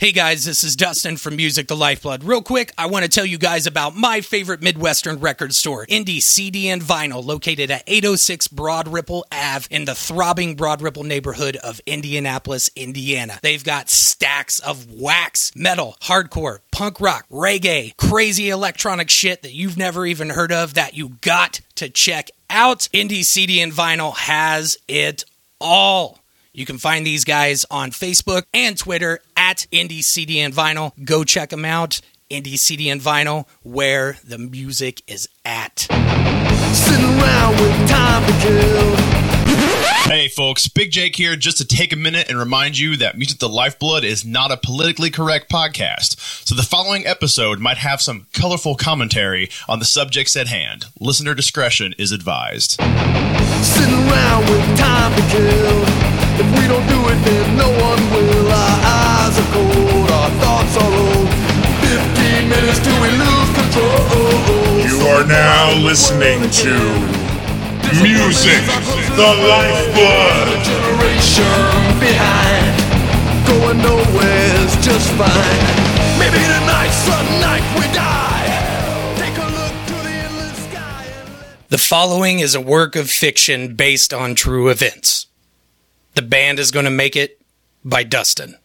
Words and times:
Hey 0.00 0.12
guys, 0.12 0.44
this 0.44 0.62
is 0.62 0.76
Dustin 0.76 1.16
from 1.16 1.34
Music 1.34 1.66
the 1.66 1.74
Lifeblood. 1.74 2.22
Real 2.22 2.40
quick, 2.40 2.70
I 2.78 2.86
want 2.86 3.02
to 3.04 3.10
tell 3.10 3.26
you 3.26 3.36
guys 3.36 3.66
about 3.66 3.96
my 3.96 4.20
favorite 4.20 4.62
Midwestern 4.62 5.18
record 5.18 5.52
store, 5.56 5.86
Indy 5.88 6.20
CD 6.20 6.68
and 6.68 6.80
Vinyl, 6.80 7.24
located 7.24 7.72
at 7.72 7.82
806 7.84 8.46
Broad 8.46 8.86
Ripple 8.86 9.26
Ave 9.32 9.66
in 9.72 9.86
the 9.86 9.96
throbbing 9.96 10.54
Broad 10.54 10.82
Ripple 10.82 11.02
neighborhood 11.02 11.56
of 11.56 11.80
Indianapolis, 11.84 12.70
Indiana. 12.76 13.40
They've 13.42 13.64
got 13.64 13.90
stacks 13.90 14.60
of 14.60 14.88
wax, 14.88 15.50
metal, 15.56 15.96
hardcore, 16.02 16.60
punk 16.70 17.00
rock, 17.00 17.26
reggae, 17.28 17.96
crazy 17.96 18.50
electronic 18.50 19.10
shit 19.10 19.42
that 19.42 19.52
you've 19.52 19.76
never 19.76 20.06
even 20.06 20.30
heard 20.30 20.52
of 20.52 20.74
that 20.74 20.94
you 20.94 21.16
got 21.22 21.60
to 21.74 21.90
check 21.90 22.30
out. 22.48 22.88
Indy 22.92 23.24
CD 23.24 23.60
and 23.60 23.72
Vinyl 23.72 24.14
has 24.14 24.78
it 24.86 25.24
all. 25.60 26.17
You 26.58 26.66
can 26.66 26.78
find 26.78 27.06
these 27.06 27.22
guys 27.22 27.64
on 27.70 27.92
Facebook 27.92 28.42
and 28.52 28.76
Twitter 28.76 29.20
at 29.36 29.68
Indy 29.70 30.02
CD 30.02 30.40
and 30.40 30.52
Vinyl. 30.52 30.90
Go 31.04 31.22
check 31.22 31.50
them 31.50 31.64
out. 31.64 32.00
Indy 32.30 32.56
CD 32.56 32.88
and 32.88 33.00
Vinyl, 33.00 33.46
where 33.62 34.16
the 34.24 34.38
music 34.38 35.02
is 35.06 35.28
at. 35.44 35.78
Sitting 35.78 37.20
around 37.20 37.60
with 37.60 37.88
time 37.88 38.26
to 38.26 38.38
kill. 38.40 39.37
Hey 39.78 40.26
folks, 40.26 40.66
Big 40.66 40.90
Jake 40.90 41.14
here 41.14 41.36
just 41.36 41.58
to 41.58 41.64
take 41.64 41.92
a 41.92 41.96
minute 41.96 42.28
and 42.28 42.36
remind 42.36 42.76
you 42.78 42.96
that 42.96 43.16
Music 43.16 43.38
the 43.38 43.48
Lifeblood 43.48 44.02
is 44.02 44.24
not 44.24 44.50
a 44.50 44.56
politically 44.56 45.10
correct 45.10 45.48
podcast. 45.48 46.18
So 46.44 46.56
the 46.56 46.64
following 46.64 47.06
episode 47.06 47.60
might 47.60 47.76
have 47.76 48.00
some 48.00 48.26
colorful 48.32 48.74
commentary 48.74 49.50
on 49.68 49.78
the 49.78 49.84
subjects 49.84 50.34
at 50.34 50.48
hand. 50.48 50.86
Listener 50.98 51.34
discretion 51.34 51.94
is 51.96 52.10
advised. 52.10 52.72
Sitting 53.62 53.94
around 53.94 54.50
with 54.50 54.78
time 54.78 55.14
to 55.14 55.22
kill. 55.30 55.84
If 56.42 56.48
we 56.58 56.66
don't 56.66 56.86
do 56.88 56.98
it, 57.14 57.22
then 57.24 57.56
no 57.56 57.70
one 57.70 58.02
will. 58.10 58.48
Our 58.48 58.80
eyes 58.82 59.38
are 59.38 59.52
cold, 59.52 60.10
our 60.10 60.30
thoughts 60.42 60.76
are 60.76 60.90
old. 60.90 61.28
Fifteen 61.86 62.48
minutes 62.50 62.80
till 62.82 62.98
we 62.98 63.10
lose 63.14 63.50
control. 63.54 64.82
You 64.82 65.06
are 65.06 65.24
now 65.26 65.78
listening 65.78 66.50
to 66.66 67.37
Music, 67.96 68.60
the 69.16 69.32
Lifeblood. 69.48 70.62
generation 70.62 71.98
behind. 71.98 72.76
Going 73.46 73.78
nowhere's 73.78 74.76
just 74.84 75.10
fine. 75.12 76.18
Maybe 76.18 76.36
tonight's 76.36 77.04
the 77.06 77.40
night 77.40 77.64
we 77.78 77.92
die. 77.94 79.14
Take 79.16 79.38
a 79.38 79.46
look 79.46 79.86
to 79.86 79.94
the 80.04 80.10
endless 80.10 80.64
sky 80.70 81.06
The 81.70 81.78
following 81.78 82.40
is 82.40 82.54
a 82.54 82.60
work 82.60 82.94
of 82.94 83.10
fiction 83.10 83.74
based 83.74 84.12
on 84.12 84.34
true 84.34 84.68
events. 84.68 85.26
The 86.14 86.22
band 86.22 86.58
is 86.58 86.70
going 86.70 86.84
to 86.84 86.90
make 86.90 87.16
it 87.16 87.40
by 87.84 88.02
Dustin. 88.02 88.56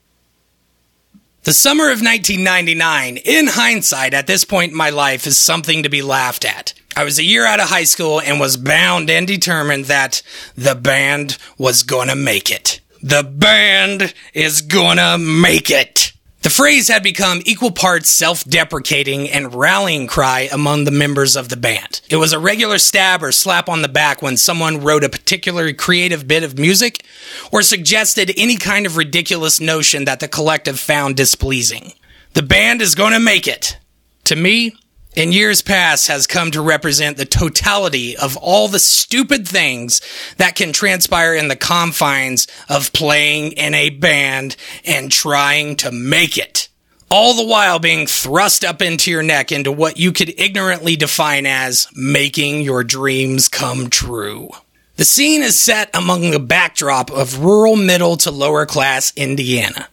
The 1.44 1.54
summer 1.54 1.86
of 1.86 2.02
1999, 2.02 3.18
in 3.18 3.48
hindsight, 3.48 4.14
at 4.14 4.28
this 4.28 4.44
point 4.44 4.72
in 4.72 4.78
my 4.78 4.90
life, 4.90 5.26
is 5.26 5.40
something 5.40 5.84
to 5.84 5.90
be 5.90 6.02
laughed 6.02 6.46
at. 6.46 6.74
I 6.96 7.04
was 7.04 7.18
a 7.18 7.24
year 7.24 7.46
out 7.46 7.60
of 7.60 7.70
high 7.70 7.86
school 7.86 8.22
and 8.22 8.40
was 8.40 8.58
bound 8.58 9.10
and 9.10 9.26
determined 9.28 9.86
that 9.86 10.22
the 10.56 10.76
band 10.76 11.38
was 11.58 11.84
gonna 11.84 12.16
make 12.16 12.52
it. 12.52 12.82
The 13.02 13.24
band 13.24 14.14
is 14.34 14.62
gonna 14.62 15.18
make 15.18 15.70
it. 15.70 16.14
The 16.44 16.50
phrase 16.50 16.90
had 16.90 17.04
become 17.04 17.42
equal 17.46 17.72
parts 17.72 18.10
self 18.10 18.44
deprecating 18.44 19.30
and 19.30 19.56
rallying 19.56 20.08
cry 20.08 20.50
among 20.52 20.84
the 20.84 20.92
members 20.92 21.38
of 21.38 21.48
the 21.48 21.56
band. 21.56 22.02
It 22.10 22.18
was 22.18 22.34
a 22.34 22.40
regular 22.40 22.78
stab 22.78 23.24
or 23.24 23.32
slap 23.32 23.70
on 23.70 23.82
the 23.82 23.88
back 23.88 24.22
when 24.22 24.36
someone 24.36 24.82
wrote 24.82 25.06
a 25.06 25.10
particularly 25.10 25.74
creative 25.74 26.28
bit 26.28 26.44
of 26.44 26.60
music 26.60 27.06
or 27.52 27.62
suggested 27.62 28.34
any 28.36 28.58
kind 28.58 28.86
of 28.86 28.98
ridiculous 28.98 29.62
notion 29.62 30.04
that 30.04 30.20
the 30.20 30.28
collective 30.28 30.82
found 30.82 31.16
displeasing. 31.16 31.94
The 32.34 32.44
band 32.44 32.82
is 32.82 32.94
going 32.94 33.14
to 33.14 33.20
make 33.20 33.48
it. 33.48 33.78
To 34.26 34.36
me, 34.36 34.76
in 35.16 35.32
years 35.32 35.62
past 35.62 36.08
has 36.08 36.28
come 36.28 36.52
to 36.52 36.62
represent 36.62 37.18
the 37.18 37.26
totality 37.26 38.18
of 38.18 38.36
all 38.38 38.68
the 38.68 38.80
stupid 38.80 39.48
things 39.48 40.02
that 40.38 40.56
can 40.56 40.74
transpire 40.74 41.36
in 41.36 41.48
the 41.48 41.56
confines 41.56 42.48
of 42.70 42.94
playing 42.94 43.52
in 43.54 43.74
a 43.74 43.90
band 43.90 44.56
and 44.86 45.12
trying 45.12 45.76
to 45.78 45.92
make 45.92 46.38
it. 46.38 46.70
All 47.10 47.36
the 47.36 47.46
while 47.46 47.78
being 47.78 48.08
thrust 48.08 48.66
up 48.66 48.82
into 48.82 49.12
your 49.12 49.22
neck 49.22 49.52
into 49.52 49.72
what 49.72 50.00
you 50.00 50.12
could 50.12 50.34
ignorantly 50.40 50.96
define 50.96 51.46
as 51.46 51.88
making 51.96 52.62
your 52.62 52.84
dreams 52.84 53.48
come 53.48 53.90
true. 53.90 54.50
The 54.96 55.06
scene 55.06 55.44
is 55.44 55.60
set 55.60 55.96
among 55.96 56.32
the 56.32 56.40
backdrop 56.40 57.12
of 57.12 57.40
rural 57.44 57.76
middle 57.76 58.18
to 58.18 58.32
lower 58.32 58.66
class 58.66 59.14
Indiana. 59.16 59.90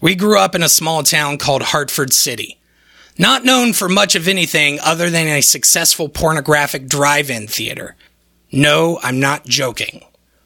We 0.00 0.16
grew 0.16 0.38
up 0.38 0.54
in 0.54 0.62
a 0.62 0.68
small 0.68 1.04
town 1.04 1.38
called 1.38 1.62
Hartford 1.62 2.12
City 2.12 2.58
not 3.18 3.44
known 3.44 3.72
for 3.72 3.88
much 3.88 4.16
of 4.16 4.26
anything 4.28 4.78
other 4.80 5.10
than 5.10 5.26
a 5.26 5.40
successful 5.40 6.08
pornographic 6.08 6.88
drive-in 6.88 7.46
theater. 7.46 7.96
No, 8.50 8.98
I'm 9.02 9.20
not 9.20 9.46
joking. 9.46 10.02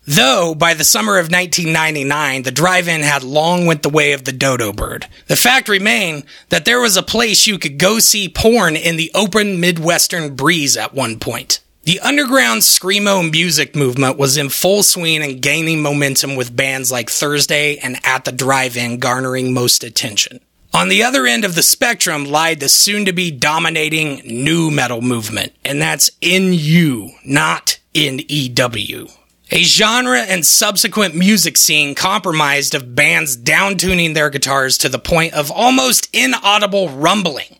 Though, 0.06 0.54
by 0.54 0.72
the 0.72 0.84
summer 0.84 1.18
of 1.18 1.30
1999, 1.30 2.42
the 2.42 2.50
drive-in 2.50 3.02
had 3.02 3.22
long 3.22 3.66
went 3.66 3.82
the 3.82 3.90
way 3.90 4.12
of 4.12 4.24
the 4.24 4.32
dodo 4.32 4.72
bird. 4.72 5.06
The 5.26 5.36
fact 5.36 5.68
remained 5.68 6.24
that 6.48 6.64
there 6.64 6.80
was 6.80 6.96
a 6.96 7.02
place 7.02 7.46
you 7.46 7.58
could 7.58 7.78
go 7.78 7.98
see 7.98 8.28
porn 8.28 8.74
in 8.74 8.96
the 8.96 9.10
open 9.14 9.60
Midwestern 9.60 10.34
breeze 10.34 10.78
at 10.78 10.94
one 10.94 11.18
point. 11.18 11.60
The 11.82 12.00
underground 12.00 12.62
screamo 12.62 13.30
music 13.30 13.76
movement 13.76 14.18
was 14.18 14.38
in 14.38 14.48
full 14.48 14.82
swing 14.82 15.22
and 15.22 15.42
gaining 15.42 15.82
momentum 15.82 16.36
with 16.36 16.56
bands 16.56 16.90
like 16.90 17.10
Thursday 17.10 17.76
and 17.76 17.98
At 18.02 18.24
the 18.24 18.32
Drive-In 18.32 18.98
garnering 18.98 19.52
most 19.52 19.84
attention. 19.84 20.40
On 20.74 20.88
the 20.88 21.02
other 21.02 21.26
end 21.26 21.44
of 21.44 21.54
the 21.54 21.62
spectrum 21.62 22.26
lied 22.26 22.60
the 22.60 22.68
soon 22.68 23.06
to 23.06 23.12
be 23.12 23.30
dominating 23.30 24.20
nu 24.24 24.70
metal 24.70 25.00
movement, 25.00 25.52
and 25.64 25.80
that's 25.80 26.10
in 26.20 26.52
U, 26.52 27.10
not 27.24 27.78
in 27.94 28.20
EW. 28.28 29.08
A 29.50 29.62
genre 29.62 30.20
and 30.20 30.44
subsequent 30.44 31.14
music 31.14 31.56
scene 31.56 31.94
compromised 31.94 32.74
of 32.74 32.94
bands 32.94 33.34
downtuning 33.34 34.12
their 34.12 34.28
guitars 34.28 34.76
to 34.78 34.90
the 34.90 34.98
point 34.98 35.32
of 35.32 35.50
almost 35.50 36.08
inaudible 36.12 36.90
rumbling, 36.90 37.56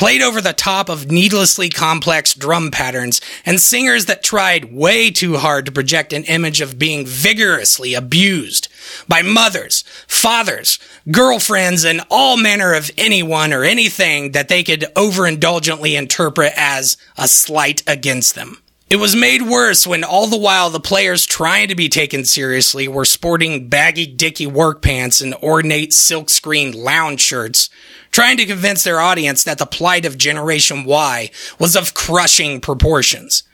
played 0.00 0.22
over 0.22 0.40
the 0.40 0.54
top 0.54 0.88
of 0.88 1.10
needlessly 1.10 1.68
complex 1.68 2.32
drum 2.32 2.70
patterns, 2.70 3.20
and 3.44 3.60
singers 3.60 4.06
that 4.06 4.22
tried 4.22 4.72
way 4.72 5.10
too 5.10 5.36
hard 5.36 5.66
to 5.66 5.70
project 5.70 6.14
an 6.14 6.24
image 6.24 6.62
of 6.62 6.78
being 6.78 7.04
vigorously 7.04 7.92
abused 7.92 8.66
by 9.08 9.20
mothers, 9.20 9.84
fathers, 10.08 10.78
girlfriends, 11.10 11.84
and 11.84 12.00
all 12.08 12.38
manner 12.38 12.72
of 12.72 12.90
anyone 12.96 13.52
or 13.52 13.62
anything 13.62 14.32
that 14.32 14.48
they 14.48 14.62
could 14.62 14.86
overindulgently 14.96 15.98
interpret 15.98 16.54
as 16.56 16.96
a 17.18 17.28
slight 17.28 17.82
against 17.86 18.34
them. 18.34 18.56
It 18.90 18.98
was 18.98 19.14
made 19.14 19.42
worse 19.42 19.86
when 19.86 20.02
all 20.02 20.26
the 20.26 20.36
while 20.36 20.68
the 20.68 20.80
players 20.80 21.24
trying 21.24 21.68
to 21.68 21.76
be 21.76 21.88
taken 21.88 22.24
seriously 22.24 22.88
were 22.88 23.04
sporting 23.04 23.68
baggy 23.68 24.04
dicky 24.04 24.48
work 24.48 24.82
pants 24.82 25.20
and 25.20 25.32
ornate 25.34 25.92
silkscreen 25.92 26.74
lounge 26.74 27.20
shirts, 27.20 27.70
trying 28.10 28.36
to 28.38 28.46
convince 28.46 28.82
their 28.82 28.98
audience 28.98 29.44
that 29.44 29.58
the 29.58 29.64
plight 29.64 30.04
of 30.04 30.18
Generation 30.18 30.82
Y 30.82 31.30
was 31.56 31.76
of 31.76 31.94
crushing 31.94 32.60
proportions. 32.60 33.44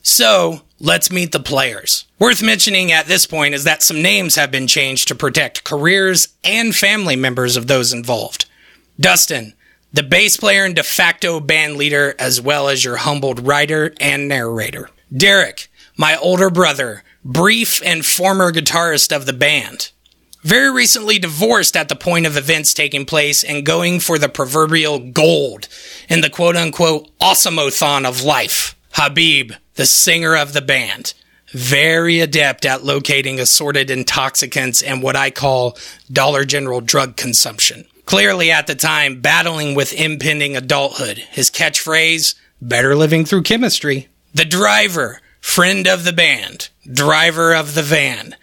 So, 0.00 0.62
let's 0.80 1.12
meet 1.12 1.32
the 1.32 1.38
players. 1.38 2.06
Worth 2.18 2.42
mentioning 2.42 2.90
at 2.90 3.08
this 3.08 3.26
point 3.26 3.54
is 3.54 3.64
that 3.64 3.82
some 3.82 4.00
names 4.00 4.36
have 4.36 4.50
been 4.50 4.66
changed 4.66 5.06
to 5.08 5.14
protect 5.14 5.64
careers 5.64 6.28
and 6.42 6.74
family 6.74 7.14
members 7.14 7.58
of 7.58 7.66
those 7.66 7.92
involved. 7.92 8.46
Dustin, 8.98 9.52
the 9.92 10.02
bass 10.02 10.36
player 10.36 10.64
and 10.64 10.76
de 10.76 10.82
facto 10.82 11.40
band 11.40 11.76
leader, 11.76 12.14
as 12.18 12.40
well 12.40 12.68
as 12.68 12.84
your 12.84 12.96
humbled 12.96 13.46
writer 13.46 13.94
and 14.00 14.28
narrator. 14.28 14.90
Derek, 15.14 15.70
my 15.96 16.16
older 16.16 16.50
brother, 16.50 17.02
brief 17.24 17.82
and 17.84 18.04
former 18.04 18.52
guitarist 18.52 19.14
of 19.14 19.26
the 19.26 19.32
band. 19.32 19.90
Very 20.42 20.70
recently 20.70 21.18
divorced 21.18 21.76
at 21.76 21.88
the 21.88 21.96
point 21.96 22.26
of 22.26 22.36
events 22.36 22.72
taking 22.72 23.04
place 23.04 23.42
and 23.42 23.66
going 23.66 23.98
for 23.98 24.18
the 24.18 24.28
proverbial 24.28 24.98
gold 24.98 25.68
in 26.08 26.20
the 26.20 26.30
quote 26.30 26.56
unquote 26.56 27.10
awesomeothon 27.18 28.06
of 28.06 28.22
life. 28.22 28.76
Habib, 28.92 29.52
the 29.74 29.86
singer 29.86 30.36
of 30.36 30.52
the 30.52 30.62
band. 30.62 31.14
Very 31.50 32.20
adept 32.20 32.66
at 32.66 32.84
locating 32.84 33.40
assorted 33.40 33.90
intoxicants 33.90 34.82
and 34.82 35.02
what 35.02 35.16
I 35.16 35.30
call 35.30 35.76
Dollar 36.12 36.44
General 36.44 36.80
drug 36.80 37.16
consumption. 37.16 37.86
Clearly 38.08 38.50
at 38.50 38.66
the 38.66 38.74
time 38.74 39.20
battling 39.20 39.74
with 39.74 39.92
impending 39.92 40.56
adulthood. 40.56 41.18
His 41.18 41.50
catchphrase, 41.50 42.36
better 42.58 42.96
living 42.96 43.26
through 43.26 43.42
chemistry. 43.42 44.08
The 44.32 44.46
driver, 44.46 45.20
friend 45.42 45.86
of 45.86 46.04
the 46.04 46.14
band, 46.14 46.70
driver 46.90 47.54
of 47.54 47.74
the 47.74 47.82
van 47.82 48.34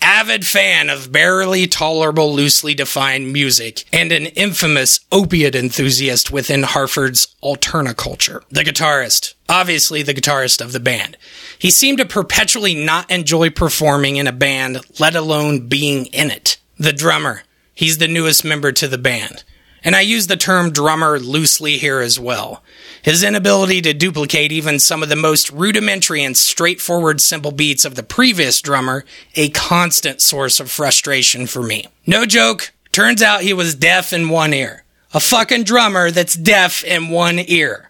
avid 0.00 0.46
fan 0.46 0.88
of 0.88 1.12
barely 1.12 1.66
tolerable, 1.66 2.32
loosely 2.32 2.72
defined 2.72 3.30
music, 3.30 3.84
and 3.92 4.10
an 4.12 4.24
infamous 4.24 5.00
opiate 5.12 5.54
enthusiast 5.54 6.30
within 6.30 6.62
Hartford's 6.62 7.36
alternaculture. 7.42 8.42
The 8.48 8.64
guitarist. 8.64 9.34
Obviously, 9.50 10.02
the 10.02 10.14
guitarist 10.14 10.62
of 10.62 10.72
the 10.72 10.80
band. 10.80 11.18
He 11.58 11.70
seemed 11.70 11.98
to 11.98 12.06
perpetually 12.06 12.74
not 12.74 13.10
enjoy 13.10 13.50
performing 13.50 14.16
in 14.16 14.26
a 14.26 14.32
band, 14.32 14.78
let 14.98 15.14
alone 15.14 15.68
being 15.68 16.06
in 16.06 16.30
it. 16.30 16.56
The 16.78 16.94
drummer. 16.94 17.42
He's 17.80 17.96
the 17.96 18.06
newest 18.06 18.44
member 18.44 18.70
to 18.70 18.86
the 18.86 18.98
band. 18.98 19.42
And 19.82 19.96
I 19.96 20.02
use 20.02 20.26
the 20.26 20.36
term 20.36 20.70
drummer 20.70 21.18
loosely 21.18 21.78
here 21.78 22.00
as 22.00 22.20
well. 22.20 22.62
His 23.00 23.24
inability 23.24 23.80
to 23.80 23.94
duplicate 23.94 24.52
even 24.52 24.78
some 24.78 25.02
of 25.02 25.08
the 25.08 25.16
most 25.16 25.50
rudimentary 25.50 26.22
and 26.22 26.36
straightforward 26.36 27.22
simple 27.22 27.52
beats 27.52 27.86
of 27.86 27.94
the 27.94 28.02
previous 28.02 28.60
drummer, 28.60 29.06
a 29.34 29.48
constant 29.48 30.20
source 30.20 30.60
of 30.60 30.70
frustration 30.70 31.46
for 31.46 31.62
me. 31.62 31.86
No 32.06 32.26
joke, 32.26 32.74
turns 32.92 33.22
out 33.22 33.40
he 33.40 33.54
was 33.54 33.74
deaf 33.74 34.12
in 34.12 34.28
one 34.28 34.52
ear. 34.52 34.84
A 35.14 35.20
fucking 35.20 35.64
drummer 35.64 36.10
that's 36.10 36.34
deaf 36.34 36.84
in 36.84 37.08
one 37.08 37.38
ear. 37.38 37.88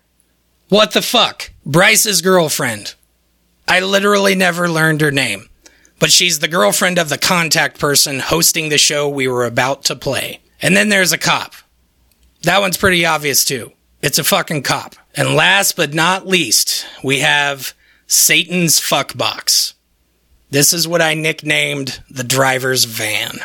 What 0.69 0.92
the 0.92 1.02
fuck? 1.02 1.50
Bryce's 1.66 2.22
girlfriend. 2.22 2.94
I 3.66 3.81
literally 3.81 4.37
never 4.37 4.69
learned 4.69 5.00
her 5.00 5.10
name, 5.10 5.50
but 6.00 6.11
she's 6.11 6.41
the 6.41 6.49
girlfriend 6.49 6.99
of 6.99 7.08
the 7.08 7.19
contact 7.19 7.79
person 7.79 8.19
hosting 8.19 8.70
the 8.70 8.79
show 8.79 9.08
we 9.08 9.29
were 9.29 9.44
about 9.44 9.85
to 9.85 9.94
play. 9.94 10.41
And 10.61 10.76
then 10.76 10.88
there's 10.88 11.12
a 11.12 11.19
cop. 11.19 11.55
That 12.43 12.61
one's 12.61 12.79
pretty 12.79 13.06
obvious 13.06 13.44
too. 13.44 13.70
It's 14.02 14.19
a 14.19 14.25
fucking 14.25 14.62
cop. 14.62 14.97
And 15.14 15.37
last 15.37 15.76
but 15.76 15.93
not 15.93 16.26
least, 16.26 16.87
we 17.05 17.20
have 17.20 17.75
Satan's 18.06 18.81
fuck 18.81 19.17
box. 19.17 19.75
This 20.49 20.73
is 20.73 20.88
what 20.88 21.02
I 21.02 21.14
nicknamed 21.14 22.02
the 22.11 22.25
driver's 22.25 22.85
van. 22.85 23.38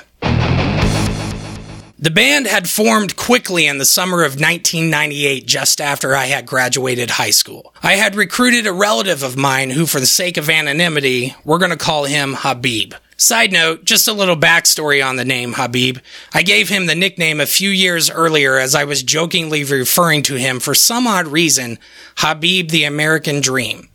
The 1.97 2.11
band 2.11 2.45
had 2.45 2.67
formed 2.67 3.15
quickly 3.15 3.65
in 3.65 3.77
the 3.77 3.85
summer 3.85 4.23
of 4.23 4.33
1998, 4.33 5.47
just 5.47 5.79
after 5.79 6.13
I 6.13 6.25
had 6.25 6.45
graduated 6.45 7.11
high 7.11 7.29
school. 7.29 7.73
I 7.81 7.93
had 7.93 8.15
recruited 8.15 8.67
a 8.67 8.73
relative 8.73 9.23
of 9.23 9.37
mine 9.37 9.69
who, 9.69 9.85
for 9.85 10.01
the 10.01 10.05
sake 10.05 10.35
of 10.35 10.49
anonymity, 10.49 11.35
we're 11.45 11.57
going 11.57 11.71
to 11.71 11.77
call 11.77 12.03
him 12.03 12.33
Habib. 12.33 12.95
Side 13.15 13.53
note, 13.53 13.85
just 13.85 14.09
a 14.09 14.13
little 14.13 14.35
backstory 14.35 15.05
on 15.05 15.15
the 15.15 15.23
name 15.23 15.53
Habib. 15.53 15.99
I 16.33 16.43
gave 16.43 16.67
him 16.67 16.85
the 16.85 16.95
nickname 16.95 17.39
a 17.39 17.45
few 17.45 17.69
years 17.69 18.09
earlier 18.09 18.57
as 18.57 18.75
I 18.75 18.83
was 18.83 19.01
jokingly 19.01 19.63
referring 19.63 20.23
to 20.23 20.35
him 20.35 20.59
for 20.59 20.75
some 20.75 21.07
odd 21.07 21.27
reason, 21.27 21.79
Habib 22.17 22.71
the 22.71 22.83
American 22.83 23.39
Dream. 23.39 23.87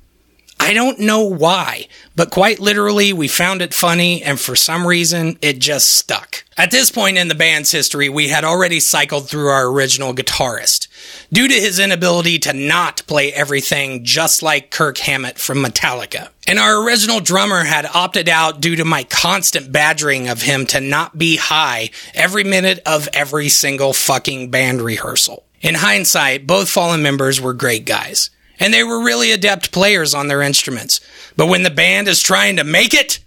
I 0.62 0.74
don't 0.74 0.98
know 1.00 1.22
why, 1.22 1.88
but 2.14 2.30
quite 2.30 2.60
literally, 2.60 3.14
we 3.14 3.28
found 3.28 3.62
it 3.62 3.72
funny, 3.72 4.22
and 4.22 4.38
for 4.38 4.54
some 4.54 4.86
reason, 4.86 5.38
it 5.40 5.58
just 5.58 5.88
stuck. 5.88 6.44
At 6.54 6.70
this 6.70 6.90
point 6.90 7.16
in 7.16 7.28
the 7.28 7.34
band's 7.34 7.72
history, 7.72 8.10
we 8.10 8.28
had 8.28 8.44
already 8.44 8.78
cycled 8.78 9.26
through 9.26 9.48
our 9.48 9.66
original 9.66 10.12
guitarist. 10.12 10.88
Due 11.32 11.48
to 11.48 11.54
his 11.54 11.78
inability 11.78 12.38
to 12.40 12.52
not 12.52 13.06
play 13.06 13.32
everything 13.32 14.04
just 14.04 14.42
like 14.42 14.70
Kirk 14.70 14.98
Hammett 14.98 15.38
from 15.38 15.64
Metallica. 15.64 16.28
And 16.46 16.58
our 16.58 16.84
original 16.84 17.20
drummer 17.20 17.64
had 17.64 17.86
opted 17.86 18.28
out 18.28 18.60
due 18.60 18.76
to 18.76 18.84
my 18.84 19.04
constant 19.04 19.72
badgering 19.72 20.28
of 20.28 20.42
him 20.42 20.66
to 20.66 20.80
not 20.82 21.16
be 21.16 21.36
high 21.36 21.88
every 22.12 22.44
minute 22.44 22.82
of 22.84 23.08
every 23.14 23.48
single 23.48 23.94
fucking 23.94 24.50
band 24.50 24.82
rehearsal. 24.82 25.42
In 25.62 25.76
hindsight, 25.76 26.46
both 26.46 26.68
fallen 26.68 27.02
members 27.02 27.40
were 27.40 27.54
great 27.54 27.86
guys 27.86 28.28
and 28.60 28.72
they 28.72 28.84
were 28.84 29.02
really 29.02 29.32
adept 29.32 29.72
players 29.72 30.14
on 30.14 30.28
their 30.28 30.42
instruments. 30.42 31.00
But 31.36 31.48
when 31.48 31.62
the 31.64 31.70
band 31.70 32.06
is 32.06 32.22
trying 32.22 32.56
to 32.56 32.64
make 32.64 32.94
it, 32.94 33.18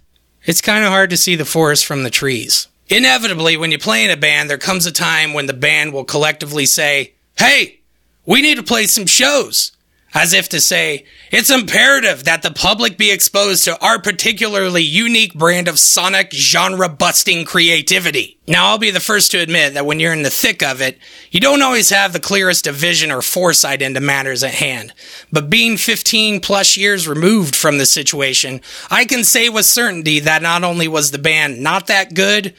it's 0.44 0.60
kind 0.60 0.84
of 0.84 0.90
hard 0.90 1.10
to 1.10 1.16
see 1.16 1.34
the 1.34 1.44
forest 1.44 1.84
from 1.84 2.04
the 2.04 2.10
trees. 2.10 2.68
Inevitably, 2.88 3.56
when 3.56 3.72
you 3.72 3.78
play 3.78 4.04
in 4.04 4.10
a 4.10 4.16
band, 4.16 4.48
there 4.48 4.58
comes 4.58 4.86
a 4.86 4.92
time 4.92 5.32
when 5.32 5.46
the 5.46 5.52
band 5.52 5.92
will 5.92 6.04
collectively 6.04 6.66
say, 6.66 7.14
Hey, 7.36 7.80
we 8.24 8.40
need 8.40 8.56
to 8.56 8.62
play 8.62 8.86
some 8.86 9.06
shows 9.06 9.72
as 10.14 10.32
if 10.32 10.48
to 10.50 10.60
say, 10.60 11.04
it's 11.32 11.50
imperative 11.50 12.24
that 12.24 12.42
the 12.42 12.52
public 12.52 12.96
be 12.96 13.10
exposed 13.10 13.64
to 13.64 13.78
our 13.84 14.00
particularly 14.00 14.82
unique 14.82 15.34
brand 15.34 15.66
of 15.66 15.78
sonic 15.78 16.32
genre 16.32 16.88
busting 16.88 17.44
creativity. 17.44 18.38
Now, 18.46 18.68
I'll 18.68 18.78
be 18.78 18.92
the 18.92 19.00
first 19.00 19.32
to 19.32 19.38
admit 19.38 19.74
that 19.74 19.86
when 19.86 19.98
you're 19.98 20.12
in 20.12 20.22
the 20.22 20.30
thick 20.30 20.62
of 20.62 20.80
it, 20.80 20.98
you 21.32 21.40
don't 21.40 21.62
always 21.62 21.90
have 21.90 22.12
the 22.12 22.20
clearest 22.20 22.68
of 22.68 22.76
vision 22.76 23.10
or 23.10 23.22
foresight 23.22 23.82
into 23.82 24.00
matters 24.00 24.44
at 24.44 24.54
hand. 24.54 24.92
But 25.32 25.50
being 25.50 25.76
15 25.76 26.40
plus 26.40 26.76
years 26.76 27.08
removed 27.08 27.56
from 27.56 27.78
the 27.78 27.86
situation, 27.86 28.60
I 28.90 29.06
can 29.06 29.24
say 29.24 29.48
with 29.48 29.66
certainty 29.66 30.20
that 30.20 30.42
not 30.42 30.62
only 30.62 30.86
was 30.86 31.10
the 31.10 31.18
band 31.18 31.60
not 31.60 31.88
that 31.88 32.14
good, 32.14 32.54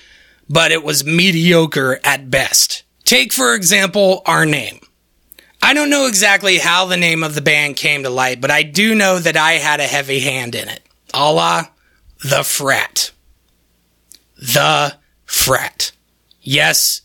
but 0.49 0.71
it 0.71 0.83
was 0.83 1.05
mediocre 1.05 1.99
at 2.03 2.29
best. 2.29 2.83
Take, 3.05 3.31
for 3.31 3.53
example, 3.53 4.23
our 4.25 4.45
name. 4.45 4.79
I 5.65 5.73
don't 5.73 5.89
know 5.89 6.05
exactly 6.05 6.59
how 6.59 6.85
the 6.85 6.95
name 6.95 7.23
of 7.23 7.33
the 7.33 7.41
band 7.41 7.75
came 7.75 8.03
to 8.03 8.09
light, 8.11 8.39
but 8.39 8.51
I 8.51 8.61
do 8.61 8.93
know 8.93 9.17
that 9.17 9.35
I 9.35 9.53
had 9.53 9.79
a 9.79 9.87
heavy 9.87 10.19
hand 10.19 10.53
in 10.53 10.69
it. 10.69 10.79
A 11.11 11.33
la 11.33 11.65
The 12.23 12.43
Frat. 12.43 13.09
The 14.37 14.95
Frat. 15.25 15.91
Yes, 16.39 17.01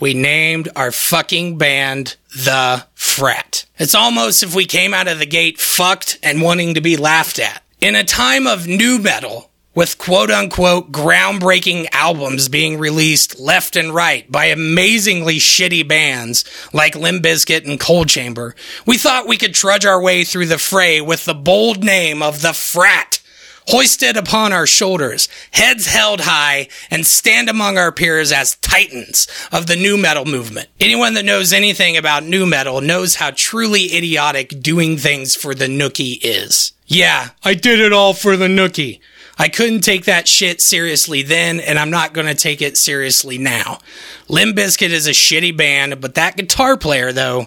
we 0.00 0.12
named 0.12 0.70
our 0.74 0.90
fucking 0.90 1.56
band 1.56 2.16
The 2.34 2.84
Frat. 2.94 3.66
It's 3.78 3.94
almost 3.94 4.42
if 4.42 4.56
we 4.56 4.66
came 4.66 4.92
out 4.92 5.06
of 5.06 5.20
the 5.20 5.24
gate 5.24 5.60
fucked 5.60 6.18
and 6.20 6.42
wanting 6.42 6.74
to 6.74 6.80
be 6.80 6.96
laughed 6.96 7.38
at. 7.38 7.62
In 7.80 7.94
a 7.94 8.02
time 8.02 8.48
of 8.48 8.66
nu 8.66 8.98
metal, 8.98 9.49
with 9.74 9.98
quote 9.98 10.30
unquote 10.30 10.90
groundbreaking 10.90 11.86
albums 11.92 12.48
being 12.48 12.78
released 12.78 13.38
left 13.38 13.76
and 13.76 13.94
right 13.94 14.30
by 14.30 14.46
amazingly 14.46 15.36
shitty 15.36 15.86
bands 15.86 16.44
like 16.72 16.94
Limp 16.94 17.24
Bizkit 17.24 17.66
and 17.66 17.78
Coal 17.78 18.04
Chamber, 18.04 18.54
we 18.86 18.98
thought 18.98 19.28
we 19.28 19.36
could 19.36 19.54
trudge 19.54 19.86
our 19.86 20.00
way 20.00 20.24
through 20.24 20.46
the 20.46 20.58
fray 20.58 21.00
with 21.00 21.24
the 21.24 21.34
bold 21.34 21.84
name 21.84 22.22
of 22.22 22.42
the 22.42 22.52
Frat 22.52 23.20
hoisted 23.68 24.16
upon 24.16 24.52
our 24.52 24.66
shoulders, 24.66 25.28
heads 25.52 25.86
held 25.86 26.22
high, 26.22 26.68
and 26.90 27.06
stand 27.06 27.48
among 27.48 27.78
our 27.78 27.92
peers 27.92 28.32
as 28.32 28.56
titans 28.56 29.28
of 29.52 29.66
the 29.66 29.76
nu 29.76 29.96
metal 29.96 30.24
movement. 30.24 30.68
Anyone 30.80 31.14
that 31.14 31.24
knows 31.24 31.52
anything 31.52 31.96
about 31.96 32.24
nu 32.24 32.46
metal 32.46 32.80
knows 32.80 33.16
how 33.16 33.30
truly 33.30 33.94
idiotic 33.96 34.60
doing 34.60 34.96
things 34.96 35.36
for 35.36 35.54
the 35.54 35.66
nookie 35.66 36.18
is. 36.22 36.72
Yeah, 36.86 37.30
I 37.44 37.54
did 37.54 37.78
it 37.78 37.92
all 37.92 38.14
for 38.14 38.36
the 38.36 38.48
nookie. 38.48 38.98
I 39.40 39.48
couldn't 39.48 39.80
take 39.80 40.04
that 40.04 40.28
shit 40.28 40.60
seriously 40.60 41.22
then, 41.22 41.60
and 41.60 41.78
I'm 41.78 41.88
not 41.88 42.12
going 42.12 42.26
to 42.26 42.34
take 42.34 42.60
it 42.60 42.76
seriously 42.76 43.38
now. 43.38 43.78
Limp 44.28 44.54
Bizkit 44.54 44.90
is 44.90 45.06
a 45.06 45.12
shitty 45.12 45.56
band, 45.56 45.98
but 45.98 46.14
that 46.16 46.36
guitar 46.36 46.76
player, 46.76 47.10
though, 47.10 47.46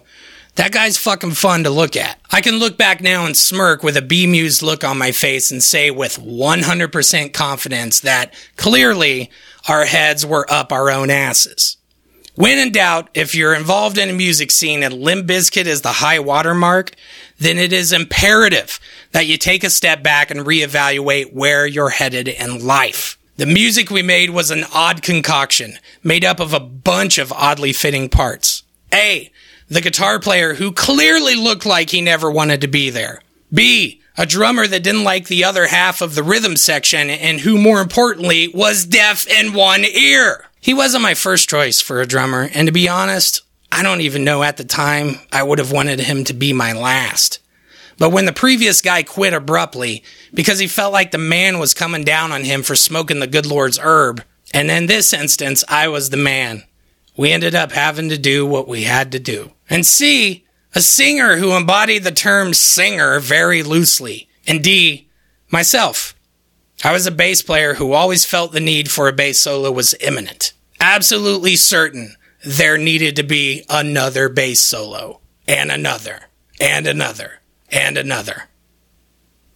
that 0.56 0.72
guy's 0.72 0.98
fucking 0.98 1.34
fun 1.34 1.66
to 1.66 1.70
look 1.70 1.96
at. 1.96 2.20
I 2.32 2.42
can 2.42 2.56
look 2.56 2.80
back 2.80 3.00
now 3.00 3.28
and 3.28 3.38
smirk 3.38 3.84
with 3.84 3.96
a 3.96 4.02
bemused 4.02 4.64
look 4.64 4.84
on 4.84 4.98
my 4.98 5.12
face 5.12 5.52
and 5.52 5.62
say 5.62 5.92
with 5.92 6.18
100% 6.18 7.32
confidence 7.32 8.00
that 8.00 8.34
clearly 8.58 9.30
our 9.70 9.86
heads 9.86 10.26
were 10.26 10.52
up 10.52 10.72
our 10.72 10.90
own 10.90 11.12
asses. 11.12 11.78
When 12.34 12.58
in 12.58 12.72
doubt, 12.72 13.10
if 13.14 13.36
you're 13.36 13.54
involved 13.54 14.00
in 14.00 14.10
a 14.10 14.14
music 14.14 14.50
scene 14.50 14.82
and 14.82 14.96
Limp 14.96 15.28
Bizkit 15.28 15.68
is 15.68 15.82
the 15.82 15.90
high 15.90 16.18
watermark, 16.18 16.96
then 17.40 17.58
it 17.58 17.74
is 17.74 17.92
imperative 17.92 18.80
that 19.12 19.28
you 19.28 19.38
take 19.38 19.64
a 19.64 19.70
step 19.70 20.04
back 20.04 20.32
and 20.32 20.42
reevaluate 20.42 21.34
where 21.34 21.66
you're 21.66 21.90
headed 21.90 22.28
in 22.28 22.66
life. 22.66 23.18
The 23.38 23.46
music 23.46 23.90
we 23.90 24.04
made 24.04 24.30
was 24.30 24.52
an 24.52 24.64
odd 24.74 25.02
concoction 25.02 25.80
made 26.04 26.24
up 26.24 26.40
of 26.40 26.54
a 26.54 26.60
bunch 26.60 27.18
of 27.18 27.32
oddly 27.32 27.74
fitting 27.74 28.10
parts. 28.10 28.64
A, 28.94 29.32
the 29.70 29.82
guitar 29.82 30.20
player 30.20 30.54
who 30.54 30.72
clearly 30.72 31.36
looked 31.36 31.66
like 31.66 31.90
he 31.90 32.02
never 32.02 32.30
wanted 32.30 32.62
to 32.62 32.68
be 32.68 32.90
there. 32.92 33.22
B, 33.52 34.02
a 34.18 34.26
drummer 34.26 34.68
that 34.68 34.84
didn't 34.84 35.04
like 35.04 35.28
the 35.28 35.44
other 35.44 35.68
half 35.68 36.02
of 36.02 36.14
the 36.14 36.24
rhythm 36.24 36.56
section 36.56 37.10
and 37.10 37.40
who 37.40 37.58
more 37.58 37.82
importantly 37.82 38.50
was 38.50 38.86
deaf 38.86 39.28
in 39.28 39.54
one 39.54 39.84
ear. 39.84 40.46
He 40.60 40.74
wasn't 40.74 41.04
my 41.04 41.16
first 41.16 41.50
choice 41.50 41.82
for 41.82 42.00
a 42.00 42.06
drummer, 42.06 42.50
and 42.54 42.68
to 42.68 42.72
be 42.72 42.88
honest, 42.88 43.42
I 43.76 43.82
don't 43.82 44.02
even 44.02 44.24
know 44.24 44.44
at 44.44 44.58
the 44.58 44.64
time 44.64 45.16
I 45.32 45.42
would 45.42 45.58
have 45.58 45.72
wanted 45.72 46.00
him 46.00 46.24
to 46.26 46.34
be 46.34 46.54
my 46.54 46.74
last. 46.74 47.40
But 47.98 48.12
when 48.12 48.26
the 48.26 48.32
previous 48.32 48.82
guy 48.82 49.02
quit 49.02 49.34
abruptly 49.34 50.04
because 50.32 50.60
he 50.60 50.68
felt 50.68 50.94
like 50.94 51.10
the 51.10 51.18
man 51.18 51.58
was 51.58 51.74
coming 51.74 52.04
down 52.04 52.32
on 52.32 52.44
him 52.44 52.62
for 52.62 52.76
smoking 52.76 53.20
the 53.20 53.26
good 53.26 53.48
Lord's 53.48 53.80
herb, 53.82 54.24
and 54.54 54.70
in 54.70 54.86
this 54.86 55.12
instance, 55.12 55.64
I 55.68 55.88
was 55.88 56.12
the 56.12 56.18
man, 56.18 56.64
we 57.18 57.32
ended 57.32 57.56
up 57.56 57.72
having 57.72 58.10
to 58.10 58.18
do 58.18 58.46
what 58.46 58.68
we 58.68 58.84
had 58.84 59.12
to 59.14 59.20
do. 59.20 59.54
And 59.72 59.88
C, 59.88 60.46
a 60.76 60.82
singer 60.82 61.38
who 61.38 61.56
embodied 61.56 62.04
the 62.04 62.12
term 62.12 62.54
singer 62.54 63.20
very 63.20 63.64
loosely. 63.64 64.30
And 64.46 64.64
D, 64.64 65.08
myself. 65.50 66.14
I 66.84 66.92
was 66.92 67.08
a 67.08 67.12
bass 67.12 67.42
player 67.42 67.76
who 67.76 67.94
always 67.94 68.24
felt 68.24 68.52
the 68.52 68.60
need 68.60 68.92
for 68.92 69.08
a 69.08 69.14
bass 69.14 69.40
solo 69.40 69.72
was 69.72 69.96
imminent. 70.00 70.54
Absolutely 70.80 71.56
certain 71.56 72.18
there 72.44 72.78
needed 72.78 73.16
to 73.16 73.24
be 73.24 73.66
another 73.70 74.30
bass 74.30 74.62
solo, 74.62 75.22
and 75.48 75.72
another, 75.72 76.30
and 76.60 76.88
another, 76.88 77.42
and 77.70 77.98
another. 77.98 78.50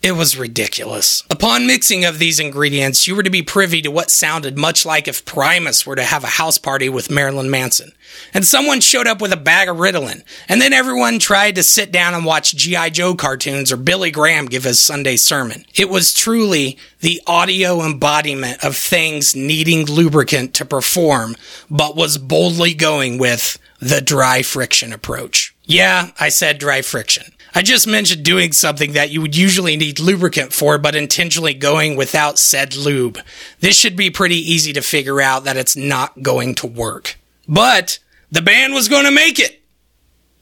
It 0.08 0.16
was 0.16 0.38
ridiculous. 0.38 1.26
Upon 1.30 1.68
mixing 1.68 2.06
of 2.06 2.18
these 2.18 2.40
ingredients, 2.40 3.08
you 3.08 3.14
were 3.14 3.24
to 3.24 3.30
be 3.30 3.44
privy 3.44 3.82
to 3.82 3.92
what 3.92 4.10
sounded 4.10 4.58
much 4.58 4.86
like 4.86 5.06
if 5.06 5.26
Primus 5.26 5.86
were 5.86 5.98
to 5.98 6.04
have 6.04 6.24
a 6.24 6.28
house 6.28 6.58
party 6.58 6.88
with 6.88 7.12
Marilyn 7.12 7.52
Manson. 7.52 7.92
And 8.34 8.46
someone 8.46 8.80
showed 8.80 9.06
up 9.06 9.22
with 9.22 9.34
a 9.34 9.38
bag 9.38 9.68
of 9.68 9.76
Ritalin, 9.76 10.24
and 10.48 10.62
then 10.62 10.72
everyone 10.72 11.20
tried 11.20 11.56
to 11.56 11.62
sit 11.64 11.92
down 11.92 12.14
and 12.14 12.24
watch 12.24 12.56
G.I. 12.56 12.92
Joe 12.92 13.16
cartoons 13.16 13.70
or 13.70 13.76
Billy 13.76 14.10
Graham 14.10 14.46
give 14.46 14.64
his 14.64 14.80
Sunday 14.80 15.18
sermon. 15.18 15.66
It 15.76 15.90
was 15.90 16.14
truly 16.14 16.78
the 17.02 17.22
audio 17.28 17.84
embodiment 17.84 18.64
of 18.64 18.78
things 18.78 19.36
needing 19.36 19.86
lubricant 19.88 20.54
to 20.54 20.64
perform, 20.64 21.36
but 21.70 21.98
was 21.98 22.18
boldly 22.18 22.74
going 22.74 23.18
with 23.18 23.60
the 23.82 24.00
dry 24.00 24.42
friction 24.42 24.94
approach. 24.94 25.54
Yeah, 25.66 26.12
I 26.18 26.30
said 26.30 26.60
dry 26.60 26.82
friction. 26.82 27.34
I 27.56 27.62
just 27.62 27.88
mentioned 27.88 28.24
doing 28.24 28.52
something 28.52 28.94
that 28.94 29.10
you 29.10 29.22
would 29.22 29.36
usually 29.36 29.78
need 29.78 30.00
lubricant 30.00 30.54
for, 30.54 30.78
but 30.78 30.96
intentionally 30.96 31.54
going 31.54 31.96
without 31.96 32.38
said 32.38 32.76
lube. 32.76 33.20
This 33.60 33.78
should 33.78 33.96
be 33.96 34.10
pretty 34.10 34.38
easy 34.38 34.74
to 34.74 34.82
figure 34.82 35.22
out 35.22 35.46
that 35.46 35.58
it's 35.58 35.76
not 35.76 36.22
going 36.22 36.56
to 36.56 36.68
work. 36.68 37.18
But 37.48 38.00
the 38.32 38.42
band 38.42 38.74
was 38.74 38.90
going 38.90 39.06
to 39.06 39.12
make 39.12 39.40
it. 39.40 39.62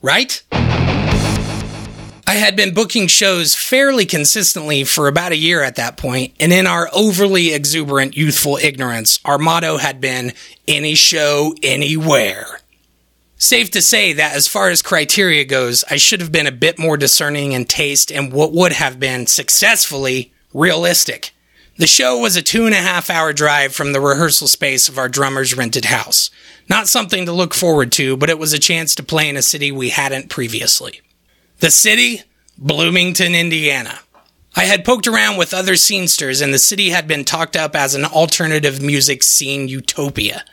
Right? 0.01 0.43
I 2.27 2.33
had 2.33 2.55
been 2.55 2.73
booking 2.73 3.07
shows 3.07 3.55
fairly 3.55 4.05
consistently 4.05 4.83
for 4.83 5.07
about 5.07 5.31
a 5.31 5.37
year 5.37 5.61
at 5.61 5.75
that 5.75 5.95
point, 5.95 6.33
and 6.39 6.51
in 6.51 6.65
our 6.65 6.89
overly 6.91 7.53
exuberant 7.53 8.17
youthful 8.17 8.57
ignorance, 8.57 9.19
our 9.23 9.37
motto 9.37 9.77
had 9.77 10.01
been 10.01 10.33
any 10.67 10.95
show, 10.95 11.53
anywhere. 11.61 12.61
Safe 13.37 13.69
to 13.71 13.81
say 13.81 14.13
that 14.13 14.33
as 14.33 14.47
far 14.47 14.69
as 14.69 14.81
criteria 14.81 15.43
goes, 15.43 15.83
I 15.89 15.97
should 15.97 16.21
have 16.21 16.31
been 16.31 16.47
a 16.47 16.51
bit 16.51 16.79
more 16.79 16.95
discerning 16.95 17.51
in 17.51 17.65
taste 17.65 18.11
and 18.11 18.31
what 18.31 18.53
would 18.53 18.71
have 18.73 18.99
been 18.99 19.27
successfully 19.27 20.31
realistic. 20.53 21.33
The 21.77 21.87
show 21.87 22.17
was 22.17 22.37
a 22.37 22.41
two 22.41 22.65
and 22.65 22.73
a 22.73 22.77
half 22.77 23.09
hour 23.09 23.33
drive 23.33 23.75
from 23.75 23.91
the 23.91 23.99
rehearsal 23.99 24.47
space 24.47 24.87
of 24.87 24.97
our 24.97 25.09
drummer's 25.09 25.55
rented 25.55 25.85
house. 25.85 26.31
Not 26.69 26.87
something 26.87 27.25
to 27.25 27.33
look 27.33 27.53
forward 27.53 27.91
to, 27.93 28.15
but 28.15 28.29
it 28.29 28.39
was 28.39 28.53
a 28.53 28.59
chance 28.59 28.95
to 28.95 29.03
play 29.03 29.27
in 29.27 29.35
a 29.35 29.41
city 29.41 29.71
we 29.71 29.89
hadn't 29.89 30.29
previously. 30.29 31.01
The 31.59 31.71
city? 31.71 32.23
Bloomington, 32.57 33.35
Indiana. 33.35 33.99
I 34.55 34.63
had 34.63 34.85
poked 34.85 35.05
around 35.05 35.35
with 35.35 35.53
other 35.53 35.73
scenesters, 35.73 36.41
and 36.41 36.53
the 36.53 36.59
city 36.59 36.91
had 36.91 37.09
been 37.09 37.25
talked 37.25 37.57
up 37.57 37.75
as 37.75 37.93
an 37.93 38.05
alternative 38.05 38.81
music 38.81 39.21
scene 39.21 39.67
utopia 39.67 40.45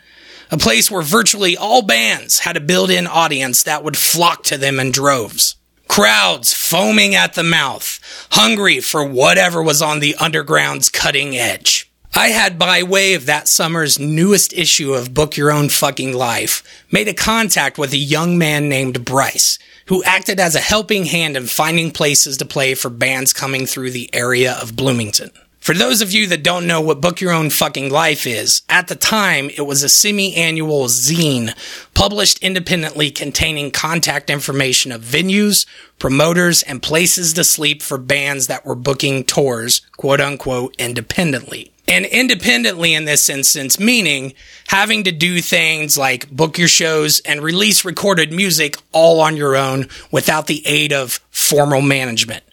a 0.53 0.57
place 0.57 0.91
where 0.91 1.01
virtually 1.01 1.57
all 1.57 1.81
bands 1.81 2.37
had 2.37 2.55
a 2.55 2.61
built 2.61 2.91
in 2.91 3.07
audience 3.07 3.63
that 3.63 3.83
would 3.83 3.97
flock 3.97 4.43
to 4.43 4.55
them 4.55 4.79
in 4.79 4.91
droves. 4.91 5.55
Crowds 5.87 6.53
foaming 6.53 7.15
at 7.15 7.33
the 7.33 7.41
mouth, 7.41 7.99
hungry 8.33 8.79
for 8.79 9.03
whatever 9.03 9.63
was 9.63 9.81
on 9.81 9.99
the 9.99 10.15
underground's 10.17 10.89
cutting 10.89 11.35
edge. 11.35 11.91
I 12.13 12.27
had, 12.27 12.59
by 12.59 12.83
way 12.83 13.15
of 13.15 13.25
that 13.25 13.47
summer's 13.47 13.97
newest 13.97 14.53
issue 14.53 14.93
of 14.93 15.15
Book 15.15 15.35
Your 15.35 15.51
Own 15.51 15.69
Fucking 15.69 16.13
Life, 16.13 16.61
made 16.91 17.07
a 17.07 17.15
contact 17.15 17.79
with 17.79 17.91
a 17.91 17.97
young 17.97 18.37
man 18.37 18.69
named 18.69 19.03
Bryce, 19.03 19.57
who 19.87 20.03
acted 20.03 20.39
as 20.39 20.53
a 20.53 20.59
helping 20.59 21.05
hand 21.05 21.35
in 21.35 21.47
finding 21.47 21.89
places 21.89 22.37
to 22.37 22.45
play 22.45 22.75
for 22.75 22.91
bands 22.91 23.33
coming 23.33 23.65
through 23.65 23.89
the 23.89 24.13
area 24.13 24.53
of 24.61 24.75
Bloomington. 24.75 25.31
For 25.63 25.73
those 25.73 26.01
of 26.01 26.11
you 26.11 26.27
that 26.27 26.43
don't 26.43 26.67
know 26.67 26.81
what 26.81 26.99
Book 26.99 27.21
Your 27.21 27.31
Own 27.31 27.49
Fucking 27.49 27.89
Life 27.89 28.27
is, 28.27 28.63
at 28.67 28.89
the 28.89 28.97
time 28.97 29.49
it 29.55 29.61
was 29.61 29.81
a 29.81 29.87
semi 29.87 30.35
annual 30.35 30.87
zine 30.87 31.55
published 31.93 32.43
independently 32.43 33.09
containing 33.09 33.71
contact 33.71 34.29
information 34.29 34.91
of 34.91 35.01
venues, 35.01 35.65
promoters, 35.99 36.63
and 36.63 36.83
places 36.83 37.31
to 37.35 37.45
sleep 37.45 37.81
for 37.81 37.97
bands 37.97 38.47
that 38.47 38.65
were 38.65 38.75
booking 38.75 39.23
tours, 39.23 39.79
quote 39.95 40.19
unquote, 40.19 40.75
independently. 40.79 41.71
And 41.87 42.03
independently 42.07 42.93
in 42.93 43.05
this 43.05 43.29
instance, 43.29 43.79
meaning 43.79 44.33
having 44.67 45.05
to 45.05 45.13
do 45.13 45.39
things 45.39 45.97
like 45.97 46.29
book 46.29 46.57
your 46.57 46.67
shows 46.67 47.21
and 47.21 47.41
release 47.41 47.85
recorded 47.85 48.33
music 48.33 48.75
all 48.91 49.21
on 49.21 49.37
your 49.37 49.55
own 49.55 49.87
without 50.11 50.47
the 50.47 50.67
aid 50.67 50.91
of 50.91 51.21
formal 51.31 51.81
management. 51.81 52.43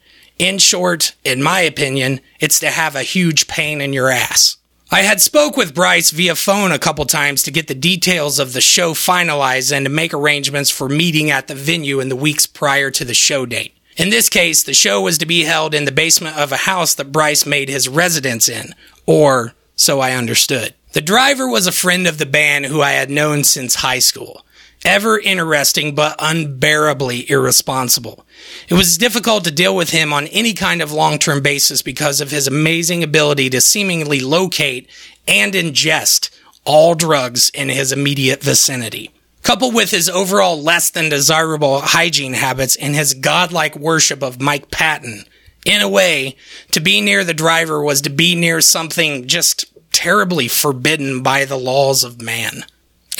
In 0.40 0.56
short, 0.56 1.14
in 1.22 1.42
my 1.42 1.60
opinion, 1.60 2.22
it's 2.40 2.60
to 2.60 2.70
have 2.70 2.96
a 2.96 3.02
huge 3.02 3.46
pain 3.46 3.82
in 3.82 3.92
your 3.92 4.08
ass. 4.08 4.56
I 4.90 5.02
had 5.02 5.20
spoke 5.20 5.54
with 5.54 5.74
Bryce 5.74 6.12
via 6.12 6.34
phone 6.34 6.72
a 6.72 6.78
couple 6.78 7.04
times 7.04 7.42
to 7.42 7.50
get 7.50 7.68
the 7.68 7.74
details 7.74 8.38
of 8.38 8.54
the 8.54 8.62
show 8.62 8.94
finalized 8.94 9.70
and 9.70 9.84
to 9.84 9.90
make 9.90 10.14
arrangements 10.14 10.70
for 10.70 10.88
meeting 10.88 11.30
at 11.30 11.46
the 11.46 11.54
venue 11.54 12.00
in 12.00 12.08
the 12.08 12.16
weeks 12.16 12.46
prior 12.46 12.90
to 12.90 13.04
the 13.04 13.12
show 13.12 13.44
date. 13.44 13.76
In 13.98 14.08
this 14.08 14.30
case, 14.30 14.62
the 14.62 14.72
show 14.72 15.02
was 15.02 15.18
to 15.18 15.26
be 15.26 15.44
held 15.44 15.74
in 15.74 15.84
the 15.84 15.92
basement 15.92 16.38
of 16.38 16.52
a 16.52 16.64
house 16.64 16.94
that 16.94 17.12
Bryce 17.12 17.44
made 17.44 17.68
his 17.68 17.86
residence 17.86 18.48
in, 18.48 18.74
or 19.04 19.52
so 19.76 20.00
I 20.00 20.12
understood. 20.12 20.72
The 20.94 21.02
driver 21.02 21.50
was 21.50 21.66
a 21.66 21.72
friend 21.72 22.06
of 22.06 22.16
the 22.16 22.24
band 22.24 22.64
who 22.64 22.80
I 22.80 22.92
had 22.92 23.10
known 23.10 23.44
since 23.44 23.74
high 23.74 23.98
school. 23.98 24.46
Ever 24.84 25.18
interesting, 25.18 25.94
but 25.94 26.16
unbearably 26.18 27.30
irresponsible. 27.30 28.24
It 28.68 28.74
was 28.74 28.96
difficult 28.96 29.44
to 29.44 29.50
deal 29.50 29.76
with 29.76 29.90
him 29.90 30.12
on 30.12 30.26
any 30.28 30.54
kind 30.54 30.80
of 30.80 30.90
long 30.90 31.18
term 31.18 31.42
basis 31.42 31.82
because 31.82 32.20
of 32.20 32.30
his 32.30 32.46
amazing 32.46 33.02
ability 33.02 33.50
to 33.50 33.60
seemingly 33.60 34.20
locate 34.20 34.88
and 35.28 35.52
ingest 35.52 36.30
all 36.64 36.94
drugs 36.94 37.50
in 37.50 37.68
his 37.68 37.92
immediate 37.92 38.42
vicinity. 38.42 39.10
Coupled 39.42 39.74
with 39.74 39.90
his 39.90 40.08
overall 40.08 40.62
less 40.62 40.90
than 40.90 41.08
desirable 41.08 41.80
hygiene 41.80 42.34
habits 42.34 42.76
and 42.76 42.94
his 42.94 43.14
godlike 43.14 43.76
worship 43.76 44.22
of 44.22 44.40
Mike 44.40 44.70
Patton, 44.70 45.24
in 45.66 45.82
a 45.82 45.88
way, 45.88 46.36
to 46.72 46.80
be 46.80 47.00
near 47.00 47.22
the 47.22 47.34
driver 47.34 47.82
was 47.82 48.00
to 48.02 48.10
be 48.10 48.34
near 48.34 48.60
something 48.60 49.26
just 49.26 49.66
terribly 49.92 50.48
forbidden 50.48 51.22
by 51.22 51.44
the 51.44 51.58
laws 51.58 52.02
of 52.02 52.22
man. 52.22 52.64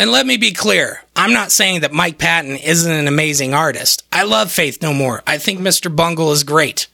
And 0.00 0.10
let 0.10 0.24
me 0.24 0.38
be 0.38 0.52
clear, 0.52 1.02
I'm 1.14 1.34
not 1.34 1.52
saying 1.52 1.82
that 1.82 1.92
Mike 1.92 2.16
Patton 2.16 2.56
isn't 2.56 2.90
an 2.90 3.06
amazing 3.06 3.52
artist. 3.52 4.02
I 4.10 4.22
love 4.22 4.50
Faith 4.50 4.80
No 4.80 4.94
More. 4.94 5.22
I 5.26 5.36
think 5.36 5.60
Mr. 5.60 5.94
Bungle 5.94 6.32
is 6.32 6.42
great. 6.42 6.86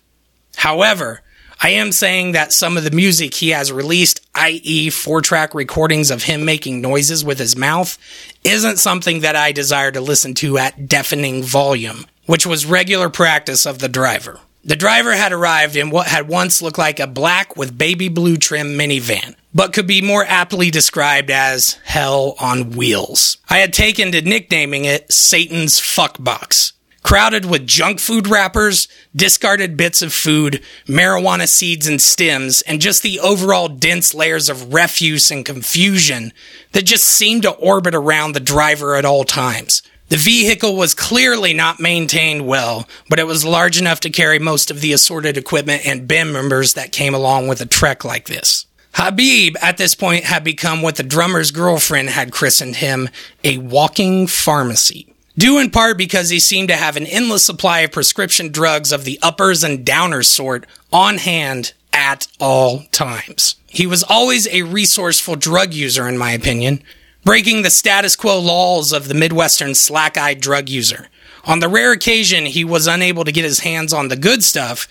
However, 0.57 1.21
I 1.63 1.69
am 1.69 1.93
saying 1.93 2.33
that 2.33 2.53
some 2.53 2.77
of 2.77 2.83
the 2.83 2.91
music 2.91 3.35
he 3.35 3.51
has 3.51 3.71
released, 3.71 4.27
i.e., 4.35 4.91
four 4.91 5.21
track 5.21 5.55
recordings 5.55 6.11
of 6.11 6.25
him 6.25 6.45
making 6.45 6.81
noises 6.81 7.25
with 7.25 7.39
his 7.39 7.55
mouth, 7.55 7.97
isn't 8.43 8.81
something 8.81 9.21
that 9.21 9.37
I 9.37 9.53
desire 9.53 9.93
to 9.93 10.01
listen 10.01 10.35
to 10.35 10.59
at 10.59 10.89
deafening 10.89 11.45
volume, 11.45 12.07
which 12.27 12.45
was 12.45 12.67
regular 12.67 13.09
practice 13.09 13.67
of 13.67 13.79
the 13.79 13.89
driver. 13.89 14.41
The 14.65 14.75
driver 14.75 15.15
had 15.15 15.33
arrived 15.33 15.77
in 15.77 15.91
what 15.91 16.09
had 16.09 16.27
once 16.27 16.61
looked 16.61 16.77
like 16.77 16.99
a 16.99 17.07
black 17.07 17.57
with 17.57 17.79
baby 17.79 18.09
blue 18.09 18.37
trim 18.37 18.77
minivan 18.77 19.37
but 19.57 19.73
could 19.73 19.87
be 19.87 20.03
more 20.03 20.23
aptly 20.27 20.71
described 20.71 21.31
as 21.31 21.79
hell 21.85 22.37
on 22.39 22.73
wheels. 22.73 23.39
I 23.49 23.57
had 23.57 23.73
taken 23.73 24.13
to 24.13 24.21
nicknaming 24.21 24.85
it 24.85 25.11
Satan's 25.11 25.81
Fuck 25.81 26.23
Box. 26.23 26.75
Crowded 27.03 27.47
with 27.47 27.67
junk 27.67 27.99
food 27.99 28.27
wrappers, 28.27 28.87
discarded 29.15 29.77
bits 29.79 30.03
of 30.03 30.13
food, 30.13 30.61
marijuana 30.87 31.49
seeds 31.49 31.87
and 31.87 32.03
stems, 32.03 32.61
and 32.63 32.83
just 32.83 33.03
the 33.03 33.19
overall 33.19 33.69
dense 33.69 34.13
layers 34.13 34.51
of 34.51 34.75
refuse 34.75 35.31
and 35.31 35.47
confusion 35.47 36.35
that 36.73 36.85
just 36.85 37.05
seemed 37.05 37.43
to 37.43 37.53
orbit 37.53 37.95
around 37.95 38.33
the 38.33 38.41
driver 38.41 38.95
at 38.95 39.07
all 39.07 39.25
times. 39.25 39.83
The 40.11 40.19
vehicle 40.19 40.77
was 40.77 40.95
clearly 40.95 41.55
not 41.55 41.81
maintained 41.81 42.47
well, 42.47 42.87
but 43.09 43.19
it 43.19 43.27
was 43.27 43.43
large 43.43 43.81
enough 43.81 44.01
to 44.01 44.11
carry 44.11 44.39
most 44.39 44.71
of 44.71 44.83
the 44.83 44.93
assorted 44.93 45.39
equipment 45.39 45.87
and 45.87 46.07
band 46.07 46.35
members 46.35 46.75
that 46.75 46.93
came 46.93 47.15
along 47.15 47.49
with 47.49 47.63
a 47.63 47.67
trek 47.67 48.05
like 48.05 48.27
this. 48.27 48.67
Habib, 48.99 49.57
at 49.61 49.76
this 49.76 49.95
point, 49.95 50.25
had 50.25 50.43
become 50.43 50.81
what 50.81 50.97
the 50.97 51.03
drummer's 51.03 51.50
girlfriend 51.50 52.09
had 52.09 52.33
christened 52.33 52.76
him 52.76 53.11
a 53.45 53.59
walking 53.59 54.26
pharmacy. 54.26 55.12
Due 55.37 55.59
in 55.59 55.71
part 55.71 55.99
because 55.99 56.31
he 56.31 56.41
seemed 56.41 56.69
to 56.69 56.76
have 56.76 56.97
an 56.97 57.05
endless 57.05 57.45
supply 57.45 57.81
of 57.81 57.93
prescription 57.93 58.50
drugs 58.50 58.93
of 58.93 59.05
the 59.05 59.19
uppers 59.21 59.62
and 59.62 59.85
downers 59.85 60.25
sort 60.25 60.65
on 60.91 61.19
hand 61.19 61.75
at 61.93 62.26
all 62.41 62.85
times. 62.91 63.57
He 63.67 63.87
was 63.87 64.03
always 64.03 64.49
a 64.49 64.62
resourceful 64.62 65.37
drug 65.37 65.75
user, 65.75 66.09
in 66.09 66.17
my 66.17 66.31
opinion, 66.31 66.83
breaking 67.23 67.61
the 67.61 67.71
status 67.71 68.17
quo 68.17 68.41
laws 68.41 68.95
of 68.95 69.09
the 69.09 69.15
Midwestern 69.15 69.75
slack 69.75 70.17
eyed 70.17 70.41
drug 70.41 70.71
user. 70.71 71.09
On 71.45 71.61
the 71.61 71.69
rare 71.69 71.93
occasion 71.93 72.47
he 72.47 72.65
was 72.65 72.87
unable 72.87 73.25
to 73.25 73.33
get 73.33 73.45
his 73.45 73.61
hands 73.61 73.93
on 73.93 74.09
the 74.09 74.17
good 74.17 74.43
stuff, 74.43 74.88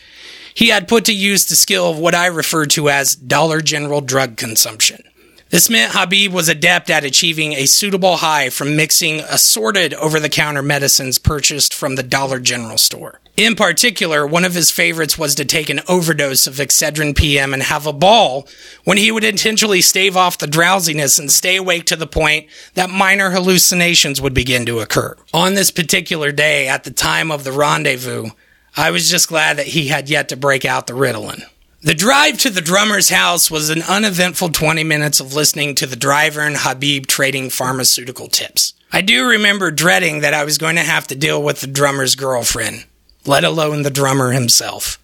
he 0.55 0.69
had 0.69 0.87
put 0.87 1.05
to 1.05 1.13
use 1.13 1.45
the 1.45 1.55
skill 1.55 1.91
of 1.91 1.99
what 1.99 2.15
I 2.15 2.25
refer 2.25 2.65
to 2.67 2.89
as 2.89 3.15
Dollar 3.15 3.61
General 3.61 4.01
drug 4.01 4.37
consumption. 4.37 5.03
This 5.49 5.69
meant 5.69 5.93
Habib 5.93 6.33
was 6.33 6.49
adept 6.49 6.89
at 6.89 7.03
achieving 7.03 7.53
a 7.53 7.67
suitable 7.67 8.17
high 8.17 8.49
from 8.49 8.75
mixing 8.75 9.19
assorted 9.19 9.93
over 9.93 10.19
the 10.19 10.29
counter 10.29 10.63
medicines 10.63 11.19
purchased 11.19 11.73
from 11.73 11.95
the 11.95 12.03
Dollar 12.03 12.39
General 12.39 12.77
store. 12.77 13.19
In 13.37 13.55
particular, 13.55 14.25
one 14.25 14.45
of 14.45 14.53
his 14.53 14.71
favorites 14.71 15.17
was 15.17 15.35
to 15.35 15.45
take 15.45 15.69
an 15.69 15.81
overdose 15.89 16.47
of 16.47 16.55
Excedrin 16.55 17.15
PM 17.15 17.53
and 17.53 17.61
have 17.63 17.85
a 17.85 17.93
ball 17.93 18.47
when 18.85 18.97
he 18.97 19.11
would 19.11 19.25
intentionally 19.25 19.81
stave 19.81 20.15
off 20.15 20.37
the 20.37 20.47
drowsiness 20.47 21.19
and 21.19 21.29
stay 21.29 21.57
awake 21.57 21.85
to 21.87 21.97
the 21.97 22.07
point 22.07 22.47
that 22.75 22.89
minor 22.89 23.31
hallucinations 23.31 24.21
would 24.21 24.33
begin 24.33 24.65
to 24.65 24.79
occur. 24.79 25.17
On 25.33 25.53
this 25.53 25.69
particular 25.69 26.31
day, 26.31 26.69
at 26.69 26.85
the 26.85 26.91
time 26.91 27.29
of 27.29 27.43
the 27.43 27.51
rendezvous, 27.51 28.29
I 28.77 28.91
was 28.91 29.09
just 29.09 29.29
glad 29.29 29.57
that 29.57 29.67
he 29.67 29.87
had 29.87 30.09
yet 30.09 30.29
to 30.29 30.35
break 30.35 30.65
out 30.65 30.87
the 30.87 30.93
Ritalin. 30.93 31.43
The 31.81 31.93
drive 31.93 32.39
to 32.39 32.49
the 32.49 32.61
drummer's 32.61 33.09
house 33.09 33.49
was 33.49 33.69
an 33.69 33.83
uneventful 33.83 34.49
20 34.49 34.83
minutes 34.83 35.19
of 35.19 35.33
listening 35.33 35.75
to 35.75 35.85
the 35.85 35.95
driver 35.95 36.41
and 36.41 36.57
Habib 36.57 37.05
trading 37.05 37.49
pharmaceutical 37.49 38.27
tips. 38.27 38.73
I 38.91 39.01
do 39.01 39.27
remember 39.27 39.71
dreading 39.71 40.21
that 40.21 40.33
I 40.33 40.43
was 40.43 40.57
going 40.57 40.75
to 40.75 40.81
have 40.81 41.07
to 41.07 41.15
deal 41.15 41.41
with 41.41 41.61
the 41.61 41.67
drummer's 41.67 42.15
girlfriend, 42.15 42.85
let 43.25 43.43
alone 43.43 43.83
the 43.83 43.89
drummer 43.89 44.31
himself. 44.31 44.99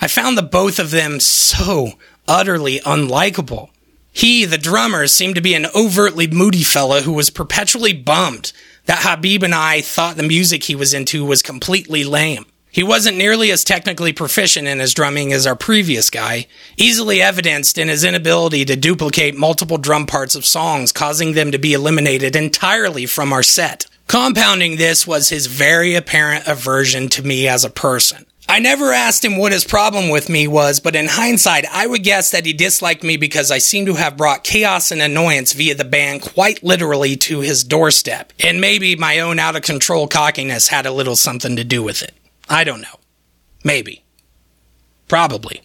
I 0.00 0.08
found 0.08 0.36
the 0.36 0.42
both 0.42 0.78
of 0.78 0.90
them 0.90 1.20
so 1.20 1.92
utterly 2.26 2.80
unlikable. 2.80 3.70
He, 4.12 4.44
the 4.44 4.58
drummer, 4.58 5.06
seemed 5.06 5.36
to 5.36 5.40
be 5.40 5.54
an 5.54 5.66
overtly 5.74 6.26
moody 6.26 6.62
fellow 6.62 7.00
who 7.00 7.12
was 7.12 7.30
perpetually 7.30 7.92
bummed 7.92 8.52
that 8.86 9.02
Habib 9.02 9.42
and 9.42 9.54
I 9.54 9.80
thought 9.80 10.16
the 10.16 10.22
music 10.22 10.64
he 10.64 10.74
was 10.74 10.92
into 10.92 11.24
was 11.24 11.42
completely 11.42 12.02
lame. 12.02 12.46
He 12.72 12.82
wasn't 12.82 13.16
nearly 13.16 13.50
as 13.50 13.64
technically 13.64 14.12
proficient 14.12 14.68
in 14.68 14.78
his 14.78 14.94
drumming 14.94 15.32
as 15.32 15.46
our 15.46 15.56
previous 15.56 16.08
guy, 16.08 16.46
easily 16.76 17.20
evidenced 17.20 17.78
in 17.78 17.88
his 17.88 18.04
inability 18.04 18.64
to 18.66 18.76
duplicate 18.76 19.36
multiple 19.36 19.78
drum 19.78 20.06
parts 20.06 20.36
of 20.36 20.46
songs, 20.46 20.92
causing 20.92 21.32
them 21.32 21.50
to 21.50 21.58
be 21.58 21.72
eliminated 21.72 22.36
entirely 22.36 23.06
from 23.06 23.32
our 23.32 23.42
set. 23.42 23.86
Compounding 24.06 24.76
this 24.76 25.06
was 25.06 25.28
his 25.28 25.46
very 25.46 25.94
apparent 25.94 26.46
aversion 26.46 27.08
to 27.10 27.22
me 27.22 27.48
as 27.48 27.64
a 27.64 27.70
person. 27.70 28.26
I 28.48 28.58
never 28.58 28.92
asked 28.92 29.24
him 29.24 29.36
what 29.36 29.52
his 29.52 29.64
problem 29.64 30.08
with 30.08 30.28
me 30.28 30.48
was, 30.48 30.80
but 30.80 30.96
in 30.96 31.06
hindsight, 31.06 31.66
I 31.70 31.86
would 31.86 32.02
guess 32.02 32.32
that 32.32 32.44
he 32.44 32.52
disliked 32.52 33.04
me 33.04 33.16
because 33.16 33.52
I 33.52 33.58
seemed 33.58 33.86
to 33.86 33.94
have 33.94 34.16
brought 34.16 34.42
chaos 34.42 34.90
and 34.90 35.00
annoyance 35.00 35.52
via 35.52 35.76
the 35.76 35.84
band 35.84 36.22
quite 36.22 36.62
literally 36.64 37.14
to 37.18 37.40
his 37.40 37.62
doorstep. 37.62 38.32
And 38.42 38.60
maybe 38.60 38.96
my 38.96 39.20
own 39.20 39.38
out 39.38 39.54
of 39.54 39.62
control 39.62 40.08
cockiness 40.08 40.66
had 40.66 40.86
a 40.86 40.92
little 40.92 41.14
something 41.14 41.54
to 41.54 41.62
do 41.62 41.84
with 41.84 42.02
it. 42.02 42.12
I 42.50 42.64
don't 42.64 42.82
know. 42.82 42.98
Maybe. 43.64 44.04
Probably. 45.08 45.62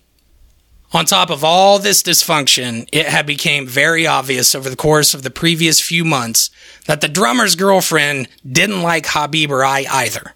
On 0.94 1.04
top 1.04 1.30
of 1.30 1.44
all 1.44 1.80
this 1.80 2.04
dysfunction, 2.04 2.88
it 2.94 3.08
had 3.08 3.26
become 3.26 3.66
very 3.66 4.08
obvious 4.08 4.56
over 4.56 4.70
the 4.70 4.76
course 4.78 5.14
of 5.14 5.24
the 5.24 5.32
previous 5.32 5.82
few 5.82 6.06
months 6.06 6.50
that 6.86 7.02
the 7.02 7.10
drummer's 7.10 7.56
girlfriend 7.56 8.30
didn't 8.50 8.82
like 8.82 9.08
Habib 9.08 9.52
or 9.52 9.66
I 9.66 9.86
either. 9.90 10.36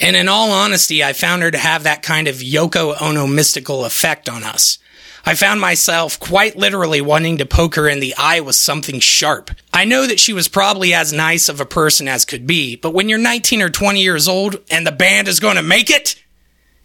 And 0.00 0.16
in 0.16 0.28
all 0.28 0.50
honesty, 0.50 1.02
I 1.02 1.12
found 1.12 1.42
her 1.42 1.50
to 1.50 1.58
have 1.58 1.84
that 1.84 2.02
kind 2.02 2.26
of 2.26 2.36
Yoko 2.36 3.00
Ono 3.00 3.26
mystical 3.26 3.84
effect 3.84 4.28
on 4.28 4.42
us. 4.42 4.78
I 5.26 5.34
found 5.34 5.60
myself 5.60 6.20
quite 6.20 6.56
literally 6.56 7.00
wanting 7.00 7.38
to 7.38 7.46
poke 7.46 7.76
her 7.76 7.88
in 7.88 8.00
the 8.00 8.14
eye 8.16 8.40
with 8.40 8.56
something 8.56 9.00
sharp. 9.00 9.50
I 9.72 9.86
know 9.86 10.06
that 10.06 10.20
she 10.20 10.34
was 10.34 10.48
probably 10.48 10.92
as 10.92 11.12
nice 11.12 11.48
of 11.48 11.60
a 11.60 11.66
person 11.66 12.08
as 12.08 12.26
could 12.26 12.46
be, 12.46 12.76
but 12.76 12.92
when 12.92 13.08
you're 13.08 13.18
19 13.18 13.62
or 13.62 13.70
20 13.70 14.02
years 14.02 14.28
old 14.28 14.56
and 14.70 14.86
the 14.86 14.92
band 14.92 15.28
is 15.28 15.40
going 15.40 15.56
to 15.56 15.62
make 15.62 15.88
it, 15.88 16.22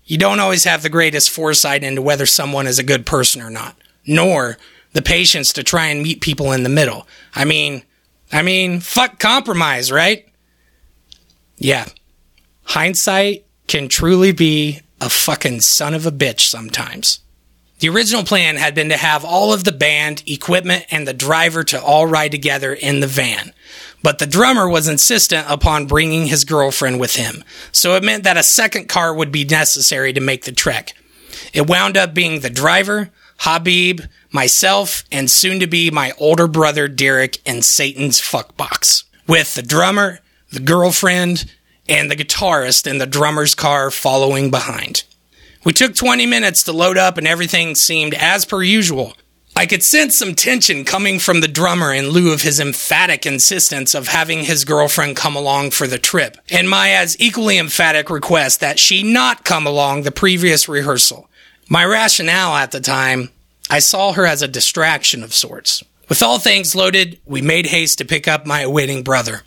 you 0.06 0.18
don't 0.18 0.40
always 0.40 0.64
have 0.64 0.84
the 0.84 0.90
greatest 0.90 1.30
foresight 1.30 1.84
into 1.84 2.02
whether 2.02 2.26
someone 2.26 2.66
is 2.66 2.80
a 2.80 2.84
good 2.84 3.06
person 3.06 3.42
or 3.42 3.50
not, 3.50 3.76
nor 4.08 4.58
the 4.94 5.02
patience 5.02 5.54
to 5.54 5.64
try 5.64 5.88
and 5.88 6.02
meet 6.02 6.22
people 6.22 6.52
in 6.52 6.64
the 6.64 6.70
middle. 6.70 7.08
I 7.36 7.46
mean, 7.46 7.84
I 8.32 8.42
mean, 8.42 8.80
fuck 8.80 9.20
compromise, 9.20 9.92
right? 9.92 10.28
Yeah. 11.58 11.86
Hindsight 12.64 13.46
can 13.68 13.90
truly 13.90 14.32
be 14.32 14.80
a 15.02 15.10
fucking 15.10 15.62
son 15.62 15.94
of 15.94 16.06
a 16.06 16.12
bitch 16.12 16.42
sometimes. 16.42 17.20
The 17.80 17.90
original 17.90 18.24
plan 18.24 18.58
had 18.58 18.76
been 18.76 18.90
to 18.90 18.98
have 18.98 19.24
all 19.24 19.54
of 19.54 19.64
the 19.64 19.72
band, 19.72 20.24
equipment, 20.28 20.86
and 20.92 21.08
the 21.08 21.14
driver 21.14 21.64
to 21.66 21.82
all 21.82 22.06
ride 22.06 22.32
together 22.32 22.74
in 22.74 23.00
the 23.00 23.08
van. 23.08 23.54
But 24.04 24.20
the 24.20 24.28
drummer 24.28 24.68
was 24.68 24.88
insistent 24.88 25.46
upon 25.50 25.88
bringing 25.88 26.28
his 26.28 26.44
girlfriend 26.44 27.00
with 27.00 27.16
him, 27.16 27.44
so 27.72 27.96
it 27.96 28.04
meant 28.04 28.26
that 28.26 28.38
a 28.38 28.44
second 28.44 28.90
car 28.90 29.14
would 29.14 29.32
be 29.32 29.46
necessary 29.46 30.12
to 30.12 30.20
make 30.20 30.44
the 30.44 30.52
trek. 30.52 30.94
It 31.54 31.68
wound 31.68 31.96
up 31.96 32.14
being 32.14 32.42
the 32.42 32.50
driver, 32.50 33.12
Habib, 33.40 34.02
myself, 34.32 35.06
and 35.12 35.32
soon 35.32 35.62
to 35.62 35.68
be 35.68 35.90
my 35.90 36.12
older 36.18 36.48
brother 36.48 36.90
Derek 36.90 37.38
in 37.48 37.62
Satan's 37.62 38.20
fuckbox. 38.20 39.04
With 39.26 39.56
the 39.56 39.62
drummer, 39.62 40.20
the 40.52 40.60
girlfriend, 40.60 41.50
and 41.88 42.12
the 42.12 42.16
guitarist 42.16 42.88
in 42.88 42.98
the 42.98 43.06
drummer's 43.06 43.56
car 43.56 43.90
following 43.90 44.52
behind. 44.52 45.04
We 45.64 45.74
took 45.74 45.96
20 45.96 46.26
minutes 46.26 46.64
to 46.64 46.72
load 46.72 46.98
up 46.98 47.18
and 47.18 47.28
everything 47.28 47.76
seemed 47.76 48.14
as 48.14 48.46
per 48.46 48.64
usual. 48.64 49.14
I 49.56 49.66
could 49.66 49.84
sense 49.84 50.18
some 50.18 50.36
tension 50.36 50.86
coming 50.86 51.20
from 51.20 51.42
the 51.42 51.48
drummer 51.48 51.94
in 51.94 52.10
lieu 52.10 52.32
of 52.32 52.44
his 52.44 52.62
emphatic 52.62 53.26
insistence 53.26 53.94
of 53.94 54.08
having 54.08 54.44
his 54.44 54.64
girlfriend 54.64 55.18
come 55.18 55.36
along 55.36 55.72
for 55.72 55.86
the 55.86 55.98
trip, 55.98 56.38
and 56.50 56.70
my 56.70 56.92
as 56.92 57.20
equally 57.20 57.58
emphatic 57.58 58.10
request 58.10 58.62
that 58.62 58.80
she 58.80 59.04
not 59.04 59.44
come 59.44 59.68
along 59.68 60.04
the 60.04 60.12
previous 60.12 60.70
rehearsal. 60.70 61.30
My 61.68 61.84
rationale 61.84 62.56
at 62.56 62.72
the 62.72 62.80
time, 62.80 63.32
I 63.70 63.80
saw 63.80 64.14
her 64.14 64.26
as 64.26 64.42
a 64.42 64.48
distraction 64.48 65.24
of 65.24 65.34
sorts. 65.34 65.84
With 66.08 66.24
all 66.24 66.40
things 66.40 66.74
loaded, 66.74 67.20
we 67.26 67.42
made 67.42 67.68
haste 67.68 67.98
to 67.98 68.06
pick 68.06 68.28
up 68.28 68.46
my 68.46 68.62
awaiting 68.62 69.04
brother. 69.04 69.42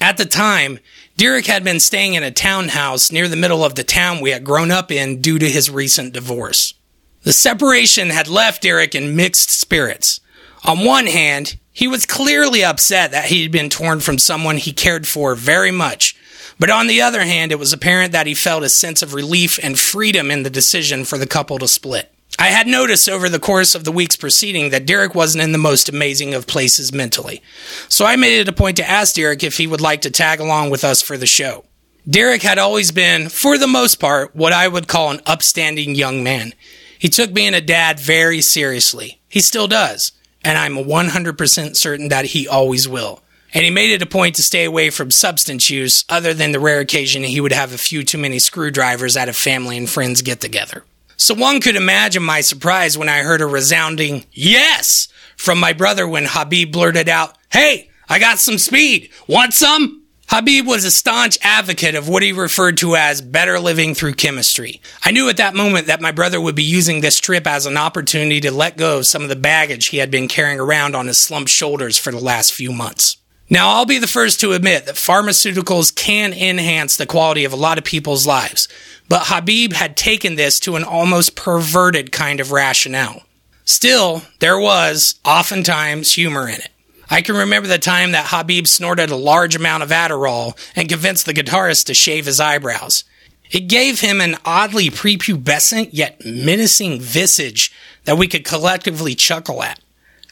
At 0.00 0.18
the 0.18 0.26
time, 0.26 0.78
Derek 1.16 1.46
had 1.46 1.62
been 1.62 1.78
staying 1.78 2.14
in 2.14 2.24
a 2.24 2.32
townhouse 2.32 3.12
near 3.12 3.28
the 3.28 3.36
middle 3.36 3.64
of 3.64 3.76
the 3.76 3.84
town 3.84 4.20
we 4.20 4.30
had 4.30 4.44
grown 4.44 4.72
up 4.72 4.90
in 4.90 5.20
due 5.20 5.38
to 5.38 5.48
his 5.48 5.70
recent 5.70 6.12
divorce. 6.12 6.74
The 7.22 7.32
separation 7.32 8.10
had 8.10 8.26
left 8.26 8.62
Derek 8.62 8.94
in 8.94 9.14
mixed 9.14 9.50
spirits. 9.50 10.20
On 10.64 10.84
one 10.84 11.06
hand, 11.06 11.58
he 11.72 11.86
was 11.86 12.06
clearly 12.06 12.64
upset 12.64 13.12
that 13.12 13.26
he 13.26 13.42
had 13.42 13.52
been 13.52 13.70
torn 13.70 14.00
from 14.00 14.18
someone 14.18 14.56
he 14.56 14.72
cared 14.72 15.06
for 15.06 15.34
very 15.34 15.70
much. 15.70 16.16
But 16.58 16.70
on 16.70 16.86
the 16.86 17.02
other 17.02 17.22
hand, 17.22 17.52
it 17.52 17.58
was 17.58 17.72
apparent 17.72 18.12
that 18.12 18.26
he 18.26 18.34
felt 18.34 18.62
a 18.62 18.68
sense 18.68 19.02
of 19.02 19.14
relief 19.14 19.58
and 19.62 19.78
freedom 19.78 20.30
in 20.30 20.42
the 20.42 20.50
decision 20.50 21.04
for 21.04 21.18
the 21.18 21.26
couple 21.26 21.58
to 21.58 21.68
split. 21.68 22.13
I 22.38 22.48
had 22.48 22.66
noticed 22.66 23.08
over 23.08 23.28
the 23.28 23.38
course 23.38 23.74
of 23.74 23.84
the 23.84 23.92
weeks 23.92 24.16
preceding 24.16 24.70
that 24.70 24.86
Derek 24.86 25.14
wasn't 25.14 25.44
in 25.44 25.52
the 25.52 25.58
most 25.58 25.88
amazing 25.88 26.34
of 26.34 26.46
places 26.46 26.92
mentally. 26.92 27.42
So 27.88 28.04
I 28.04 28.16
made 28.16 28.40
it 28.40 28.48
a 28.48 28.52
point 28.52 28.76
to 28.78 28.88
ask 28.88 29.14
Derek 29.14 29.44
if 29.44 29.56
he 29.56 29.66
would 29.66 29.80
like 29.80 30.00
to 30.02 30.10
tag 30.10 30.40
along 30.40 30.70
with 30.70 30.84
us 30.84 31.00
for 31.00 31.16
the 31.16 31.26
show. 31.26 31.64
Derek 32.08 32.42
had 32.42 32.58
always 32.58 32.90
been, 32.90 33.28
for 33.28 33.56
the 33.56 33.66
most 33.66 33.96
part, 33.96 34.34
what 34.34 34.52
I 34.52 34.68
would 34.68 34.88
call 34.88 35.10
an 35.10 35.20
upstanding 35.26 35.94
young 35.94 36.22
man. 36.22 36.52
He 36.98 37.08
took 37.08 37.32
being 37.32 37.54
a 37.54 37.60
dad 37.60 37.98
very 38.00 38.42
seriously. 38.42 39.20
He 39.28 39.40
still 39.40 39.68
does. 39.68 40.12
And 40.42 40.58
I'm 40.58 40.74
100% 40.74 41.76
certain 41.76 42.08
that 42.08 42.26
he 42.26 42.46
always 42.46 42.86
will. 42.86 43.22
And 43.54 43.64
he 43.64 43.70
made 43.70 43.92
it 43.92 44.02
a 44.02 44.06
point 44.06 44.34
to 44.34 44.42
stay 44.42 44.64
away 44.64 44.90
from 44.90 45.10
substance 45.10 45.70
use, 45.70 46.04
other 46.08 46.34
than 46.34 46.52
the 46.52 46.60
rare 46.60 46.80
occasion 46.80 47.22
he 47.22 47.40
would 47.40 47.52
have 47.52 47.72
a 47.72 47.78
few 47.78 48.02
too 48.02 48.18
many 48.18 48.38
screwdrivers 48.38 49.16
at 49.16 49.28
a 49.28 49.32
family 49.32 49.78
and 49.78 49.88
friends 49.88 50.20
get 50.22 50.40
together. 50.40 50.84
So 51.16 51.34
one 51.34 51.60
could 51.60 51.76
imagine 51.76 52.22
my 52.22 52.40
surprise 52.40 52.98
when 52.98 53.08
I 53.08 53.18
heard 53.18 53.40
a 53.40 53.46
resounding 53.46 54.26
yes 54.32 55.08
from 55.36 55.58
my 55.58 55.72
brother 55.72 56.06
when 56.06 56.26
Habib 56.26 56.72
blurted 56.72 57.08
out, 57.08 57.36
Hey, 57.50 57.90
I 58.08 58.18
got 58.18 58.38
some 58.38 58.58
speed. 58.58 59.10
Want 59.26 59.54
some? 59.54 60.04
Habib 60.28 60.66
was 60.66 60.84
a 60.84 60.90
staunch 60.90 61.38
advocate 61.42 61.94
of 61.94 62.08
what 62.08 62.22
he 62.22 62.32
referred 62.32 62.78
to 62.78 62.96
as 62.96 63.20
better 63.20 63.60
living 63.60 63.94
through 63.94 64.14
chemistry. 64.14 64.80
I 65.04 65.10
knew 65.10 65.28
at 65.28 65.36
that 65.36 65.54
moment 65.54 65.86
that 65.86 66.00
my 66.00 66.12
brother 66.12 66.40
would 66.40 66.54
be 66.54 66.64
using 66.64 67.00
this 67.00 67.20
trip 67.20 67.46
as 67.46 67.66
an 67.66 67.76
opportunity 67.76 68.40
to 68.40 68.50
let 68.50 68.76
go 68.76 68.98
of 68.98 69.06
some 69.06 69.22
of 69.22 69.28
the 69.28 69.36
baggage 69.36 69.86
he 69.86 69.98
had 69.98 70.10
been 70.10 70.28
carrying 70.28 70.58
around 70.58 70.96
on 70.96 71.06
his 71.06 71.18
slumped 71.18 71.50
shoulders 71.50 71.98
for 71.98 72.10
the 72.10 72.18
last 72.18 72.52
few 72.52 72.72
months. 72.72 73.18
Now, 73.50 73.70
I'll 73.74 73.84
be 73.84 73.98
the 73.98 74.06
first 74.06 74.40
to 74.40 74.52
admit 74.52 74.86
that 74.86 74.94
pharmaceuticals 74.94 75.94
can 75.94 76.32
enhance 76.32 76.96
the 76.96 77.06
quality 77.06 77.44
of 77.44 77.52
a 77.52 77.56
lot 77.56 77.76
of 77.76 77.84
people's 77.84 78.26
lives, 78.26 78.68
but 79.08 79.26
Habib 79.26 79.72
had 79.72 79.96
taken 79.96 80.34
this 80.34 80.58
to 80.60 80.76
an 80.76 80.84
almost 80.84 81.36
perverted 81.36 82.12
kind 82.12 82.40
of 82.40 82.52
rationale. 82.52 83.22
Still, 83.64 84.22
there 84.40 84.58
was, 84.58 85.14
oftentimes, 85.24 86.12
humor 86.12 86.48
in 86.48 86.56
it. 86.56 86.68
I 87.10 87.22
can 87.22 87.36
remember 87.36 87.68
the 87.68 87.78
time 87.78 88.12
that 88.12 88.28
Habib 88.28 88.66
snorted 88.66 89.10
a 89.10 89.16
large 89.16 89.54
amount 89.54 89.82
of 89.82 89.90
Adderall 89.90 90.56
and 90.74 90.88
convinced 90.88 91.26
the 91.26 91.34
guitarist 91.34 91.86
to 91.86 91.94
shave 91.94 92.26
his 92.26 92.40
eyebrows. 92.40 93.04
It 93.50 93.68
gave 93.68 94.00
him 94.00 94.20
an 94.20 94.36
oddly 94.44 94.90
prepubescent 94.90 95.90
yet 95.92 96.24
menacing 96.24 97.00
visage 97.00 97.72
that 98.04 98.18
we 98.18 98.26
could 98.26 98.44
collectively 98.44 99.14
chuckle 99.14 99.62
at. 99.62 99.80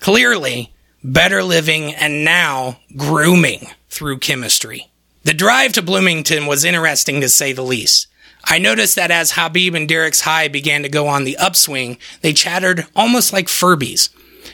Clearly, 0.00 0.72
better 1.04 1.42
living 1.42 1.94
and 1.94 2.24
now 2.24 2.78
grooming 2.96 3.68
through 3.90 4.18
chemistry. 4.18 4.90
The 5.24 5.34
drive 5.34 5.72
to 5.74 5.82
Bloomington 5.82 6.46
was 6.46 6.64
interesting 6.64 7.20
to 7.20 7.28
say 7.28 7.52
the 7.52 7.62
least. 7.62 8.08
I 8.44 8.58
noticed 8.58 8.96
that 8.96 9.10
as 9.10 9.32
Habib 9.32 9.74
and 9.74 9.88
Derek's 9.88 10.22
high 10.22 10.48
began 10.48 10.82
to 10.82 10.88
go 10.88 11.06
on 11.08 11.24
the 11.24 11.36
upswing, 11.36 11.98
they 12.20 12.32
chattered 12.32 12.86
almost 12.94 13.32
like 13.32 13.46
Furbies. 13.46 14.08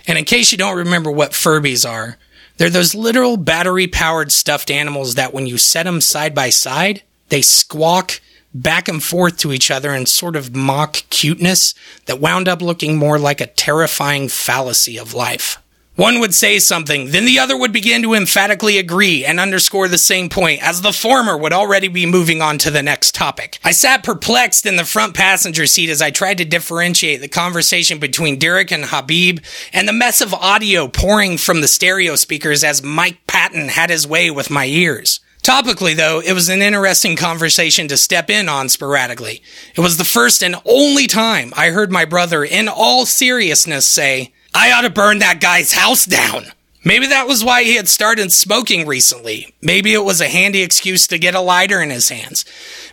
And 0.07 0.19
in 0.19 0.25
case 0.25 0.53
you 0.53 0.59
don't 0.59 0.77
remember 0.77 1.11
what 1.11 1.33
Furbies 1.33 1.89
are, 1.89 2.19
they're 2.59 2.71
those 2.71 2.95
literal 2.95 3.37
battery 3.37 3.87
powered 3.87 4.33
stuffed 4.33 4.71
animals 4.71 5.15
that 5.15 5.33
when 5.33 5.47
you 5.47 5.59
set 5.59 5.85
them 5.85 6.01
side 6.01 6.35
by 6.35 6.51
side, 6.51 7.03
they 7.29 7.43
squawk 7.43 8.21
back 8.53 8.89
and 8.89 9.03
forth 9.03 9.37
to 9.39 9.53
each 9.53 9.71
other 9.71 9.95
in 9.95 10.07
sort 10.07 10.35
of 10.35 10.55
mock 10.55 11.03
cuteness 11.11 11.75
that 12.07 12.21
wound 12.21 12.49
up 12.49 12.61
looking 12.61 12.97
more 12.97 13.19
like 13.19 13.41
a 13.41 13.47
terrifying 13.47 14.29
fallacy 14.29 14.99
of 14.99 15.15
life. 15.15 15.63
One 15.99 16.21
would 16.21 16.33
say 16.33 16.61
something, 16.61 17.11
then 17.11 17.25
the 17.25 17.41
other 17.41 17.59
would 17.59 17.73
begin 17.73 18.03
to 18.03 18.15
emphatically 18.15 18.79
agree 18.79 19.25
and 19.25 19.41
underscore 19.41 19.89
the 19.89 19.99
same 19.99 20.29
point, 20.29 20.63
as 20.63 20.81
the 20.81 20.93
former 20.93 21.37
would 21.37 21.53
already 21.53 21.89
be 21.89 22.07
moving 22.07 22.41
on 22.41 22.59
to 22.59 22.71
the 22.71 22.85
next 22.85 23.17
topic. 23.17 23.59
I 23.65 23.73
sat 23.73 24.05
perplexed 24.05 24.65
in 24.65 24.77
the 24.77 24.85
front 24.85 25.15
passenger 25.15 25.67
seat 25.67 25.91
as 25.91 26.01
I 26.01 26.13
tried 26.13 26.39
to 26.39 26.45
differentiate 26.45 27.21
the 27.21 27.27
conversation 27.27 27.99
between 27.99 28.39
Derek 28.39 28.71
and 28.71 28.85
Habib 28.85 29.41
and 29.73 29.89
the 29.89 29.93
mess 29.93 30.21
of 30.21 30.33
audio 30.33 30.87
pouring 30.87 31.37
from 31.37 31.63
the 31.63 31.67
stereo 31.67 32.15
speakers 32.15 32.63
as 32.63 32.81
Mike 32.81 33.19
Patton 33.27 33.67
had 33.67 33.91
his 33.91 34.07
way 34.07 34.31
with 34.31 34.51
my 34.51 34.67
ears. 34.67 35.19
Topically, 35.43 35.97
though, 35.97 36.21
it 36.25 36.33
was 36.33 36.49
an 36.49 36.63
interesting 36.63 37.17
conversation 37.17 37.89
to 37.89 37.97
step 37.97 38.31
in 38.31 38.49
on 38.49 38.69
sporadically. 38.69 39.43
It 39.75 39.81
was 39.81 39.97
the 39.97 40.05
first 40.05 40.45
and 40.45 40.55
only 40.65 41.09
time 41.09 41.53
I 41.57 41.71
heard 41.71 41.91
my 41.91 42.05
brother, 42.05 42.45
in 42.45 42.69
all 42.69 43.05
seriousness, 43.05 43.89
say, 43.89 44.33
I 44.55 44.73
ought 44.73 44.83
to 44.83 44.91
burn 44.91 45.19
that 45.21 45.41
guy's 45.41 45.73
house 45.73 46.05
down. 46.05 46.47
Maybe 46.85 47.09
that 47.09 47.27
was 47.27 47.45
why 47.45 47.65
he 47.65 47.75
had 47.75 47.89
started 47.89 48.33
smoking 48.33 48.87
recently. 48.87 49.53
Maybe 49.61 49.93
it 49.93 50.05
was 50.05 50.21
a 50.21 50.29
handy 50.29 50.63
excuse 50.63 51.07
to 51.09 51.19
get 51.19 51.35
a 51.35 51.41
lighter 51.41 51.83
in 51.83 51.91
his 51.91 52.09
hands. 52.09 52.45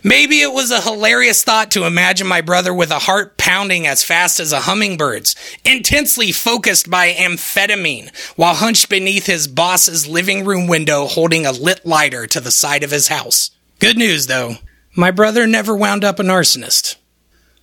Maybe 0.02 0.42
it 0.42 0.52
was 0.52 0.70
a 0.70 0.80
hilarious 0.80 1.42
thought 1.44 1.70
to 1.70 1.86
imagine 1.86 2.26
my 2.26 2.40
brother 2.40 2.74
with 2.74 2.90
a 2.90 2.98
heart 2.98 3.38
pounding 3.38 3.86
as 3.86 4.02
fast 4.02 4.40
as 4.40 4.52
a 4.52 4.60
hummingbird's, 4.60 5.36
intensely 5.64 6.32
focused 6.32 6.90
by 6.90 7.12
amphetamine, 7.12 8.10
while 8.36 8.54
hunched 8.54 8.88
beneath 8.88 9.26
his 9.26 9.48
boss's 9.48 10.06
living 10.06 10.44
room 10.44 10.66
window 10.66 11.06
holding 11.06 11.46
a 11.46 11.52
lit 11.52 11.86
lighter 11.86 12.26
to 12.26 12.40
the 12.40 12.50
side 12.50 12.82
of 12.82 12.90
his 12.90 13.08
house. 13.08 13.50
Good 13.78 13.96
news, 13.96 14.26
though. 14.26 14.56
My 14.96 15.10
brother 15.10 15.46
never 15.46 15.76
wound 15.76 16.04
up 16.04 16.18
an 16.18 16.26
arsonist. 16.26 16.96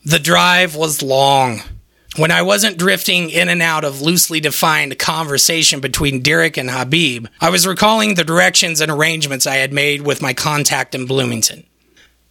The 0.05 0.19
drive 0.19 0.75
was 0.75 1.03
long. 1.03 1.61
When 2.15 2.29
I 2.29 2.43
wasn't 2.43 2.77
drifting 2.77 3.31
in 3.31 3.49
and 3.49 3.61
out 3.61 3.83
of 3.83 4.01
loosely 4.01 4.39
defined 4.39 4.99
conversation 4.99 5.79
between 5.79 6.21
Derek 6.21 6.57
and 6.57 6.69
Habib, 6.69 7.25
I 7.41 7.49
was 7.49 7.65
recalling 7.65 8.13
the 8.13 8.23
directions 8.23 8.81
and 8.81 8.91
arrangements 8.91 9.47
I 9.47 9.55
had 9.55 9.73
made 9.73 10.01
with 10.01 10.21
my 10.21 10.31
contact 10.31 10.93
in 10.93 11.07
Bloomington. 11.07 11.65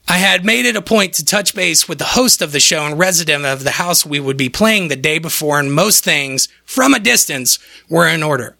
I 0.08 0.18
had 0.18 0.44
made 0.44 0.66
it 0.66 0.76
a 0.76 0.82
point 0.82 1.14
to 1.14 1.24
touch 1.24 1.52
base 1.56 1.88
with 1.88 1.98
the 1.98 2.04
host 2.04 2.42
of 2.42 2.52
the 2.52 2.60
show 2.60 2.86
and 2.86 2.96
resident 2.96 3.44
of 3.44 3.64
the 3.64 3.72
house 3.72 4.06
we 4.06 4.20
would 4.20 4.36
be 4.36 4.48
playing 4.48 4.86
the 4.86 4.94
day 4.94 5.18
before, 5.18 5.58
and 5.58 5.72
most 5.72 6.04
things, 6.04 6.46
from 6.64 6.94
a 6.94 7.00
distance, 7.00 7.58
were 7.88 8.06
in 8.06 8.22
order. 8.22 8.56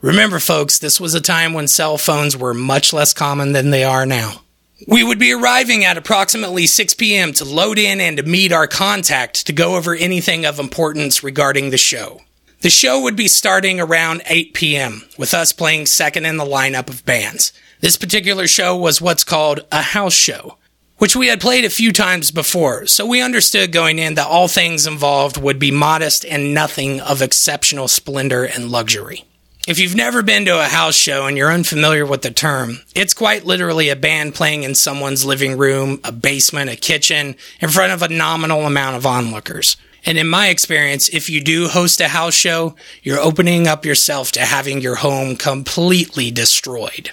Remember, 0.00 0.38
folks, 0.38 0.78
this 0.78 0.98
was 0.98 1.14
a 1.14 1.20
time 1.20 1.52
when 1.52 1.68
cell 1.68 1.98
phones 1.98 2.34
were 2.34 2.54
much 2.54 2.94
less 2.94 3.12
common 3.12 3.52
than 3.52 3.70
they 3.70 3.84
are 3.84 4.06
now. 4.06 4.40
We 4.86 5.02
would 5.02 5.18
be 5.18 5.32
arriving 5.32 5.86
at 5.86 5.96
approximately 5.96 6.66
6 6.66 6.94
p.m. 6.94 7.32
to 7.34 7.46
load 7.46 7.78
in 7.78 7.98
and 7.98 8.18
to 8.18 8.22
meet 8.22 8.52
our 8.52 8.66
contact 8.66 9.46
to 9.46 9.54
go 9.54 9.76
over 9.76 9.94
anything 9.94 10.44
of 10.44 10.58
importance 10.58 11.22
regarding 11.22 11.70
the 11.70 11.78
show. 11.78 12.20
The 12.60 12.68
show 12.68 13.00
would 13.00 13.16
be 13.16 13.26
starting 13.26 13.80
around 13.80 14.20
8 14.26 14.52
p.m., 14.52 15.04
with 15.16 15.32
us 15.32 15.54
playing 15.54 15.86
second 15.86 16.26
in 16.26 16.36
the 16.36 16.44
lineup 16.44 16.90
of 16.90 17.06
bands. 17.06 17.54
This 17.80 17.96
particular 17.96 18.46
show 18.46 18.76
was 18.76 19.00
what's 19.00 19.24
called 19.24 19.60
a 19.72 19.80
house 19.80 20.14
show, 20.14 20.58
which 20.98 21.16
we 21.16 21.28
had 21.28 21.40
played 21.40 21.64
a 21.64 21.70
few 21.70 21.90
times 21.90 22.30
before, 22.30 22.86
so 22.86 23.06
we 23.06 23.22
understood 23.22 23.72
going 23.72 23.98
in 23.98 24.14
that 24.16 24.26
all 24.26 24.48
things 24.48 24.86
involved 24.86 25.40
would 25.40 25.58
be 25.58 25.70
modest 25.70 26.22
and 26.26 26.52
nothing 26.52 27.00
of 27.00 27.22
exceptional 27.22 27.88
splendor 27.88 28.44
and 28.44 28.70
luxury. 28.70 29.24
If 29.66 29.80
you've 29.80 29.96
never 29.96 30.22
been 30.22 30.44
to 30.44 30.60
a 30.60 30.68
house 30.68 30.94
show 30.94 31.26
and 31.26 31.36
you're 31.36 31.50
unfamiliar 31.50 32.06
with 32.06 32.22
the 32.22 32.30
term, 32.30 32.82
it's 32.94 33.12
quite 33.12 33.44
literally 33.44 33.88
a 33.88 33.96
band 33.96 34.36
playing 34.36 34.62
in 34.62 34.76
someone's 34.76 35.24
living 35.24 35.58
room, 35.58 35.98
a 36.04 36.12
basement, 36.12 36.70
a 36.70 36.76
kitchen, 36.76 37.34
in 37.58 37.70
front 37.70 37.92
of 37.92 38.00
a 38.00 38.08
nominal 38.08 38.64
amount 38.64 38.94
of 38.94 39.04
onlookers. 39.04 39.76
And 40.04 40.18
in 40.18 40.28
my 40.28 40.50
experience, 40.50 41.08
if 41.08 41.28
you 41.28 41.40
do 41.40 41.66
host 41.66 42.00
a 42.00 42.06
house 42.06 42.34
show, 42.34 42.76
you're 43.02 43.18
opening 43.18 43.66
up 43.66 43.84
yourself 43.84 44.30
to 44.32 44.42
having 44.42 44.80
your 44.80 44.94
home 44.94 45.34
completely 45.34 46.30
destroyed. 46.30 47.10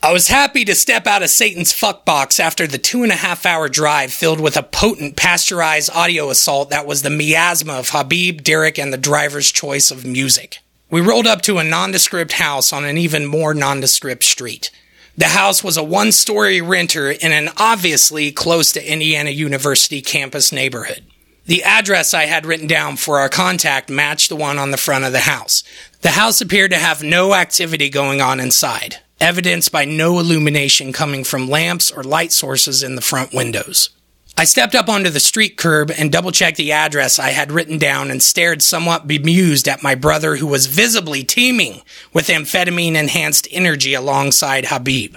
I 0.00 0.12
was 0.12 0.28
happy 0.28 0.64
to 0.66 0.76
step 0.76 1.08
out 1.08 1.24
of 1.24 1.30
Satan's 1.30 1.72
fuckbox 1.72 2.38
after 2.38 2.68
the 2.68 2.78
two 2.78 3.02
and 3.02 3.10
a 3.10 3.16
half 3.16 3.44
hour 3.44 3.68
drive 3.68 4.12
filled 4.12 4.38
with 4.38 4.56
a 4.56 4.62
potent 4.62 5.16
pasteurized 5.16 5.90
audio 5.92 6.30
assault 6.30 6.70
that 6.70 6.86
was 6.86 7.02
the 7.02 7.10
miasma 7.10 7.72
of 7.72 7.88
Habib, 7.88 8.44
Derek, 8.44 8.78
and 8.78 8.92
the 8.92 8.96
driver's 8.96 9.50
choice 9.50 9.90
of 9.90 10.06
music. 10.06 10.60
We 10.88 11.00
rolled 11.00 11.26
up 11.26 11.42
to 11.42 11.58
a 11.58 11.64
nondescript 11.64 12.32
house 12.32 12.72
on 12.72 12.84
an 12.84 12.96
even 12.96 13.26
more 13.26 13.54
nondescript 13.54 14.22
street. 14.22 14.70
The 15.16 15.28
house 15.28 15.64
was 15.64 15.76
a 15.76 15.82
one 15.82 16.12
story 16.12 16.60
renter 16.60 17.10
in 17.10 17.32
an 17.32 17.48
obviously 17.56 18.30
close 18.30 18.70
to 18.72 18.92
Indiana 18.92 19.30
University 19.30 20.00
campus 20.00 20.52
neighborhood. 20.52 21.02
The 21.46 21.64
address 21.64 22.14
I 22.14 22.26
had 22.26 22.46
written 22.46 22.68
down 22.68 22.96
for 22.96 23.18
our 23.18 23.28
contact 23.28 23.90
matched 23.90 24.28
the 24.28 24.36
one 24.36 24.58
on 24.58 24.70
the 24.70 24.76
front 24.76 25.04
of 25.04 25.12
the 25.12 25.20
house. 25.20 25.64
The 26.02 26.10
house 26.10 26.40
appeared 26.40 26.70
to 26.70 26.78
have 26.78 27.02
no 27.02 27.34
activity 27.34 27.88
going 27.88 28.20
on 28.20 28.38
inside, 28.38 28.98
evidenced 29.20 29.72
by 29.72 29.86
no 29.86 30.20
illumination 30.20 30.92
coming 30.92 31.24
from 31.24 31.48
lamps 31.48 31.90
or 31.90 32.04
light 32.04 32.30
sources 32.30 32.82
in 32.84 32.94
the 32.94 33.00
front 33.00 33.32
windows. 33.32 33.90
I 34.38 34.44
stepped 34.44 34.74
up 34.74 34.90
onto 34.90 35.08
the 35.08 35.18
street 35.18 35.56
curb 35.56 35.90
and 35.90 36.12
double 36.12 36.30
checked 36.30 36.58
the 36.58 36.72
address 36.72 37.18
I 37.18 37.30
had 37.30 37.50
written 37.50 37.78
down 37.78 38.10
and 38.10 38.22
stared 38.22 38.60
somewhat 38.60 39.06
bemused 39.06 39.66
at 39.66 39.82
my 39.82 39.94
brother 39.94 40.36
who 40.36 40.46
was 40.46 40.66
visibly 40.66 41.24
teeming 41.24 41.80
with 42.12 42.28
amphetamine 42.28 42.96
enhanced 42.96 43.48
energy 43.50 43.94
alongside 43.94 44.66
Habib. 44.66 45.16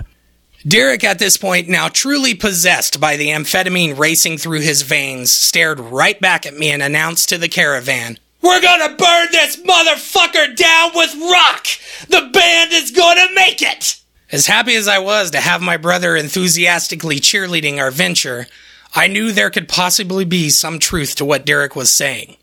Derek, 0.65 1.03
at 1.03 1.19
this 1.19 1.35
point, 1.35 1.67
now 1.67 1.89
truly 1.89 2.33
possessed 2.33 3.01
by 3.01 3.17
the 3.17 3.27
amphetamine 3.27 3.97
racing 3.97 4.37
through 4.37 4.61
his 4.61 4.83
veins, 4.83 5.33
stared 5.33 5.81
right 5.81 6.19
back 6.21 6.45
at 6.45 6.55
me 6.55 6.69
and 6.69 6.81
announced 6.81 7.27
to 7.27 7.37
the 7.37 7.49
caravan, 7.49 8.17
We're 8.41 8.61
gonna 8.61 8.95
burn 8.95 9.27
this 9.33 9.57
motherfucker 9.57 10.55
down 10.55 10.91
with 10.95 11.13
rock! 11.29 11.67
The 12.07 12.29
band 12.31 12.71
is 12.71 12.91
gonna 12.91 13.33
make 13.33 13.61
it! 13.61 13.99
As 14.31 14.47
happy 14.47 14.75
as 14.75 14.87
I 14.87 14.99
was 14.99 15.31
to 15.31 15.41
have 15.41 15.61
my 15.61 15.75
brother 15.75 16.15
enthusiastically 16.15 17.19
cheerleading 17.19 17.79
our 17.79 17.91
venture, 17.91 18.47
I 18.95 19.07
knew 19.07 19.31
there 19.31 19.49
could 19.49 19.67
possibly 19.67 20.25
be 20.25 20.49
some 20.49 20.79
truth 20.79 21.15
to 21.15 21.25
what 21.25 21.45
Derek 21.45 21.75
was 21.75 21.91
saying. 21.91 22.37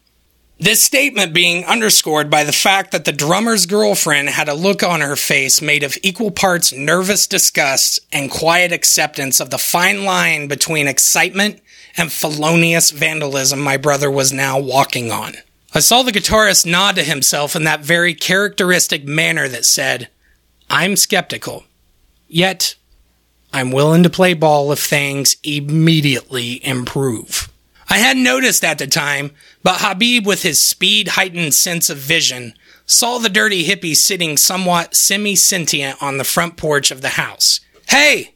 This 0.58 0.82
statement 0.82 1.34
being 1.34 1.66
underscored 1.66 2.30
by 2.30 2.42
the 2.42 2.52
fact 2.52 2.90
that 2.92 3.04
the 3.04 3.12
drummer's 3.12 3.66
girlfriend 3.66 4.30
had 4.30 4.48
a 4.48 4.54
look 4.54 4.82
on 4.82 5.02
her 5.02 5.16
face 5.16 5.60
made 5.60 5.82
of 5.82 5.98
equal 6.02 6.30
parts 6.30 6.72
nervous 6.72 7.26
disgust 7.26 8.00
and 8.10 8.30
quiet 8.30 8.72
acceptance 8.72 9.38
of 9.38 9.50
the 9.50 9.58
fine 9.58 10.04
line 10.04 10.48
between 10.48 10.88
excitement 10.88 11.60
and 11.98 12.10
felonious 12.10 12.90
vandalism 12.90 13.60
my 13.60 13.76
brother 13.76 14.10
was 14.10 14.32
now 14.32 14.58
walking 14.58 15.10
on. 15.10 15.34
I 15.74 15.80
saw 15.80 16.02
the 16.02 16.12
guitarist 16.12 16.64
nod 16.64 16.96
to 16.96 17.02
himself 17.02 17.54
in 17.54 17.64
that 17.64 17.80
very 17.84 18.14
characteristic 18.14 19.04
manner 19.04 19.48
that 19.48 19.66
said, 19.66 20.08
I'm 20.70 20.96
skeptical. 20.96 21.64
Yet, 22.28 22.76
I'm 23.52 23.70
willing 23.70 24.02
to 24.02 24.10
play 24.10 24.34
ball 24.34 24.72
if 24.72 24.80
things 24.80 25.36
immediately 25.42 26.64
improve. 26.66 27.50
I 27.88 27.98
hadn't 27.98 28.24
noticed 28.24 28.64
at 28.64 28.78
the 28.78 28.86
time, 28.86 29.30
but 29.62 29.80
Habib, 29.80 30.26
with 30.26 30.42
his 30.42 30.64
speed 30.64 31.08
heightened 31.08 31.54
sense 31.54 31.88
of 31.88 31.98
vision, 31.98 32.54
saw 32.84 33.18
the 33.18 33.28
dirty 33.28 33.64
hippie 33.64 33.96
sitting 33.96 34.36
somewhat 34.36 34.94
semi 34.94 35.36
sentient 35.36 36.02
on 36.02 36.18
the 36.18 36.24
front 36.24 36.56
porch 36.56 36.90
of 36.90 37.00
the 37.00 37.10
house. 37.10 37.60
Hey, 37.88 38.34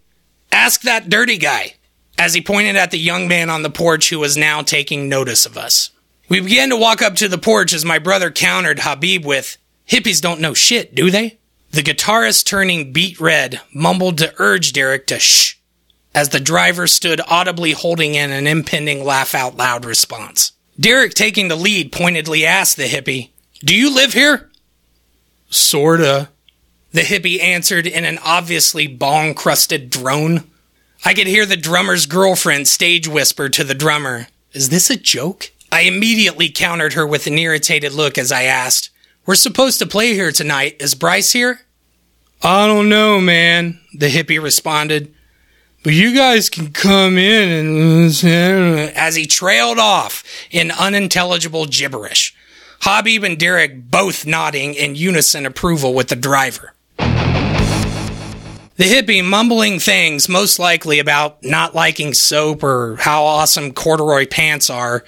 ask 0.53 0.83
that 0.83 1.11
dirty 1.11 1.37
guy, 1.37 1.75
as 2.17 2.35
he 2.35 2.41
pointed 2.41 2.77
at 2.77 2.93
the 2.93 2.99
young 2.99 3.27
man 3.27 3.51
on 3.51 3.63
the 3.63 3.71
porch 3.71 4.11
who 4.11 4.21
was 4.21 4.37
now 4.37 4.63
taking 4.63 5.09
notice 5.09 5.47
of 5.47 5.59
us. 5.59 5.91
We 6.29 6.41
began 6.41 6.69
to 6.69 6.77
walk 6.77 7.03
up 7.03 7.17
to 7.17 7.29
the 7.29 7.39
porch 7.39 7.73
as 7.73 7.85
my 7.85 7.99
brother 7.99 8.31
countered 8.31 8.81
Habib 8.81 9.25
with, 9.25 9.57
Hippies 9.89 10.21
don't 10.21 10.41
know 10.41 10.55
shit, 10.55 10.95
do 10.95 11.11
they? 11.11 11.40
The 11.71 11.83
guitarist, 11.83 12.45
turning 12.47 12.93
beet 12.93 13.21
red, 13.21 13.61
mumbled 13.73 14.19
to 14.19 14.35
urge 14.39 14.73
Derek 14.73 15.07
to 15.09 15.19
shh 15.19 15.61
as 16.15 16.31
the 16.31 16.41
driver 16.41 16.87
stood 16.87 17.21
audibly 17.29 17.73
holding 17.73 18.15
in 18.15 18.31
an 18.31 18.47
impending 18.47 19.05
laugh 19.05 19.35
out 19.35 19.57
loud 19.57 19.85
response. 19.85 20.53
Derek, 20.79 21.15
taking 21.15 21.49
the 21.49 21.57
lead, 21.57 21.93
pointedly 21.93 22.45
asked 22.45 22.77
the 22.77 22.85
hippie, 22.85 23.31
Do 23.61 23.75
you 23.75 23.95
live 23.95 24.13
here? 24.13 24.51
Sorta. 25.51 26.31
The 26.93 27.03
hippie 27.03 27.41
answered 27.41 27.87
in 27.87 28.05
an 28.05 28.19
obviously 28.25 28.87
bong 28.87 29.35
crusted 29.35 29.91
drone. 29.91 30.45
I 31.05 31.15
could 31.15 31.27
hear 31.27 31.47
the 31.47 31.57
drummer's 31.57 32.07
girlfriend 32.07 32.67
stage 32.67 33.07
whisper 33.07 33.49
to 33.49 33.65
the 33.65 33.75
drummer, 33.75 34.29
Is 34.53 34.71
this 34.71 34.91
a 34.91 34.97
joke? 34.97 35.53
I 35.71 35.83
immediately 35.83 36.49
countered 36.49 36.95
her 36.95 37.07
with 37.07 37.29
an 37.29 37.39
irritated 37.39 37.93
look 37.93 38.19
as 38.19 38.33
I 38.33 38.43
asked, 38.43 38.91
we're 39.31 39.37
supposed 39.37 39.79
to 39.79 39.87
play 39.87 40.13
here 40.13 40.33
tonight. 40.33 40.75
Is 40.81 40.97
Bryce 40.97 41.31
here? 41.31 41.61
I 42.43 42.67
don't 42.67 42.89
know, 42.89 43.21
man, 43.21 43.79
the 43.95 44.09
hippie 44.09 44.43
responded. 44.43 45.15
But 45.85 45.93
you 45.93 46.17
guys 46.17 46.51
can 46.51 46.73
come 46.73 47.17
in 47.17 47.49
and. 47.49 48.93
As 48.97 49.15
he 49.15 49.27
trailed 49.27 49.79
off 49.79 50.25
in 50.51 50.73
unintelligible 50.73 51.67
gibberish. 51.67 52.35
Habib 52.81 53.23
and 53.23 53.39
Derek 53.39 53.89
both 53.89 54.27
nodding 54.27 54.75
in 54.75 54.97
unison 54.97 55.47
approval 55.47 55.95
with 55.95 56.09
the 56.09 56.17
driver. 56.17 56.75
The 56.99 57.07
hippie 58.79 59.25
mumbling 59.25 59.79
things 59.79 60.29
most 60.29 60.59
likely 60.59 60.99
about 60.99 61.45
not 61.45 61.73
liking 61.73 62.15
soap 62.15 62.65
or 62.65 62.97
how 62.97 63.23
awesome 63.23 63.75
corduroy 63.75 64.27
pants 64.27 64.71
are 64.71 65.05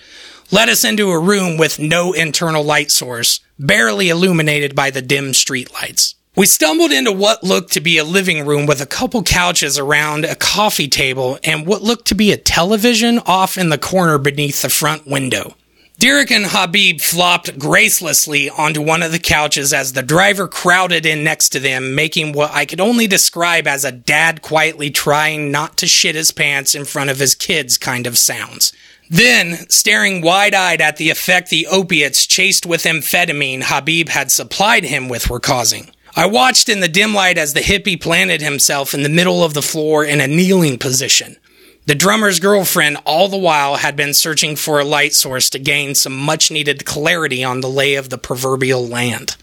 led 0.53 0.69
us 0.69 0.85
into 0.85 1.11
a 1.11 1.19
room 1.19 1.57
with 1.57 1.79
no 1.79 2.13
internal 2.13 2.63
light 2.63 2.91
source, 2.91 3.41
barely 3.59 4.11
illuminated 4.11 4.77
by 4.77 4.91
the 4.91 5.03
dim 5.03 5.33
streetlights. 5.33 6.15
We 6.37 6.47
stumbled 6.47 6.93
into 6.93 7.13
what 7.13 7.43
looked 7.43 7.73
to 7.73 7.81
be 7.81 7.99
a 7.99 8.05
living 8.05 8.47
room 8.47 8.67
with 8.67 8.81
a 8.81 8.87
couple 8.87 9.23
couches 9.23 9.79
around 9.79 10.25
a 10.25 10.35
coffee 10.35 10.89
table 10.89 11.39
and 11.43 11.67
what 11.67 11.83
looked 11.83 12.07
to 12.09 12.15
be 12.15 12.33
a 12.33 12.37
television 12.37 13.19
off 13.27 13.59
in 13.59 13.71
the 13.71 13.79
corner 13.79 14.19
beneath 14.19 14.63
the 14.63 14.69
front 14.69 15.07
window. 15.07 15.55
Derek 15.99 16.31
and 16.31 16.47
Habib 16.47 17.01
flopped 17.01 17.59
gracelessly 17.59 18.49
onto 18.59 18.83
one 18.83 19.03
of 19.03 19.13
the 19.13 19.19
couches 19.19 19.73
as 19.73 19.93
the 19.93 20.03
driver 20.03 20.49
crowded 20.49 21.07
in 21.07 21.23
next 21.23 21.51
to 21.51 21.61
them, 21.61 21.95
making 21.95 22.33
what 22.33 22.51
I 22.51 22.65
could 22.65 22.81
only 22.81 23.07
describe 23.07 23.67
as 23.67 23.85
a 23.85 23.93
dad 23.93 24.43
quietly 24.43 24.91
trying 24.91 25.51
not 25.51 25.77
to 25.77 25.87
shit 25.87 26.15
his 26.15 26.31
pants 26.31 26.75
in 26.75 26.87
front 26.87 27.11
of 27.11 27.19
his 27.19 27.35
kids 27.35 27.79
kind 27.79 28.07
of 28.07 28.19
sounds. 28.19 28.73
Then, 29.13 29.69
staring 29.69 30.23
wide 30.23 30.55
eyed 30.55 30.81
at 30.81 30.97
the 30.97 31.11
effect 31.11 31.51
the 31.51 31.67
opiates 31.67 32.25
chased 32.27 32.65
with 32.65 32.85
amphetamine 32.85 33.65
Habib 33.65 34.09
had 34.09 34.33
supplied 34.33 34.85
him 34.85 35.11
with 35.11 35.29
were 35.29 35.39
causing. 35.39 35.91
I 36.17 36.25
watched 36.25 36.71
in 36.71 36.81
the 36.81 36.89
dim 36.89 37.13
light 37.13 37.37
as 37.37 37.53
the 37.53 37.61
hippie 37.61 38.01
planted 38.01 38.41
himself 38.41 38.95
in 38.95 39.03
the 39.03 39.11
middle 39.11 39.45
of 39.45 39.53
the 39.53 39.61
floor 39.61 40.03
in 40.03 40.23
a 40.23 40.27
kneeling 40.27 40.79
position. 40.79 41.37
The 41.85 41.95
drummer's 41.95 42.41
girlfriend, 42.41 42.97
all 43.05 43.29
the 43.29 43.37
while, 43.37 43.77
had 43.77 43.97
been 43.97 44.15
searching 44.15 44.57
for 44.57 44.81
a 44.81 44.85
light 44.85 45.13
source 45.13 45.51
to 45.51 45.59
gain 45.59 45.95
some 45.95 46.17
much 46.17 46.51
needed 46.51 46.87
clarity 46.87 47.45
on 47.45 47.61
the 47.61 47.69
lay 47.69 47.97
of 47.97 48.09
the 48.09 48.17
proverbial 48.17 48.87
land. 48.89 49.37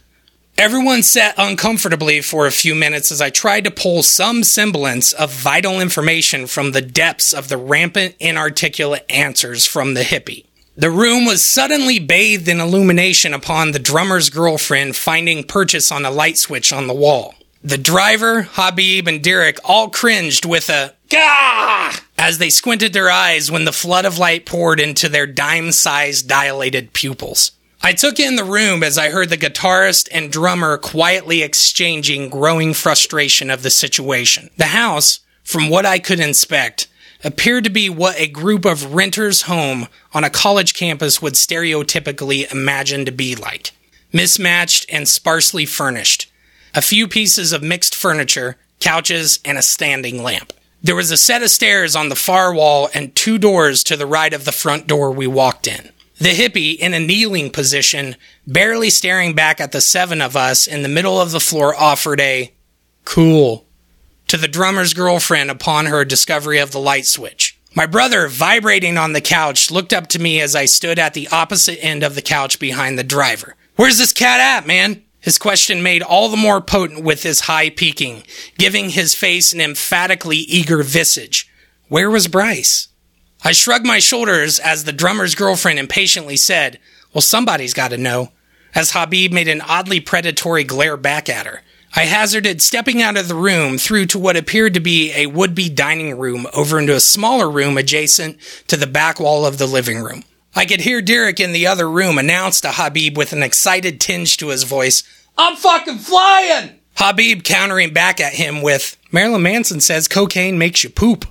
Everyone 0.60 1.04
sat 1.04 1.36
uncomfortably 1.38 2.19
for 2.19 2.45
a 2.45 2.52
few 2.52 2.76
minutes 2.76 3.13
as 3.13 3.22
I 3.22 3.30
tried 3.30 3.63
to 3.63 3.72
pull 3.72 4.04
some 4.04 4.43
semblance 4.43 5.13
of 5.13 5.32
vital 5.32 5.80
information 5.80 6.48
from 6.48 6.74
the 6.74 6.82
depths 6.82 7.32
of 7.32 7.48
the 7.48 7.56
rampant, 7.56 8.15
inarticulate 8.19 9.06
answers 9.10 9.65
from 9.65 9.93
the 9.93 10.02
hippie. 10.02 10.48
The 10.76 10.91
room 10.91 11.24
was 11.24 11.45
suddenly 11.45 11.98
bathed 11.98 12.50
in 12.50 12.60
illumination 12.60 13.34
upon 13.34 13.72
the 13.72 13.80
drummer's 13.80 14.30
girlfriend 14.30 14.98
finding 14.98 15.45
purchase 15.45 15.93
on 15.93 16.04
a 16.04 16.12
light 16.12 16.38
switch 16.38 16.74
on 16.74 16.88
the 16.88 16.93
wall. 16.93 17.36
The 17.63 17.78
driver, 17.78 18.41
Habib, 18.41 19.08
and 19.08 19.24
Derek 19.24 19.60
all 19.63 19.89
cringed 19.89 20.43
with 20.43 20.69
a 20.69 20.93
gah 21.08 21.93
as 22.17 22.38
they 22.38 22.50
squinted 22.50 22.91
their 22.91 23.10
eyes 23.10 23.50
when 23.50 23.63
the 23.63 23.72
flood 23.72 24.04
of 24.04 24.17
light 24.17 24.45
poured 24.45 24.82
into 24.82 25.08
their 25.08 25.26
dime 25.26 25.72
sized 25.72 26.28
dilated 26.28 26.91
pupils. 26.91 27.54
I 27.82 27.94
took 27.94 28.20
in 28.20 28.36
the 28.36 28.44
room 28.44 28.84
as 28.84 28.98
I 28.98 29.10
heard 29.10 29.30
the 29.30 29.38
guitarist 29.38 30.10
and 30.12 30.32
drummer 30.32 30.78
quietly 30.78 31.42
exchanging 31.42 32.30
growing 32.30 32.74
frustration 32.74 33.50
of 33.50 33.63
the 33.63 33.70
situation. 33.70 34.50
The 34.58 34.65
house, 34.65 35.22
from 35.44 35.70
what 35.70 35.86
I 35.86 35.98
could 35.98 36.20
inspect, 36.20 36.89
appeared 37.24 37.63
to 37.63 37.70
be 37.70 37.89
what 37.89 38.20
a 38.20 38.28
group 38.28 38.65
of 38.65 38.94
renters' 38.94 39.44
home 39.44 39.88
on 40.13 40.26
a 40.26 40.30
college 40.30 40.74
campus 40.74 41.22
would 41.22 41.36
stereotypically 41.36 42.52
imagine 42.52 43.06
to 43.06 43.13
be 43.13 43.34
like. 43.36 43.72
Mismatched 44.12 44.86
and 44.89 45.08
sparsely 45.08 45.65
furnished. 45.65 46.30
A 46.76 46.82
few 46.82 47.08
pieces 47.08 47.54
of 47.54 47.63
mixed 47.63 47.96
furniture, 47.96 48.58
couches, 48.82 49.39
and 49.46 49.58
a 49.58 49.62
standing 49.62 50.22
lamp. 50.22 50.52
There 50.84 50.96
was 50.96 51.12
a 51.12 51.18
set 51.18 51.44
of 51.44 51.50
stairs 51.50 51.96
on 51.96 52.10
the 52.10 52.15
far 52.15 52.54
wall 52.54 52.89
and 52.94 53.15
two 53.15 53.38
doors 53.38 53.84
to 53.86 53.96
the 53.96 54.06
right 54.06 54.34
of 54.34 54.44
the 54.44 54.52
front 54.52 54.86
door 54.86 55.12
we 55.12 55.28
walked 55.28 55.65
in. 55.65 55.92
The 56.19 56.29
hippie, 56.29 56.77
in 56.77 56.93
a 56.93 56.99
kneeling 56.99 57.49
position, 57.49 58.17
barely 58.45 58.89
staring 58.89 59.34
back 59.34 59.62
at 59.62 59.71
the 59.71 59.79
seven 59.79 60.21
of 60.21 60.36
us 60.36 60.67
in 60.67 60.84
the 60.84 60.89
middle 60.89 61.19
of 61.19 61.32
the 61.32 61.39
floor, 61.39 61.73
offered 61.73 62.19
a 62.19 62.53
cool 63.05 63.65
to 64.27 64.36
the 64.36 64.49
drummer's 64.49 64.93
girlfriend 64.93 65.49
upon 65.49 65.86
her 65.86 66.03
discovery 66.03 66.60
of 66.60 66.71
the 66.71 66.79
light 66.79 67.05
switch. 67.05 67.58
My 67.73 67.86
brother, 67.86 68.27
vibrating 68.27 68.97
on 68.97 69.13
the 69.13 69.21
couch, 69.21 69.71
looked 69.71 69.93
up 69.93 70.08
to 70.08 70.19
me 70.19 70.41
as 70.41 70.55
I 70.58 70.65
stood 70.65 70.99
at 70.99 71.13
the 71.13 71.29
opposite 71.29 71.82
end 71.84 72.03
of 72.03 72.15
the 72.15 72.21
couch 72.21 72.60
behind 72.60 72.99
the 72.99 73.03
driver. 73.03 73.55
Where's 73.77 73.97
this 73.97 74.12
cat 74.12 74.41
at, 74.41 74.67
man? 74.67 75.03
His 75.21 75.38
question 75.38 75.82
made 75.82 76.01
all 76.01 76.27
the 76.27 76.36
more 76.36 76.60
potent 76.60 77.03
with 77.03 77.23
his 77.23 77.41
high 77.41 77.69
peaking, 77.69 78.23
giving 78.58 78.89
his 78.89 79.15
face 79.15 79.53
an 79.53 79.62
emphatically 79.62 80.38
eager 80.38 80.84
visage. 80.84 81.49
Where 81.88 82.10
was 82.10 82.27
Bryce? 82.27 82.88
I 83.43 83.54
shrugged 83.54 83.86
my 83.86 83.99
shoulders 83.99 84.60
as 84.60 84.84
the 84.84 84.91
drummer's 84.91 85.36
girlfriend 85.36 85.80
impatiently 85.80 86.36
said, 86.36 86.80
Well, 87.13 87.21
somebody's 87.21 87.73
got 87.73 87.89
to 87.89 87.97
know, 87.97 88.32
as 88.75 88.91
Habib 88.91 89.32
made 89.32 89.47
an 89.47 89.62
oddly 89.62 89.99
predatory 89.99 90.63
glare 90.63 90.97
back 90.97 91.30
at 91.30 91.45
her. 91.45 91.62
I 91.95 92.02
hazarded 92.02 92.62
stepping 92.62 93.02
out 93.02 93.17
of 93.17 93.28
the 93.28 93.36
room 93.36 93.78
through 93.78 94.08
to 94.08 94.19
what 94.19 94.38
appeared 94.38 94.75
to 94.75 94.80
be 94.80 95.12
a 95.15 95.25
would 95.25 95.56
be 95.56 95.69
dining 95.69 96.17
room 96.17 96.45
over 96.54 96.80
into 96.80 96.95
a 96.95 96.99
smaller 96.99 97.49
room 97.49 97.78
adjacent 97.78 98.38
to 98.67 98.78
the 98.78 98.86
back 98.86 99.19
wall 99.19 99.45
of 99.45 99.58
the 99.58 99.65
living 99.65 99.99
room. 99.99 100.23
I 100.56 100.65
could 100.65 100.82
hear 100.82 101.02
Derek 101.02 101.39
in 101.39 101.52
the 101.52 101.67
other 101.67 101.89
room 101.89 102.17
announce 102.17 102.62
to 102.62 102.71
Habib 102.71 103.17
with 103.17 103.34
an 103.34 103.41
excited 103.41 103.99
tinge 103.99 104.38
to 104.38 104.49
his 104.49 104.63
voice, 104.63 105.04
I'm 105.38 105.56
fucking 105.56 105.99
flying! 105.99 106.80
Habib 106.95 107.43
countering 107.43 107.93
back 107.93 108.19
at 108.19 108.34
him 108.34 108.62
with, 108.62 108.97
Marilyn 109.12 109.41
Manson 109.41 109.80
says 109.80 110.08
cocaine 110.08 110.58
makes 110.58 110.84
you 110.84 110.89
poop. 110.89 111.25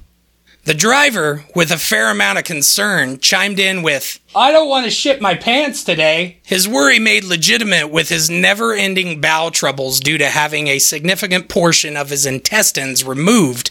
The 0.68 0.74
driver, 0.74 1.46
with 1.54 1.70
a 1.70 1.78
fair 1.78 2.11
amount 2.11 2.37
of 2.37 2.44
concern, 2.44 3.20
chimed 3.20 3.59
in 3.59 3.83
with, 3.83 4.20
I 4.37 4.52
don't 4.52 4.68
want 4.68 4.85
to 4.85 4.90
shit 4.90 5.18
my 5.18 5.35
pants 5.35 5.83
today. 5.83 6.40
His 6.44 6.68
worry 6.68 6.98
made 6.98 7.24
legitimate 7.24 7.88
with 7.88 8.11
his 8.11 8.28
never 8.28 8.74
ending 8.74 9.18
bowel 9.18 9.50
troubles 9.50 9.98
due 9.98 10.18
to 10.18 10.26
having 10.26 10.68
a 10.68 10.78
significant 10.78 11.48
portion 11.48 11.96
of 11.96 12.11
his 12.11 12.26
intestines 12.26 13.02
removed 13.02 13.70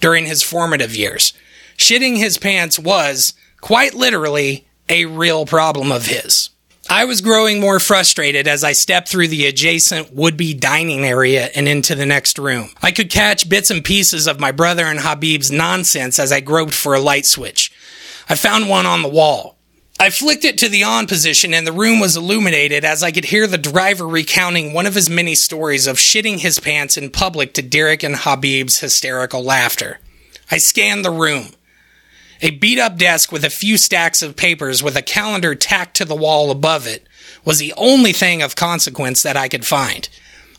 during 0.00 0.26
his 0.26 0.42
formative 0.42 0.94
years. 0.94 1.32
Shitting 1.78 2.18
his 2.18 2.36
pants 2.36 2.78
was, 2.78 3.32
quite 3.62 3.94
literally, 3.94 4.66
a 4.86 5.06
real 5.06 5.46
problem 5.46 5.90
of 5.90 6.08
his. 6.08 6.50
I 6.88 7.06
was 7.06 7.22
growing 7.22 7.60
more 7.60 7.80
frustrated 7.80 8.46
as 8.46 8.62
I 8.62 8.72
stepped 8.72 9.08
through 9.08 9.28
the 9.28 9.46
adjacent 9.46 10.12
would 10.12 10.36
be 10.36 10.52
dining 10.52 11.04
area 11.04 11.50
and 11.54 11.66
into 11.66 11.94
the 11.94 12.06
next 12.06 12.38
room. 12.38 12.70
I 12.82 12.92
could 12.92 13.10
catch 13.10 13.48
bits 13.48 13.70
and 13.70 13.82
pieces 13.82 14.26
of 14.26 14.38
my 14.38 14.52
brother 14.52 14.84
and 14.84 15.00
Habib's 15.00 15.50
nonsense 15.50 16.18
as 16.18 16.30
I 16.30 16.40
groped 16.40 16.74
for 16.74 16.94
a 16.94 17.00
light 17.00 17.26
switch. 17.26 17.72
I 18.28 18.34
found 18.34 18.68
one 18.68 18.86
on 18.86 19.02
the 19.02 19.08
wall. 19.08 19.56
I 19.98 20.10
flicked 20.10 20.44
it 20.44 20.58
to 20.58 20.68
the 20.68 20.82
on 20.82 21.06
position 21.06 21.54
and 21.54 21.66
the 21.66 21.72
room 21.72 22.00
was 22.00 22.16
illuminated 22.16 22.84
as 22.84 23.02
I 23.02 23.12
could 23.12 23.26
hear 23.26 23.46
the 23.46 23.56
driver 23.56 24.06
recounting 24.06 24.72
one 24.72 24.86
of 24.86 24.94
his 24.94 25.08
many 25.08 25.34
stories 25.34 25.86
of 25.86 25.96
shitting 25.96 26.40
his 26.40 26.60
pants 26.60 26.96
in 26.96 27.10
public 27.10 27.54
to 27.54 27.62
Derek 27.62 28.02
and 28.02 28.16
Habib's 28.16 28.80
hysterical 28.80 29.42
laughter. 29.42 30.00
I 30.50 30.58
scanned 30.58 31.04
the 31.04 31.10
room. 31.10 31.50
A 32.40 32.50
beat 32.50 32.78
up 32.78 32.96
desk 32.96 33.32
with 33.32 33.44
a 33.44 33.50
few 33.50 33.76
stacks 33.76 34.22
of 34.22 34.36
papers 34.36 34.82
with 34.82 34.96
a 34.96 35.02
calendar 35.02 35.54
tacked 35.54 35.96
to 35.96 36.04
the 36.04 36.14
wall 36.14 36.50
above 36.50 36.86
it 36.86 37.06
was 37.44 37.58
the 37.58 37.74
only 37.76 38.12
thing 38.12 38.42
of 38.42 38.56
consequence 38.56 39.22
that 39.22 39.36
I 39.36 39.48
could 39.48 39.66
find. 39.66 40.08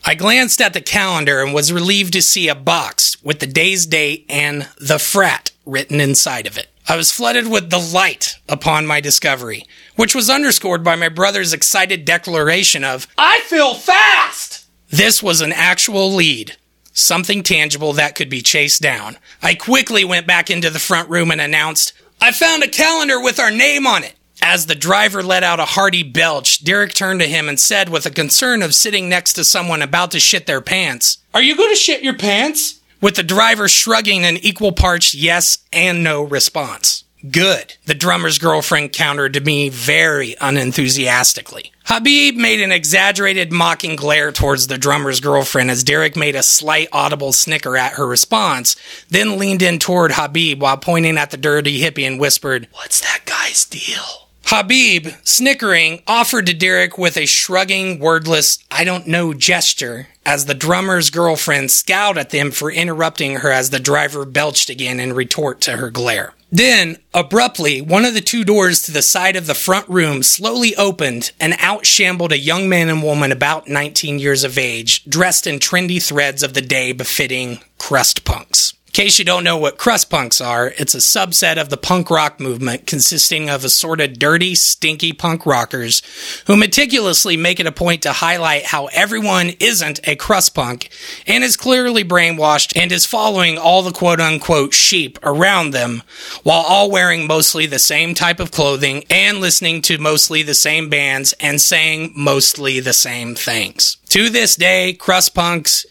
I 0.04 0.14
glanced 0.14 0.60
at 0.60 0.72
the 0.72 0.80
calendar 0.80 1.42
and 1.42 1.52
was 1.52 1.72
relieved 1.72 2.12
to 2.12 2.22
see 2.22 2.48
a 2.48 2.54
box 2.54 3.22
with 3.22 3.40
the 3.40 3.46
day's 3.46 3.86
date 3.86 4.24
and 4.28 4.68
the 4.80 4.98
frat 4.98 5.50
written 5.64 6.00
inside 6.00 6.46
of 6.46 6.56
it. 6.56 6.68
I 6.88 6.96
was 6.96 7.10
flooded 7.10 7.48
with 7.48 7.68
delight 7.68 8.36
upon 8.48 8.86
my 8.86 9.00
discovery, 9.00 9.64
which 9.96 10.14
was 10.14 10.30
underscored 10.30 10.84
by 10.84 10.94
my 10.94 11.08
brother's 11.08 11.52
excited 11.52 12.04
declaration 12.04 12.84
of, 12.84 13.08
I 13.18 13.40
feel 13.40 13.74
fast! 13.74 14.66
This 14.88 15.20
was 15.20 15.40
an 15.40 15.52
actual 15.52 16.12
lead 16.14 16.56
something 16.96 17.42
tangible 17.42 17.92
that 17.92 18.14
could 18.14 18.28
be 18.28 18.40
chased 18.40 18.82
down. 18.82 19.18
I 19.42 19.54
quickly 19.54 20.04
went 20.04 20.26
back 20.26 20.50
into 20.50 20.70
the 20.70 20.78
front 20.78 21.08
room 21.08 21.30
and 21.30 21.40
announced, 21.40 21.92
I 22.20 22.32
found 22.32 22.62
a 22.62 22.68
calendar 22.68 23.20
with 23.20 23.38
our 23.38 23.50
name 23.50 23.86
on 23.86 24.02
it. 24.02 24.14
As 24.42 24.66
the 24.66 24.74
driver 24.74 25.22
let 25.22 25.42
out 25.42 25.60
a 25.60 25.64
hearty 25.64 26.02
belch, 26.02 26.64
Derek 26.64 26.94
turned 26.94 27.20
to 27.20 27.26
him 27.26 27.48
and 27.48 27.58
said, 27.58 27.88
with 27.88 28.06
a 28.06 28.10
concern 28.10 28.62
of 28.62 28.74
sitting 28.74 29.08
next 29.08 29.34
to 29.34 29.44
someone 29.44 29.82
about 29.82 30.10
to 30.12 30.20
shit 30.20 30.46
their 30.46 30.60
pants, 30.60 31.18
Are 31.34 31.42
you 31.42 31.56
going 31.56 31.70
to 31.70 31.76
shit 31.76 32.02
your 32.02 32.16
pants? 32.16 32.80
With 33.00 33.16
the 33.16 33.22
driver 33.22 33.68
shrugging 33.68 34.24
an 34.24 34.36
equal 34.38 34.72
parts 34.72 35.14
yes 35.14 35.58
and 35.72 36.02
no 36.02 36.22
response. 36.22 37.04
Good, 37.30 37.76
the 37.86 37.94
drummer's 37.94 38.38
girlfriend 38.38 38.92
countered 38.92 39.34
to 39.34 39.40
me 39.40 39.68
very 39.68 40.36
unenthusiastically. 40.40 41.72
Habib 41.84 42.36
made 42.36 42.60
an 42.60 42.72
exaggerated 42.72 43.52
mocking 43.52 43.96
glare 43.96 44.32
towards 44.32 44.66
the 44.66 44.76
drummer's 44.76 45.20
girlfriend 45.20 45.70
as 45.70 45.84
Derek 45.84 46.16
made 46.16 46.36
a 46.36 46.42
slight 46.42 46.88
audible 46.92 47.32
snicker 47.32 47.76
at 47.76 47.94
her 47.94 48.06
response, 48.06 48.76
then 49.08 49.38
leaned 49.38 49.62
in 49.62 49.78
toward 49.78 50.12
Habib 50.12 50.60
while 50.60 50.76
pointing 50.76 51.16
at 51.16 51.30
the 51.30 51.36
dirty 51.36 51.80
hippie 51.80 52.06
and 52.06 52.20
whispered, 52.20 52.68
What's 52.72 53.00
that 53.00 53.20
guy's 53.24 53.64
deal? 53.64 54.28
Habib, 54.46 55.08
snickering, 55.24 56.02
offered 56.06 56.46
to 56.46 56.54
Derek 56.54 56.98
with 56.98 57.16
a 57.16 57.26
shrugging, 57.26 57.98
wordless, 57.98 58.58
I 58.70 58.84
don't 58.84 59.08
know 59.08 59.34
gesture 59.34 60.08
as 60.24 60.46
the 60.46 60.54
drummer's 60.54 61.10
girlfriend 61.10 61.70
scowled 61.70 62.18
at 62.18 62.30
them 62.30 62.50
for 62.50 62.70
interrupting 62.70 63.36
her 63.36 63.50
as 63.50 63.70
the 63.70 63.80
driver 63.80 64.24
belched 64.24 64.70
again 64.70 65.00
in 65.00 65.14
retort 65.14 65.60
to 65.62 65.78
her 65.78 65.90
glare. 65.90 66.32
Then, 66.50 66.98
abruptly, 67.12 67.80
one 67.80 68.04
of 68.04 68.14
the 68.14 68.20
two 68.20 68.44
doors 68.44 68.80
to 68.82 68.92
the 68.92 69.02
side 69.02 69.36
of 69.36 69.46
the 69.46 69.54
front 69.54 69.88
room 69.88 70.22
slowly 70.22 70.76
opened 70.76 71.32
and 71.40 71.56
out 71.58 71.84
shambled 71.84 72.32
a 72.32 72.38
young 72.38 72.68
man 72.68 72.88
and 72.88 73.02
woman 73.02 73.32
about 73.32 73.68
19 73.68 74.18
years 74.18 74.44
of 74.44 74.56
age, 74.56 75.04
dressed 75.04 75.46
in 75.46 75.58
trendy 75.58 76.02
threads 76.02 76.42
of 76.42 76.54
the 76.54 76.62
day 76.62 76.92
befitting 76.92 77.58
crust 77.78 78.24
punks. 78.24 78.65
Case 78.96 79.18
you 79.18 79.26
don't 79.26 79.44
know 79.44 79.58
what 79.58 79.76
crust 79.76 80.08
punks 80.08 80.40
are, 80.40 80.68
it's 80.78 80.94
a 80.94 80.98
subset 80.98 81.60
of 81.60 81.68
the 81.68 81.76
punk 81.76 82.08
rock 82.08 82.40
movement 82.40 82.86
consisting 82.86 83.50
of 83.50 83.62
assorted 83.62 84.18
dirty, 84.18 84.54
stinky 84.54 85.12
punk 85.12 85.44
rockers 85.44 86.00
who 86.46 86.56
meticulously 86.56 87.36
make 87.36 87.60
it 87.60 87.66
a 87.66 87.72
point 87.72 88.00
to 88.00 88.10
highlight 88.10 88.64
how 88.64 88.86
everyone 88.86 89.50
isn't 89.60 90.00
a 90.08 90.16
crust 90.16 90.54
punk 90.54 90.88
and 91.26 91.44
is 91.44 91.58
clearly 91.58 92.02
brainwashed 92.02 92.72
and 92.74 92.90
is 92.90 93.04
following 93.04 93.58
all 93.58 93.82
the 93.82 93.92
quote 93.92 94.18
unquote 94.18 94.72
sheep 94.72 95.18
around 95.22 95.72
them 95.72 96.02
while 96.42 96.64
all 96.66 96.90
wearing 96.90 97.26
mostly 97.26 97.66
the 97.66 97.78
same 97.78 98.14
type 98.14 98.40
of 98.40 98.50
clothing 98.50 99.04
and 99.10 99.40
listening 99.40 99.82
to 99.82 99.98
mostly 99.98 100.42
the 100.42 100.54
same 100.54 100.88
bands 100.88 101.34
and 101.38 101.60
saying 101.60 102.14
mostly 102.16 102.80
the 102.80 102.94
same 102.94 103.34
things. 103.34 103.98
To 104.08 104.30
this 104.30 104.56
day, 104.56 104.94
crust 104.94 105.34
punks 105.34 105.84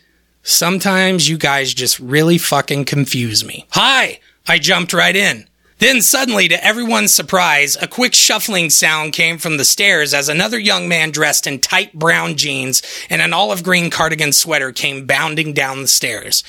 Sometimes 0.47 1.27
you 1.27 1.39
guys 1.39 1.73
just 1.73 1.99
really 1.99 2.37
fucking 2.37 2.85
confuse 2.85 3.43
me. 3.43 3.65
Hi! 3.71 4.19
I 4.47 4.59
jumped 4.59 4.93
right 4.93 5.15
in. 5.15 5.47
Then 5.79 6.03
suddenly, 6.03 6.47
to 6.47 6.63
everyone's 6.63 7.11
surprise, 7.11 7.75
a 7.81 7.87
quick 7.87 8.13
shuffling 8.13 8.69
sound 8.69 9.13
came 9.13 9.39
from 9.39 9.57
the 9.57 9.65
stairs 9.65 10.13
as 10.13 10.29
another 10.29 10.59
young 10.59 10.87
man 10.87 11.09
dressed 11.09 11.47
in 11.47 11.59
tight 11.59 11.93
brown 11.93 12.37
jeans 12.37 12.83
and 13.09 13.23
an 13.23 13.33
olive 13.33 13.63
green 13.63 13.89
cardigan 13.89 14.31
sweater 14.31 14.71
came 14.71 15.07
bounding 15.07 15.51
down 15.51 15.81
the 15.81 15.87
stairs. 15.87 16.43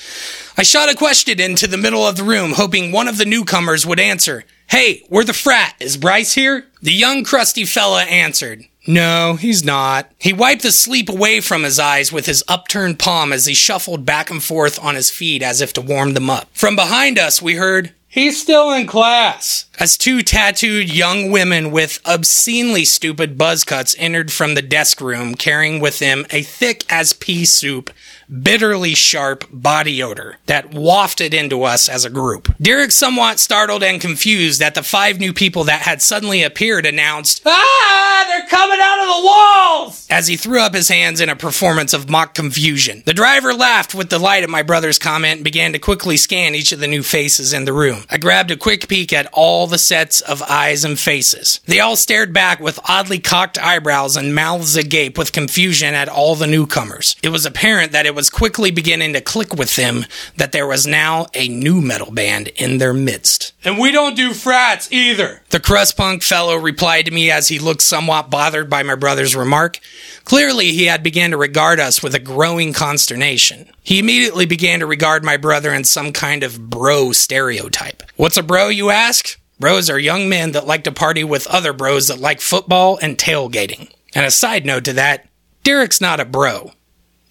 I 0.55 0.61
shot 0.61 0.91
a 0.91 0.95
question 0.95 1.41
into 1.41 1.65
the 1.65 1.75
middle 1.75 2.05
of 2.05 2.17
the 2.17 2.23
room, 2.23 2.53
hoping 2.53 2.91
one 2.91 3.07
of 3.07 3.17
the 3.17 3.25
newcomers 3.25 3.83
would 3.83 3.99
answer. 3.99 4.45
Hey, 4.67 5.01
we're 5.09 5.23
the 5.23 5.33
frat. 5.33 5.73
Is 5.79 5.97
Bryce 5.97 6.33
here? 6.35 6.67
The 6.83 6.93
young 6.93 7.23
crusty 7.23 7.65
fella 7.65 8.03
answered. 8.03 8.63
No, 8.87 9.35
he's 9.35 9.63
not. 9.65 10.09
He 10.17 10.31
wiped 10.31 10.63
the 10.63 10.71
sleep 10.71 11.09
away 11.09 11.41
from 11.41 11.63
his 11.63 11.77
eyes 11.77 12.11
with 12.11 12.25
his 12.25 12.43
upturned 12.47 12.97
palm 12.97 13.33
as 13.33 13.45
he 13.45 13.53
shuffled 13.53 14.05
back 14.05 14.31
and 14.31 14.41
forth 14.41 14.81
on 14.81 14.95
his 14.95 15.11
feet 15.11 15.43
as 15.43 15.59
if 15.59 15.73
to 15.73 15.81
warm 15.81 16.13
them 16.13 16.29
up. 16.29 16.47
From 16.53 16.75
behind 16.75 17.19
us, 17.19 17.41
we 17.41 17.55
heard, 17.55 17.93
He's 18.09 18.41
still 18.41 18.71
in 18.71 18.87
class. 18.87 19.65
As 19.79 19.97
two 19.97 20.23
tattooed 20.23 20.89
young 20.89 21.29
women 21.29 21.69
with 21.69 21.99
obscenely 22.05 22.85
stupid 22.85 23.37
buzz 23.37 23.63
cuts 23.63 23.95
entered 23.99 24.31
from 24.31 24.55
the 24.55 24.61
desk 24.61 25.01
room 25.01 25.35
carrying 25.35 25.79
with 25.79 25.99
them 25.99 26.25
a 26.31 26.41
thick 26.41 26.83
as 26.89 27.13
pea 27.13 27.45
soup 27.45 27.91
bitterly 28.29 28.93
sharp 28.93 29.45
body 29.51 30.03
odor 30.03 30.37
that 30.47 30.73
wafted 30.73 31.33
into 31.33 31.63
us 31.63 31.87
as 31.87 32.05
a 32.05 32.09
group. 32.09 32.53
Derek, 32.61 32.91
somewhat 32.91 33.39
startled 33.39 33.83
and 33.83 34.01
confused 34.01 34.59
that 34.59 34.75
the 34.75 34.83
five 34.83 35.19
new 35.19 35.33
people 35.33 35.63
that 35.65 35.81
had 35.81 36.01
suddenly 36.01 36.43
appeared, 36.43 36.85
announced, 36.85 37.41
Ah, 37.45 38.25
they're 38.27 38.47
coming 38.47 38.79
out 38.81 38.99
of 38.99 39.07
the 39.07 39.25
walls! 39.25 40.07
As 40.09 40.27
he 40.27 40.35
threw 40.35 40.59
up 40.59 40.73
his 40.73 40.89
hands 40.89 41.21
in 41.21 41.29
a 41.29 41.35
performance 41.35 41.93
of 41.93 42.09
mock 42.09 42.33
confusion. 42.33 43.03
The 43.05 43.13
driver 43.13 43.53
laughed 43.53 43.95
with 43.95 44.09
delight 44.09 44.43
at 44.43 44.49
my 44.49 44.63
brother's 44.63 44.99
comment 44.99 45.35
and 45.35 45.43
began 45.43 45.73
to 45.73 45.79
quickly 45.79 46.17
scan 46.17 46.55
each 46.55 46.71
of 46.71 46.79
the 46.79 46.87
new 46.87 47.03
faces 47.03 47.53
in 47.53 47.65
the 47.65 47.73
room. 47.73 48.03
I 48.09 48.17
grabbed 48.17 48.51
a 48.51 48.57
quick 48.57 48.87
peek 48.87 49.13
at 49.13 49.29
all 49.31 49.67
the 49.67 49.77
sets 49.77 50.21
of 50.21 50.41
eyes 50.43 50.83
and 50.83 50.99
faces. 50.99 51.61
They 51.65 51.79
all 51.79 51.95
stared 51.95 52.33
back 52.33 52.59
with 52.59 52.79
oddly 52.87 53.19
cocked 53.19 53.57
eyebrows 53.57 54.17
and 54.17 54.35
mouths 54.35 54.75
agape 54.75 55.17
with 55.17 55.31
confusion 55.31 55.93
at 55.93 56.09
all 56.09 56.35
the 56.35 56.47
newcomers. 56.47 57.15
It 57.23 57.29
was 57.29 57.45
apparent 57.45 57.91
that 57.93 58.05
it 58.05 58.15
was 58.17 58.31
quickly 58.31 58.71
beginning 58.71 59.13
to 59.13 59.21
click 59.21 59.53
with 59.53 59.75
them 59.75 60.03
that 60.37 60.51
there 60.51 60.65
was 60.65 60.87
now 60.87 61.27
a 61.35 61.47
new 61.47 61.79
metal 61.79 62.11
band 62.11 62.47
in 62.57 62.79
their 62.79 62.93
midst. 62.93 63.53
And 63.63 63.77
we 63.77 63.91
don't 63.91 64.15
do 64.15 64.33
frats 64.33 64.91
either. 64.91 65.43
The 65.51 65.59
crust 65.59 65.95
punk 65.95 66.23
fellow 66.23 66.55
replied 66.55 67.05
to 67.05 67.11
me 67.11 67.29
as 67.29 67.47
he 67.47 67.59
looked 67.59 67.83
somewhat 67.83 68.31
bothered 68.31 68.71
by 68.71 68.81
my 68.81 68.95
brother's 68.95 69.35
remark. 69.35 69.79
Clearly, 70.23 70.71
he 70.71 70.85
had 70.85 71.03
begun 71.03 71.29
to 71.29 71.37
regard 71.37 71.79
us 71.79 72.01
with 72.01 72.15
a 72.15 72.19
growing 72.19 72.73
consternation. 72.73 73.69
He 73.83 73.99
immediately 73.99 74.47
began 74.47 74.79
to 74.79 74.87
regard 74.87 75.23
my 75.23 75.37
brother 75.37 75.71
in 75.71 75.83
some 75.83 76.11
kind 76.11 76.41
of 76.41 76.71
bro 76.71 77.11
stereotype. 77.11 78.01
What's 78.15 78.37
a 78.37 78.43
bro, 78.43 78.69
you 78.69 78.89
ask? 78.89 79.39
Bros 79.59 79.91
are 79.91 79.99
young 79.99 80.27
men 80.27 80.53
that 80.53 80.65
like 80.65 80.83
to 80.85 80.91
party 80.91 81.23
with 81.23 81.45
other 81.45 81.71
bros 81.71 82.07
that 82.07 82.19
like 82.19 82.41
football 82.41 82.97
and 82.99 83.15
tailgating. 83.15 83.91
And 84.15 84.25
a 84.25 84.31
side 84.31 84.65
note 84.65 84.85
to 84.85 84.93
that, 84.93 85.27
Derek's 85.61 86.01
not 86.01 86.19
a 86.19 86.25
bro. 86.25 86.71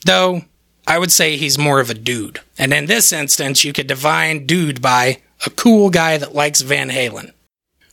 Though, 0.05 0.43
I 0.87 0.99
would 0.99 1.11
say 1.11 1.37
he's 1.37 1.59
more 1.59 1.81
of 1.81 1.91
a 1.91 1.95
dude. 1.95 2.41
And 2.59 2.73
in 2.73 2.87
this 2.87 3.13
instance, 3.13 3.65
you 3.65 3.73
could 3.73 3.87
define 3.87 4.47
dude 4.47 4.81
by 4.81 5.23
a 5.45 5.51
cool 5.51 5.91
guy 5.91 6.17
that 6.19 6.35
likes 6.35 6.61
Van 6.61 6.91
Halen. 6.91 7.33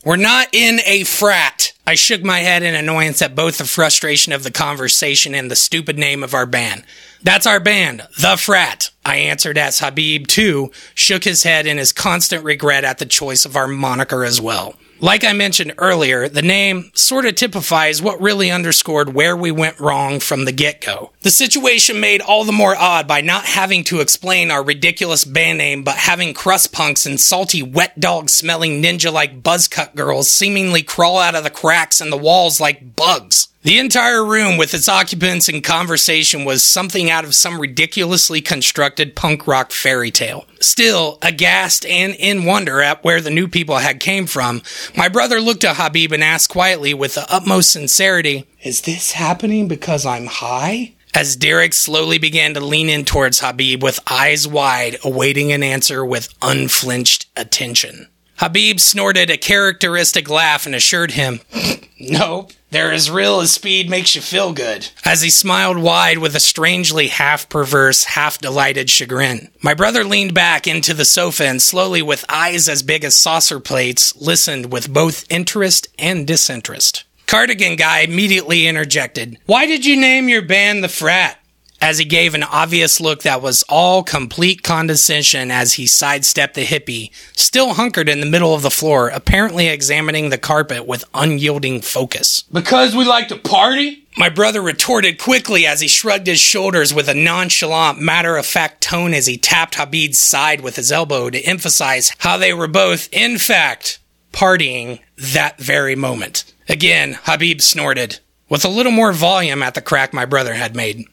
We're 0.06 0.15
not 0.17 0.49
in 0.53 0.79
a 0.86 1.03
frat. 1.06 1.73
I 1.88 1.95
shook 1.95 2.23
my 2.23 2.39
head 2.39 2.62
in 2.62 2.75
annoyance 2.75 3.21
at 3.21 3.36
both 3.36 3.58
the 3.58 3.65
frustration 3.65 4.34
of 4.34 4.43
the 4.43 4.51
conversation 4.51 5.34
and 5.34 5.49
the 5.49 5.56
stupid 5.56 5.97
name 5.97 6.23
of 6.23 6.34
our 6.34 6.45
band. 6.45 6.84
That's 7.21 7.47
our 7.47 7.60
band, 7.60 8.01
The 8.19 8.36
Frat. 8.36 8.89
I 9.06 9.18
answered 9.18 9.58
as 9.58 9.80
Habib, 9.80 10.28
too, 10.28 10.72
shook 10.96 11.24
his 11.24 11.44
head 11.44 11.68
in 11.68 11.78
his 11.78 11.92
constant 11.92 12.44
regret 12.44 12.84
at 12.84 13.00
the 13.00 13.06
choice 13.06 13.46
of 13.46 13.56
our 13.56 13.68
moniker 13.68 14.24
as 14.24 14.39
well. 14.39 14.76
Like 15.04 15.26
I 15.26 15.34
mentioned 15.34 15.74
earlier, 15.80 16.30
the 16.30 16.42
name 16.42 16.89
sort 16.94 17.26
of 17.26 17.36
typifies 17.36 18.02
what 18.02 18.22
really 18.22 18.50
underscored 18.50 19.13
where 19.13 19.36
we 19.36 19.52
went 19.52 19.78
wrong 19.78 20.22
from 20.22 20.46
the 20.46 20.54
get 20.54 20.80
go. 20.80 21.12
The 21.24 21.30
situation 21.30 22.00
made 22.00 22.22
all 22.22 22.46
the 22.46 22.54
more 22.54 22.74
odd 22.74 23.06
by 23.06 23.20
not 23.20 23.44
having 23.44 23.84
to 23.86 24.00
explain 24.00 24.50
our 24.50 24.63
ridiculous 24.63 25.26
band 25.26 25.58
name, 25.58 25.84
but 25.84 25.96
having 25.96 26.34
crust 26.34 26.72
punks 26.72 27.06
and 27.06 27.20
salty 27.20 27.62
wet 27.62 28.00
dog 28.00 28.30
smelling 28.30 28.82
ninja 28.82 29.12
like 29.12 29.44
buzzcut 29.44 29.94
girls 29.94 30.32
seemingly 30.32 30.84
crawl 30.84 31.18
out 31.18 31.36
of 31.36 31.44
the 31.44 31.50
cracks 31.50 32.00
in 32.00 32.10
the 32.10 32.16
walls 32.16 32.62
like 32.62 32.96
bugs. 32.96 33.50
The 33.63 33.80
entire 33.80 34.26
room 34.26 34.58
with 34.58 34.73
its 34.73 34.89
occupants 34.89 35.47
and 35.47 35.63
conversation 35.63 36.43
was 36.43 36.63
something 36.63 37.10
out 37.10 37.23
of 37.23 37.34
some 37.34 37.62
ridiculously 37.62 38.41
constructed 38.41 39.15
punk 39.15 39.47
rock 39.47 39.71
fairy 39.71 40.12
tale. 40.12 40.45
Still, 40.60 41.17
aghast 41.21 41.86
and 41.86 42.13
in 42.19 42.43
wonder 42.43 42.82
at 42.82 43.06
where 43.06 43.21
the 43.21 43.30
new 43.30 43.47
people 43.47 43.78
had 43.78 44.02
came 44.02 44.28
from, 44.28 44.63
my 44.97 45.08
brother 45.08 45.39
looked 45.39 45.63
at 45.63 45.78
Habib 45.78 46.12
and 46.12 46.21
asked 46.21 46.49
quietly 46.49 46.93
with 46.93 47.15
the 47.15 47.26
utmost 47.34 47.71
sincerity, 47.71 48.49
Is 48.63 48.82
this 48.82 49.13
happening 49.13 49.69
because 49.69 50.06
I'm 50.06 50.26
high? 50.26 50.91
As 51.15 51.38
Derek 51.38 51.71
slowly 51.71 52.17
began 52.17 52.56
to 52.56 52.60
lean 52.60 52.89
in 52.89 53.06
towards 53.06 53.39
Habib 53.39 53.82
with 53.82 54.02
eyes 54.12 54.45
wide, 54.45 54.97
awaiting 55.06 55.54
an 55.54 55.63
answer 55.63 56.04
with 56.04 56.34
unflinched 56.41 57.28
attention. 57.38 58.10
Habib 58.38 58.82
snorted 58.82 59.30
a 59.30 59.38
characteristic 59.38 60.30
laugh 60.30 60.65
and 60.65 60.76
assured 60.76 61.12
him, 61.12 61.39
Nope, 61.99 62.52
they're 62.73 62.91
as 62.91 63.09
real 63.09 63.39
as 63.39 63.51
speed 63.51 63.89
makes 63.89 64.15
you 64.15 64.21
feel 64.21 64.51
good. 64.51 64.89
As 65.05 65.21
he 65.21 65.29
smiled 65.29 65.77
wide 65.77 66.17
with 66.17 66.36
a 66.36 66.39
strangely 66.39 67.07
half 67.07 67.47
perverse, 67.47 68.03
half 68.03 68.39
delighted 68.39 68.89
chagrin. 68.89 69.49
My 69.62 69.73
brother 69.73 70.03
leaned 70.03 70.33
back 70.33 70.67
into 70.67 70.93
the 70.93 71.05
sofa 71.05 71.45
and 71.45 71.62
slowly, 71.62 72.01
with 72.01 72.25
eyes 72.27 72.67
as 72.67 72.83
big 72.83 73.03
as 73.03 73.15
saucer 73.15 73.59
plates, 73.59 74.15
listened 74.17 74.71
with 74.71 74.91
both 74.91 75.25
interest 75.29 75.88
and 75.97 76.27
disinterest. 76.27 77.05
Cardigan 77.27 77.75
Guy 77.75 77.99
immediately 77.99 78.67
interjected, 78.67 79.38
Why 79.45 79.65
did 79.65 79.86
you 79.86 79.95
name 79.95 80.27
your 80.27 80.41
band 80.41 80.83
the 80.83 80.89
Frat? 80.89 81.39
As 81.84 81.98
he 81.98 82.06
gave 82.06 82.34
an 82.34 82.43
obvious 82.43 83.02
look 83.02 83.24
that 83.24 83.41
was 83.41 83.62
all 83.67 84.04
complete 84.04 84.63
condescension 84.63 85.52
as 85.52 85.74
he 85.74 85.86
sidestepped 85.86 86.54
the 86.54 86.63
hippie, 86.63 87.12
still 87.36 87.74
hunkered 87.74 88.08
in 88.08 88.22
the 88.22 88.26
middle 88.26 88.56
of 88.56 88.62
the 88.62 88.72
floor, 88.72 89.10
apparently 89.10 89.67
examining 89.67 90.30
the 90.30 90.38
carpet 90.38 90.88
with 90.88 91.04
unyielding 91.13 91.82
focus. 91.82 92.43
Because 92.43 92.96
we 92.96 93.04
like 93.04 93.28
to 93.28 93.36
party? 93.36 94.08
My 94.15 94.30
brother 94.30 94.62
retorted 94.62 95.19
quickly 95.19 95.65
as 95.65 95.82
he 95.82 95.89
shrugged 95.89 96.28
his 96.28 96.39
shoulders 96.39 96.93
with 96.93 97.10
a 97.10 97.13
nonchalant, 97.13 98.00
matter 98.00 98.38
of 98.38 98.46
fact 98.46 98.82
tone 98.82 99.13
as 99.13 99.28
he 99.28 99.38
tapped 99.38 99.76
Habib's 99.76 100.22
side 100.22 100.62
with 100.62 100.78
his 100.78 100.89
elbow 100.89 101.30
to 101.30 101.41
emphasize 101.41 102.13
how 102.19 102.38
they 102.38 102.54
were 102.54 102.69
both, 102.69 103.10
in 103.12 103.38
fact, 103.38 104.00
partying 104.32 105.02
that 105.17 105.60
very 105.60 105.98
moment. 105.98 106.46
Again, 106.69 107.19
Habib 107.24 107.60
snorted, 107.60 108.19
with 108.48 108.63
a 108.63 108.69
little 108.69 108.93
more 108.93 109.12
volume 109.12 109.62
at 109.62 109.74
the 109.74 109.82
crack 109.82 110.13
my 110.13 110.24
brother 110.24 110.54
had 110.54 110.78
made. 110.78 111.08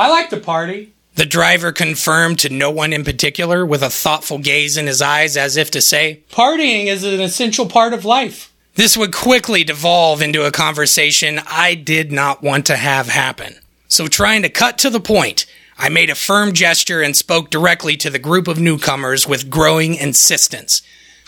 I 0.00 0.08
like 0.08 0.30
to 0.30 0.38
party. 0.38 0.94
The 1.16 1.26
driver 1.26 1.72
confirmed 1.72 2.38
to 2.38 2.48
no 2.48 2.70
one 2.70 2.94
in 2.94 3.04
particular 3.04 3.66
with 3.66 3.82
a 3.82 3.90
thoughtful 3.90 4.38
gaze 4.38 4.78
in 4.78 4.86
his 4.86 5.02
eyes 5.02 5.36
as 5.36 5.58
if 5.58 5.70
to 5.72 5.82
say, 5.82 6.22
Partying 6.30 6.86
is 6.86 7.04
an 7.04 7.20
essential 7.20 7.66
part 7.66 7.92
of 7.92 8.06
life. 8.06 8.50
This 8.76 8.96
would 8.96 9.12
quickly 9.12 9.62
devolve 9.62 10.22
into 10.22 10.46
a 10.46 10.50
conversation 10.50 11.38
I 11.46 11.74
did 11.74 12.12
not 12.12 12.42
want 12.42 12.64
to 12.66 12.76
have 12.76 13.08
happen. 13.08 13.56
So, 13.88 14.06
trying 14.06 14.40
to 14.40 14.48
cut 14.48 14.78
to 14.78 14.88
the 14.88 15.00
point, 15.00 15.44
I 15.76 15.90
made 15.90 16.08
a 16.08 16.14
firm 16.14 16.54
gesture 16.54 17.02
and 17.02 17.14
spoke 17.14 17.50
directly 17.50 17.98
to 17.98 18.08
the 18.08 18.18
group 18.18 18.48
of 18.48 18.58
newcomers 18.58 19.28
with 19.28 19.50
growing 19.50 19.96
insistence. 19.96 20.80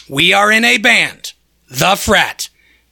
We 0.08 0.32
are 0.32 0.50
in 0.50 0.64
a 0.64 0.78
band, 0.78 1.34
The 1.68 1.94
Frat. 1.94 2.48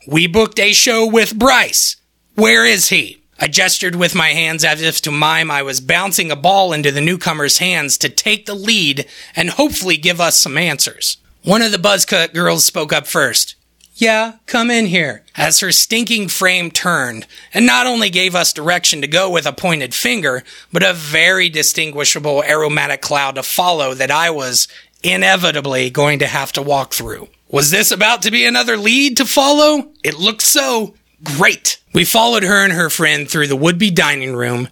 We 0.07 0.27
booked 0.27 0.61
a 0.61 0.75
show 0.75 1.07
with 1.07 1.39
Bryce. 1.39 1.97
Where 2.35 2.67
is 2.67 2.91
he? 2.91 3.20
I 3.43 3.49
gestured 3.49 3.97
with 3.97 4.15
my 4.15 4.29
hands 4.29 4.65
as 4.65 4.83
if 4.83 5.01
to 5.03 5.11
mime 5.11 5.51
I 5.51 5.63
was 5.63 5.81
bouncing 5.81 6.31
a 6.31 6.37
ball 6.37 6.75
into 6.75 6.93
the 6.93 7.01
newcomer's 7.01 7.57
hands 7.57 7.97
to 7.99 8.11
take 8.11 8.45
the 8.45 8.55
lead 8.55 9.07
and 9.35 9.49
hopefully 9.49 9.97
give 9.97 10.21
us 10.21 10.39
some 10.39 10.59
answers. 10.59 11.17
One 11.43 11.63
of 11.63 11.73
the 11.73 11.79
buzzcut 11.79 12.35
girls 12.35 12.67
spoke 12.67 12.93
up 12.93 13.07
first. 13.07 13.57
Yeah, 13.95 14.35
come 14.47 14.71
in 14.71 14.87
here. 14.87 15.25
As 15.37 15.61
her 15.61 15.73
stinking 15.73 16.29
frame 16.29 16.71
turned, 16.71 17.27
and 17.53 17.67
not 17.67 17.87
only 17.87 18.11
gave 18.11 18.35
us 18.35 18.53
direction 18.53 19.01
to 19.01 19.07
go 19.07 19.31
with 19.31 19.47
a 19.47 19.53
pointed 19.53 19.95
finger, 19.95 20.43
but 20.71 20.83
a 20.83 20.93
very 20.93 21.49
distinguishable 21.49 22.43
aromatic 22.45 23.01
cloud 23.01 23.37
to 23.37 23.43
follow 23.43 23.95
that 23.95 24.11
I 24.11 24.31
was 24.31 24.69
inevitably 25.03 25.89
going 25.89 26.19
to 26.19 26.27
have 26.27 26.53
to 26.53 26.63
walk 26.63 26.93
through. 26.93 27.29
Was 27.49 27.71
this 27.71 27.91
about 27.91 28.23
to 28.23 28.31
be 28.31 28.45
another 28.45 28.77
lead 28.77 29.17
to 29.17 29.25
follow? 29.25 29.91
It 30.05 30.19
looked 30.19 30.43
so. 30.43 30.95
Great. 31.23 31.79
We 31.93 32.05
followed 32.05 32.43
her 32.43 32.65
and 32.65 32.73
her 32.73 32.91
friend 32.91 33.29
through 33.29 33.49
the 33.49 33.57
would 33.57 33.79
be 33.79 33.91
dining 33.91 34.35
room, 34.35 34.69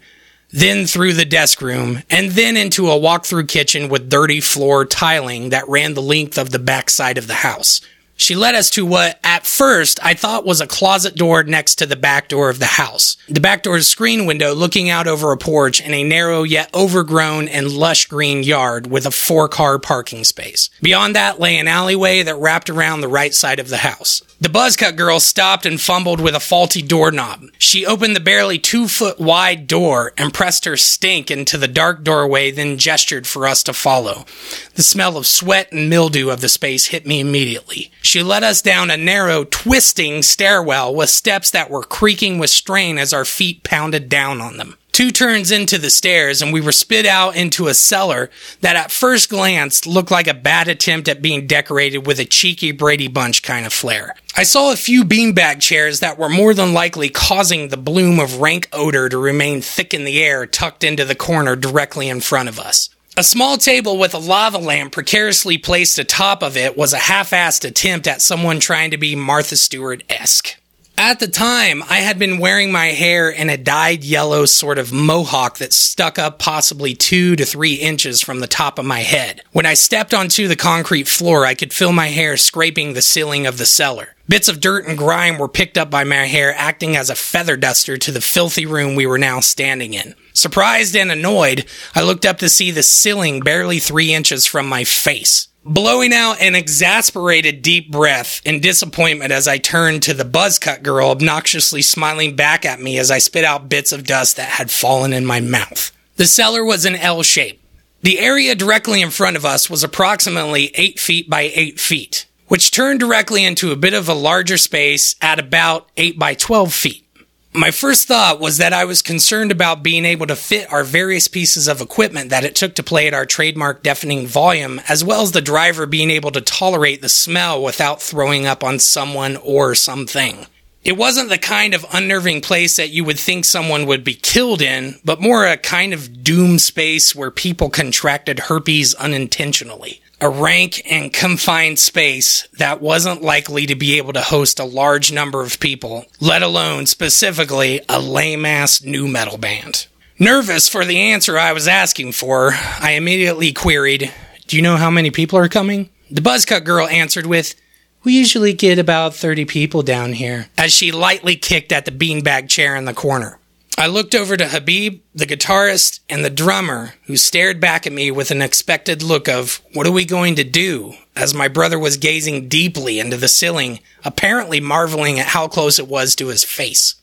then 0.51 0.87
through 0.87 1.13
the 1.15 1.25
desk 1.25 1.61
room, 1.61 2.03
and 2.09 2.31
then 2.31 2.57
into 2.57 2.89
a 2.89 2.97
walk 2.97 3.27
through 3.27 3.47
kitchen 3.47 3.89
with 3.89 4.09
dirty 4.09 4.41
floor 4.41 4.87
tiling 4.87 5.51
that 5.51 5.69
ran 5.69 5.95
the 5.95 6.03
length 6.03 6.39
of 6.39 6.51
the 6.51 6.59
back 6.59 6.89
side 6.91 7.19
of 7.19 7.27
the 7.27 7.35
house. 7.35 7.81
She 8.21 8.35
led 8.35 8.57
us 8.57 8.69
to 8.71 8.85
what, 8.85 9.21
at 9.23 9.47
first, 9.47 10.01
I 10.05 10.15
thought 10.15 10.45
was 10.45 10.61
a 10.61 10.67
closet 10.67 11.15
door 11.15 11.45
next 11.45 11.77
to 11.77 11.87
the 11.87 11.95
back 11.95 12.29
door 12.29 12.51
of 12.51 12.59
the 12.59 12.67
house. 12.67 13.17
The 13.29 13.41
back 13.41 13.63
door's 13.63 13.87
screen 13.87 14.27
window 14.27 14.55
looking 14.55 14.91
out 14.91 15.07
over 15.07 15.31
a 15.31 15.37
porch 15.37 15.81
in 15.81 15.95
a 15.95 16.03
narrow 16.03 16.43
yet 16.43 16.69
overgrown 16.75 17.47
and 17.47 17.71
lush 17.71 18.07
green 18.07 18.43
yard 18.43 18.89
with 18.89 19.07
a 19.07 19.13
four 19.13 19.49
car 19.49 19.79
parking 19.79 20.25
space. 20.25 20.69
Beyond 20.83 21.15
that 21.15 21.39
lay 21.39 21.59
an 21.59 21.69
alleyway 21.69 22.25
that 22.25 22.35
wrapped 22.35 22.69
around 22.69 23.03
the 23.03 23.09
right 23.09 23.33
side 23.33 23.61
of 23.61 23.69
the 23.69 23.77
house. 23.77 24.21
The 24.41 24.49
buzzcut 24.49 24.95
girl 24.95 25.19
stopped 25.19 25.67
and 25.67 25.81
fumbled 25.81 26.21
with 26.21 26.33
a 26.33 26.41
faulty 26.41 26.81
doorknob. 26.81 27.47
She 27.59 27.85
opened 27.85 28.15
the 28.15 28.21
barely 28.21 28.57
two 28.57 28.87
foot 28.87 29.19
wide 29.19 29.67
door 29.67 30.13
and 30.17 30.33
pressed 30.33 30.65
her 30.65 30.77
stink 30.77 31.29
into 31.29 31.59
the 31.59 31.67
dark 31.67 32.05
doorway, 32.05 32.53
then 32.53 32.79
gestured 32.79 33.27
for 33.27 33.49
us 33.49 33.65
to 33.65 33.73
follow. 33.73 34.27
The 34.75 34.85
smell 34.85 35.17
of 35.17 35.27
sweat 35.27 35.73
and 35.73 35.91
mildew 35.91 36.31
of 36.31 36.41
the 36.41 36.49
space 36.49 36.87
hit 36.87 37.05
me 37.05 37.19
immediately. 37.19 37.91
She 38.01 38.23
led 38.23 38.45
us 38.45 38.63
down 38.63 38.93
a 38.93 38.97
narrow, 38.97 39.43
twisting 39.43 40.23
stairwell 40.23 40.95
with 40.95 41.11
steps 41.11 41.51
that 41.51 41.69
were 41.69 41.83
creaking 41.83 42.39
with 42.39 42.51
strain 42.51 42.97
as 42.97 43.13
our 43.13 43.25
feet 43.25 43.65
pounded 43.65 44.09
down 44.09 44.41
on 44.41 44.57
them. 44.57 44.77
Two 44.99 45.13
turns 45.13 45.53
into 45.53 45.79
the 45.79 45.91
stairs, 45.91 46.43
and 46.43 46.53
we 46.53 46.61
were 46.61 46.73
spit 46.73 47.07
out 47.07 47.37
into 47.37 47.69
a 47.69 47.75
cellar 47.75 48.31
that 48.63 48.75
at 48.75 48.91
first 48.91 49.31
glance 49.31 49.87
looked 49.87 50.11
like 50.11 50.27
a 50.27 50.35
bad 50.35 50.67
attempt 50.67 51.09
at 51.09 51.23
being 51.23 51.47
decorated 51.47 52.05
with 52.05 52.19
a 52.19 52.25
cheeky 52.25 52.73
Brady 52.73 53.07
Bunch 53.07 53.45
kind 53.45 53.65
of 53.65 53.73
flair. 53.73 54.17
I 54.37 54.43
saw 54.43 54.73
a 54.73 54.77
few 54.77 55.05
beanbag 55.05 55.61
chairs 55.61 56.01
that 56.01 56.19
were 56.19 56.29
more 56.29 56.53
than 56.53 56.75
likely 56.75 57.11
causing 57.11 57.69
the 57.69 57.77
bloom 57.77 58.19
of 58.19 58.41
rank 58.41 58.69
odor 58.73 59.09
to 59.09 59.17
remain 59.19 59.61
thick 59.61 59.95
in 59.95 60.03
the 60.03 60.21
air 60.21 60.47
tucked 60.47 60.83
into 60.83 61.05
the 61.05 61.15
corner 61.15 61.55
directly 61.55 62.09
in 62.09 62.21
front 62.21 62.49
of 62.49 62.59
us. 62.59 62.91
A 63.17 63.23
small 63.23 63.57
table 63.57 63.99
with 63.99 64.15
a 64.15 64.19
lava 64.19 64.59
lamp 64.59 64.95
precariously 64.95 65.59
placed 65.59 66.01
atop 66.01 66.43
of 66.43 66.57
it 66.57 66.77
was 66.77 66.93
a 66.93 66.99
half 66.99 67.31
assed 67.31 67.65
attempt 67.65 68.09
at 68.09 68.21
someone 68.21 68.59
trying 68.59 68.91
to 68.91 68.99
be 68.99 69.15
Martha 69.15 69.57
Stewart 69.57 70.03
esque. 70.09 70.57
At 71.01 71.21
the 71.21 71.29
time, 71.29 71.85
I 71.89 71.99
had 71.99 72.19
been 72.19 72.41
wearing 72.41 72.73
my 72.73 72.87
hair 72.87 73.31
in 73.31 73.51
a 73.51 73.57
dyed 73.57 74.03
yellow 74.03 74.47
sort 74.47 74.79
of 74.79 74.93
mohawk 74.93 75.59
that 75.59 75.73
stuck 75.73 76.19
up 76.19 76.41
possibly 76.41 76.93
two 76.93 77.37
to 77.37 77.45
three 77.45 77.75
inches 77.75 78.21
from 78.21 78.41
the 78.41 78.49
top 78.49 78.81
of 78.81 78.85
my 78.85 78.99
head. 78.99 79.43
When 79.53 79.65
I 79.65 79.75
stepped 79.75 80.13
onto 80.13 80.49
the 80.49 80.57
concrete 80.57 81.07
floor, 81.07 81.47
I 81.47 81.55
could 81.55 81.73
feel 81.73 81.93
my 81.93 82.09
hair 82.09 82.37
scraping 82.37 82.95
the 82.95 83.01
ceiling 83.01 83.47
of 83.47 83.59
the 83.59 83.65
cellar. 83.65 84.17
Bits 84.29 84.49
of 84.49 84.59
dirt 84.61 84.89
and 84.89 84.99
grime 84.99 85.39
were 85.39 85.47
picked 85.47 85.79
up 85.79 85.89
by 85.89 86.03
my 86.03 86.27
hair, 86.27 86.53
acting 86.53 86.97
as 86.97 87.11
a 87.11 87.15
feather 87.15 87.57
duster 87.57 87.97
to 87.97 88.11
the 88.11 88.21
filthy 88.21 88.67
room 88.67 88.97
we 88.97 89.07
were 89.07 89.19
now 89.19 89.39
standing 89.39 89.95
in. 89.95 90.17
Surprised 90.33 90.97
and 90.97 91.13
annoyed, 91.13 91.65
I 91.95 92.03
looked 92.03 92.27
up 92.27 92.39
to 92.39 92.49
see 92.49 92.73
the 92.73 92.83
ceiling 92.83 93.39
barely 93.39 93.79
three 93.79 94.13
inches 94.13 94.47
from 94.47 94.69
my 94.69 94.83
face 94.83 95.48
blowing 95.65 96.13
out 96.13 96.41
an 96.41 96.55
exasperated 96.55 97.63
deep 97.63 97.91
breath 97.91 98.41
in 98.45 98.61
disappointment 98.61 99.33
as 99.33 99.47
I 99.47 99.59
turned 99.59 100.03
to 100.05 100.15
the 100.15 100.25
buzzcut 100.25 100.83
girl, 100.83 101.11
obnoxiously 101.11 101.83
smiling 101.83 102.37
back 102.37 102.65
at 102.65 102.81
me 102.81 102.99
as 102.99 103.11
I 103.11 103.19
spit 103.19 103.45
out 103.45 103.69
bits 103.69 103.93
of 103.93 104.05
dust 104.05 104.37
that 104.37 104.49
had 104.49 104.71
fallen 104.71 105.13
in 105.13 105.27
my 105.27 105.41
mouth. 105.41 105.93
The 106.17 106.27
cellar 106.27 106.65
was 106.65 106.85
an 106.85 106.97
L 106.97 107.23
shape. 107.23 107.61
The 108.03 108.19
area 108.19 108.55
directly 108.55 109.03
in 109.03 109.11
front 109.11 109.37
of 109.37 109.45
us 109.45 109.69
was 109.69 109.83
approximately 109.83 110.71
8 110.75 111.01
feet 111.01 111.29
by 111.29 111.51
8 111.55 111.81
feet, 111.81 112.27
which 112.47 112.71
turned 112.71 113.01
directly 113.01 113.45
into 113.45 113.73
a 113.73 113.77
bit 113.77 113.93
of 113.93 114.09
a 114.09 114.15
larger 114.15 114.57
space 114.57 115.17
at 115.21 115.39
about 115.39 115.89
8 115.97 116.19
by 116.19 116.35
12 116.35 116.73
feet. 116.73 117.08
My 117.55 117.71
first 117.71 118.07
thought 118.07 118.41
was 118.41 118.59
that 118.59 118.75
I 118.75 118.85
was 118.85 119.01
concerned 119.01 119.51
about 119.51 119.83
being 119.83 120.05
able 120.05 120.27
to 120.27 120.37
fit 120.37 120.71
our 120.71 120.85
various 120.85 121.29
pieces 121.29 121.67
of 121.67 121.81
equipment 121.81 122.29
that 122.29 122.45
it 122.45 122.55
took 122.55 122.75
to 122.75 122.83
play 122.83 123.07
at 123.07 123.15
our 123.15 123.25
trademark 123.25 123.83
deafening 123.83 124.27
volume, 124.27 124.81
as 124.87 125.03
well 125.03 125.23
as 125.23 125.33
the 125.33 125.41
driver 125.41 125.87
being 125.87 126.11
able 126.11 126.31
to 126.33 126.43
tolerate 126.43 127.01
the 127.01 127.09
smell 127.09 127.63
without 127.63 128.03
throwing 128.03 128.45
up 128.47 128.63
on 128.63 128.79
someone 128.79 129.37
or 129.39 129.75
something. 129.75 130.47
It 130.85 130.99
wasn't 130.99 131.31
the 131.31 131.39
kind 131.39 131.73
of 131.73 131.87
unnerving 131.93 132.43
place 132.43 132.77
that 132.77 132.91
you 132.91 133.03
would 133.05 133.19
think 133.19 133.45
someone 133.45 133.87
would 133.87 134.05
be 134.05 134.15
killed 134.15 134.61
in, 134.61 135.01
but 135.03 135.21
more 135.21 135.47
a 135.47 135.57
kind 135.57 135.95
of 135.95 136.23
doom 136.23 136.59
space 136.59 137.15
where 137.15 137.31
people 137.31 137.71
contracted 137.71 138.41
herpes 138.41 138.95
unintentionally 138.95 140.03
a 140.21 140.29
rank 140.29 140.83
and 140.91 141.13
confined 141.13 141.79
space 141.79 142.49
that 142.59 142.81
wasn't 142.81 143.23
likely 143.23 143.67
to 143.67 143.75
be 143.75 143.99
able 143.99 144.13
to 144.13 144.21
host 144.21 144.59
a 144.59 144.65
large 144.65 145.13
number 145.13 145.43
of 145.43 145.61
people, 145.61 146.05
let 146.21 146.43
alone 146.43 146.87
specifically 146.87 147.81
a 147.89 148.01
lame 148.01 148.45
ass 148.45 148.83
nu 148.83 149.07
metal 149.07 149.39
band. 149.39 149.87
Nervous 150.19 150.69
for 150.69 150.85
the 150.85 150.99
answer 150.99 151.39
I 151.39 151.53
was 151.53 151.69
asking 151.69 152.13
for, 152.13 152.51
I 152.53 152.93
immediately 152.93 153.53
queried, 153.53 154.13
Do 154.49 154.57
you 154.57 154.63
know 154.63 154.77
how 154.77 154.91
many 154.91 155.11
people 155.11 155.39
are 155.39 155.49
coming? 155.49 155.91
The 156.11 156.21
buzzcut 156.21 156.65
girl 156.65 156.89
answered 156.89 157.27
with, 157.27 157.55
We 158.03 158.19
usually 158.19 158.53
get 158.53 158.81
about 158.81 159.15
30 159.15 159.45
people 159.45 159.83
down 159.83 160.15
here, 160.15 160.49
as 160.59 160.73
she 160.73 160.91
lightly 160.91 161.37
kicked 161.37 161.71
at 161.71 161.85
the 161.85 161.93
beanbag 161.93 162.49
chair 162.49 162.75
in 162.75 162.85
the 162.85 162.95
corner. 162.95 163.38
I 163.79 163.87
looked 163.87 164.17
over 164.17 164.37
to 164.37 164.49
Habib, 164.49 165.03
the 165.15 165.25
guitarist, 165.25 166.01
and 166.09 166.25
the 166.25 166.31
drummer, 166.31 166.95
who 167.07 167.17
stared 167.17 167.61
back 167.61 167.87
at 167.87 167.93
me 167.93 168.11
with 168.11 168.33
an 168.33 168.43
expected 168.43 169.05
look 169.05 169.29
of, 169.29 169.61
What 169.73 169.87
are 169.87 169.93
we 169.93 170.05
going 170.05 170.35
to 170.35 170.43
do? 170.43 170.95
as 171.15 171.33
my 171.33 171.47
brother 171.47 171.79
was 171.79 171.97
gazing 171.97 172.49
deeply 172.49 172.99
into 172.99 173.17
the 173.17 173.29
ceiling, 173.29 173.79
apparently 174.05 174.59
marveling 174.59 175.21
at 175.21 175.27
how 175.27 175.47
close 175.47 175.79
it 175.79 175.87
was 175.87 176.17
to 176.17 176.27
his 176.27 176.43
face. 176.43 176.97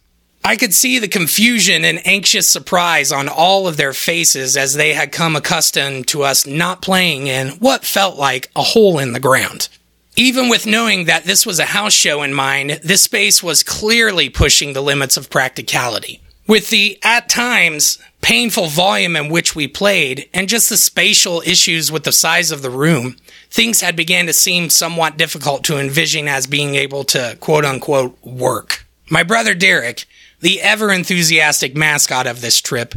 I 0.43 0.57
could 0.57 0.73
see 0.73 0.99
the 0.99 1.07
confusion 1.07 1.85
and 1.85 2.05
anxious 2.05 2.51
surprise 2.51 3.09
on 3.09 3.29
all 3.29 3.69
of 3.69 3.77
their 3.77 3.93
faces 3.93 4.57
as 4.57 4.73
they 4.73 4.93
had 4.93 5.13
come 5.13 5.37
accustomed 5.37 6.09
to 6.09 6.23
us 6.23 6.45
not 6.45 6.81
playing 6.81 7.27
in 7.27 7.51
what 7.51 7.85
felt 7.85 8.17
like 8.17 8.51
a 8.53 8.61
hole 8.61 8.99
in 8.99 9.13
the 9.13 9.21
ground. 9.21 9.69
Even 10.17 10.49
with 10.49 10.65
knowing 10.67 11.05
that 11.05 11.23
this 11.23 11.45
was 11.45 11.57
a 11.57 11.65
house 11.65 11.93
show 11.93 12.21
in 12.21 12.33
mind, 12.33 12.81
this 12.83 13.03
space 13.03 13.41
was 13.41 13.63
clearly 13.63 14.29
pushing 14.29 14.73
the 14.73 14.83
limits 14.83 15.15
of 15.15 15.29
practicality. 15.29 16.19
With 16.47 16.69
the, 16.69 16.99
at 17.03 17.27
times, 17.27 17.97
painful 18.21 18.67
volume 18.67 19.15
in 19.15 19.29
which 19.29 19.55
we 19.55 19.67
played, 19.67 20.29
and 20.31 20.47
just 20.47 20.69
the 20.69 20.77
spatial 20.77 21.41
issues 21.45 21.91
with 21.91 22.03
the 22.03 22.11
size 22.11 22.51
of 22.51 22.61
the 22.61 22.69
room, 22.69 23.15
things 23.49 23.81
had 23.81 23.95
began 23.95 24.27
to 24.27 24.33
seem 24.33 24.69
somewhat 24.69 25.17
difficult 25.17 25.63
to 25.63 25.77
envision 25.77 26.27
as 26.27 26.45
being 26.45 26.75
able 26.75 27.03
to 27.05 27.37
quote 27.39 27.65
unquote 27.65 28.17
work. 28.23 28.85
My 29.09 29.23
brother 29.23 29.55
Derek, 29.55 30.05
the 30.39 30.61
ever 30.61 30.91
enthusiastic 30.91 31.75
mascot 31.75 32.27
of 32.27 32.41
this 32.41 32.61
trip, 32.61 32.93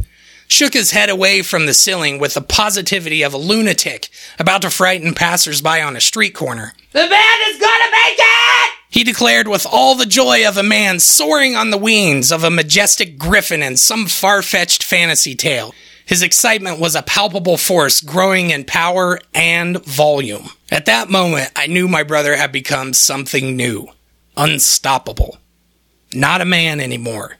shook 0.47 0.73
his 0.73 0.91
head 0.91 1.09
away 1.09 1.41
from 1.41 1.65
the 1.65 1.73
ceiling 1.73 2.19
with 2.19 2.35
the 2.35 2.41
positivity 2.41 3.23
of 3.23 3.33
a 3.33 3.37
lunatic 3.37 4.09
about 4.37 4.61
to 4.63 4.69
frighten 4.69 5.13
passersby 5.13 5.81
on 5.81 5.95
a 5.95 6.01
street 6.01 6.35
corner. 6.35 6.73
The 6.91 6.99
band 6.99 7.41
is 7.47 7.59
gonna 7.59 7.91
make 7.91 8.17
it! 8.19 8.78
He 8.89 9.03
declared 9.03 9.47
with 9.47 9.67
all 9.69 9.93
the 9.93 10.07
joy 10.07 10.47
of 10.47 10.57
a 10.57 10.63
man 10.63 10.99
soaring 10.99 11.55
on 11.55 11.69
the 11.69 11.77
wings 11.77 12.31
of 12.31 12.43
a 12.43 12.49
majestic 12.49 13.19
griffin 13.19 13.61
in 13.61 13.77
some 13.77 14.07
far 14.07 14.41
fetched 14.41 14.83
fantasy 14.83 15.35
tale. 15.35 15.75
His 16.07 16.23
excitement 16.23 16.79
was 16.79 16.95
a 16.95 17.03
palpable 17.03 17.57
force 17.57 18.01
growing 18.01 18.49
in 18.49 18.65
power 18.65 19.19
and 19.31 19.85
volume. 19.85 20.49
At 20.71 20.87
that 20.87 21.07
moment, 21.07 21.51
I 21.55 21.67
knew 21.67 21.87
my 21.87 22.01
brother 22.01 22.35
had 22.35 22.51
become 22.51 22.93
something 22.93 23.55
new. 23.55 23.89
Unstoppable. 24.35 25.37
Not 26.11 26.41
a 26.41 26.45
man 26.45 26.79
anymore. 26.79 27.37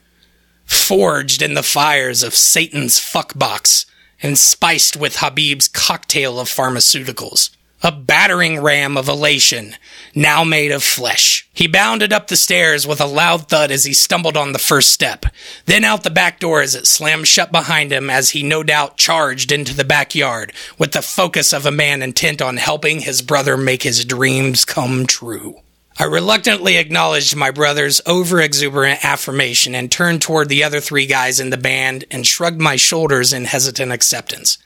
Forged 0.66 1.42
in 1.42 1.54
the 1.54 1.64
fires 1.64 2.22
of 2.22 2.32
Satan's 2.32 3.00
fuckbox 3.00 3.86
and 4.22 4.38
spiced 4.38 4.96
with 4.96 5.16
Habib's 5.16 5.66
cocktail 5.66 6.38
of 6.38 6.48
pharmaceuticals 6.48 7.50
a 7.82 7.90
battering 7.90 8.60
ram 8.60 8.96
of 8.96 9.08
elation, 9.08 9.74
now 10.14 10.44
made 10.44 10.70
of 10.70 10.82
flesh. 10.82 11.48
He 11.52 11.66
bounded 11.66 12.12
up 12.12 12.28
the 12.28 12.36
stairs 12.36 12.86
with 12.86 13.00
a 13.00 13.06
loud 13.06 13.48
thud 13.48 13.70
as 13.70 13.84
he 13.84 13.94
stumbled 13.94 14.36
on 14.36 14.52
the 14.52 14.58
first 14.58 14.90
step, 14.90 15.24
then 15.64 15.84
out 15.84 16.02
the 16.02 16.10
back 16.10 16.38
door 16.40 16.60
as 16.60 16.74
it 16.74 16.86
slammed 16.86 17.28
shut 17.28 17.50
behind 17.50 17.92
him 17.92 18.10
as 18.10 18.30
he 18.30 18.42
no 18.42 18.62
doubt 18.62 18.98
charged 18.98 19.50
into 19.50 19.74
the 19.74 19.84
backyard 19.84 20.52
with 20.78 20.92
the 20.92 21.02
focus 21.02 21.52
of 21.52 21.64
a 21.64 21.70
man 21.70 22.02
intent 22.02 22.42
on 22.42 22.58
helping 22.58 23.00
his 23.00 23.22
brother 23.22 23.56
make 23.56 23.82
his 23.82 24.04
dreams 24.04 24.64
come 24.64 25.06
true. 25.06 25.60
I 25.98 26.04
reluctantly 26.04 26.76
acknowledged 26.76 27.36
my 27.36 27.50
brother's 27.50 28.00
over 28.06 28.40
exuberant 28.40 29.04
affirmation 29.04 29.74
and 29.74 29.90
turned 29.90 30.22
toward 30.22 30.48
the 30.48 30.64
other 30.64 30.80
three 30.80 31.04
guys 31.04 31.40
in 31.40 31.50
the 31.50 31.58
band 31.58 32.04
and 32.10 32.26
shrugged 32.26 32.60
my 32.60 32.76
shoulders 32.76 33.32
in 33.32 33.44
hesitant 33.44 33.92
acceptance. 33.92 34.56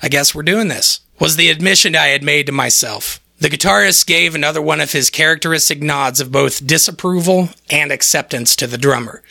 I 0.00 0.08
guess 0.08 0.34
we're 0.34 0.42
doing 0.42 0.68
this 0.68 1.00
was 1.18 1.36
the 1.36 1.50
admission 1.50 1.94
I 1.94 2.08
had 2.08 2.22
made 2.22 2.46
to 2.46 2.52
myself. 2.52 3.20
The 3.38 3.48
guitarist 3.48 4.06
gave 4.06 4.34
another 4.34 4.62
one 4.62 4.80
of 4.80 4.92
his 4.92 5.10
characteristic 5.10 5.82
nods 5.82 6.20
of 6.20 6.30
both 6.30 6.64
disapproval 6.64 7.48
and 7.70 7.90
acceptance 7.90 8.54
to 8.56 8.68
the 8.68 8.78
drummer, 8.78 9.22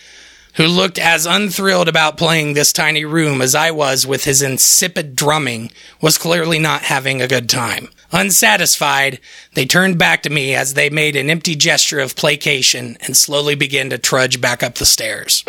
who 0.55 0.67
looked 0.67 0.99
as 0.99 1.25
unthrilled 1.25 1.87
about 1.87 2.17
playing 2.17 2.53
this 2.53 2.73
tiny 2.73 3.05
room 3.05 3.41
as 3.41 3.55
I 3.55 3.71
was 3.71 4.05
with 4.05 4.25
his 4.25 4.41
insipid 4.41 5.15
drumming, 5.15 5.71
was 6.01 6.17
clearly 6.17 6.59
not 6.59 6.81
having 6.81 7.21
a 7.21 7.27
good 7.27 7.49
time. 7.49 7.87
Unsatisfied, 8.11 9.21
they 9.53 9.65
turned 9.65 9.97
back 9.97 10.23
to 10.23 10.29
me 10.29 10.53
as 10.53 10.73
they 10.73 10.89
made 10.89 11.15
an 11.15 11.29
empty 11.29 11.55
gesture 11.55 12.01
of 12.01 12.17
placation 12.17 12.97
and 12.99 13.15
slowly 13.15 13.55
began 13.55 13.89
to 13.91 13.97
trudge 13.97 14.41
back 14.41 14.61
up 14.61 14.75
the 14.75 14.85
stairs. 14.85 15.45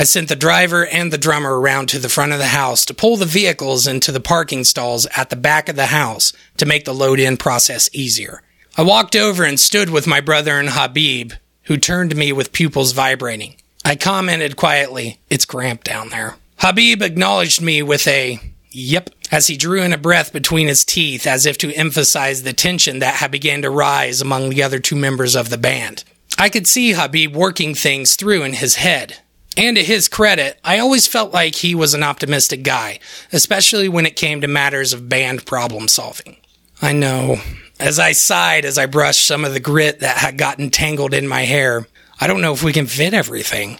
I 0.00 0.04
sent 0.04 0.30
the 0.30 0.34
driver 0.34 0.86
and 0.86 1.12
the 1.12 1.18
drummer 1.18 1.60
around 1.60 1.90
to 1.90 1.98
the 1.98 2.08
front 2.08 2.32
of 2.32 2.38
the 2.38 2.46
house 2.46 2.86
to 2.86 2.94
pull 2.94 3.18
the 3.18 3.26
vehicles 3.26 3.86
into 3.86 4.10
the 4.10 4.18
parking 4.18 4.64
stalls 4.64 5.04
at 5.14 5.28
the 5.28 5.36
back 5.36 5.68
of 5.68 5.76
the 5.76 5.88
house 5.88 6.32
to 6.56 6.64
make 6.64 6.86
the 6.86 6.94
load 6.94 7.20
in 7.20 7.36
process 7.36 7.90
easier. 7.92 8.40
I 8.78 8.82
walked 8.82 9.14
over 9.14 9.44
and 9.44 9.60
stood 9.60 9.90
with 9.90 10.06
my 10.06 10.22
brother 10.22 10.58
and 10.58 10.70
Habib, 10.70 11.32
who 11.64 11.76
turned 11.76 12.08
to 12.12 12.16
me 12.16 12.32
with 12.32 12.54
pupils 12.54 12.92
vibrating. 12.92 13.56
I 13.84 13.94
commented 13.94 14.56
quietly, 14.56 15.20
It's 15.28 15.44
cramped 15.44 15.84
down 15.84 16.08
there. 16.08 16.36
Habib 16.56 17.02
acknowledged 17.02 17.60
me 17.60 17.82
with 17.82 18.08
a 18.08 18.40
yep 18.70 19.10
as 19.30 19.48
he 19.48 19.58
drew 19.58 19.82
in 19.82 19.92
a 19.92 19.98
breath 19.98 20.32
between 20.32 20.66
his 20.66 20.82
teeth 20.82 21.26
as 21.26 21.44
if 21.44 21.58
to 21.58 21.74
emphasize 21.74 22.42
the 22.42 22.54
tension 22.54 23.00
that 23.00 23.16
had 23.16 23.30
begun 23.30 23.60
to 23.60 23.68
rise 23.68 24.22
among 24.22 24.48
the 24.48 24.62
other 24.62 24.78
two 24.78 24.96
members 24.96 25.36
of 25.36 25.50
the 25.50 25.58
band. 25.58 26.04
I 26.38 26.48
could 26.48 26.66
see 26.66 26.92
Habib 26.92 27.36
working 27.36 27.74
things 27.74 28.16
through 28.16 28.44
in 28.44 28.54
his 28.54 28.76
head, 28.76 29.18
and 29.56 29.76
to 29.76 29.82
his 29.82 30.08
credit, 30.08 30.58
I 30.64 30.78
always 30.78 31.06
felt 31.06 31.32
like 31.32 31.56
he 31.56 31.74
was 31.74 31.94
an 31.94 32.02
optimistic 32.02 32.62
guy, 32.62 33.00
especially 33.32 33.88
when 33.88 34.06
it 34.06 34.16
came 34.16 34.40
to 34.40 34.48
matters 34.48 34.92
of 34.92 35.08
band 35.08 35.44
problem 35.46 35.88
solving. 35.88 36.36
I 36.80 36.92
know. 36.92 37.38
As 37.78 37.98
I 37.98 38.12
sighed 38.12 38.64
as 38.64 38.78
I 38.78 38.86
brushed 38.86 39.24
some 39.24 39.44
of 39.44 39.54
the 39.54 39.60
grit 39.60 40.00
that 40.00 40.18
had 40.18 40.38
gotten 40.38 40.70
tangled 40.70 41.14
in 41.14 41.26
my 41.26 41.42
hair, 41.42 41.86
I 42.20 42.26
don't 42.26 42.42
know 42.42 42.52
if 42.52 42.62
we 42.62 42.72
can 42.72 42.86
fit 42.86 43.14
everything, 43.14 43.78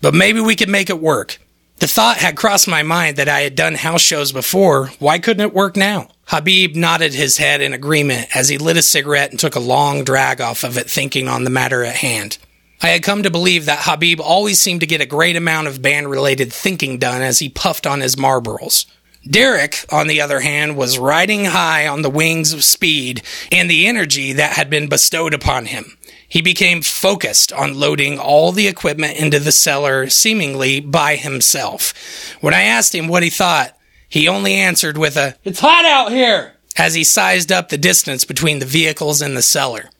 but 0.00 0.14
maybe 0.14 0.40
we 0.40 0.56
could 0.56 0.68
make 0.68 0.90
it 0.90 1.00
work. 1.00 1.38
The 1.78 1.86
thought 1.86 2.16
had 2.16 2.36
crossed 2.36 2.68
my 2.68 2.82
mind 2.82 3.16
that 3.16 3.28
I 3.28 3.40
had 3.40 3.54
done 3.54 3.74
house 3.74 4.00
shows 4.00 4.32
before. 4.32 4.88
Why 4.98 5.18
couldn't 5.18 5.46
it 5.46 5.54
work 5.54 5.76
now? 5.76 6.08
Habib 6.26 6.74
nodded 6.74 7.14
his 7.14 7.36
head 7.36 7.60
in 7.60 7.72
agreement 7.72 8.34
as 8.34 8.48
he 8.48 8.58
lit 8.58 8.78
a 8.78 8.82
cigarette 8.82 9.30
and 9.30 9.38
took 9.38 9.54
a 9.54 9.60
long 9.60 10.02
drag 10.02 10.40
off 10.40 10.64
of 10.64 10.78
it, 10.78 10.90
thinking 10.90 11.28
on 11.28 11.44
the 11.44 11.50
matter 11.50 11.84
at 11.84 11.96
hand. 11.96 12.38
I 12.82 12.88
had 12.88 13.02
come 13.02 13.22
to 13.22 13.30
believe 13.30 13.66
that 13.66 13.82
Habib 13.82 14.20
always 14.20 14.60
seemed 14.60 14.80
to 14.80 14.86
get 14.86 15.00
a 15.00 15.06
great 15.06 15.36
amount 15.36 15.66
of 15.66 15.82
band 15.82 16.10
related 16.10 16.52
thinking 16.52 16.98
done 16.98 17.22
as 17.22 17.38
he 17.38 17.48
puffed 17.48 17.86
on 17.86 18.00
his 18.00 18.16
Marlboros. 18.16 18.86
Derek, 19.28 19.84
on 19.90 20.06
the 20.06 20.20
other 20.20 20.40
hand, 20.40 20.76
was 20.76 20.98
riding 20.98 21.46
high 21.46 21.88
on 21.88 22.02
the 22.02 22.10
wings 22.10 22.52
of 22.52 22.62
speed 22.62 23.22
and 23.50 23.68
the 23.68 23.86
energy 23.86 24.32
that 24.34 24.52
had 24.52 24.70
been 24.70 24.88
bestowed 24.88 25.34
upon 25.34 25.66
him. 25.66 25.96
He 26.28 26.42
became 26.42 26.82
focused 26.82 27.52
on 27.52 27.78
loading 27.78 28.18
all 28.18 28.52
the 28.52 28.68
equipment 28.68 29.18
into 29.18 29.40
the 29.40 29.52
cellar 29.52 30.08
seemingly 30.08 30.80
by 30.80 31.16
himself. 31.16 31.92
When 32.40 32.54
I 32.54 32.62
asked 32.62 32.94
him 32.94 33.08
what 33.08 33.22
he 33.22 33.30
thought, 33.30 33.76
he 34.08 34.28
only 34.28 34.54
answered 34.54 34.96
with 34.96 35.16
a, 35.16 35.36
It's 35.44 35.60
hot 35.60 35.84
out 35.84 36.12
here! 36.12 36.52
as 36.76 36.94
he 36.94 37.04
sized 37.04 37.50
up 37.50 37.68
the 37.68 37.78
distance 37.78 38.24
between 38.24 38.58
the 38.58 38.66
vehicles 38.66 39.22
and 39.22 39.36
the 39.36 39.42
cellar. 39.42 39.90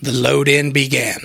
The 0.00 0.12
load 0.12 0.48
in 0.48 0.72
began. 0.72 1.20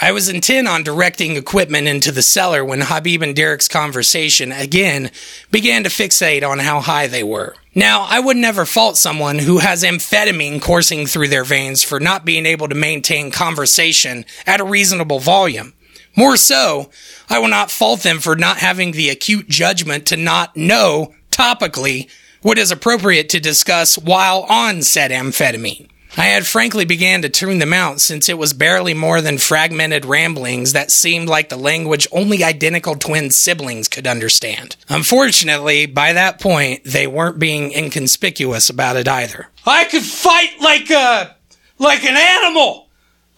I 0.00 0.10
was 0.10 0.28
intent 0.28 0.66
on 0.66 0.82
directing 0.82 1.36
equipment 1.36 1.86
into 1.86 2.10
the 2.10 2.22
cellar 2.22 2.64
when 2.64 2.80
Habib 2.80 3.22
and 3.22 3.34
Derek's 3.34 3.68
conversation 3.68 4.50
again 4.50 5.10
began 5.52 5.84
to 5.84 5.88
fixate 5.88 6.46
on 6.48 6.58
how 6.58 6.80
high 6.80 7.06
they 7.06 7.22
were. 7.22 7.54
Now, 7.76 8.02
I 8.08 8.18
would 8.18 8.36
never 8.36 8.64
fault 8.66 8.96
someone 8.96 9.38
who 9.38 9.58
has 9.58 9.84
amphetamine 9.84 10.60
coursing 10.60 11.06
through 11.06 11.28
their 11.28 11.44
veins 11.44 11.84
for 11.84 12.00
not 12.00 12.24
being 12.24 12.44
able 12.44 12.68
to 12.68 12.74
maintain 12.74 13.30
conversation 13.30 14.24
at 14.46 14.60
a 14.60 14.64
reasonable 14.64 15.20
volume. 15.20 15.74
More 16.16 16.36
so, 16.36 16.90
I 17.28 17.38
will 17.38 17.48
not 17.48 17.70
fault 17.70 18.02
them 18.02 18.18
for 18.18 18.36
not 18.36 18.58
having 18.58 18.92
the 18.92 19.10
acute 19.10 19.48
judgment 19.48 20.06
to 20.06 20.16
not 20.16 20.56
know, 20.56 21.14
topically, 21.30 22.08
what 22.42 22.58
is 22.58 22.70
appropriate 22.70 23.28
to 23.30 23.40
discuss 23.40 23.96
while 23.96 24.42
on 24.48 24.82
said 24.82 25.10
amphetamine. 25.10 25.88
I 26.16 26.26
had 26.26 26.46
frankly 26.46 26.84
began 26.84 27.22
to 27.22 27.28
tune 27.28 27.58
them 27.58 27.72
out 27.72 28.00
since 28.00 28.28
it 28.28 28.38
was 28.38 28.52
barely 28.52 28.94
more 28.94 29.20
than 29.20 29.38
fragmented 29.38 30.04
ramblings 30.04 30.72
that 30.72 30.92
seemed 30.92 31.28
like 31.28 31.48
the 31.48 31.56
language 31.56 32.06
only 32.12 32.44
identical 32.44 32.94
twin 32.94 33.30
siblings 33.30 33.88
could 33.88 34.06
understand. 34.06 34.76
Unfortunately, 34.88 35.86
by 35.86 36.12
that 36.12 36.40
point, 36.40 36.82
they 36.84 37.08
weren't 37.08 37.40
being 37.40 37.72
inconspicuous 37.72 38.70
about 38.70 38.96
it 38.96 39.08
either. 39.08 39.48
I 39.66 39.84
could 39.84 40.04
fight 40.04 40.60
like 40.60 40.88
a, 40.90 41.36
like 41.78 42.04
an 42.04 42.16
animal! 42.16 42.88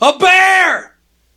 A 0.03 0.19
bear! 0.19 0.97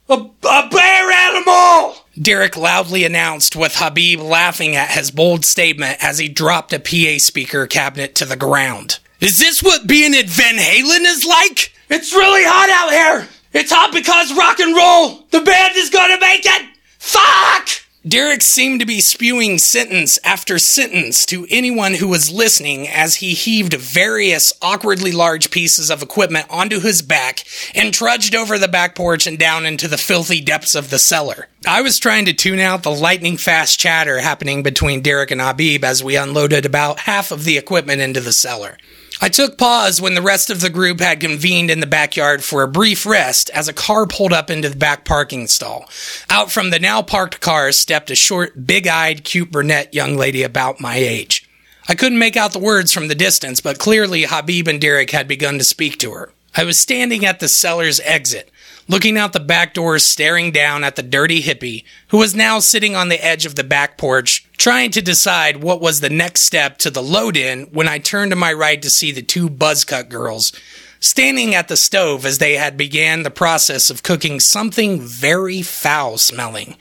A, 0.09 0.13
a 0.13 0.69
bear 0.69 1.11
animal! 1.11 1.95
Derek 2.21 2.57
loudly 2.57 3.05
announced 3.05 3.55
with 3.55 3.75
Habib 3.77 4.19
laughing 4.19 4.75
at 4.75 4.91
his 4.91 5.09
bold 5.09 5.45
statement 5.45 6.03
as 6.03 6.17
he 6.17 6.27
dropped 6.27 6.73
a 6.73 6.79
PA 6.79 7.17
speaker 7.17 7.65
cabinet 7.65 8.13
to 8.15 8.25
the 8.25 8.35
ground. 8.35 8.99
Is 9.20 9.38
this 9.38 9.61
what 9.61 9.86
being 9.86 10.15
at 10.15 10.28
Van 10.28 10.55
Halen 10.55 11.05
is 11.05 11.26
like? 11.26 11.74
It's 11.89 12.13
really 12.13 12.43
hot 12.45 12.70
out 12.70 12.91
here. 12.91 13.28
It's 13.51 13.72
hot 13.72 13.91
because 13.91 14.34
rock 14.34 14.59
and 14.59 14.74
roll. 14.74 15.26
The 15.32 15.41
band 15.41 15.76
is 15.76 15.89
gonna 15.89 16.20
make 16.20 16.45
it. 16.45 16.67
Fuck! 16.99 17.67
Derek 18.07 18.41
seemed 18.41 18.80
to 18.80 18.86
be 18.86 19.01
spewing 19.01 19.57
sentence 19.57 20.20
after 20.24 20.57
sentence 20.57 21.26
to 21.26 21.45
anyone 21.49 21.95
who 21.95 22.07
was 22.07 22.32
listening 22.32 22.88
as 22.88 23.15
he 23.15 23.34
heaved 23.34 23.74
various 23.74 24.53
awkwardly 24.61 25.11
large 25.11 25.51
pieces 25.51 25.91
of 25.91 26.01
equipment 26.01 26.45
onto 26.49 26.80
his 26.80 27.01
back 27.01 27.43
and 27.76 27.93
trudged 27.93 28.34
over 28.34 28.57
the 28.57 28.70
back 28.70 28.95
porch 28.95 29.28
and 29.28 29.38
down 29.38 29.65
into 29.65 29.89
the 29.89 29.97
filthy 29.97 30.39
depths 30.39 30.76
of 30.76 30.91
the 30.91 30.97
cellar. 30.97 31.49
I 31.67 31.82
was 31.82 31.99
trying 31.99 32.24
to 32.26 32.34
tune 32.34 32.59
out 32.59 32.84
the 32.84 32.89
lightning 32.89 33.36
fast 33.36 33.82
chatter 33.82 34.20
happening 34.20 34.63
between 34.63 35.01
Derek 35.01 35.32
and 35.32 35.41
Habib 35.41 35.84
as 35.84 36.01
we 36.01 36.15
unloaded 36.15 36.65
about 36.65 36.99
half 37.01 37.34
of 37.34 37.43
the 37.43 37.57
equipment 37.57 37.99
into 37.99 38.22
the 38.22 38.32
cellar. 38.32 38.78
I 39.22 39.28
took 39.28 39.57
pause 39.57 39.99
when 39.99 40.13
the 40.13 40.22
rest 40.22 40.49
of 40.49 40.61
the 40.61 40.70
group 40.70 41.01
had 41.01 41.20
convened 41.20 41.70
in 41.70 41.82
the 41.82 41.88
backyard 41.88 42.41
for 42.41 42.63
a 42.63 42.70
brief 42.70 43.05
rest 43.05 43.49
as 43.49 43.67
a 43.67 43.74
car 43.74 44.07
pulled 44.07 44.32
up 44.32 44.49
into 44.49 44.70
the 44.70 44.78
back 44.78 45.03
parking 45.03 45.47
stall. 45.47 45.89
Out 46.30 46.51
from 46.51 46.70
the 46.70 46.80
now 46.80 47.01
parked 47.01 47.41
car 47.41 47.74
stepped 47.74 48.09
a 48.09 48.15
short, 48.15 48.65
big 48.65 48.88
eyed, 48.88 49.26
cute 49.26 49.51
brunette 49.51 49.93
young 49.93 50.15
lady 50.15 50.41
about 50.41 50.80
my 50.80 50.95
age. 50.95 51.49
I 51.89 51.95
couldn't 51.95 52.20
make 52.20 52.38
out 52.38 52.53
the 52.53 52.59
words 52.59 52.93
from 52.93 53.09
the 53.09 53.15
distance, 53.15 53.59
but 53.59 53.78
clearly 53.78 54.24
Habib 54.24 54.70
and 54.70 54.80
Derek 54.80 55.09
had 55.09 55.28
begun 55.28 55.57
to 55.57 55.65
speak 55.65 55.97
to 55.99 56.11
her. 56.11 56.32
I 56.55 56.63
was 56.63 56.80
standing 56.80 57.26
at 57.26 57.41
the 57.41 57.49
cellar's 57.49 57.99
exit, 58.01 58.49
looking 58.89 59.17
out 59.17 59.31
the 59.31 59.39
back 59.39 59.73
door, 59.73 59.97
staring 59.99 60.51
down 60.51 60.83
at 60.83 60.97
the 60.97 61.03
dirty 61.03 61.41
hippie, 61.41 61.85
who 62.09 62.17
was 62.17 62.35
now 62.35 62.59
sitting 62.59 62.95
on 62.95 63.07
the 63.07 63.23
edge 63.23 63.45
of 63.45 63.55
the 63.55 63.63
back 63.63 63.97
porch, 63.97 64.45
trying 64.57 64.91
to 64.91 65.01
decide 65.01 65.63
what 65.63 65.79
was 65.79 66.01
the 66.01 66.09
next 66.09 66.41
step 66.41 66.77
to 66.79 66.91
the 66.91 67.01
load 67.01 67.37
in 67.37 67.63
when 67.67 67.87
I 67.87 67.99
turned 67.99 68.31
to 68.31 68.35
my 68.35 68.51
right 68.51 68.81
to 68.81 68.89
see 68.89 69.13
the 69.13 69.21
two 69.21 69.49
buzzcut 69.49 70.09
girls 70.09 70.51
standing 70.99 71.55
at 71.55 71.67
the 71.67 71.77
stove 71.77 72.25
as 72.25 72.39
they 72.39 72.55
had 72.55 72.75
began 72.75 73.23
the 73.23 73.31
process 73.31 73.89
of 73.89 74.03
cooking 74.03 74.39
something 74.39 74.99
very 74.99 75.61
foul 75.61 76.17
smelling. 76.17 76.75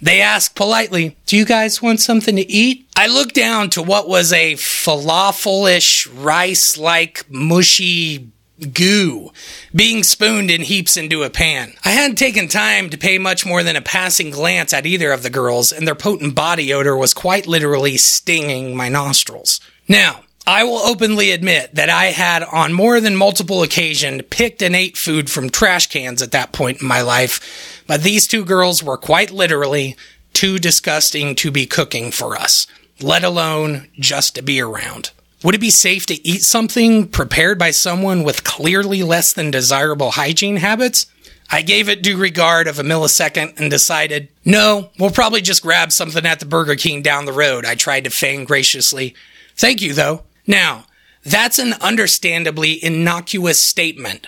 They 0.00 0.20
asked 0.20 0.54
politely, 0.54 1.16
Do 1.26 1.36
you 1.36 1.44
guys 1.44 1.82
want 1.82 2.00
something 2.00 2.36
to 2.36 2.48
eat? 2.48 2.88
I 2.96 3.08
looked 3.08 3.34
down 3.34 3.70
to 3.70 3.82
what 3.82 4.08
was 4.08 4.32
a 4.32 4.54
falafelish, 4.54 6.08
rice 6.14 6.78
like, 6.78 7.28
mushy 7.28 8.30
goo 8.72 9.30
being 9.74 10.02
spooned 10.02 10.50
in 10.50 10.62
heaps 10.62 10.96
into 10.96 11.22
a 11.22 11.30
pan. 11.30 11.74
I 11.84 11.90
hadn't 11.90 12.16
taken 12.16 12.48
time 12.48 12.90
to 12.90 12.98
pay 12.98 13.18
much 13.18 13.46
more 13.46 13.62
than 13.62 13.76
a 13.76 13.80
passing 13.80 14.30
glance 14.30 14.72
at 14.72 14.86
either 14.86 15.12
of 15.12 15.22
the 15.22 15.30
girls, 15.30 15.72
and 15.72 15.86
their 15.86 15.94
potent 15.94 16.34
body 16.34 16.72
odor 16.72 16.96
was 16.96 17.14
quite 17.14 17.46
literally 17.46 17.96
stinging 17.96 18.76
my 18.76 18.88
nostrils. 18.88 19.60
Now, 19.86 20.22
I 20.46 20.64
will 20.64 20.78
openly 20.78 21.30
admit 21.30 21.74
that 21.74 21.90
I 21.90 22.06
had 22.06 22.42
on 22.42 22.72
more 22.72 23.00
than 23.00 23.16
multiple 23.16 23.62
occasions 23.62 24.22
picked 24.30 24.62
and 24.62 24.74
ate 24.74 24.96
food 24.96 25.30
from 25.30 25.50
trash 25.50 25.88
cans 25.88 26.22
at 26.22 26.32
that 26.32 26.52
point 26.52 26.80
in 26.80 26.88
my 26.88 27.02
life, 27.02 27.84
but 27.86 28.02
these 28.02 28.26
two 28.26 28.46
girls 28.46 28.82
were 28.82 28.96
quite 28.96 29.30
literally 29.30 29.94
too 30.32 30.58
disgusting 30.58 31.34
to 31.34 31.50
be 31.50 31.66
cooking 31.66 32.10
for 32.10 32.34
us, 32.34 32.66
let 33.00 33.24
alone 33.24 33.88
just 33.98 34.36
to 34.36 34.42
be 34.42 34.60
around. 34.60 35.10
Would 35.44 35.54
it 35.54 35.60
be 35.60 35.70
safe 35.70 36.04
to 36.06 36.26
eat 36.26 36.42
something 36.42 37.06
prepared 37.08 37.58
by 37.58 37.70
someone 37.70 38.24
with 38.24 38.42
clearly 38.42 39.02
less 39.04 39.32
than 39.32 39.50
desirable 39.50 40.12
hygiene 40.12 40.56
habits? 40.56 41.06
I 41.50 41.62
gave 41.62 41.88
it 41.88 42.02
due 42.02 42.18
regard 42.18 42.66
of 42.66 42.78
a 42.78 42.82
millisecond 42.82 43.58
and 43.58 43.70
decided, 43.70 44.28
no, 44.44 44.90
we'll 44.98 45.10
probably 45.10 45.40
just 45.40 45.62
grab 45.62 45.92
something 45.92 46.26
at 46.26 46.40
the 46.40 46.46
Burger 46.46 46.74
King 46.74 47.02
down 47.02 47.24
the 47.24 47.32
road. 47.32 47.64
I 47.64 47.74
tried 47.74 48.04
to 48.04 48.10
feign 48.10 48.44
graciously. 48.44 49.14
Thank 49.56 49.80
you, 49.80 49.94
though. 49.94 50.24
Now, 50.46 50.84
that's 51.24 51.58
an 51.58 51.74
understandably 51.74 52.82
innocuous 52.84 53.62
statement 53.62 54.26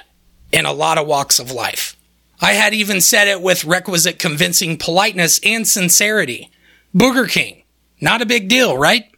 in 0.52 0.64
a 0.64 0.72
lot 0.72 0.96
of 0.96 1.06
walks 1.06 1.38
of 1.38 1.50
life. 1.50 1.96
I 2.40 2.52
had 2.52 2.72
even 2.72 3.00
said 3.00 3.28
it 3.28 3.42
with 3.42 3.64
requisite 3.64 4.18
convincing 4.18 4.78
politeness 4.78 5.40
and 5.44 5.68
sincerity. 5.68 6.50
Burger 6.94 7.26
King. 7.26 7.64
Not 8.00 8.22
a 8.22 8.26
big 8.26 8.48
deal, 8.48 8.78
right? 8.78 9.09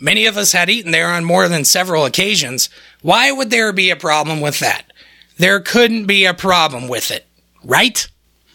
Many 0.00 0.26
of 0.26 0.36
us 0.36 0.52
had 0.52 0.70
eaten 0.70 0.90
there 0.90 1.08
on 1.08 1.24
more 1.24 1.48
than 1.48 1.64
several 1.64 2.04
occasions. 2.04 2.68
Why 3.02 3.30
would 3.30 3.50
there 3.50 3.72
be 3.72 3.90
a 3.90 3.96
problem 3.96 4.40
with 4.40 4.58
that? 4.60 4.92
There 5.38 5.60
couldn't 5.60 6.06
be 6.06 6.24
a 6.24 6.34
problem 6.34 6.88
with 6.88 7.10
it. 7.10 7.26
Right? 7.62 8.06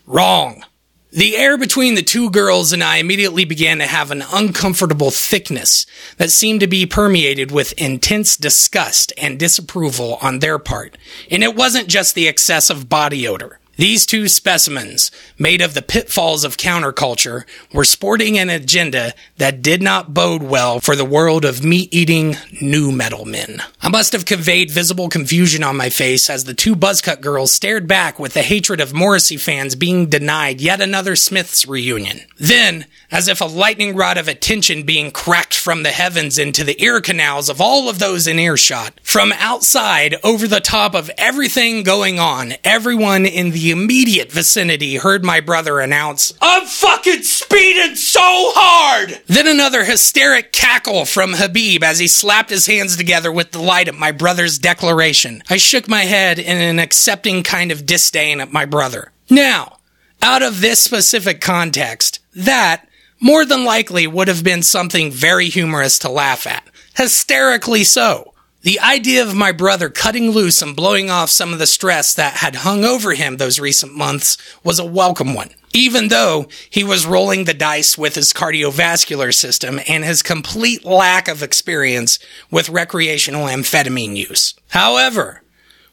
Wrong. 0.05 0.63
The 1.11 1.37
air 1.37 1.57
between 1.57 1.95
the 1.95 2.03
two 2.03 2.29
girls 2.29 2.71
and 2.71 2.83
I 2.83 2.97
immediately 2.97 3.43
began 3.43 3.79
to 3.79 3.87
have 3.87 4.11
an 4.11 4.23
uncomfortable 4.31 5.09
thickness 5.09 5.87
that 6.17 6.29
seemed 6.29 6.59
to 6.59 6.67
be 6.67 6.85
permeated 6.85 7.51
with 7.51 7.73
intense 7.81 8.37
disgust 8.37 9.11
and 9.17 9.39
disapproval 9.39 10.19
on 10.21 10.37
their 10.37 10.59
part. 10.59 10.99
And 11.31 11.43
it 11.43 11.55
wasn't 11.55 11.87
just 11.87 12.13
the 12.13 12.27
excessive 12.27 12.89
body 12.89 13.27
odor. 13.27 13.59
These 13.80 14.05
two 14.05 14.27
specimens, 14.27 15.09
made 15.38 15.61
of 15.61 15.73
the 15.73 15.82
pitfalls 15.82 16.43
of 16.43 16.57
counterculture, 16.57 17.45
were 17.71 17.86
sporting 17.86 18.38
an 18.38 18.49
agenda 18.49 19.13
that 19.38 19.61
did 19.61 19.82
not 19.82 20.13
bode 20.13 20.43
well 20.43 20.82
for 20.82 20.97
the 20.97 21.05
world 21.05 21.45
of 21.45 21.63
meat 21.63 21.88
eating 21.93 22.36
nu 22.59 22.91
metal 22.91 23.23
men. 23.23 23.63
I 23.82 23.88
must 23.88 24.11
have 24.11 24.25
conveyed 24.25 24.69
visible 24.69 25.07
confusion 25.07 25.63
on 25.63 25.77
my 25.77 25.89
face 25.89 26.30
as 26.30 26.43
the 26.43 26.53
two 26.53 26.75
buzzcut 26.75 27.21
girls 27.21 27.53
stared 27.53 27.88
back 27.88 28.19
with 28.19 28.34
the 28.34 28.41
hatred 28.41 28.82
of 28.82 28.93
Morrissey 28.93 29.38
fans 29.38 29.75
being 29.75 30.07
denied 30.07 30.59
yet 30.59 30.82
another 30.82 31.15
Smiths 31.15 31.65
reunion. 31.65 32.19
Then, 32.38 32.86
as 33.12 33.28
if 33.28 33.41
a 33.41 33.45
lightning 33.45 33.95
rod 33.95 34.18
of 34.18 34.28
attention 34.28 34.84
being 34.84 35.12
cracked 35.12 35.55
from 35.55 35.84
the 35.84 35.91
heavens 35.91 36.38
into 36.38 36.64
the 36.64 36.82
ear 36.84 37.01
canals 37.01 37.49
of 37.49 37.60
all 37.60 37.89
of 37.89 37.99
those 37.99 38.28
in 38.28 38.39
earshot. 38.39 38.99
From 39.03 39.32
outside, 39.34 40.16
over 40.24 40.47
the 40.47 40.60
top 40.60 40.93
of 40.93 41.10
everything 41.18 41.84
going 41.84 42.20
on, 42.20 42.53
everyone 42.64 43.26
in 43.26 43.51
the 43.51 43.72
immediate 43.72 44.32
vicinity 44.32 44.95
heard 44.97 45.24
my 45.24 45.39
brother 45.39 45.80
announce, 45.80 46.34
I'm 46.41 46.66
fucking 46.66 47.24
speeding 47.24 47.95
so 47.95 48.22
hard! 48.24 49.22
Then 49.28 49.47
another 49.47 49.84
hysteric 49.84 50.51
cackle 50.51 51.05
from 51.05 51.34
Habib 51.34 51.84
as 51.84 51.99
he 51.99 52.07
slapped 52.07 52.49
his 52.49 52.68
hands 52.68 52.95
together 52.95 53.32
with 53.32 53.51
delight 53.51 53.88
at 53.88 53.95
my 53.95 54.12
brother's 54.12 54.60
declaration. 54.60 55.43
I 55.49 55.57
shook 55.57 55.88
my 55.88 56.03
head 56.03 56.39
in 56.39 56.57
an 56.57 56.80
accepting 56.80 57.43
kind 57.43 57.72
of 57.72 57.86
disdain 57.86 58.39
at 58.39 58.51
my 58.51 58.66
brother. 58.66 59.12
Now, 59.30 59.78
out 60.22 60.41
of 60.43 60.62
this 60.62 60.82
specific 60.82 61.41
context, 61.41 62.20
that 62.36 62.88
more 63.20 63.45
than 63.45 63.65
likely 63.65 64.07
would 64.07 64.28
have 64.28 64.43
been 64.43 64.63
something 64.63 65.11
very 65.11 65.49
humorous 65.49 65.99
to 65.99 66.09
laugh 66.09 66.47
at. 66.47 66.63
Hysterically 66.95 67.84
so. 67.84 68.34
The 68.61 68.80
idea 68.82 69.22
of 69.24 69.34
my 69.34 69.53
brother 69.53 69.89
cutting 69.89 70.32
loose 70.32 70.61
and 70.61 70.76
blowing 70.76 71.09
off 71.09 71.30
some 71.30 71.53
of 71.53 71.59
the 71.59 71.67
stress 71.67 72.13
that 72.15 72.34
had 72.34 72.55
hung 72.55 72.84
over 72.84 73.13
him 73.13 73.38
those 73.38 73.57
recent 73.57 73.95
months 73.95 74.38
was 74.65 74.80
a 74.80 74.86
welcome 74.86 75.34
one. 75.34 75.51
Even 75.74 76.09
though 76.09 76.47
he 76.70 76.84
was 76.84 77.05
rolling 77.05 77.45
the 77.45 77.53
dice 77.53 77.97
with 77.97 78.15
his 78.15 78.34
cardiovascular 78.34 79.34
system 79.34 79.80
and 79.88 80.03
his 80.03 80.22
complete 80.22 80.84
lack 80.84 81.30
of 81.30 81.41
experience 81.41 82.20
with 82.51 82.67
recreational 82.67 83.45
amphetamine 83.45 84.17
use. 84.17 84.55
However, 84.70 85.41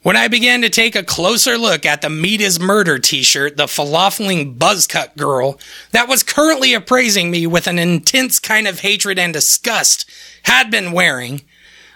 when 0.07 0.17
I 0.17 0.29
began 0.29 0.63
to 0.63 0.71
take 0.71 0.95
a 0.95 1.03
closer 1.03 1.59
look 1.59 1.85
at 1.85 2.01
the 2.01 2.09
Meat 2.09 2.41
is 2.41 2.61
Murder 2.61 3.01
t 3.01 3.25
shirt 3.25 3.57
the 3.57 3.65
falafeling 3.65 4.57
buzzcut 4.57 5.17
girl 5.17 5.59
that 5.91 6.07
was 6.07 6.23
currently 6.23 6.75
appraising 6.75 7.29
me 7.29 7.45
with 7.45 7.67
an 7.67 7.81
intense 7.81 8.39
kind 8.39 8.69
of 8.69 8.79
hatred 8.79 9.19
and 9.19 9.33
disgust 9.33 10.09
had 10.45 10.71
been 10.71 10.93
wearing, 10.93 11.43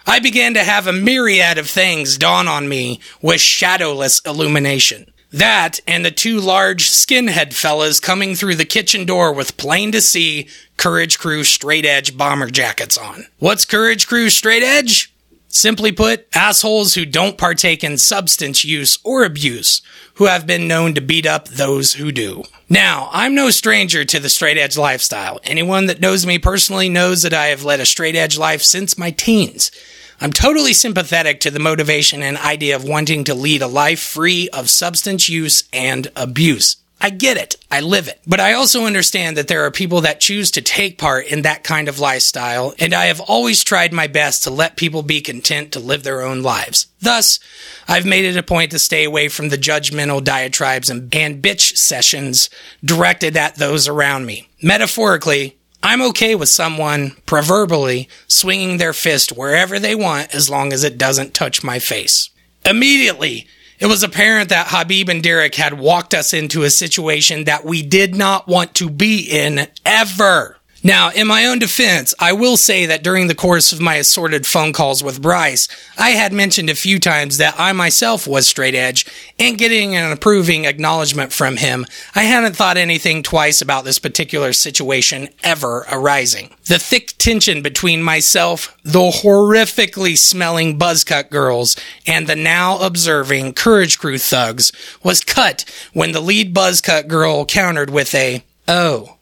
I 0.08 0.18
began 0.18 0.54
to 0.54 0.64
have 0.64 0.88
a 0.88 0.92
myriad 0.92 1.56
of 1.56 1.70
things 1.70 2.18
dawn 2.18 2.48
on 2.48 2.68
me 2.68 2.98
with 3.22 3.40
shadowless 3.40 4.18
illumination. 4.26 5.12
That 5.32 5.78
and 5.86 6.04
the 6.04 6.10
two 6.10 6.40
large 6.40 6.90
skinhead 6.90 7.52
fellas 7.52 8.00
coming 8.00 8.34
through 8.34 8.56
the 8.56 8.64
kitchen 8.64 9.06
door 9.06 9.32
with 9.32 9.56
plain 9.56 9.92
to 9.92 10.00
see 10.00 10.48
Courage 10.76 11.16
Crew 11.16 11.44
straight 11.44 11.86
edge 11.86 12.18
bomber 12.18 12.50
jackets 12.50 12.98
on. 12.98 13.26
What's 13.38 13.64
Courage 13.64 14.08
Crew 14.08 14.30
straight 14.30 14.64
edge? 14.64 15.09
Simply 15.52 15.90
put, 15.90 16.28
assholes 16.32 16.94
who 16.94 17.04
don't 17.04 17.36
partake 17.36 17.82
in 17.82 17.98
substance 17.98 18.64
use 18.64 19.00
or 19.02 19.24
abuse, 19.24 19.82
who 20.14 20.26
have 20.26 20.46
been 20.46 20.68
known 20.68 20.94
to 20.94 21.00
beat 21.00 21.26
up 21.26 21.48
those 21.48 21.94
who 21.94 22.12
do. 22.12 22.44
Now, 22.68 23.10
I'm 23.12 23.34
no 23.34 23.50
stranger 23.50 24.04
to 24.04 24.20
the 24.20 24.28
straight 24.28 24.56
edge 24.56 24.78
lifestyle. 24.78 25.40
Anyone 25.42 25.86
that 25.86 26.00
knows 26.00 26.24
me 26.24 26.38
personally 26.38 26.88
knows 26.88 27.22
that 27.22 27.34
I 27.34 27.46
have 27.46 27.64
led 27.64 27.80
a 27.80 27.84
straight 27.84 28.14
edge 28.14 28.38
life 28.38 28.62
since 28.62 28.96
my 28.96 29.10
teens. 29.10 29.72
I'm 30.20 30.32
totally 30.32 30.72
sympathetic 30.72 31.40
to 31.40 31.50
the 31.50 31.58
motivation 31.58 32.22
and 32.22 32.36
idea 32.36 32.76
of 32.76 32.84
wanting 32.84 33.24
to 33.24 33.34
lead 33.34 33.60
a 33.60 33.66
life 33.66 34.00
free 34.00 34.48
of 34.50 34.70
substance 34.70 35.28
use 35.28 35.64
and 35.72 36.12
abuse. 36.14 36.76
I 37.02 37.08
get 37.10 37.38
it. 37.38 37.56
I 37.70 37.80
live 37.80 38.08
it. 38.08 38.20
But 38.26 38.40
I 38.40 38.52
also 38.52 38.84
understand 38.84 39.36
that 39.36 39.48
there 39.48 39.64
are 39.64 39.70
people 39.70 40.02
that 40.02 40.20
choose 40.20 40.50
to 40.52 40.60
take 40.60 40.98
part 40.98 41.26
in 41.26 41.42
that 41.42 41.64
kind 41.64 41.88
of 41.88 41.98
lifestyle, 41.98 42.74
and 42.78 42.92
I 42.92 43.06
have 43.06 43.20
always 43.20 43.64
tried 43.64 43.92
my 43.92 44.06
best 44.06 44.44
to 44.44 44.50
let 44.50 44.76
people 44.76 45.02
be 45.02 45.22
content 45.22 45.72
to 45.72 45.80
live 45.80 46.02
their 46.02 46.20
own 46.20 46.42
lives. 46.42 46.88
Thus, 47.00 47.40
I've 47.88 48.04
made 48.04 48.26
it 48.26 48.36
a 48.36 48.42
point 48.42 48.70
to 48.72 48.78
stay 48.78 49.04
away 49.04 49.28
from 49.28 49.48
the 49.48 49.56
judgmental 49.56 50.22
diatribes 50.22 50.90
and, 50.90 51.14
and 51.14 51.42
bitch 51.42 51.76
sessions 51.76 52.50
directed 52.84 53.36
at 53.36 53.56
those 53.56 53.88
around 53.88 54.26
me. 54.26 54.48
Metaphorically, 54.62 55.56
I'm 55.82 56.02
okay 56.02 56.34
with 56.34 56.50
someone, 56.50 57.16
proverbially, 57.24 58.10
swinging 58.26 58.76
their 58.76 58.92
fist 58.92 59.30
wherever 59.30 59.78
they 59.78 59.94
want 59.94 60.34
as 60.34 60.50
long 60.50 60.74
as 60.74 60.84
it 60.84 60.98
doesn't 60.98 61.32
touch 61.32 61.64
my 61.64 61.78
face. 61.78 62.28
Immediately, 62.66 63.46
it 63.80 63.86
was 63.86 64.02
apparent 64.02 64.50
that 64.50 64.68
Habib 64.68 65.08
and 65.08 65.22
Derek 65.22 65.54
had 65.54 65.78
walked 65.78 66.12
us 66.12 66.34
into 66.34 66.62
a 66.62 66.70
situation 66.70 67.44
that 67.44 67.64
we 67.64 67.82
did 67.82 68.14
not 68.14 68.46
want 68.46 68.74
to 68.74 68.90
be 68.90 69.20
in 69.20 69.66
ever. 69.86 70.59
Now, 70.82 71.10
in 71.10 71.26
my 71.26 71.44
own 71.44 71.58
defense, 71.58 72.14
I 72.18 72.32
will 72.32 72.56
say 72.56 72.86
that 72.86 73.02
during 73.02 73.26
the 73.26 73.34
course 73.34 73.70
of 73.70 73.82
my 73.82 73.96
assorted 73.96 74.46
phone 74.46 74.72
calls 74.72 75.02
with 75.02 75.20
Bryce, 75.20 75.68
I 75.98 76.10
had 76.10 76.32
mentioned 76.32 76.70
a 76.70 76.74
few 76.74 76.98
times 76.98 77.36
that 77.36 77.54
I 77.58 77.72
myself 77.72 78.26
was 78.26 78.48
straight 78.48 78.74
edge, 78.74 79.04
and 79.38 79.58
getting 79.58 79.94
an 79.94 80.10
approving 80.10 80.64
acknowledgement 80.64 81.34
from 81.34 81.58
him, 81.58 81.84
I 82.14 82.22
hadn't 82.22 82.56
thought 82.56 82.78
anything 82.78 83.22
twice 83.22 83.60
about 83.60 83.84
this 83.84 83.98
particular 83.98 84.54
situation 84.54 85.28
ever 85.42 85.84
arising. 85.90 86.54
The 86.64 86.78
thick 86.78 87.12
tension 87.18 87.60
between 87.60 88.02
myself, 88.02 88.74
the 88.82 89.10
horrifically 89.10 90.16
smelling 90.16 90.78
buzzcut 90.78 91.28
girls, 91.28 91.76
and 92.06 92.26
the 92.26 92.36
now 92.36 92.78
observing 92.78 93.52
Courage 93.52 93.98
Crew 93.98 94.16
thugs 94.16 94.72
was 95.02 95.20
cut 95.20 95.66
when 95.92 96.12
the 96.12 96.22
lead 96.22 96.54
buzzcut 96.54 97.06
girl 97.06 97.44
countered 97.44 97.90
with 97.90 98.14
a, 98.14 98.44
oh. 98.66 99.18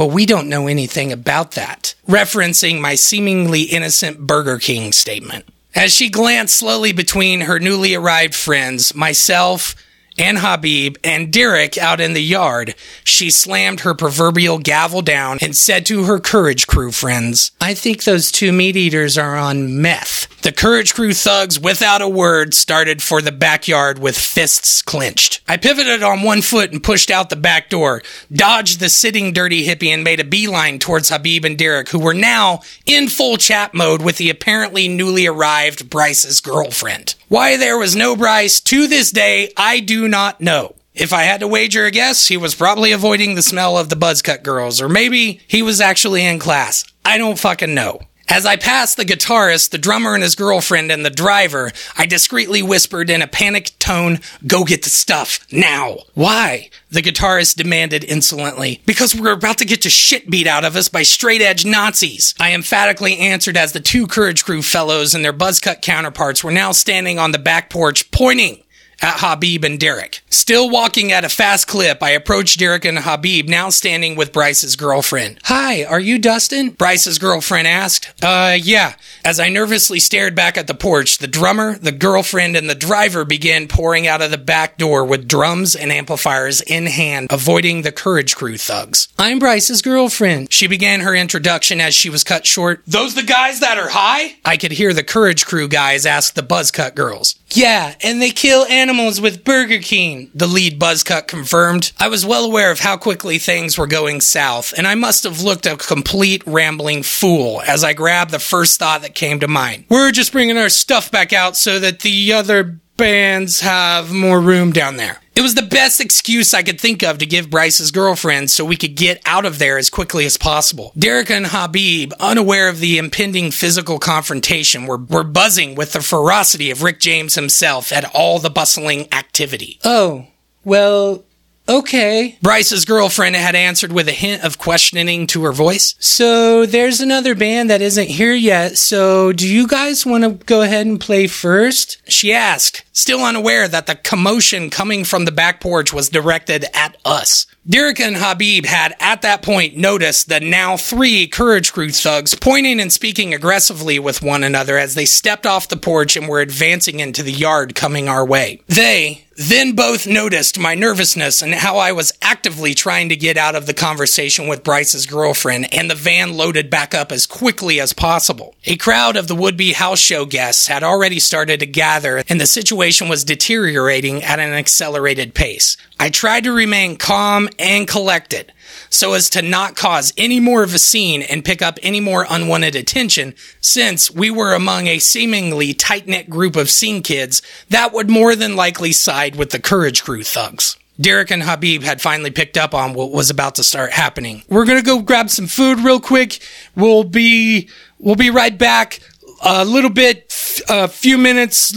Well, 0.00 0.08
we 0.08 0.24
don't 0.24 0.48
know 0.48 0.66
anything 0.66 1.12
about 1.12 1.50
that, 1.50 1.94
referencing 2.08 2.80
my 2.80 2.94
seemingly 2.94 3.64
innocent 3.64 4.26
Burger 4.26 4.58
King 4.58 4.92
statement. 4.92 5.44
As 5.74 5.92
she 5.92 6.08
glanced 6.08 6.56
slowly 6.56 6.92
between 6.92 7.42
her 7.42 7.58
newly 7.58 7.94
arrived 7.94 8.34
friends, 8.34 8.94
myself, 8.94 9.74
and 10.20 10.38
Habib 10.38 10.96
and 11.02 11.32
Derek 11.32 11.78
out 11.78 11.98
in 11.98 12.12
the 12.12 12.22
yard, 12.22 12.74
she 13.02 13.30
slammed 13.30 13.80
her 13.80 13.94
proverbial 13.94 14.58
gavel 14.58 15.00
down 15.00 15.38
and 15.40 15.56
said 15.56 15.86
to 15.86 16.04
her 16.04 16.20
Courage 16.20 16.66
Crew 16.66 16.92
friends, 16.92 17.52
I 17.60 17.72
think 17.72 18.04
those 18.04 18.30
two 18.30 18.52
meat 18.52 18.76
eaters 18.76 19.16
are 19.16 19.36
on 19.36 19.80
meth. 19.80 20.28
The 20.42 20.52
Courage 20.52 20.94
Crew 20.94 21.14
thugs, 21.14 21.58
without 21.58 22.02
a 22.02 22.08
word, 22.08 22.54
started 22.54 23.02
for 23.02 23.22
the 23.22 23.32
backyard 23.32 23.98
with 23.98 24.16
fists 24.16 24.82
clenched. 24.82 25.40
I 25.48 25.56
pivoted 25.56 26.02
on 26.02 26.22
one 26.22 26.42
foot 26.42 26.72
and 26.72 26.82
pushed 26.82 27.10
out 27.10 27.30
the 27.30 27.36
back 27.36 27.70
door, 27.70 28.02
dodged 28.32 28.80
the 28.80 28.88
sitting 28.88 29.32
dirty 29.32 29.66
hippie, 29.66 29.88
and 29.88 30.04
made 30.04 30.20
a 30.20 30.24
beeline 30.24 30.78
towards 30.78 31.08
Habib 31.08 31.44
and 31.44 31.58
Derek, 31.58 31.90
who 31.90 31.98
were 31.98 32.14
now 32.14 32.60
in 32.84 33.08
full 33.08 33.36
chat 33.36 33.74
mode 33.74 34.02
with 34.02 34.16
the 34.16 34.30
apparently 34.30 34.88
newly 34.88 35.26
arrived 35.26 35.90
Bryce's 35.90 36.40
girlfriend. 36.40 37.14
Why 37.30 37.56
there 37.56 37.78
was 37.78 37.94
no 37.94 38.16
Bryce 38.16 38.60
to 38.62 38.88
this 38.88 39.12
day, 39.12 39.52
I 39.56 39.78
do 39.78 40.08
not 40.08 40.40
know. 40.40 40.74
If 40.96 41.12
I 41.12 41.22
had 41.22 41.38
to 41.38 41.46
wager 41.46 41.84
a 41.84 41.92
guess, 41.92 42.26
he 42.26 42.36
was 42.36 42.56
probably 42.56 42.90
avoiding 42.90 43.36
the 43.36 43.40
smell 43.40 43.78
of 43.78 43.88
the 43.88 43.94
buzzcut 43.94 44.42
girls, 44.42 44.82
or 44.82 44.88
maybe 44.88 45.40
he 45.46 45.62
was 45.62 45.80
actually 45.80 46.26
in 46.26 46.40
class. 46.40 46.84
I 47.04 47.18
don't 47.18 47.38
fucking 47.38 47.72
know. 47.72 48.00
As 48.32 48.46
I 48.46 48.54
passed 48.54 48.96
the 48.96 49.04
guitarist, 49.04 49.70
the 49.70 49.78
drummer 49.78 50.14
and 50.14 50.22
his 50.22 50.36
girlfriend, 50.36 50.92
and 50.92 51.04
the 51.04 51.10
driver, 51.10 51.72
I 51.98 52.06
discreetly 52.06 52.62
whispered 52.62 53.10
in 53.10 53.22
a 53.22 53.26
panicked 53.26 53.80
tone, 53.80 54.20
Go 54.46 54.62
get 54.62 54.84
the 54.84 54.88
stuff, 54.88 55.44
now. 55.50 56.04
Why? 56.14 56.70
The 56.90 57.02
guitarist 57.02 57.56
demanded 57.56 58.04
insolently. 58.04 58.82
Because 58.86 59.16
we're 59.16 59.32
about 59.32 59.58
to 59.58 59.64
get 59.64 59.82
the 59.82 59.90
shit 59.90 60.30
beat 60.30 60.46
out 60.46 60.64
of 60.64 60.76
us 60.76 60.88
by 60.88 61.02
straight 61.02 61.42
edge 61.42 61.66
Nazis. 61.66 62.36
I 62.38 62.54
emphatically 62.54 63.18
answered 63.18 63.56
as 63.56 63.72
the 63.72 63.80
two 63.80 64.06
Courage 64.06 64.44
Crew 64.44 64.62
fellows 64.62 65.12
and 65.12 65.24
their 65.24 65.32
buzzcut 65.32 65.82
counterparts 65.82 66.44
were 66.44 66.52
now 66.52 66.70
standing 66.70 67.18
on 67.18 67.32
the 67.32 67.38
back 67.38 67.68
porch, 67.68 68.12
pointing 68.12 68.62
at 69.00 69.20
Habib 69.20 69.64
and 69.64 69.78
Derek. 69.78 70.20
Still 70.28 70.68
walking 70.68 71.12
at 71.12 71.24
a 71.24 71.28
fast 71.28 71.66
clip, 71.66 72.02
I 72.02 72.10
approached 72.10 72.58
Derek 72.58 72.84
and 72.84 72.98
Habib, 72.98 73.48
now 73.48 73.70
standing 73.70 74.16
with 74.16 74.32
Bryce's 74.32 74.76
girlfriend. 74.76 75.38
Hi, 75.44 75.84
are 75.84 76.00
you 76.00 76.18
Dustin? 76.18 76.70
Bryce's 76.70 77.18
girlfriend 77.18 77.66
asked. 77.66 78.12
Uh, 78.22 78.56
yeah. 78.60 78.94
As 79.24 79.40
I 79.40 79.48
nervously 79.48 80.00
stared 80.00 80.34
back 80.34 80.58
at 80.58 80.66
the 80.66 80.74
porch, 80.74 81.18
the 81.18 81.26
drummer, 81.26 81.78
the 81.78 81.92
girlfriend, 81.92 82.56
and 82.56 82.68
the 82.68 82.74
driver 82.74 83.24
began 83.24 83.68
pouring 83.68 84.06
out 84.06 84.22
of 84.22 84.30
the 84.30 84.38
back 84.38 84.76
door 84.76 85.04
with 85.04 85.28
drums 85.28 85.74
and 85.74 85.90
amplifiers 85.90 86.60
in 86.60 86.86
hand, 86.86 87.28
avoiding 87.30 87.82
the 87.82 87.92
Courage 87.92 88.36
Crew 88.36 88.56
thugs. 88.56 89.08
I'm 89.18 89.38
Bryce's 89.38 89.82
girlfriend. 89.82 90.52
She 90.52 90.66
began 90.66 91.00
her 91.00 91.14
introduction 91.14 91.80
as 91.80 91.94
she 91.94 92.10
was 92.10 92.24
cut 92.24 92.46
short. 92.46 92.82
Those 92.86 93.14
the 93.14 93.22
guys 93.22 93.60
that 93.60 93.78
are 93.78 93.90
high? 93.90 94.36
I 94.44 94.56
could 94.56 94.72
hear 94.72 94.92
the 94.92 95.04
Courage 95.04 95.46
Crew 95.46 95.68
guys 95.68 96.06
ask 96.06 96.34
the 96.34 96.42
Buzzcut 96.42 96.94
girls. 96.94 97.36
Yeah, 97.50 97.94
and 98.02 98.20
they 98.22 98.30
kill 98.30 98.64
animals 98.66 98.89
with 98.90 99.44
Burger 99.44 99.78
King, 99.78 100.30
the 100.34 100.46
lead 100.46 100.80
buzzcut 100.80 101.28
confirmed. 101.28 101.92
I 101.98 102.08
was 102.08 102.26
well 102.26 102.44
aware 102.44 102.72
of 102.72 102.80
how 102.80 102.96
quickly 102.96 103.38
things 103.38 103.78
were 103.78 103.86
going 103.86 104.20
south, 104.20 104.74
and 104.76 104.86
I 104.86 104.96
must 104.96 105.24
have 105.24 105.42
looked 105.42 105.64
a 105.64 105.76
complete 105.76 106.42
rambling 106.44 107.04
fool 107.04 107.62
as 107.66 107.84
I 107.84 107.92
grabbed 107.92 108.32
the 108.32 108.40
first 108.40 108.78
thought 108.78 109.02
that 109.02 109.14
came 109.14 109.38
to 109.40 109.48
mind. 109.48 109.84
We're 109.88 110.10
just 110.10 110.32
bringing 110.32 110.58
our 110.58 110.68
stuff 110.68 111.10
back 111.10 111.32
out 111.32 111.56
so 111.56 111.78
that 111.78 112.00
the 112.00 112.32
other 112.32 112.80
bands 112.96 113.60
have 113.60 114.12
more 114.12 114.40
room 114.40 114.72
down 114.72 114.96
there. 114.96 115.19
It 115.36 115.42
was 115.42 115.54
the 115.54 115.62
best 115.62 116.00
excuse 116.00 116.52
I 116.52 116.62
could 116.62 116.80
think 116.80 117.02
of 117.02 117.18
to 117.18 117.26
give 117.26 117.50
Bryce's 117.50 117.90
girlfriend 117.90 118.50
so 118.50 118.64
we 118.64 118.76
could 118.76 118.96
get 118.96 119.22
out 119.24 119.46
of 119.46 119.58
there 119.58 119.78
as 119.78 119.88
quickly 119.88 120.26
as 120.26 120.36
possible. 120.36 120.92
Derek 120.98 121.30
and 121.30 121.46
Habib, 121.46 122.12
unaware 122.18 122.68
of 122.68 122.80
the 122.80 122.98
impending 122.98 123.50
physical 123.50 123.98
confrontation, 123.98 124.86
were, 124.86 124.98
were 124.98 125.24
buzzing 125.24 125.76
with 125.76 125.92
the 125.92 126.02
ferocity 126.02 126.70
of 126.70 126.82
Rick 126.82 127.00
James 127.00 127.36
himself 127.36 127.92
at 127.92 128.04
all 128.14 128.38
the 128.38 128.50
bustling 128.50 129.06
activity. 129.12 129.78
Oh, 129.84 130.26
well, 130.64 131.24
Okay. 131.70 132.36
Bryce's 132.42 132.84
girlfriend 132.84 133.36
had 133.36 133.54
answered 133.54 133.92
with 133.92 134.08
a 134.08 134.12
hint 134.12 134.42
of 134.42 134.58
questioning 134.58 135.28
to 135.28 135.44
her 135.44 135.52
voice. 135.52 135.94
So 136.00 136.66
there's 136.66 137.00
another 137.00 137.36
band 137.36 137.70
that 137.70 137.80
isn't 137.80 138.08
here 138.08 138.34
yet, 138.34 138.76
so 138.76 139.32
do 139.32 139.48
you 139.48 139.68
guys 139.68 140.04
want 140.04 140.24
to 140.24 140.44
go 140.46 140.62
ahead 140.62 140.86
and 140.86 141.00
play 141.00 141.28
first? 141.28 142.02
She 142.10 142.32
asked, 142.32 142.84
still 142.92 143.22
unaware 143.22 143.68
that 143.68 143.86
the 143.86 143.94
commotion 143.94 144.68
coming 144.68 145.04
from 145.04 145.26
the 145.26 145.32
back 145.32 145.60
porch 145.60 145.92
was 145.92 146.08
directed 146.08 146.64
at 146.74 146.96
us. 147.04 147.46
Derek 147.68 148.00
and 148.00 148.16
Habib 148.16 148.64
had 148.64 148.96
at 148.98 149.22
that 149.22 149.42
point 149.42 149.76
noticed 149.76 150.28
the 150.28 150.40
now 150.40 150.76
three 150.76 151.28
Courage 151.28 151.72
Crew 151.72 151.90
thugs 151.90 152.34
pointing 152.34 152.80
and 152.80 152.92
speaking 152.92 153.32
aggressively 153.32 153.98
with 153.98 154.22
one 154.22 154.42
another 154.42 154.76
as 154.76 154.94
they 154.94 155.04
stepped 155.04 155.46
off 155.46 155.68
the 155.68 155.76
porch 155.76 156.16
and 156.16 156.26
were 156.26 156.40
advancing 156.40 156.98
into 156.98 157.22
the 157.22 157.32
yard 157.32 157.76
coming 157.76 158.08
our 158.08 158.26
way. 158.26 158.60
They, 158.66 159.26
then 159.40 159.72
both 159.72 160.06
noticed 160.06 160.58
my 160.58 160.74
nervousness 160.74 161.40
and 161.40 161.54
how 161.54 161.78
I 161.78 161.92
was 161.92 162.12
actively 162.20 162.74
trying 162.74 163.08
to 163.08 163.16
get 163.16 163.38
out 163.38 163.54
of 163.54 163.64
the 163.64 163.72
conversation 163.72 164.48
with 164.48 164.62
Bryce's 164.62 165.06
girlfriend 165.06 165.72
and 165.72 165.90
the 165.90 165.94
van 165.94 166.36
loaded 166.36 166.68
back 166.68 166.94
up 166.94 167.10
as 167.10 167.24
quickly 167.24 167.80
as 167.80 167.94
possible. 167.94 168.54
A 168.66 168.76
crowd 168.76 169.16
of 169.16 169.28
the 169.28 169.34
would 169.34 169.56
be 169.56 169.72
house 169.72 169.98
show 169.98 170.26
guests 170.26 170.66
had 170.66 170.82
already 170.82 171.18
started 171.18 171.60
to 171.60 171.66
gather 171.66 172.22
and 172.28 172.38
the 172.38 172.46
situation 172.46 173.08
was 173.08 173.24
deteriorating 173.24 174.22
at 174.22 174.40
an 174.40 174.52
accelerated 174.52 175.32
pace. 175.34 175.78
I 175.98 176.10
tried 176.10 176.44
to 176.44 176.52
remain 176.52 176.96
calm 176.96 177.48
and 177.58 177.88
collected 177.88 178.52
so 178.90 179.14
as 179.14 179.30
to 179.30 179.40
not 179.40 179.76
cause 179.76 180.12
any 180.18 180.40
more 180.40 180.62
of 180.62 180.74
a 180.74 180.78
scene 180.78 181.22
and 181.22 181.44
pick 181.44 181.62
up 181.62 181.78
any 181.82 182.00
more 182.00 182.26
unwanted 182.28 182.76
attention, 182.76 183.34
since 183.60 184.10
we 184.10 184.30
were 184.30 184.52
among 184.52 184.86
a 184.86 184.98
seemingly 184.98 185.72
tight 185.72 186.06
knit 186.06 186.28
group 186.28 186.56
of 186.56 186.68
scene 186.68 187.02
kids 187.02 187.40
that 187.70 187.92
would 187.92 188.10
more 188.10 188.36
than 188.36 188.56
likely 188.56 188.92
side 188.92 189.36
with 189.36 189.50
the 189.50 189.60
Courage 189.60 190.02
Crew 190.02 190.22
thugs. 190.22 190.76
Derek 191.00 191.30
and 191.30 191.42
Habib 191.42 191.82
had 191.82 192.02
finally 192.02 192.30
picked 192.30 192.58
up 192.58 192.74
on 192.74 192.92
what 192.92 193.10
was 193.10 193.30
about 193.30 193.54
to 193.54 193.64
start 193.64 193.92
happening. 193.92 194.42
We're 194.50 194.66
gonna 194.66 194.82
go 194.82 195.00
grab 195.00 195.30
some 195.30 195.46
food 195.46 195.78
real 195.78 196.00
quick. 196.00 196.40
We'll 196.76 197.04
be 197.04 197.70
we'll 197.98 198.16
be 198.16 198.30
right 198.30 198.56
back. 198.56 199.00
A 199.42 199.64
little 199.64 199.88
bit, 199.88 200.62
a 200.68 200.88
few 200.88 201.16
minutes. 201.16 201.72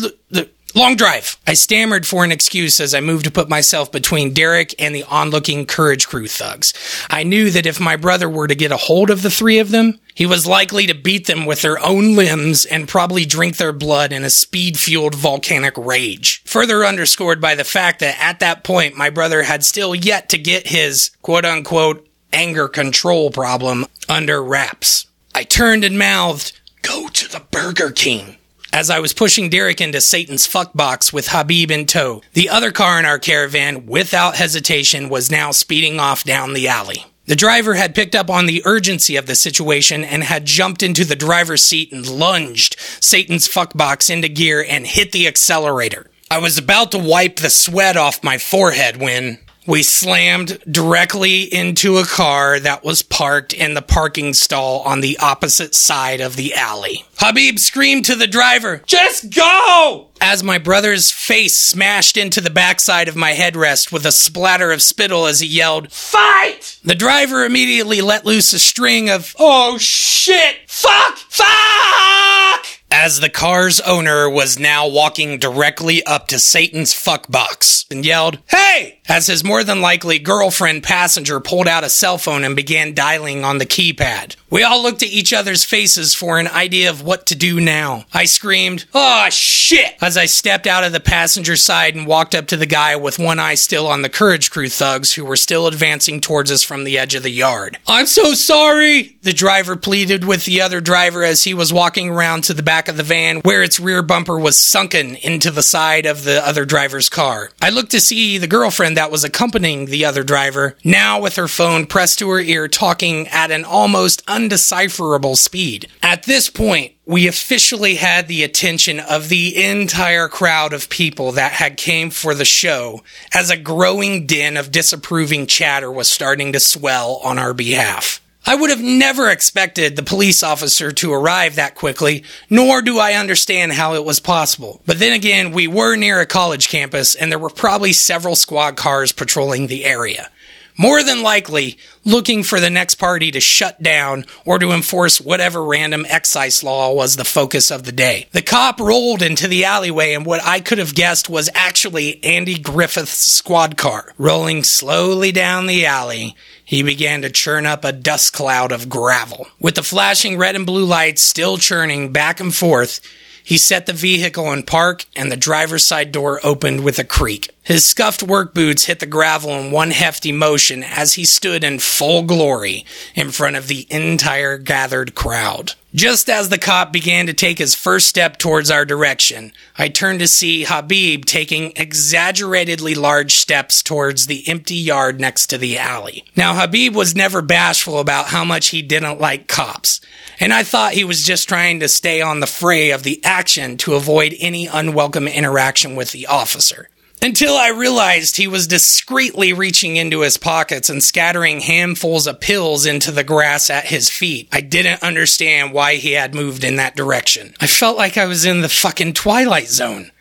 Long 0.76 0.96
drive. 0.96 1.38
I 1.46 1.54
stammered 1.54 2.08
for 2.08 2.24
an 2.24 2.32
excuse 2.32 2.80
as 2.80 2.96
I 2.96 3.00
moved 3.00 3.26
to 3.26 3.32
put 3.32 3.48
myself 3.48 3.92
between 3.92 4.34
Derek 4.34 4.74
and 4.80 4.96
the 4.96 5.04
onlooking 5.04 5.68
Courage 5.68 6.08
Crew 6.08 6.28
thugs. 6.28 6.74
I 7.12 7.22
knew 7.22 7.52
that 7.52 7.68
if 7.68 7.80
my 7.80 7.96
brother 7.96 8.28
were 8.28 8.48
to 8.48 8.56
get 8.56 8.72
a 8.72 8.78
hold 8.78 9.12
of 9.12 9.22
the 9.22 9.30
three 9.30 9.60
of 9.60 9.70
them, 9.70 10.00
he 10.16 10.26
was 10.26 10.48
likely 10.48 10.88
to 10.88 10.96
beat 10.96 11.28
them 11.28 11.46
with 11.46 11.62
their 11.62 11.78
own 11.78 12.16
limbs 12.16 12.66
and 12.66 12.88
probably 12.88 13.24
drink 13.24 13.58
their 13.58 13.72
blood 13.72 14.12
in 14.12 14.24
a 14.24 14.32
speed 14.32 14.80
fueled 14.80 15.14
volcanic 15.14 15.78
rage. 15.78 16.42
Further 16.46 16.84
underscored 16.84 17.40
by 17.40 17.54
the 17.54 17.64
fact 17.64 18.00
that 18.00 18.20
at 18.20 18.40
that 18.40 18.64
point 18.64 18.98
my 18.98 19.12
brother 19.12 19.44
had 19.44 19.64
still 19.64 19.94
yet 19.94 20.28
to 20.30 20.40
get 20.40 20.68
his 20.68 21.12
quote 21.22 21.46
unquote 21.46 22.08
anger 22.32 22.68
control 22.68 23.30
problem 23.30 23.86
under 24.10 24.44
wraps. 24.44 25.06
I 25.36 25.44
turned 25.44 25.84
and 25.84 26.00
mouthed, 26.00 26.60
Go 26.82 27.10
to 27.10 27.30
the 27.30 27.44
Burger 27.52 27.92
King 27.92 28.38
as 28.74 28.90
I 28.90 29.00
was 29.00 29.14
pushing 29.14 29.50
Derek 29.50 29.80
into 29.80 30.02
Satan's 30.02 30.48
fuck 30.48 30.74
box 30.74 31.14
with 31.14 31.28
Habib 31.28 31.70
in 31.70 31.86
tow. 31.86 32.24
The 32.34 32.50
other 32.50 32.72
car 32.72 32.98
in 32.98 33.06
our 33.06 33.20
caravan, 33.20 33.86
without 33.86 34.36
hesitation, 34.36 35.10
was 35.10 35.30
now 35.30 35.52
speeding 35.52 36.00
off 36.00 36.24
down 36.24 36.54
the 36.54 36.68
alley. 36.68 37.06
The 37.26 37.36
driver 37.36 37.76
had 37.76 37.96
picked 37.96 38.16
up 38.16 38.32
on 38.32 38.48
the 38.48 38.64
urgency 38.66 39.16
of 39.16 39.28
the 39.28 39.36
situation 39.36 40.04
and 40.04 40.24
had 40.24 40.46
jumped 40.46 40.82
into 40.82 41.06
the 41.06 41.16
driver's 41.16 41.64
seat 41.64 41.94
and 41.94 42.06
lunged 42.10 42.76
Satan's 43.00 43.48
fuck 43.48 43.78
box 43.78 44.10
into 44.10 44.28
gear 44.28 44.66
and 44.68 44.88
hit 44.88 45.12
the 45.12 45.28
accelerator. 45.28 46.10
I 46.32 46.40
was 46.40 46.58
about 46.58 46.92
to 46.92 46.98
wipe 46.98 47.36
the 47.38 47.52
sweat 47.52 47.96
off 47.96 48.24
my 48.24 48.40
forehead 48.40 48.98
when 48.98 49.38
we 49.66 49.82
slammed 49.84 50.60
directly 50.70 51.44
into 51.44 51.98
a 51.98 52.06
car 52.06 52.60
that 52.60 52.84
was 52.84 53.04
parked 53.04 53.54
in 53.54 53.74
the 53.74 53.82
parking 53.82 54.34
stall 54.34 54.82
on 54.82 55.02
the 55.02 55.18
opposite 55.20 55.74
side 55.74 56.20
of 56.20 56.36
the 56.36 56.54
alley. 56.54 57.06
Habib 57.18 57.60
screamed 57.60 58.06
to 58.06 58.16
the 58.16 58.28
driver, 58.28 58.82
Just 58.86 59.34
go! 59.34 60.10
As 60.20 60.44
my 60.44 60.58
brother's 60.58 61.12
face 61.12 61.58
smashed 61.60 62.18
into 62.18 62.42
the 62.42 62.50
backside 62.50 63.08
of 63.08 63.16
my 63.16 63.34
headrest 63.34 63.92
with 63.92 64.06
a 64.06 64.12
splatter 64.12 64.72
of 64.72 64.82
spittle 64.82 65.26
as 65.26 65.40
he 65.40 65.48
yelled, 65.48 65.92
Fight! 65.92 66.80
The 66.84 66.96
driver 66.96 67.46
immediately 67.46 68.02
let 68.02 68.26
loose 68.26 68.54
a 68.54 68.60
string 68.60 69.10
of, 69.10 69.36
Oh 69.40 69.78
shit! 69.78 70.58
Fuck! 70.68 71.18
Fuck! 71.30 72.66
As 72.96 73.20
the 73.22 73.30
car's 73.30 73.82
owner 73.82 74.30
was 74.30 74.60
now 74.60 74.88
walking 74.88 75.40
directly 75.40 76.06
up 76.06 76.28
to 76.28 76.38
Satan's 76.38 76.94
fuck 76.94 77.28
box 77.28 77.88
and 77.90 78.06
yelled, 78.06 78.38
Hey! 78.46 79.00
As 79.10 79.26
his 79.26 79.44
more 79.44 79.64
than 79.64 79.82
likely 79.82 80.20
girlfriend 80.20 80.84
passenger 80.84 81.40
pulled 81.40 81.68
out 81.68 81.84
a 81.84 81.90
cell 81.90 82.20
phone 82.20 82.44
and 82.44 82.56
began 82.56 82.94
dialing 82.94 83.44
on 83.44 83.58
the 83.58 83.66
keypad. 83.66 84.36
We 84.52 84.62
all 84.62 84.84
looked 84.84 85.02
at 85.02 85.10
each 85.10 85.34
other's 85.34 85.64
faces 85.64 86.14
for 86.14 86.38
an 86.38 86.48
idea 86.48 86.92
of 86.92 87.02
what 87.02 87.26
to 87.26 87.36
do 87.36 87.60
now. 87.60 88.06
I 88.14 88.26
screamed, 88.26 88.86
Oh 88.94 89.28
shit! 89.32 89.96
As 90.00 90.16
I 90.16 90.28
stepped 90.28 90.68
out 90.68 90.84
of 90.84 90.92
the 90.92 91.00
passenger 91.00 91.56
side 91.56 91.96
and 91.96 92.06
walked 92.06 92.36
up 92.36 92.46
to 92.50 92.58
the 92.58 92.68
guy 92.68 92.96
with 92.96 93.18
one 93.18 93.40
eye 93.40 93.56
still 93.56 93.88
on 93.88 94.04
the 94.04 94.08
Courage 94.10 94.52
Crew 94.52 94.70
thugs 94.70 95.14
who 95.16 95.26
were 95.26 95.36
still 95.36 95.66
advancing 95.66 96.22
towards 96.22 96.52
us 96.52 96.62
from 96.62 96.84
the 96.84 97.00
edge 97.00 97.16
of 97.16 97.24
the 97.24 97.32
yard. 97.32 97.80
I'm 97.88 98.06
so 98.06 98.36
sorry! 98.36 99.13
The 99.24 99.32
driver 99.32 99.78
pleaded 99.78 100.26
with 100.26 100.44
the 100.44 100.60
other 100.60 100.82
driver 100.82 101.24
as 101.24 101.46
he 101.46 101.54
was 101.54 101.72
walking 101.72 102.10
around 102.10 102.44
to 102.44 102.54
the 102.54 102.62
back 102.62 102.90
of 102.90 102.98
the 102.98 103.04
van 103.04 103.38
where 103.38 103.64
its 103.64 103.80
rear 103.80 104.02
bumper 104.02 104.38
was 104.38 104.60
sunken 104.60 105.16
into 105.16 105.50
the 105.50 105.64
side 105.64 106.06
of 106.06 106.26
the 106.26 106.46
other 106.46 106.66
driver's 106.66 107.08
car. 107.08 107.50
I 107.62 107.70
looked 107.70 107.92
to 107.92 108.02
see 108.02 108.38
the 108.38 108.48
girlfriend 108.48 108.98
that 108.98 109.12
was 109.12 109.24
accompanying 109.24 109.86
the 109.86 110.04
other 110.04 110.24
driver, 110.24 110.76
now 110.84 111.22
with 111.22 111.38
her 111.38 111.48
phone 111.48 111.86
pressed 111.86 112.20
to 112.20 112.30
her 112.32 112.42
ear, 112.42 112.68
talking 112.68 113.30
at 113.30 113.50
an 113.50 113.64
almost 113.64 114.22
undecipherable 114.28 115.38
speed. 115.38 115.88
At 116.02 116.24
this 116.24 116.50
point, 116.50 116.92
we 117.06 117.26
officially 117.26 117.96
had 117.96 118.28
the 118.28 118.44
attention 118.44 119.00
of 119.00 119.30
the 119.30 119.64
entire 119.64 120.28
crowd 120.28 120.74
of 120.74 120.90
people 120.90 121.32
that 121.34 121.54
had 121.54 121.78
came 121.78 122.10
for 122.10 122.36
the 122.36 122.44
show 122.44 123.04
as 123.34 123.50
a 123.50 123.56
growing 123.56 124.26
din 124.26 124.58
of 124.58 124.70
disapproving 124.70 125.48
chatter 125.48 125.90
was 125.90 126.10
starting 126.10 126.52
to 126.52 126.60
swell 126.60 127.22
on 127.24 127.40
our 127.40 127.54
behalf. 127.54 128.20
I 128.46 128.56
would 128.56 128.70
have 128.70 128.82
never 128.82 129.30
expected 129.30 129.96
the 129.96 130.04
police 130.04 130.44
officer 130.44 130.92
to 130.92 131.14
arrive 131.14 131.56
that 131.56 131.76
quickly, 131.76 132.26
nor 132.50 132.82
do 132.82 133.00
I 133.00 133.14
understand 133.14 133.72
how 133.72 133.94
it 133.94 134.04
was 134.04 134.20
possible. 134.20 134.82
But 134.86 135.00
then 135.00 135.14
again, 135.14 135.52
we 135.52 135.66
were 135.66 135.96
near 135.96 136.20
a 136.20 136.26
college 136.26 136.68
campus 136.68 137.16
and 137.16 137.32
there 137.32 137.40
were 137.40 137.50
probably 137.50 137.94
several 137.94 138.36
squad 138.36 138.76
cars 138.76 139.14
patrolling 139.14 139.68
the 139.68 139.86
area. 139.86 140.30
More 140.78 141.04
than 141.04 141.22
likely, 141.22 141.78
looking 142.04 142.44
for 142.44 142.60
the 142.60 142.70
next 142.70 142.96
party 142.96 143.30
to 143.32 143.40
shut 143.40 143.82
down 143.84 144.26
or 144.46 144.58
to 144.60 144.72
enforce 144.72 145.22
whatever 145.22 145.64
random 145.64 146.06
excise 146.10 146.64
law 146.64 146.94
was 146.94 147.16
the 147.16 147.26
focus 147.26 147.72
of 147.72 147.84
the 147.84 147.92
day. 147.92 148.28
The 148.32 148.42
cop 148.42 148.80
rolled 148.80 149.22
into 149.22 149.48
the 149.48 149.66
alleyway 149.66 150.14
and 150.14 150.26
what 150.26 150.44
I 150.44 150.60
could 150.60 150.80
have 150.80 150.96
guessed 150.96 151.30
was 151.30 151.50
actually 151.54 152.24
Andy 152.24 152.58
Griffith's 152.58 153.12
squad 153.12 153.78
car. 153.78 154.14
Rolling 154.18 154.64
slowly 154.64 155.32
down 155.32 155.68
the 155.68 155.86
alley, 155.86 156.36
he 156.66 156.82
began 156.82 157.22
to 157.22 157.30
churn 157.30 157.66
up 157.66 157.86
a 157.86 157.92
dust 157.92 158.34
cloud 158.34 158.72
of 158.72 158.90
gravel. 158.90 159.48
With 159.60 159.76
the 159.76 159.84
flashing 159.84 160.38
red 160.38 160.56
and 160.56 160.66
blue 160.66 160.86
lights 160.86 161.22
still 161.22 161.58
churning 161.58 162.12
back 162.12 162.40
and 162.40 162.54
forth, 162.54 163.00
he 163.44 163.58
set 163.58 163.86
the 163.86 163.94
vehicle 163.94 164.52
in 164.54 164.64
park 164.64 165.06
and 165.16 165.32
the 165.32 165.38
driver's 165.38 165.86
side 165.86 166.12
door 166.12 166.40
opened 166.44 166.84
with 166.84 166.98
a 166.98 167.04
creak. 167.04 167.50
His 167.64 167.86
scuffed 167.86 168.22
work 168.22 168.54
boots 168.54 168.86
hit 168.86 169.00
the 169.00 169.06
gravel 169.06 169.52
in 169.52 169.72
one 169.72 169.92
hefty 169.92 170.34
motion 170.34 170.84
as 170.84 171.14
he 171.14 171.24
stood 171.24 171.64
in 171.64 171.80
full 171.80 172.24
glory 172.24 172.86
in 173.16 173.32
front 173.32 173.56
of 173.56 173.70
the 173.70 173.88
entire 173.90 174.58
gathered 174.58 175.16
crowd. 175.16 175.74
Just 175.96 176.30
as 176.30 176.50
the 176.50 176.58
cop 176.58 176.92
began 176.92 177.28
to 177.28 177.34
take 177.34 177.60
his 177.60 177.76
first 177.76 178.08
step 178.08 178.38
towards 178.38 178.70
our 178.70 178.84
direction, 178.84 179.54
I 179.78 179.88
turned 179.88 180.20
to 180.20 180.28
see 180.28 180.64
Habib 180.64 181.24
taking 181.24 181.72
exaggeratedly 181.78 182.96
large 182.96 183.36
steps 183.36 183.82
towards 183.82 184.26
the 184.26 184.44
empty 184.50 184.76
yard 184.76 185.22
next 185.22 185.48
to 185.48 185.58
the 185.58 185.78
alley. 185.78 186.26
Now, 186.36 186.56
Habib 186.56 186.96
was 186.96 187.16
never 187.16 187.42
bashful 187.42 188.00
about 188.00 188.26
how 188.26 188.44
much 188.44 188.70
he 188.70 188.82
didn't 188.82 189.22
like 189.22 189.48
cops, 189.48 190.02
and 190.40 190.52
I 190.52 190.64
thought 190.64 190.94
he 190.94 191.04
was 191.04 191.24
just 191.24 191.48
trying 191.48 191.80
to 191.80 191.88
stay 191.88 192.22
on 192.22 192.40
the 192.40 192.48
fray 192.48 192.90
of 192.90 193.04
the 193.04 193.24
action 193.24 193.78
to 193.78 193.94
avoid 193.94 194.36
any 194.40 194.66
unwelcome 194.66 195.28
interaction 195.28 195.96
with 195.96 196.12
the 196.12 196.26
officer. 196.26 196.90
Until 197.24 197.56
I 197.56 197.70
realized 197.70 198.36
he 198.36 198.50
was 198.50 198.68
discreetly 198.68 199.54
reaching 199.54 199.96
into 199.96 200.20
his 200.20 200.36
pockets 200.36 200.90
and 200.90 201.02
scattering 201.02 201.62
handfuls 201.62 202.28
of 202.28 202.42
pills 202.42 202.86
into 202.86 203.14
the 203.14 203.24
grass 203.24 203.70
at 203.70 203.86
his 203.86 204.10
feet. 204.10 204.50
I 204.52 204.60
didn't 204.60 205.02
understand 205.02 205.72
why 205.72 205.96
he 205.96 206.12
had 206.12 206.36
moved 206.36 206.66
in 206.66 206.76
that 206.76 206.98
direction. 206.98 207.56
I 207.62 207.68
felt 207.68 207.96
like 207.96 208.18
I 208.18 208.26
was 208.26 208.44
in 208.44 208.60
the 208.60 208.68
fucking 208.68 209.14
Twilight 209.14 209.70
Zone. 209.70 210.12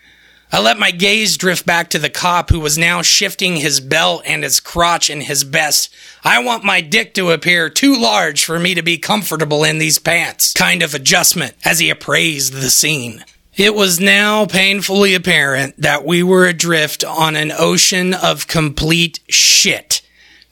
I 0.53 0.61
let 0.61 0.78
my 0.78 0.92
gaze 0.92 1.36
drift 1.36 1.66
back 1.66 1.90
to 1.90 1.98
the 1.98 2.09
cop 2.09 2.50
who 2.50 2.61
was 2.61 2.78
now 2.78 3.03
shifting 3.03 3.57
his 3.57 3.80
belt 3.80 4.22
and 4.24 4.44
his 4.44 4.61
crotch 4.61 5.11
in 5.11 5.22
his 5.22 5.42
best. 5.42 5.92
I 6.22 6.38
want 6.44 6.62
my 6.62 6.80
dick 6.80 7.14
to 7.14 7.32
appear 7.32 7.68
too 7.68 7.96
large 7.96 8.44
for 8.44 8.61
me 8.61 8.76
to 8.76 8.82
be 8.82 8.96
comfortable 8.96 9.64
in 9.64 9.78
these 9.78 9.98
pants. 9.98 10.53
Kind 10.53 10.84
of 10.84 10.94
adjustment 10.94 11.57
as 11.64 11.80
he 11.80 11.90
appraised 11.90 12.53
the 12.53 12.70
scene. 12.70 13.24
It 13.57 13.74
was 13.74 14.00
now 14.00 14.46
painfully 14.46 15.14
apparent 15.14 15.80
that 15.82 16.07
we 16.07 16.22
were 16.22 16.46
adrift 16.46 17.05
on 17.05 17.36
an 17.36 17.53
ocean 17.53 18.14
of 18.14 18.46
complete 18.46 19.20
shit, 19.28 20.00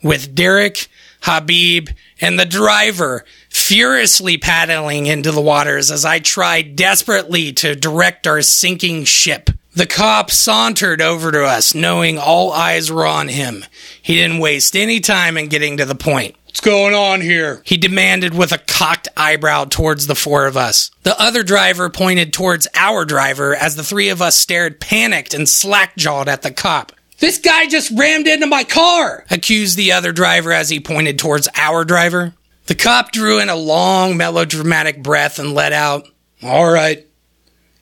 with 0.03 0.35
Derek, 0.35 0.87
Habib, 1.23 1.89
and 2.19 2.39
the 2.39 2.45
driver 2.45 3.25
furiously 3.49 4.37
paddling 4.37 5.07
into 5.07 5.31
the 5.31 5.41
waters 5.41 5.89
as 5.89 6.05
I 6.05 6.19
tried 6.19 6.75
desperately 6.75 7.51
to 7.53 7.75
direct 7.75 8.27
our 8.27 8.43
sinking 8.43 9.05
ship. 9.05 9.49
The 9.73 9.87
cop 9.87 10.29
sauntered 10.29 11.01
over 11.01 11.31
to 11.31 11.43
us, 11.43 11.73
knowing 11.73 12.19
all 12.19 12.51
eyes 12.51 12.91
were 12.91 13.07
on 13.07 13.29
him. 13.29 13.65
He 14.01 14.15
didn't 14.15 14.39
waste 14.39 14.75
any 14.75 14.99
time 14.99 15.37
in 15.37 15.47
getting 15.47 15.77
to 15.77 15.85
the 15.85 15.95
point. 15.95 16.35
What's 16.51 16.59
going 16.59 16.93
on 16.93 17.21
here? 17.21 17.61
He 17.63 17.77
demanded 17.77 18.33
with 18.33 18.51
a 18.51 18.57
cocked 18.57 19.07
eyebrow 19.15 19.65
towards 19.69 20.05
the 20.05 20.15
four 20.15 20.47
of 20.47 20.57
us. 20.57 20.91
The 21.03 21.17
other 21.17 21.43
driver 21.43 21.89
pointed 21.89 22.33
towards 22.33 22.67
our 22.75 23.05
driver 23.05 23.55
as 23.55 23.77
the 23.77 23.85
three 23.85 24.09
of 24.09 24.21
us 24.21 24.35
stared 24.35 24.81
panicked 24.81 25.33
and 25.33 25.47
slack 25.47 25.95
jawed 25.95 26.27
at 26.27 26.41
the 26.41 26.51
cop. 26.51 26.91
This 27.19 27.37
guy 27.37 27.67
just 27.67 27.97
rammed 27.97 28.27
into 28.27 28.47
my 28.47 28.65
car, 28.65 29.25
accused 29.31 29.77
the 29.77 29.93
other 29.93 30.11
driver 30.11 30.51
as 30.51 30.69
he 30.69 30.81
pointed 30.81 31.17
towards 31.17 31.47
our 31.55 31.85
driver. 31.85 32.33
The 32.65 32.75
cop 32.75 33.13
drew 33.13 33.39
in 33.39 33.47
a 33.47 33.55
long, 33.55 34.17
melodramatic 34.17 35.01
breath 35.01 35.39
and 35.39 35.53
let 35.53 35.71
out, 35.71 36.05
All 36.43 36.69
right, 36.69 37.07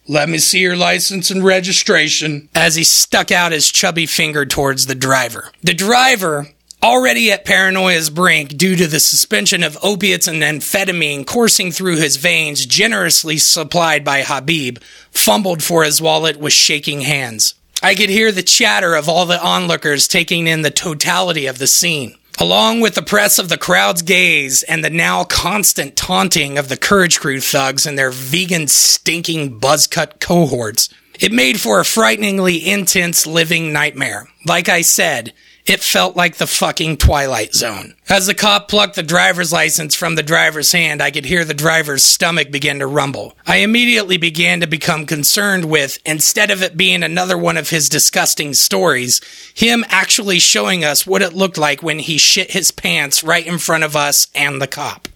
let 0.08 0.30
me 0.30 0.38
see 0.38 0.60
your 0.60 0.76
license 0.76 1.32
and 1.32 1.44
registration, 1.44 2.50
as 2.54 2.76
he 2.76 2.84
stuck 2.84 3.32
out 3.32 3.52
his 3.52 3.72
chubby 3.72 4.06
finger 4.06 4.46
towards 4.46 4.86
the 4.86 4.96
driver. 4.96 5.52
The 5.64 5.74
driver, 5.74 6.50
already 6.82 7.32
at 7.32 7.46
paranoia's 7.46 8.10
brink 8.10 8.58
due 8.58 8.76
to 8.76 8.88
the 8.88 9.00
suspension 9.00 9.64
of 9.64 9.78
opiates 9.84 10.28
and 10.28 10.42
amphetamine 10.42 11.26
coursing 11.26 11.72
through 11.72 11.98
his 11.98 12.18
veins, 12.18 12.66
generously 12.66 13.38
supplied 13.38 14.04
by 14.04 14.22
Habib, 14.22 14.80
fumbled 15.12 15.62
for 15.62 15.84
his 15.84 16.02
wallet 16.02 16.38
with 16.38 16.54
shaking 16.54 17.02
hands. 17.02 17.56
I 17.82 17.96
could 17.96 18.10
hear 18.10 18.32
the 18.32 18.44
chatter 18.44 18.96
of 18.96 19.08
all 19.08 19.26
the 19.26 19.42
onlookers 19.42 20.08
taking 20.08 20.48
in 20.48 20.62
the 20.64 20.72
totality 20.72 21.46
of 21.46 21.60
the 21.60 21.68
scene. 21.68 22.16
Along 22.42 22.80
with 22.80 22.96
the 22.96 23.02
press 23.02 23.38
of 23.38 23.50
the 23.50 23.58
crowd's 23.58 24.02
gaze 24.02 24.64
and 24.64 24.84
the 24.84 24.90
now 24.90 25.26
constant 25.26 25.98
taunting 25.98 26.58
of 26.58 26.70
the 26.70 26.78
Courage 26.78 27.20
Crew 27.20 27.42
thugs 27.42 27.86
and 27.86 27.98
their 27.98 28.12
vegan 28.12 28.68
stinking 28.68 29.60
buzzcut 29.60 30.22
cohorts, 30.22 30.88
it 31.20 31.34
made 31.34 31.60
for 31.60 31.82
a 31.82 31.86
frighteningly 31.86 32.66
intense 32.70 33.28
living 33.28 33.74
nightmare. 33.74 34.30
Like 34.46 34.70
I 34.70 34.82
said, 34.82 35.34
it 35.70 35.82
felt 35.82 36.16
like 36.16 36.38
the 36.38 36.48
fucking 36.48 36.98
Twilight 36.98 37.54
Zone. 37.54 37.94
As 38.10 38.26
the 38.26 38.34
cop 38.34 38.70
plucked 38.70 38.96
the 38.96 39.04
driver's 39.04 39.54
license 39.54 39.94
from 39.94 40.16
the 40.16 40.24
driver's 40.24 40.72
hand, 40.72 41.00
I 41.00 41.12
could 41.12 41.26
hear 41.26 41.46
the 41.46 41.54
driver's 41.54 42.04
stomach 42.04 42.50
begin 42.50 42.80
to 42.80 42.88
rumble. 42.88 43.38
I 43.46 43.58
immediately 43.58 44.18
began 44.18 44.62
to 44.62 44.68
become 44.68 45.06
concerned 45.06 45.66
with, 45.66 46.00
instead 46.06 46.50
of 46.50 46.64
it 46.64 46.76
being 46.76 47.04
another 47.04 47.38
one 47.38 47.56
of 47.56 47.70
his 47.70 47.88
disgusting 47.88 48.56
stories, 48.56 49.22
him 49.54 49.86
actually 49.90 50.40
showing 50.40 50.84
us 50.84 51.06
what 51.06 51.22
it 51.22 51.36
looked 51.36 51.60
like 51.60 51.84
when 51.84 52.00
he 52.00 52.18
shit 52.18 52.50
his 52.50 52.72
pants 52.72 53.24
right 53.24 53.46
in 53.46 53.60
front 53.60 53.84
of 53.84 53.96
us 53.96 54.28
and 54.34 54.60
the 54.60 54.68
cop. 54.68 55.08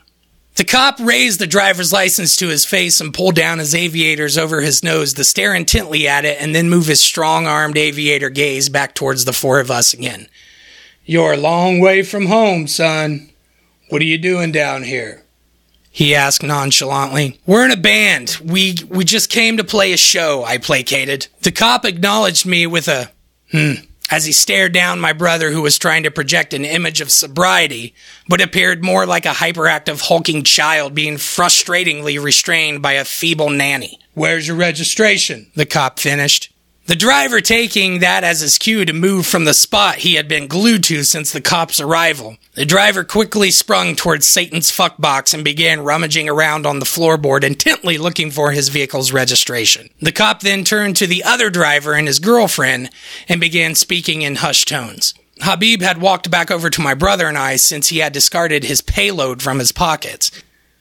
The 0.56 0.64
cop 0.64 1.00
raised 1.00 1.40
the 1.40 1.48
driver's 1.48 1.92
license 1.92 2.36
to 2.36 2.50
his 2.50 2.64
face 2.64 3.02
and 3.02 3.14
pulled 3.14 3.36
down 3.36 3.58
his 3.58 3.74
aviators 3.74 4.38
over 4.38 4.62
his 4.62 4.84
nose 4.84 5.14
to 5.14 5.24
stare 5.24 5.56
intently 5.56 6.08
at 6.08 6.26
it 6.26 6.40
and 6.40 6.54
then 6.54 6.70
move 6.70 6.86
his 6.86 7.02
strong 7.02 7.48
armed 7.48 7.78
aviator 7.78 8.30
gaze 8.30 8.70
back 8.70 8.94
towards 8.94 9.26
the 9.26 9.34
four 9.34 9.60
of 9.60 9.72
us 9.72 9.94
again. 9.94 10.28
You're 11.06 11.34
a 11.34 11.38
long 11.38 11.80
way 11.80 12.04
from 12.04 12.28
home, 12.28 12.68
son. 12.68 13.32
What 13.90 14.02
are 14.02 14.06
you 14.06 14.18
doing 14.18 14.52
down 14.52 14.84
here? 14.84 15.24
He 15.90 16.16
asked 16.16 16.44
nonchalantly. 16.44 17.40
We're 17.46 17.66
in 17.66 17.72
a 17.72 17.78
band. 17.78 18.38
We 18.44 18.76
we 18.90 19.06
just 19.06 19.30
came 19.30 19.58
to 19.58 19.64
play 19.64 19.94
a 19.94 19.98
show, 19.98 20.44
I 20.44 20.58
placated. 20.58 21.28
The 21.42 21.52
cop 21.52 21.86
acknowledged 21.86 22.46
me 22.46 22.66
with 22.66 22.88
a 22.88 23.12
hmm 23.52 23.74
as 24.14 24.26
he 24.26 24.32
stared 24.32 24.72
down 24.72 25.00
my 25.00 25.12
brother 25.12 25.50
who 25.50 25.64
was 25.64 25.80
trying 25.80 26.04
to 26.04 26.12
project 26.12 26.54
an 26.54 26.64
image 26.64 27.02
of 27.02 27.10
sobriety, 27.10 27.96
but 28.30 28.42
appeared 28.42 28.84
more 28.84 29.08
like 29.08 29.26
a 29.26 29.30
hyperactive 29.30 30.02
hulking 30.02 30.44
child 30.44 30.94
being 30.94 31.16
frustratingly 31.16 32.24
restrained 32.24 32.80
by 32.80 32.92
a 32.92 33.06
feeble 33.06 33.50
nanny. 33.50 33.98
Where's 34.14 34.48
your 34.48 34.56
registration? 34.56 35.48
The 35.56 35.66
cop 35.66 35.98
finished. 35.98 36.53
The 36.86 36.96
driver 36.98 37.40
taking 37.40 38.00
that 38.00 38.26
as 38.26 38.42
his 38.42 38.58
cue 38.58 38.84
to 38.84 38.92
move 38.92 39.26
from 39.26 39.46
the 39.46 39.54
spot 39.54 40.00
he 40.00 40.16
had 40.16 40.28
been 40.28 40.48
glued 40.48 40.84
to 40.86 41.06
since 41.06 41.32
the 41.32 41.40
cop's 41.40 41.80
arrival. 41.80 42.36
The 42.56 42.66
driver 42.66 43.06
quickly 43.06 43.52
sprung 43.52 43.96
towards 43.96 44.28
Satan's 44.28 44.70
fuck 44.70 44.98
box 44.98 45.34
and 45.34 45.46
began 45.46 45.86
rummaging 45.86 46.28
around 46.28 46.66
on 46.66 46.80
the 46.80 46.86
floorboard, 46.86 47.46
intently 47.46 47.98
looking 47.98 48.32
for 48.32 48.52
his 48.52 48.68
vehicle's 48.68 49.14
registration. 49.14 49.92
The 50.02 50.12
cop 50.12 50.42
then 50.42 50.66
turned 50.66 50.98
to 50.98 51.08
the 51.08 51.24
other 51.24 51.50
driver 51.50 51.94
and 51.94 52.06
his 52.06 52.20
girlfriend 52.20 52.90
and 53.30 53.40
began 53.40 53.76
speaking 53.76 54.22
in 54.22 54.36
hushed 54.36 54.68
tones. 54.68 55.14
Habib 55.40 55.82
had 55.82 56.02
walked 56.02 56.30
back 56.30 56.52
over 56.52 56.70
to 56.70 56.82
my 56.82 56.96
brother 56.96 57.28
and 57.28 57.38
I 57.38 57.56
since 57.56 57.88
he 57.88 58.00
had 58.00 58.12
discarded 58.12 58.66
his 58.66 58.82
payload 58.82 59.42
from 59.42 59.60
his 59.60 59.72
pockets. 59.72 60.32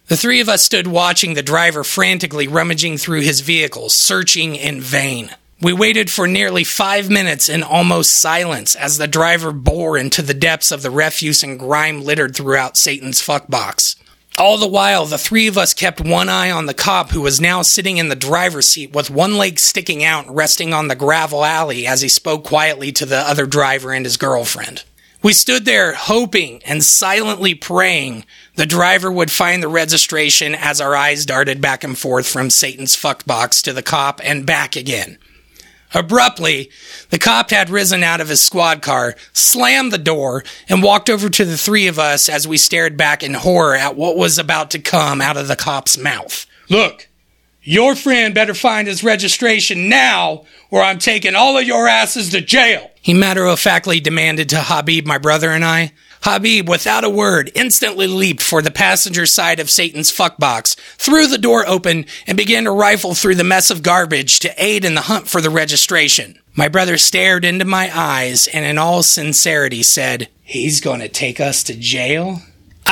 The 0.09 0.16
three 0.16 0.40
of 0.40 0.48
us 0.48 0.62
stood 0.62 0.88
watching 0.88 1.34
the 1.34 1.44
driver 1.44 1.84
frantically 1.84 2.48
rummaging 2.48 2.98
through 2.98 3.20
his 3.20 3.40
vehicle, 3.40 3.88
searching 3.88 4.57
in 4.57 4.80
vain. 4.80 5.30
We 5.62 5.72
waited 5.72 6.10
for 6.10 6.26
nearly 6.26 6.64
five 6.64 7.08
minutes 7.08 7.48
in 7.48 7.62
almost 7.62 8.14
silence 8.14 8.74
as 8.74 8.98
the 8.98 9.06
driver 9.06 9.52
bore 9.52 9.96
into 9.96 10.20
the 10.20 10.34
depths 10.34 10.72
of 10.72 10.82
the 10.82 10.90
refuse 10.90 11.44
and 11.44 11.56
grime 11.56 12.02
littered 12.02 12.34
throughout 12.34 12.76
Satan's 12.76 13.20
fuck 13.20 13.46
box. 13.46 13.94
All 14.36 14.58
the 14.58 14.66
while, 14.66 15.06
the 15.06 15.18
three 15.18 15.46
of 15.46 15.56
us 15.56 15.72
kept 15.72 16.00
one 16.00 16.28
eye 16.28 16.50
on 16.50 16.66
the 16.66 16.74
cop 16.74 17.10
who 17.10 17.20
was 17.20 17.40
now 17.40 17.62
sitting 17.62 17.98
in 17.98 18.08
the 18.08 18.16
driver's 18.16 18.66
seat 18.66 18.92
with 18.92 19.08
one 19.08 19.36
leg 19.36 19.60
sticking 19.60 20.02
out 20.02 20.28
resting 20.34 20.74
on 20.74 20.88
the 20.88 20.96
gravel 20.96 21.44
alley 21.44 21.86
as 21.86 22.00
he 22.00 22.08
spoke 22.08 22.42
quietly 22.42 22.90
to 22.90 23.06
the 23.06 23.18
other 23.18 23.46
driver 23.46 23.92
and 23.92 24.04
his 24.04 24.16
girlfriend. 24.16 24.82
We 25.22 25.32
stood 25.32 25.64
there 25.64 25.94
hoping 25.94 26.60
and 26.64 26.82
silently 26.82 27.54
praying 27.54 28.24
the 28.56 28.66
driver 28.66 29.12
would 29.12 29.30
find 29.30 29.62
the 29.62 29.68
registration 29.68 30.56
as 30.56 30.80
our 30.80 30.96
eyes 30.96 31.24
darted 31.24 31.60
back 31.60 31.84
and 31.84 31.96
forth 31.96 32.26
from 32.26 32.50
Satan's 32.50 32.96
fuck 32.96 33.24
box 33.24 33.62
to 33.62 33.72
the 33.72 33.80
cop 33.80 34.20
and 34.24 34.44
back 34.44 34.74
again. 34.74 35.18
Abruptly, 35.95 36.70
the 37.11 37.18
cop 37.18 37.51
had 37.51 37.70
risen 37.70 38.03
out 38.03 38.20
of 38.20 38.28
his 38.28 38.40
squad 38.40 38.82
car, 38.82 39.14
slammed 39.32 39.93
the 39.93 39.99
door, 39.99 40.45
and 40.68 40.82
walked 40.82 41.11
over 41.11 41.28
to 41.28 41.45
the 41.45 41.59
three 41.59 41.86
of 41.86 41.99
us 41.99 42.28
as 42.28 42.49
we 42.49 42.57
stared 42.57 42.97
back 42.97 43.22
in 43.22 43.34
horror 43.34 43.74
at 43.74 43.97
what 43.97 44.16
was 44.16 44.38
about 44.38 44.70
to 44.70 44.78
come 44.78 45.20
out 45.20 45.36
of 45.36 45.49
the 45.49 45.57
cop's 45.57 45.99
mouth. 45.99 46.47
Look, 46.68 47.09
your 47.62 47.95
friend 47.95 48.34
better 48.34 48.55
find 48.55 48.88
his 48.88 49.05
registration 49.05 49.88
now, 49.88 50.45
or 50.70 50.82
I'm 50.82 50.99
taking 50.99 51.34
all 51.34 51.59
of 51.59 51.64
your 51.64 51.86
asses 51.86 52.30
to 52.30 52.40
jail. 52.40 52.90
He 53.01 53.14
matter 53.14 53.45
of 53.45 53.61
factly 53.61 54.01
demanded 54.01 54.49
to 54.51 54.61
Habib, 54.61 55.07
my 55.07 55.18
brother, 55.18 55.51
and 55.51 55.64
I. 55.64 55.93
Habib, 56.22 56.68
without 56.68 57.04
a 57.04 57.10
word, 57.10 57.50
instantly 57.54 58.06
leaped 58.06 58.42
for 58.42 58.62
the 58.62 58.70
passenger 58.70 59.26
side 59.26 59.58
of 59.58 59.70
Satan's 59.70 60.12
fuckbox, 60.12 60.76
threw 60.96 61.26
the 61.26 61.38
door 61.38 61.66
open, 61.66 62.06
and 62.26 62.36
began 62.36 62.64
to 62.64 62.70
rifle 62.70 63.14
through 63.14 63.34
the 63.34 63.44
mess 63.44 63.70
of 63.70 63.82
garbage 63.82 64.38
to 64.40 64.54
aid 64.56 64.84
in 64.84 64.94
the 64.94 65.02
hunt 65.02 65.28
for 65.28 65.40
the 65.40 65.50
registration. 65.50 66.38
My 66.54 66.68
brother 66.68 66.96
stared 66.96 67.44
into 67.44 67.64
my 67.64 67.90
eyes 67.92 68.46
and 68.46 68.64
in 68.64 68.78
all 68.78 69.02
sincerity 69.02 69.82
said, 69.82 70.28
He's 70.42 70.80
gonna 70.80 71.08
take 71.08 71.40
us 71.40 71.64
to 71.64 71.74
jail? 71.74 72.40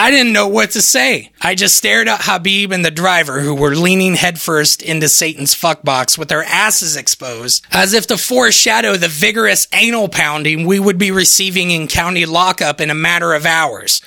I 0.00 0.10
didn't 0.10 0.32
know 0.32 0.48
what 0.48 0.70
to 0.70 0.80
say. 0.80 1.30
I 1.42 1.54
just 1.54 1.76
stared 1.76 2.08
at 2.08 2.22
Habib 2.22 2.72
and 2.72 2.82
the 2.82 2.90
driver, 2.90 3.42
who 3.42 3.54
were 3.54 3.74
leaning 3.74 4.14
headfirst 4.14 4.80
into 4.80 5.10
Satan's 5.10 5.54
fuckbox 5.54 6.16
with 6.16 6.30
their 6.30 6.42
asses 6.42 6.96
exposed, 6.96 7.66
as 7.70 7.92
if 7.92 8.06
to 8.06 8.16
foreshadow 8.16 8.96
the 8.96 9.08
vigorous 9.08 9.68
anal 9.74 10.08
pounding 10.08 10.64
we 10.64 10.80
would 10.80 10.96
be 10.96 11.10
receiving 11.10 11.70
in 11.70 11.86
county 11.86 12.24
lockup 12.24 12.80
in 12.80 12.88
a 12.88 12.94
matter 12.94 13.34
of 13.34 13.44
hours. 13.44 14.00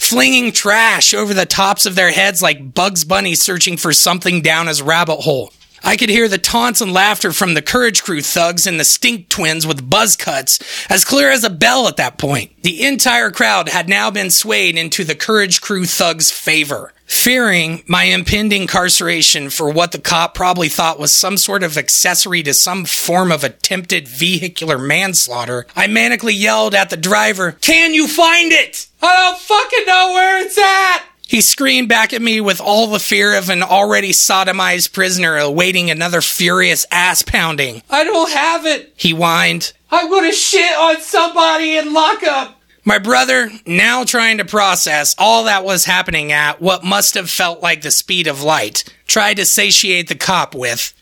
Flinging 0.00 0.50
trash 0.50 1.14
over 1.14 1.32
the 1.32 1.46
tops 1.46 1.86
of 1.86 1.94
their 1.94 2.10
heads 2.10 2.42
like 2.42 2.74
Bugs 2.74 3.04
Bunny 3.04 3.36
searching 3.36 3.76
for 3.76 3.92
something 3.92 4.42
down 4.42 4.66
his 4.66 4.82
rabbit 4.82 5.20
hole. 5.20 5.52
I 5.86 5.96
could 5.96 6.10
hear 6.10 6.26
the 6.26 6.36
taunts 6.36 6.80
and 6.80 6.92
laughter 6.92 7.30
from 7.32 7.54
the 7.54 7.62
Courage 7.62 8.02
Crew 8.02 8.20
thugs 8.20 8.66
and 8.66 8.80
the 8.80 8.84
Stink 8.84 9.28
Twins 9.28 9.68
with 9.68 9.88
buzz 9.88 10.16
cuts 10.16 10.58
as 10.90 11.04
clear 11.04 11.30
as 11.30 11.44
a 11.44 11.48
bell 11.48 11.86
at 11.86 11.96
that 11.96 12.18
point. 12.18 12.50
The 12.64 12.82
entire 12.82 13.30
crowd 13.30 13.68
had 13.68 13.88
now 13.88 14.10
been 14.10 14.30
swayed 14.30 14.76
into 14.76 15.04
the 15.04 15.14
Courage 15.14 15.60
Crew 15.60 15.86
thugs' 15.86 16.32
favor. 16.32 16.92
Fearing 17.06 17.84
my 17.86 18.02
impending 18.02 18.62
incarceration 18.62 19.48
for 19.48 19.70
what 19.70 19.92
the 19.92 20.00
cop 20.00 20.34
probably 20.34 20.68
thought 20.68 20.98
was 20.98 21.12
some 21.12 21.36
sort 21.36 21.62
of 21.62 21.78
accessory 21.78 22.42
to 22.42 22.52
some 22.52 22.84
form 22.84 23.30
of 23.30 23.44
attempted 23.44 24.08
vehicular 24.08 24.78
manslaughter, 24.78 25.68
I 25.76 25.86
manically 25.86 26.36
yelled 26.36 26.74
at 26.74 26.90
the 26.90 26.96
driver, 26.96 27.52
Can 27.52 27.94
you 27.94 28.08
find 28.08 28.50
it? 28.50 28.88
I 29.00 29.14
don't 29.14 29.38
fucking 29.38 29.86
know 29.86 30.10
where 30.14 30.44
it's 30.44 30.58
at! 30.58 31.04
He 31.26 31.40
screamed 31.40 31.88
back 31.88 32.12
at 32.12 32.22
me 32.22 32.40
with 32.40 32.60
all 32.60 32.86
the 32.86 33.00
fear 33.00 33.36
of 33.36 33.50
an 33.50 33.62
already 33.62 34.12
sodomized 34.12 34.92
prisoner 34.92 35.36
awaiting 35.36 35.90
another 35.90 36.20
furious 36.20 36.86
ass 36.92 37.22
pounding. 37.22 37.82
I 37.90 38.04
don't 38.04 38.30
have 38.30 38.64
it, 38.64 38.94
he 38.96 39.10
whined. 39.10 39.72
I'm 39.90 40.08
gonna 40.08 40.32
shit 40.32 40.72
on 40.78 41.00
somebody 41.00 41.76
in 41.76 41.92
lockup. 41.92 42.60
My 42.84 42.98
brother, 42.98 43.50
now 43.66 44.04
trying 44.04 44.38
to 44.38 44.44
process 44.44 45.16
all 45.18 45.44
that 45.44 45.64
was 45.64 45.86
happening 45.86 46.30
at 46.30 46.60
what 46.62 46.84
must 46.84 47.14
have 47.14 47.28
felt 47.28 47.60
like 47.60 47.82
the 47.82 47.90
speed 47.90 48.28
of 48.28 48.44
light, 48.44 48.84
tried 49.08 49.34
to 49.38 49.44
satiate 49.44 50.06
the 50.06 50.14
cop 50.14 50.54
with, 50.54 50.94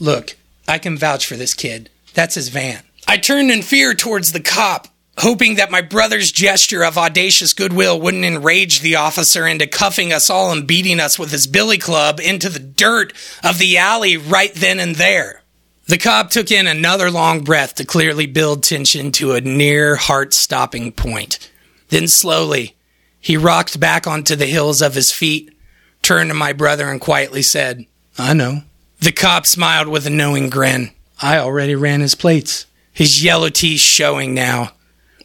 Look, 0.00 0.36
I 0.66 0.78
can 0.78 0.98
vouch 0.98 1.24
for 1.24 1.36
this 1.36 1.54
kid. 1.54 1.90
That's 2.14 2.34
his 2.34 2.48
van. 2.48 2.82
I 3.06 3.16
turned 3.16 3.52
in 3.52 3.62
fear 3.62 3.94
towards 3.94 4.32
the 4.32 4.40
cop, 4.40 4.88
hoping 5.18 5.56
that 5.56 5.70
my 5.70 5.80
brother's 5.80 6.30
gesture 6.30 6.84
of 6.84 6.96
audacious 6.96 7.52
goodwill 7.52 8.00
wouldn't 8.00 8.24
enrage 8.24 8.80
the 8.80 8.96
officer 8.96 9.46
into 9.46 9.66
cuffing 9.66 10.12
us 10.12 10.30
all 10.30 10.52
and 10.52 10.66
beating 10.66 11.00
us 11.00 11.18
with 11.18 11.30
his 11.30 11.46
billy 11.46 11.78
club 11.78 12.20
into 12.20 12.48
the 12.48 12.58
dirt 12.58 13.12
of 13.42 13.58
the 13.58 13.76
alley 13.76 14.16
right 14.16 14.54
then 14.54 14.78
and 14.78 14.96
there. 14.96 15.42
The 15.86 15.98
cop 15.98 16.30
took 16.30 16.50
in 16.50 16.66
another 16.66 17.10
long 17.10 17.44
breath 17.44 17.74
to 17.76 17.84
clearly 17.84 18.26
build 18.26 18.62
tension 18.62 19.10
to 19.12 19.32
a 19.32 19.40
near 19.40 19.96
heart 19.96 20.34
stopping 20.34 20.92
point. 20.92 21.50
Then 21.88 22.08
slowly, 22.08 22.76
he 23.18 23.36
rocked 23.36 23.80
back 23.80 24.06
onto 24.06 24.36
the 24.36 24.46
heels 24.46 24.82
of 24.82 24.94
his 24.94 25.10
feet, 25.10 25.50
turned 26.02 26.30
to 26.30 26.34
my 26.34 26.52
brother, 26.52 26.90
and 26.90 27.00
quietly 27.00 27.42
said, 27.42 27.86
I 28.18 28.34
know. 28.34 28.62
The 29.00 29.12
cop 29.12 29.46
smiled 29.46 29.88
with 29.88 30.06
a 30.06 30.10
knowing 30.10 30.50
grin. 30.50 30.90
I 31.22 31.38
already 31.38 31.74
ran 31.74 32.00
his 32.00 32.14
plates. 32.14 32.66
His 32.92 33.24
yellow 33.24 33.48
teeth 33.48 33.80
showing 33.80 34.34
now. 34.34 34.72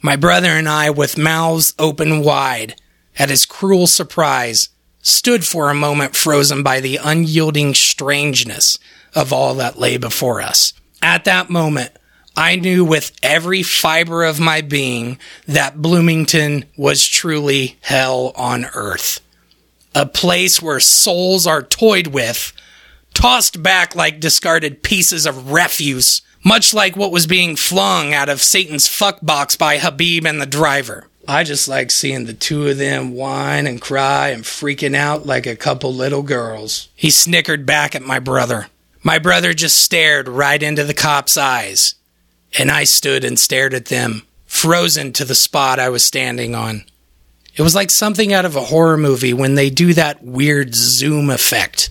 My 0.04 0.16
brother 0.16 0.50
and 0.50 0.68
I, 0.68 0.90
with 0.90 1.16
mouths 1.16 1.72
open 1.78 2.22
wide 2.22 2.74
at 3.18 3.30
his 3.30 3.46
cruel 3.46 3.86
surprise, 3.86 4.68
stood 5.00 5.46
for 5.46 5.70
a 5.70 5.74
moment 5.74 6.14
frozen 6.14 6.62
by 6.62 6.80
the 6.80 7.00
unyielding 7.02 7.72
strangeness 7.72 8.78
of 9.14 9.32
all 9.32 9.54
that 9.54 9.78
lay 9.78 9.96
before 9.96 10.42
us. 10.42 10.74
At 11.00 11.24
that 11.24 11.48
moment, 11.48 11.90
I 12.36 12.56
knew 12.56 12.84
with 12.84 13.12
every 13.22 13.62
fiber 13.62 14.24
of 14.24 14.38
my 14.38 14.60
being 14.60 15.18
that 15.46 15.80
Bloomington 15.80 16.66
was 16.76 17.06
truly 17.06 17.78
hell 17.80 18.32
on 18.36 18.66
earth. 18.74 19.22
A 19.94 20.04
place 20.04 20.60
where 20.60 20.80
souls 20.80 21.46
are 21.46 21.62
toyed 21.62 22.08
with, 22.08 22.52
tossed 23.14 23.62
back 23.62 23.96
like 23.96 24.20
discarded 24.20 24.82
pieces 24.82 25.24
of 25.24 25.50
refuse, 25.50 26.20
much 26.44 26.74
like 26.74 26.96
what 26.96 27.10
was 27.10 27.26
being 27.26 27.56
flung 27.56 28.12
out 28.12 28.28
of 28.28 28.42
Satan's 28.42 28.86
fuck 28.86 29.18
box 29.22 29.56
by 29.56 29.78
Habib 29.78 30.26
and 30.26 30.40
the 30.40 30.46
driver. 30.46 31.08
I 31.26 31.42
just 31.42 31.68
like 31.68 31.90
seeing 31.90 32.26
the 32.26 32.34
two 32.34 32.68
of 32.68 32.76
them 32.76 33.14
whine 33.14 33.66
and 33.66 33.80
cry 33.80 34.28
and 34.28 34.44
freaking 34.44 34.94
out 34.94 35.24
like 35.24 35.46
a 35.46 35.56
couple 35.56 35.94
little 35.94 36.22
girls. 36.22 36.88
He 36.94 37.10
snickered 37.10 37.64
back 37.64 37.94
at 37.94 38.02
my 38.02 38.18
brother. 38.18 38.66
My 39.02 39.18
brother 39.18 39.54
just 39.54 39.78
stared 39.78 40.28
right 40.28 40.62
into 40.62 40.84
the 40.84 40.94
cop's 40.94 41.36
eyes, 41.38 41.94
and 42.58 42.70
I 42.70 42.84
stood 42.84 43.24
and 43.24 43.38
stared 43.38 43.72
at 43.72 43.86
them, 43.86 44.26
frozen 44.44 45.12
to 45.14 45.24
the 45.24 45.34
spot 45.34 45.78
I 45.78 45.88
was 45.88 46.04
standing 46.04 46.54
on. 46.54 46.84
It 47.56 47.62
was 47.62 47.74
like 47.74 47.90
something 47.90 48.32
out 48.32 48.44
of 48.44 48.56
a 48.56 48.64
horror 48.64 48.96
movie 48.96 49.32
when 49.32 49.54
they 49.54 49.70
do 49.70 49.94
that 49.94 50.22
weird 50.22 50.74
zoom 50.74 51.30
effect, 51.30 51.88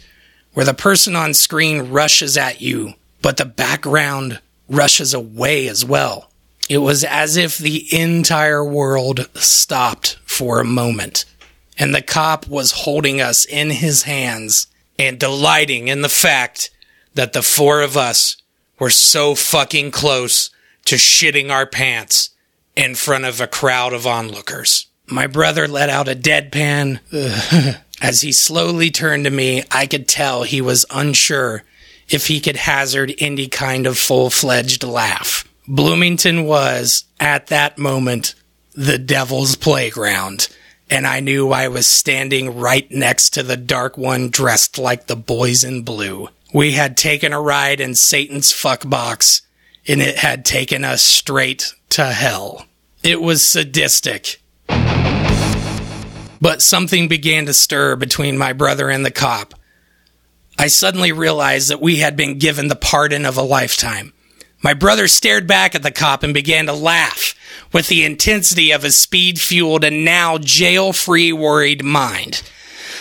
where 0.53 0.65
the 0.65 0.73
person 0.73 1.15
on 1.15 1.33
screen 1.33 1.91
rushes 1.91 2.37
at 2.37 2.61
you, 2.61 2.93
but 3.21 3.37
the 3.37 3.45
background 3.45 4.39
rushes 4.69 5.13
away 5.13 5.67
as 5.67 5.83
well. 5.85 6.29
It 6.69 6.77
was 6.79 7.03
as 7.03 7.37
if 7.37 7.57
the 7.57 7.85
entire 7.95 8.63
world 8.63 9.29
stopped 9.35 10.17
for 10.25 10.59
a 10.59 10.65
moment, 10.65 11.25
and 11.77 11.93
the 11.93 12.01
cop 12.01 12.47
was 12.47 12.71
holding 12.71 13.19
us 13.19 13.45
in 13.45 13.69
his 13.69 14.03
hands 14.03 14.67
and 14.97 15.19
delighting 15.19 15.87
in 15.87 16.01
the 16.01 16.09
fact 16.09 16.69
that 17.15 17.33
the 17.33 17.41
four 17.41 17.81
of 17.81 17.97
us 17.97 18.37
were 18.79 18.89
so 18.89 19.35
fucking 19.35 19.91
close 19.91 20.49
to 20.85 20.95
shitting 20.95 21.51
our 21.51 21.65
pants 21.65 22.29
in 22.75 22.95
front 22.95 23.25
of 23.25 23.39
a 23.39 23.47
crowd 23.47 23.93
of 23.93 24.07
onlookers. 24.07 24.87
My 25.07 25.27
brother 25.27 25.67
let 25.67 25.89
out 25.89 26.07
a 26.07 26.15
deadpan. 26.15 26.99
As 28.01 28.21
he 28.21 28.31
slowly 28.31 28.89
turned 28.89 29.25
to 29.25 29.29
me, 29.29 29.63
I 29.71 29.85
could 29.85 30.07
tell 30.07 30.43
he 30.43 30.61
was 30.61 30.85
unsure 30.89 31.63
if 32.09 32.27
he 32.27 32.39
could 32.39 32.55
hazard 32.55 33.13
any 33.19 33.47
kind 33.47 33.87
of 33.87 33.97
full 33.97 34.29
fledged 34.29 34.83
laugh. 34.83 35.47
Bloomington 35.67 36.45
was, 36.45 37.05
at 37.19 37.47
that 37.47 37.77
moment, 37.77 38.35
the 38.73 38.97
devil's 38.97 39.55
playground, 39.55 40.49
and 40.89 41.07
I 41.07 41.19
knew 41.21 41.51
I 41.51 41.69
was 41.69 41.87
standing 41.87 42.57
right 42.57 42.89
next 42.91 43.31
to 43.31 43.43
the 43.43 43.57
dark 43.57 43.97
one 43.97 44.29
dressed 44.29 44.77
like 44.77 45.07
the 45.07 45.15
boys 45.15 45.63
in 45.63 45.83
blue. 45.83 46.27
We 46.53 46.73
had 46.73 46.97
taken 46.97 47.33
a 47.33 47.41
ride 47.41 47.79
in 47.79 47.95
Satan's 47.95 48.51
fuck 48.51 48.87
box, 48.87 49.41
and 49.87 50.01
it 50.01 50.17
had 50.17 50.45
taken 50.45 50.83
us 50.83 51.01
straight 51.01 51.73
to 51.89 52.05
hell. 52.05 52.65
It 53.03 53.21
was 53.21 53.45
sadistic. 53.45 54.41
But 56.41 56.61
something 56.61 57.07
began 57.07 57.45
to 57.45 57.53
stir 57.53 57.95
between 57.95 58.37
my 58.37 58.53
brother 58.53 58.89
and 58.89 59.05
the 59.05 59.11
cop. 59.11 59.53
I 60.57 60.67
suddenly 60.67 61.11
realized 61.11 61.69
that 61.69 61.81
we 61.81 61.97
had 61.97 62.15
been 62.15 62.37
given 62.37 62.67
the 62.67 62.75
pardon 62.75 63.25
of 63.25 63.37
a 63.37 63.41
lifetime. 63.41 64.13
My 64.61 64.73
brother 64.73 65.07
stared 65.07 65.45
back 65.45 65.75
at 65.75 65.83
the 65.83 65.91
cop 65.91 66.23
and 66.23 66.33
began 66.33 66.67
to 66.67 66.73
laugh 66.73 67.35
with 67.73 67.87
the 67.87 68.05
intensity 68.05 68.71
of 68.71 68.83
his 68.83 68.95
speed 68.95 69.39
fueled 69.39 69.83
and 69.83 70.05
now 70.05 70.37
jail 70.37 70.93
free 70.93 71.33
worried 71.33 71.83
mind. 71.83 72.43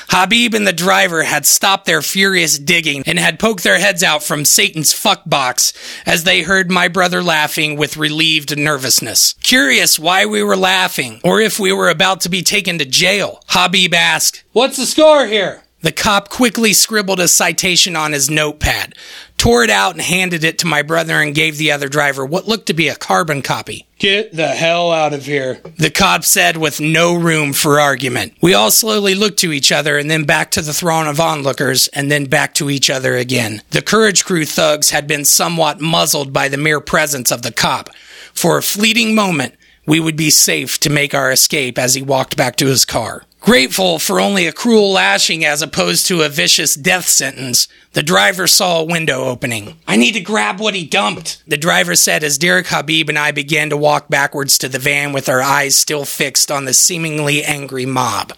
Habib 0.08 0.54
and 0.54 0.66
the 0.66 0.72
driver 0.72 1.22
had 1.22 1.46
stopped 1.46 1.86
their 1.86 2.02
furious 2.02 2.58
digging 2.58 3.02
and 3.06 3.18
had 3.18 3.38
poked 3.38 3.62
their 3.62 3.78
heads 3.78 4.02
out 4.02 4.22
from 4.22 4.44
Satan's 4.44 4.92
fuck 4.92 5.22
box 5.24 5.72
as 6.04 6.24
they 6.24 6.42
heard 6.42 6.70
my 6.70 6.88
brother 6.88 7.22
laughing 7.22 7.76
with 7.76 7.96
relieved 7.96 8.58
nervousness. 8.58 9.34
Curious 9.42 9.98
why 9.98 10.26
we 10.26 10.42
were 10.42 10.56
laughing 10.56 11.20
or 11.24 11.40
if 11.40 11.58
we 11.58 11.72
were 11.72 11.88
about 11.88 12.20
to 12.22 12.28
be 12.28 12.42
taken 12.42 12.78
to 12.78 12.84
jail, 12.84 13.40
Habib 13.48 13.94
asked, 13.94 14.42
What's 14.52 14.76
the 14.76 14.86
score 14.86 15.26
here? 15.26 15.62
The 15.82 15.92
cop 15.92 16.28
quickly 16.28 16.72
scribbled 16.72 17.18
a 17.18 17.26
citation 17.26 17.96
on 17.96 18.12
his 18.12 18.30
notepad, 18.30 18.94
tore 19.36 19.64
it 19.64 19.70
out, 19.70 19.94
and 19.94 20.00
handed 20.00 20.44
it 20.44 20.58
to 20.60 20.66
my 20.66 20.82
brother 20.82 21.20
and 21.20 21.34
gave 21.34 21.58
the 21.58 21.72
other 21.72 21.88
driver 21.88 22.24
what 22.24 22.46
looked 22.46 22.66
to 22.66 22.74
be 22.74 22.86
a 22.86 22.94
carbon 22.94 23.42
copy. 23.42 23.86
Get 23.98 24.32
the 24.32 24.48
hell 24.48 24.92
out 24.92 25.12
of 25.12 25.26
here, 25.26 25.60
the 25.78 25.90
cop 25.90 26.24
said 26.24 26.56
with 26.56 26.80
no 26.80 27.14
room 27.14 27.52
for 27.52 27.80
argument. 27.80 28.34
We 28.40 28.54
all 28.54 28.70
slowly 28.70 29.16
looked 29.16 29.40
to 29.40 29.52
each 29.52 29.72
other 29.72 29.98
and 29.98 30.08
then 30.08 30.22
back 30.24 30.52
to 30.52 30.62
the 30.62 30.72
throng 30.72 31.08
of 31.08 31.18
onlookers 31.18 31.88
and 31.88 32.10
then 32.10 32.26
back 32.26 32.54
to 32.54 32.70
each 32.70 32.88
other 32.88 33.16
again. 33.16 33.62
The 33.70 33.82
Courage 33.82 34.24
Crew 34.24 34.44
thugs 34.44 34.90
had 34.90 35.08
been 35.08 35.24
somewhat 35.24 35.80
muzzled 35.80 36.32
by 36.32 36.48
the 36.48 36.56
mere 36.56 36.80
presence 36.80 37.32
of 37.32 37.42
the 37.42 37.52
cop. 37.52 37.90
For 38.32 38.56
a 38.56 38.62
fleeting 38.62 39.16
moment, 39.16 39.54
we 39.84 39.98
would 39.98 40.16
be 40.16 40.30
safe 40.30 40.78
to 40.80 40.90
make 40.90 41.12
our 41.12 41.32
escape 41.32 41.76
as 41.76 41.94
he 41.94 42.02
walked 42.02 42.36
back 42.36 42.54
to 42.56 42.66
his 42.66 42.84
car. 42.84 43.24
Grateful 43.42 43.98
for 43.98 44.20
only 44.20 44.46
a 44.46 44.52
cruel 44.52 44.92
lashing 44.92 45.44
as 45.44 45.62
opposed 45.62 46.06
to 46.06 46.22
a 46.22 46.28
vicious 46.28 46.76
death 46.76 47.08
sentence, 47.08 47.66
the 47.92 48.02
driver 48.02 48.46
saw 48.46 48.78
a 48.78 48.84
window 48.84 49.24
opening. 49.24 49.76
I 49.88 49.96
need 49.96 50.12
to 50.12 50.20
grab 50.20 50.60
what 50.60 50.76
he 50.76 50.86
dumped, 50.86 51.42
the 51.48 51.56
driver 51.56 51.96
said 51.96 52.22
as 52.22 52.38
Derek 52.38 52.68
Habib 52.68 53.08
and 53.08 53.18
I 53.18 53.32
began 53.32 53.68
to 53.70 53.76
walk 53.76 54.06
backwards 54.08 54.58
to 54.58 54.68
the 54.68 54.78
van 54.78 55.12
with 55.12 55.28
our 55.28 55.42
eyes 55.42 55.74
still 55.74 56.04
fixed 56.04 56.52
on 56.52 56.66
the 56.66 56.72
seemingly 56.72 57.42
angry 57.42 57.84
mob. 57.84 58.32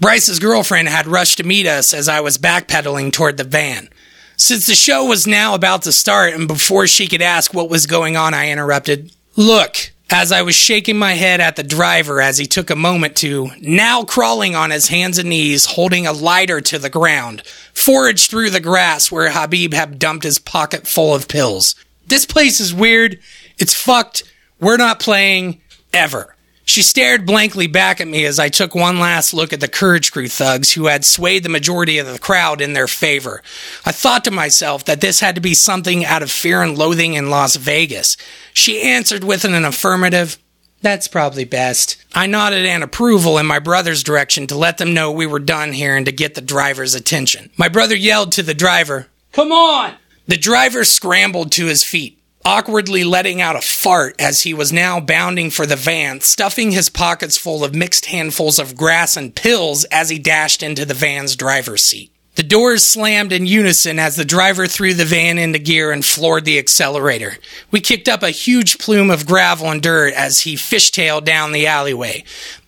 Bryce's 0.00 0.38
girlfriend 0.38 0.88
had 0.88 1.06
rushed 1.06 1.36
to 1.36 1.44
meet 1.44 1.66
us 1.66 1.92
as 1.92 2.08
I 2.08 2.20
was 2.20 2.38
backpedaling 2.38 3.12
toward 3.12 3.36
the 3.36 3.44
van. 3.44 3.90
Since 4.38 4.66
the 4.66 4.74
show 4.74 5.04
was 5.04 5.26
now 5.26 5.54
about 5.54 5.82
to 5.82 5.92
start 5.92 6.32
and 6.32 6.48
before 6.48 6.86
she 6.86 7.06
could 7.06 7.20
ask 7.20 7.52
what 7.52 7.68
was 7.68 7.84
going 7.84 8.16
on, 8.16 8.32
I 8.32 8.48
interrupted. 8.48 9.12
Look, 9.36 9.92
As 10.10 10.32
I 10.32 10.40
was 10.40 10.54
shaking 10.54 10.98
my 10.98 11.12
head 11.12 11.38
at 11.40 11.56
the 11.56 11.62
driver 11.62 12.22
as 12.22 12.38
he 12.38 12.46
took 12.46 12.70
a 12.70 12.76
moment 12.76 13.14
to, 13.16 13.50
now 13.60 14.04
crawling 14.04 14.56
on 14.56 14.70
his 14.70 14.88
hands 14.88 15.18
and 15.18 15.28
knees, 15.28 15.66
holding 15.66 16.06
a 16.06 16.12
lighter 16.12 16.62
to 16.62 16.78
the 16.78 16.88
ground, 16.88 17.42
forage 17.74 18.28
through 18.28 18.48
the 18.48 18.58
grass 18.60 19.12
where 19.12 19.30
Habib 19.30 19.74
had 19.74 19.98
dumped 19.98 20.24
his 20.24 20.38
pocket 20.38 20.86
full 20.86 21.14
of 21.14 21.28
pills. 21.28 21.74
This 22.06 22.24
place 22.24 22.58
is 22.58 22.72
weird. 22.72 23.20
It's 23.58 23.74
fucked. 23.74 24.22
We're 24.58 24.78
not 24.78 24.98
playing 24.98 25.60
ever. 25.92 26.34
She 26.68 26.82
stared 26.82 27.24
blankly 27.24 27.66
back 27.66 27.98
at 27.98 28.06
me 28.08 28.26
as 28.26 28.38
I 28.38 28.50
took 28.50 28.74
one 28.74 29.00
last 29.00 29.32
look 29.32 29.54
at 29.54 29.60
the 29.60 29.68
Courage 29.68 30.12
Crew 30.12 30.28
thugs 30.28 30.74
who 30.74 30.84
had 30.84 31.02
swayed 31.02 31.42
the 31.42 31.48
majority 31.48 31.96
of 31.96 32.06
the 32.06 32.18
crowd 32.18 32.60
in 32.60 32.74
their 32.74 32.86
favor. 32.86 33.42
I 33.86 33.92
thought 33.92 34.22
to 34.24 34.30
myself 34.30 34.84
that 34.84 35.00
this 35.00 35.20
had 35.20 35.34
to 35.36 35.40
be 35.40 35.54
something 35.54 36.04
out 36.04 36.22
of 36.22 36.30
fear 36.30 36.60
and 36.60 36.76
loathing 36.76 37.14
in 37.14 37.30
Las 37.30 37.56
Vegas. 37.56 38.18
She 38.52 38.82
answered 38.82 39.24
with 39.24 39.46
an 39.46 39.64
affirmative. 39.64 40.36
That's 40.82 41.08
probably 41.08 41.46
best. 41.46 41.96
I 42.14 42.26
nodded 42.26 42.66
in 42.66 42.82
approval 42.82 43.38
in 43.38 43.46
my 43.46 43.60
brother's 43.60 44.02
direction 44.02 44.46
to 44.48 44.58
let 44.58 44.76
them 44.76 44.92
know 44.92 45.10
we 45.10 45.26
were 45.26 45.38
done 45.38 45.72
here 45.72 45.96
and 45.96 46.04
to 46.04 46.12
get 46.12 46.34
the 46.34 46.42
driver's 46.42 46.94
attention. 46.94 47.48
My 47.56 47.68
brother 47.68 47.96
yelled 47.96 48.32
to 48.32 48.42
the 48.42 48.52
driver, 48.52 49.06
Come 49.32 49.52
on! 49.52 49.94
The 50.26 50.36
driver 50.36 50.84
scrambled 50.84 51.50
to 51.52 51.64
his 51.64 51.82
feet 51.82 52.17
awkwardly 52.48 53.04
letting 53.04 53.42
out 53.42 53.56
a 53.56 53.60
fart 53.60 54.18
as 54.18 54.40
he 54.40 54.54
was 54.54 54.72
now 54.72 54.98
bounding 54.98 55.50
for 55.50 55.66
the 55.66 55.76
van, 55.76 56.18
stuffing 56.22 56.70
his 56.70 56.88
pockets 56.88 57.36
full 57.36 57.62
of 57.62 57.74
mixed 57.74 58.06
handfuls 58.06 58.58
of 58.58 58.74
grass 58.74 59.18
and 59.18 59.34
pills 59.34 59.84
as 59.92 60.08
he 60.08 60.18
dashed 60.18 60.62
into 60.62 60.86
the 60.86 60.94
van's 60.94 61.36
driver's 61.36 61.84
seat. 61.84 62.10
The 62.36 62.42
doors 62.42 62.86
slammed 62.86 63.32
in 63.32 63.44
unison 63.44 63.98
as 63.98 64.16
the 64.16 64.24
driver 64.24 64.66
threw 64.66 64.94
the 64.94 65.04
van 65.04 65.36
into 65.36 65.58
gear 65.58 65.92
and 65.92 66.02
floored 66.02 66.46
the 66.46 66.58
accelerator. 66.58 67.36
We 67.70 67.80
kicked 67.80 68.08
up 68.08 68.22
a 68.22 68.30
huge 68.30 68.78
plume 68.78 69.10
of 69.10 69.26
gravel 69.26 69.70
and 69.70 69.82
dirt 69.82 70.14
as 70.14 70.40
he 70.40 70.54
fishtailed 70.54 71.24
down 71.24 71.52
the 71.52 71.66
alleyway. 71.66 72.24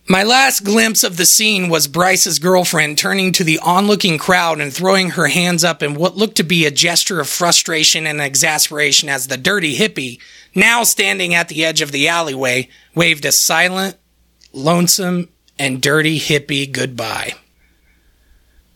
My 0.07 0.23
last 0.23 0.63
glimpse 0.63 1.03
of 1.03 1.17
the 1.17 1.25
scene 1.25 1.69
was 1.69 1.87
Bryce's 1.87 2.39
girlfriend 2.39 2.97
turning 2.97 3.31
to 3.33 3.43
the 3.43 3.59
onlooking 3.59 4.17
crowd 4.17 4.59
and 4.59 4.73
throwing 4.73 5.11
her 5.11 5.27
hands 5.27 5.63
up 5.63 5.83
in 5.83 5.93
what 5.93 6.17
looked 6.17 6.37
to 6.37 6.43
be 6.43 6.65
a 6.65 6.71
gesture 6.71 7.19
of 7.19 7.29
frustration 7.29 8.07
and 8.07 8.19
exasperation 8.19 9.09
as 9.09 9.27
the 9.27 9.37
dirty 9.37 9.77
hippie, 9.77 10.19
now 10.55 10.83
standing 10.83 11.35
at 11.35 11.49
the 11.49 11.63
edge 11.63 11.81
of 11.81 11.91
the 11.91 12.07
alleyway, 12.07 12.67
waved 12.95 13.25
a 13.25 13.31
silent, 13.31 13.95
lonesome, 14.51 15.29
and 15.59 15.81
dirty 15.81 16.19
hippie 16.19 16.69
goodbye. 16.69 17.33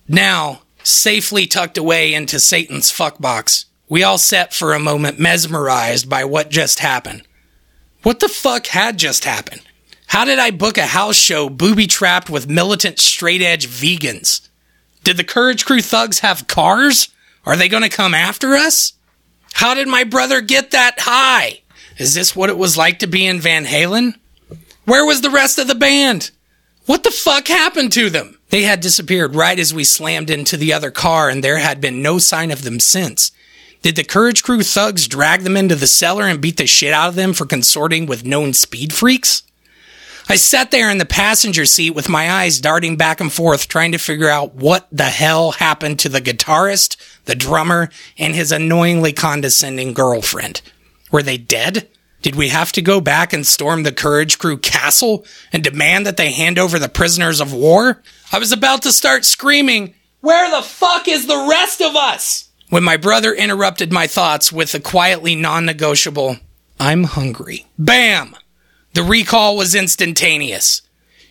Now, 0.07 0.61
safely 0.83 1.47
tucked 1.47 1.79
away 1.79 2.13
into 2.13 2.39
Satan's 2.39 2.91
fuckbox, 2.91 3.65
we 3.89 4.03
all 4.03 4.19
sat 4.19 4.53
for 4.53 4.73
a 4.73 4.79
moment 4.79 5.19
mesmerized 5.19 6.07
by 6.07 6.23
what 6.23 6.49
just 6.49 6.79
happened. 6.79 7.23
What 8.03 8.19
the 8.19 8.29
fuck 8.29 8.67
had 8.67 8.97
just 8.97 9.25
happened? 9.25 9.63
How 10.07 10.25
did 10.25 10.39
I 10.39 10.51
book 10.51 10.77
a 10.77 10.85
house 10.85 11.15
show 11.15 11.49
booby 11.49 11.87
trapped 11.87 12.29
with 12.29 12.49
militant 12.49 12.99
straight 12.99 13.41
edge 13.41 13.67
vegans? 13.67 14.47
Did 15.03 15.17
the 15.17 15.23
Courage 15.23 15.65
Crew 15.65 15.81
thugs 15.81 16.19
have 16.19 16.47
cars? 16.47 17.09
Are 17.45 17.55
they 17.55 17.69
going 17.69 17.83
to 17.83 17.89
come 17.89 18.13
after 18.13 18.55
us? 18.55 18.93
How 19.53 19.73
did 19.73 19.87
my 19.87 20.03
brother 20.03 20.41
get 20.41 20.71
that 20.71 20.99
high? 20.99 21.61
Is 21.97 22.13
this 22.13 22.35
what 22.35 22.49
it 22.49 22.57
was 22.57 22.77
like 22.77 22.99
to 22.99 23.07
be 23.07 23.25
in 23.25 23.39
Van 23.39 23.65
Halen? 23.65 24.15
Where 24.85 25.05
was 25.05 25.21
the 25.21 25.29
rest 25.29 25.57
of 25.57 25.67
the 25.67 25.75
band? 25.75 26.31
What 26.85 27.03
the 27.03 27.11
fuck 27.11 27.47
happened 27.47 27.91
to 27.93 28.09
them? 28.09 28.37
They 28.49 28.63
had 28.63 28.79
disappeared 28.79 29.35
right 29.35 29.57
as 29.57 29.73
we 29.73 29.83
slammed 29.83 30.29
into 30.29 30.57
the 30.57 30.73
other 30.73 30.91
car, 30.91 31.29
and 31.29 31.43
there 31.43 31.57
had 31.57 31.81
been 31.81 32.01
no 32.01 32.19
sign 32.19 32.51
of 32.51 32.63
them 32.63 32.79
since. 32.79 33.31
Did 33.81 33.95
the 33.95 34.03
Courage 34.03 34.43
Crew 34.43 34.61
thugs 34.61 35.07
drag 35.07 35.41
them 35.41 35.57
into 35.57 35.75
the 35.75 35.87
cellar 35.87 36.25
and 36.25 36.41
beat 36.41 36.57
the 36.57 36.67
shit 36.67 36.93
out 36.93 37.09
of 37.09 37.15
them 37.15 37.33
for 37.33 37.45
consorting 37.45 38.05
with 38.05 38.25
known 38.25 38.53
speed 38.53 38.93
freaks? 38.93 39.43
I 40.27 40.37
sat 40.37 40.71
there 40.71 40.89
in 40.89 40.97
the 40.97 41.05
passenger 41.05 41.65
seat 41.65 41.91
with 41.91 42.09
my 42.09 42.31
eyes 42.31 42.59
darting 42.59 42.97
back 42.97 43.21
and 43.21 43.31
forth, 43.31 43.67
trying 43.67 43.91
to 43.91 43.99
figure 43.99 44.29
out 44.29 44.55
what 44.55 44.87
the 44.91 45.03
hell 45.03 45.51
happened 45.51 45.99
to 45.99 46.09
the 46.09 46.21
guitarist, 46.21 46.97
the 47.25 47.35
drummer, 47.35 47.89
and 48.17 48.33
his 48.33 48.51
annoyingly 48.51 49.13
condescending 49.13 49.93
girlfriend. 49.93 50.61
Were 51.11 51.21
they 51.21 51.37
dead? 51.37 51.87
Did 52.23 52.35
we 52.35 52.49
have 52.49 52.71
to 52.71 52.81
go 52.81 53.01
back 53.01 53.33
and 53.33 53.45
storm 53.45 53.83
the 53.83 53.91
Courage 53.91 54.39
Crew 54.39 54.57
castle 54.57 55.25
and 55.53 55.63
demand 55.63 56.07
that 56.07 56.17
they 56.17 56.31
hand 56.31 56.57
over 56.57 56.79
the 56.79 56.89
prisoners 56.89 57.39
of 57.39 57.53
war? 57.53 58.01
I 58.31 58.39
was 58.39 58.51
about 58.51 58.81
to 58.81 58.91
start 58.91 59.25
screaming, 59.25 59.93
Where 60.21 60.49
the 60.49 60.63
fuck 60.63 61.07
is 61.07 61.27
the 61.27 61.47
rest 61.47 61.81
of 61.81 61.95
us? 61.95 62.49
When 62.69 62.83
my 62.83 62.97
brother 62.97 63.31
interrupted 63.31 63.93
my 63.93 64.07
thoughts 64.07 64.51
with 64.51 64.73
a 64.73 64.79
quietly 64.79 65.35
non 65.35 65.67
negotiable, 65.67 66.37
I'm 66.79 67.03
hungry. 67.03 67.67
Bam! 67.77 68.35
The 68.95 69.03
recall 69.03 69.57
was 69.57 69.75
instantaneous. 69.75 70.81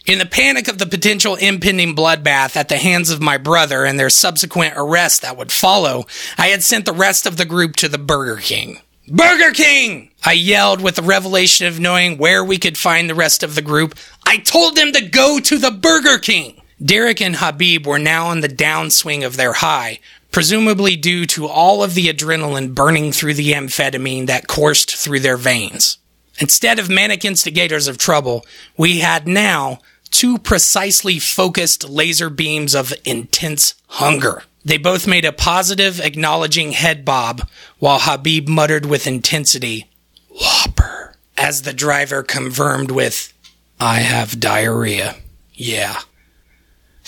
In 0.05 0.19
the 0.19 0.27
panic 0.27 0.69
of 0.69 0.77
the 0.77 0.85
potential 0.85 1.37
impending 1.37 1.97
bloodbath 1.97 2.57
at 2.57 2.69
the 2.69 2.77
hands 2.77 3.09
of 3.09 3.23
my 3.23 3.39
brother 3.39 3.87
and 3.87 3.99
their 3.99 4.11
subsequent 4.11 4.75
arrest 4.77 5.23
that 5.23 5.39
would 5.39 5.51
follow, 5.51 6.05
I 6.37 6.49
had 6.49 6.63
sent 6.63 6.85
the 6.85 6.93
rest 6.93 7.25
of 7.25 7.39
the 7.39 7.47
group 7.47 7.77
to 7.77 7.89
the 7.89 7.97
Burger 7.97 8.37
King. 8.37 8.81
Burger 9.09 9.51
King! 9.53 10.11
I 10.27 10.33
yelled 10.33 10.83
with 10.83 10.97
the 10.97 11.03
revelation 11.03 11.67
of 11.67 11.81
knowing 11.81 12.19
where 12.19 12.45
we 12.45 12.59
could 12.59 12.77
find 12.77 13.09
the 13.09 13.15
rest 13.15 13.43
of 13.43 13.55
the 13.55 13.63
group. 13.63 13.95
I 14.27 14.37
told 14.37 14.77
them 14.77 14.93
to 14.93 15.09
go 15.09 15.41
to 15.41 15.57
the 15.57 15.71
Burger 15.71 16.19
King! 16.19 16.61
Derek 16.85 17.23
and 17.23 17.37
Habib 17.37 17.87
were 17.87 17.99
now 17.99 18.27
on 18.27 18.43
the 18.43 18.49
downswing 18.49 19.25
of 19.25 19.39
their 19.39 19.55
high, 19.55 20.01
presumably 20.31 20.97
due 20.97 21.25
to 21.29 21.47
all 21.47 21.83
of 21.83 21.95
the 21.95 22.09
adrenaline 22.09 22.75
burning 22.75 23.11
through 23.11 23.33
the 23.33 23.53
amphetamine 23.53 24.27
that 24.27 24.49
coursed 24.49 24.95
through 24.95 25.21
their 25.21 25.39
veins. 25.39 25.97
Instead 26.41 26.79
of 26.79 26.91
manic 26.91 27.25
instigators 27.25 27.87
of 27.89 27.99
trouble, 27.99 28.45
we 28.77 29.01
had 29.01 29.27
now 29.27 29.79
two 30.11 30.39
precisely 30.39 31.19
focused 31.19 31.89
laser 31.89 32.31
beams 32.31 32.75
of 32.75 32.93
intense 33.05 33.75
hunger. 33.87 34.43
They 34.65 34.79
both 34.79 35.07
made 35.07 35.25
a 35.25 35.33
positive, 35.33 36.01
acknowledging 36.01 36.73
head 36.73 37.05
bob, 37.05 37.49
while 37.79 37.99
Habib 38.01 38.49
muttered 38.49 38.87
with 38.87 39.07
intensity, 39.07 39.89
Whopper, 40.31 41.15
as 41.37 41.63
the 41.63 41.73
driver 41.73 42.23
confirmed 42.23 42.91
with, 42.91 43.33
I 43.79 43.97
have 43.97 44.41
diarrhea. 44.41 45.17
Yeah. 45.53 46.01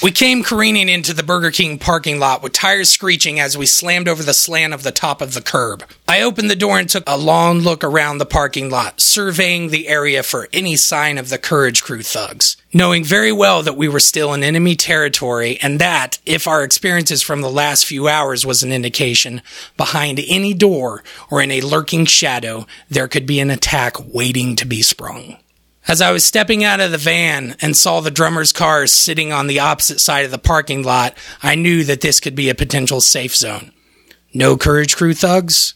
We 0.02 0.10
came 0.12 0.42
careening 0.42 0.90
into 0.90 1.14
the 1.14 1.22
Burger 1.22 1.50
King 1.50 1.78
parking 1.78 2.18
lot 2.18 2.42
with 2.42 2.52
tires 2.52 2.90
screeching 2.90 3.40
as 3.40 3.56
we 3.56 3.64
slammed 3.64 4.08
over 4.08 4.22
the 4.22 4.34
slant 4.34 4.74
of 4.74 4.82
the 4.82 4.92
top 4.92 5.22
of 5.22 5.32
the 5.32 5.40
curb. 5.40 5.84
I 6.06 6.20
opened 6.20 6.50
the 6.50 6.54
door 6.54 6.78
and 6.78 6.86
took 6.86 7.04
a 7.06 7.16
long 7.16 7.60
look 7.60 7.82
around 7.82 8.18
the 8.18 8.26
parking 8.26 8.68
lot, 8.68 9.00
surveying 9.00 9.70
the 9.70 9.88
area 9.88 10.22
for 10.22 10.48
any 10.52 10.76
sign 10.76 11.16
of 11.16 11.30
the 11.30 11.38
Courage 11.38 11.82
Crew 11.82 12.02
thugs, 12.02 12.58
knowing 12.74 13.04
very 13.04 13.32
well 13.32 13.62
that 13.62 13.76
we 13.76 13.88
were 13.88 13.98
still 13.98 14.34
in 14.34 14.44
enemy 14.44 14.76
territory 14.76 15.58
and 15.62 15.80
that, 15.80 16.18
if 16.26 16.46
our 16.46 16.62
experiences 16.62 17.22
from 17.22 17.40
the 17.40 17.50
last 17.50 17.86
few 17.86 18.06
hours 18.06 18.44
was 18.44 18.62
an 18.62 18.72
indication, 18.72 19.40
behind 19.78 20.20
any 20.28 20.52
door 20.52 21.02
or 21.30 21.40
in 21.40 21.50
a 21.50 21.62
lurking 21.62 22.04
shadow, 22.04 22.66
there 22.90 23.08
could 23.08 23.24
be 23.24 23.40
an 23.40 23.50
attack 23.50 23.94
waiting 24.12 24.56
to 24.56 24.66
be 24.66 24.82
sprung. 24.82 25.38
As 25.88 26.00
I 26.00 26.10
was 26.10 26.24
stepping 26.24 26.64
out 26.64 26.80
of 26.80 26.90
the 26.90 26.98
van 26.98 27.54
and 27.60 27.76
saw 27.76 28.00
the 28.00 28.10
drummer's 28.10 28.52
car 28.52 28.88
sitting 28.88 29.32
on 29.32 29.46
the 29.46 29.60
opposite 29.60 30.00
side 30.00 30.24
of 30.24 30.32
the 30.32 30.38
parking 30.38 30.82
lot, 30.82 31.16
I 31.42 31.54
knew 31.54 31.84
that 31.84 32.00
this 32.00 32.18
could 32.18 32.34
be 32.34 32.48
a 32.48 32.56
potential 32.56 33.00
safe 33.00 33.36
zone. 33.36 33.72
No 34.34 34.56
Courage 34.56 34.96
Crew 34.96 35.14
thugs, 35.14 35.74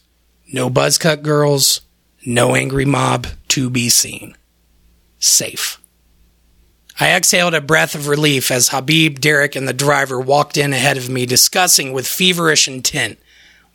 no 0.51 0.69
buzzcut 0.69 1.21
girls, 1.21 1.81
no 2.25 2.55
angry 2.55 2.83
mob 2.83 3.27
to 3.49 3.69
be 3.69 3.89
seen. 3.89 4.35
Safe. 5.17 5.79
I 6.99 7.11
exhaled 7.13 7.53
a 7.53 7.61
breath 7.61 7.95
of 7.95 8.09
relief 8.09 8.51
as 8.51 8.67
Habib, 8.67 9.19
Derek, 9.19 9.55
and 9.55 9.67
the 9.67 9.73
driver 9.73 10.19
walked 10.19 10.57
in 10.57 10.73
ahead 10.73 10.97
of 10.97 11.09
me, 11.09 11.25
discussing 11.25 11.93
with 11.93 12.05
feverish 12.05 12.67
intent 12.67 13.17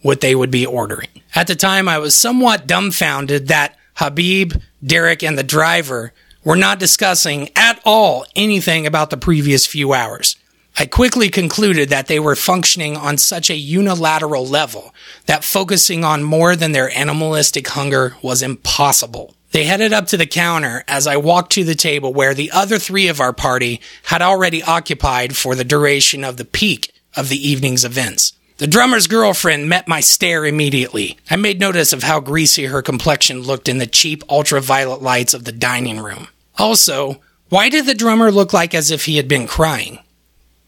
what 0.02 0.20
they 0.20 0.34
would 0.34 0.50
be 0.50 0.66
ordering. 0.66 1.08
At 1.34 1.46
the 1.46 1.56
time, 1.56 1.88
I 1.88 1.98
was 1.98 2.14
somewhat 2.14 2.66
dumbfounded 2.66 3.48
that 3.48 3.76
Habib, 3.94 4.52
Derek, 4.84 5.24
and 5.24 5.36
the 5.36 5.42
driver 5.42 6.12
were 6.46 6.56
not 6.56 6.78
discussing 6.78 7.50
at 7.56 7.80
all 7.84 8.24
anything 8.36 8.86
about 8.86 9.10
the 9.10 9.16
previous 9.16 9.66
few 9.66 9.92
hours. 9.92 10.36
I 10.78 10.86
quickly 10.86 11.28
concluded 11.28 11.88
that 11.88 12.06
they 12.06 12.20
were 12.20 12.36
functioning 12.36 12.96
on 12.96 13.18
such 13.18 13.50
a 13.50 13.56
unilateral 13.56 14.46
level 14.46 14.94
that 15.26 15.42
focusing 15.42 16.04
on 16.04 16.22
more 16.22 16.54
than 16.54 16.70
their 16.70 16.96
animalistic 16.96 17.66
hunger 17.66 18.14
was 18.22 18.42
impossible. 18.42 19.34
They 19.50 19.64
headed 19.64 19.92
up 19.92 20.06
to 20.08 20.16
the 20.16 20.26
counter 20.26 20.84
as 20.86 21.08
I 21.08 21.16
walked 21.16 21.50
to 21.52 21.64
the 21.64 21.74
table 21.74 22.14
where 22.14 22.32
the 22.32 22.52
other 22.52 22.78
three 22.78 23.08
of 23.08 23.20
our 23.20 23.32
party 23.32 23.80
had 24.04 24.22
already 24.22 24.62
occupied 24.62 25.36
for 25.36 25.56
the 25.56 25.64
duration 25.64 26.22
of 26.22 26.36
the 26.36 26.44
peak 26.44 26.92
of 27.16 27.28
the 27.28 27.48
evening's 27.48 27.84
events. 27.84 28.34
The 28.58 28.68
drummer's 28.68 29.08
girlfriend 29.08 29.68
met 29.68 29.88
my 29.88 30.00
stare 30.00 30.46
immediately. 30.46 31.18
I 31.28 31.36
made 31.36 31.58
notice 31.58 31.92
of 31.92 32.04
how 32.04 32.20
greasy 32.20 32.66
her 32.66 32.82
complexion 32.82 33.40
looked 33.40 33.68
in 33.68 33.78
the 33.78 33.86
cheap 33.86 34.22
ultraviolet 34.30 35.02
lights 35.02 35.34
of 35.34 35.44
the 35.44 35.52
dining 35.52 35.98
room. 35.98 36.28
Also, 36.58 37.20
why 37.48 37.68
did 37.68 37.86
the 37.86 37.94
drummer 37.94 38.30
look 38.30 38.52
like 38.52 38.74
as 38.74 38.90
if 38.90 39.04
he 39.04 39.16
had 39.16 39.28
been 39.28 39.46
crying? 39.46 39.98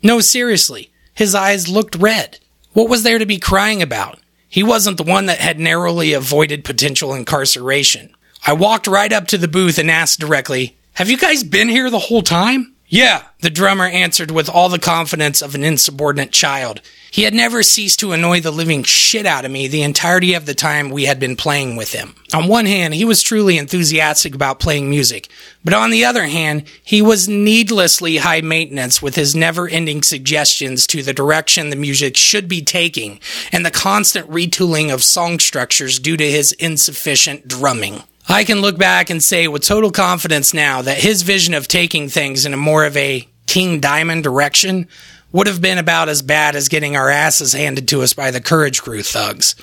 No, 0.02 0.20
seriously, 0.20 0.92
his 1.14 1.34
eyes 1.34 1.68
looked 1.68 1.96
red. 1.96 2.38
What 2.72 2.88
was 2.88 3.02
there 3.02 3.18
to 3.18 3.26
be 3.26 3.38
crying 3.38 3.82
about? 3.82 4.20
He 4.48 4.62
wasn't 4.62 4.96
the 4.96 5.02
one 5.02 5.26
that 5.26 5.38
had 5.38 5.58
narrowly 5.58 6.12
avoided 6.12 6.64
potential 6.64 7.12
incarceration. 7.12 8.14
I 8.46 8.52
walked 8.52 8.86
right 8.86 9.12
up 9.12 9.26
to 9.28 9.38
the 9.38 9.48
booth 9.48 9.78
and 9.78 9.90
asked 9.90 10.20
directly, 10.20 10.78
Have 10.94 11.10
you 11.10 11.18
guys 11.18 11.42
been 11.42 11.68
here 11.68 11.90
the 11.90 11.98
whole 11.98 12.22
time? 12.22 12.74
Yeah, 12.90 13.24
the 13.40 13.50
drummer 13.50 13.84
answered 13.84 14.30
with 14.30 14.48
all 14.48 14.70
the 14.70 14.78
confidence 14.78 15.42
of 15.42 15.54
an 15.54 15.62
insubordinate 15.62 16.32
child. 16.32 16.80
He 17.10 17.24
had 17.24 17.34
never 17.34 17.62
ceased 17.62 18.00
to 18.00 18.12
annoy 18.12 18.40
the 18.40 18.50
living 18.50 18.82
shit 18.82 19.26
out 19.26 19.44
of 19.44 19.50
me 19.50 19.68
the 19.68 19.82
entirety 19.82 20.32
of 20.32 20.46
the 20.46 20.54
time 20.54 20.88
we 20.88 21.04
had 21.04 21.20
been 21.20 21.36
playing 21.36 21.76
with 21.76 21.92
him. 21.92 22.14
On 22.32 22.48
one 22.48 22.64
hand, 22.64 22.94
he 22.94 23.04
was 23.04 23.22
truly 23.22 23.58
enthusiastic 23.58 24.34
about 24.34 24.58
playing 24.58 24.88
music, 24.88 25.28
but 25.62 25.74
on 25.74 25.90
the 25.90 26.06
other 26.06 26.24
hand, 26.24 26.64
he 26.82 27.02
was 27.02 27.28
needlessly 27.28 28.18
high 28.18 28.40
maintenance 28.40 29.02
with 29.02 29.16
his 29.16 29.34
never 29.34 29.68
ending 29.68 30.02
suggestions 30.02 30.86
to 30.86 31.02
the 31.02 31.14
direction 31.14 31.68
the 31.68 31.76
music 31.76 32.16
should 32.16 32.48
be 32.48 32.62
taking 32.62 33.20
and 33.52 33.66
the 33.66 33.70
constant 33.70 34.30
retooling 34.30 34.92
of 34.92 35.02
song 35.02 35.38
structures 35.38 35.98
due 35.98 36.16
to 36.16 36.30
his 36.30 36.52
insufficient 36.52 37.48
drumming. 37.48 38.02
I 38.30 38.44
can 38.44 38.60
look 38.60 38.76
back 38.76 39.08
and 39.08 39.22
say 39.22 39.48
with 39.48 39.62
total 39.62 39.90
confidence 39.90 40.52
now 40.52 40.82
that 40.82 40.98
his 40.98 41.22
vision 41.22 41.54
of 41.54 41.66
taking 41.66 42.10
things 42.10 42.44
in 42.44 42.52
a 42.52 42.58
more 42.58 42.84
of 42.84 42.94
a 42.94 43.26
King 43.46 43.80
Diamond 43.80 44.22
direction 44.22 44.86
would 45.32 45.46
have 45.46 45.62
been 45.62 45.78
about 45.78 46.10
as 46.10 46.20
bad 46.20 46.54
as 46.54 46.68
getting 46.68 46.94
our 46.94 47.08
asses 47.08 47.54
handed 47.54 47.88
to 47.88 48.02
us 48.02 48.12
by 48.12 48.30
the 48.30 48.40
Courage 48.40 48.82
Crew 48.82 49.02
thugs. 49.02 49.54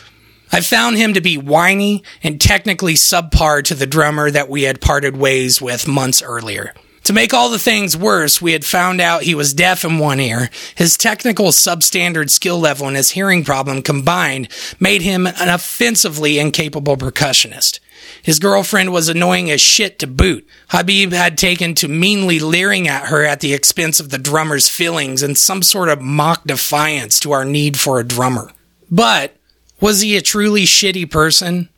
I 0.52 0.62
found 0.62 0.98
him 0.98 1.14
to 1.14 1.22
be 1.22 1.38
whiny 1.38 2.04
and 2.24 2.42
technically 2.42 2.96
subpar 2.96 3.64
to 3.66 3.76
the 3.76 3.86
drummer 3.86 4.32
that 4.32 4.50
we 4.50 4.64
had 4.64 4.82
parted 4.82 5.16
ways 5.16 5.62
with 5.62 5.88
months 5.88 6.24
earlier. 6.24 6.74
To 7.06 7.14
make 7.14 7.36
all 7.36 7.52
the 7.52 7.60
things 7.60 7.96
worse, 7.96 8.42
we 8.42 8.54
had 8.54 8.66
found 8.66 9.00
out 9.00 9.22
he 9.22 9.36
was 9.36 9.54
deaf 9.54 9.86
in 9.86 10.00
one 10.00 10.20
ear. 10.20 10.50
His 10.74 10.98
technical 10.98 11.50
substandard 11.50 12.32
skill 12.32 12.60
level 12.60 12.88
and 12.88 12.98
his 12.98 13.12
hearing 13.12 13.44
problem 13.44 13.84
combined 13.84 14.48
made 14.80 15.04
him 15.04 15.28
an 15.28 15.50
offensively 15.50 16.40
incapable 16.40 16.98
percussionist. 16.98 17.80
His 18.24 18.40
girlfriend 18.40 18.92
was 18.92 19.08
annoying 19.08 19.52
as 19.52 19.62
shit 19.62 20.00
to 20.00 20.08
boot. 20.08 20.48
Habib 20.70 21.12
had 21.12 21.38
taken 21.38 21.76
to 21.76 21.88
meanly 21.88 22.40
leering 22.40 22.88
at 22.88 23.10
her 23.10 23.24
at 23.24 23.40
the 23.40 23.54
expense 23.54 24.00
of 24.00 24.10
the 24.10 24.18
drummer's 24.18 24.68
feelings 24.68 25.22
and 25.22 25.38
some 25.38 25.62
sort 25.62 25.90
of 25.90 26.02
mock 26.02 26.44
defiance 26.46 27.20
to 27.20 27.34
our 27.34 27.46
need 27.46 27.78
for 27.80 28.00
a 28.00 28.04
drummer. 28.04 28.50
But 28.90 29.36
was 29.80 30.02
he 30.02 30.18
a 30.18 30.24
truly 30.24 30.64
shitty 30.64 31.12
person? 31.12 31.70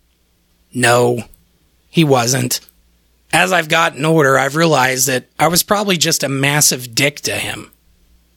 No, 0.74 1.24
he 1.90 2.06
wasn't. 2.06 2.62
As 3.34 3.52
I've 3.52 3.70
gotten 3.70 4.06
older, 4.06 4.38
I've 4.38 4.56
realized 4.56 5.08
that 5.08 5.28
I 5.38 5.48
was 5.48 5.64
probably 5.64 5.98
just 5.98 6.24
a 6.24 6.30
massive 6.30 6.96
dick 6.96 7.22
to 7.22 7.34
him. 7.34 7.72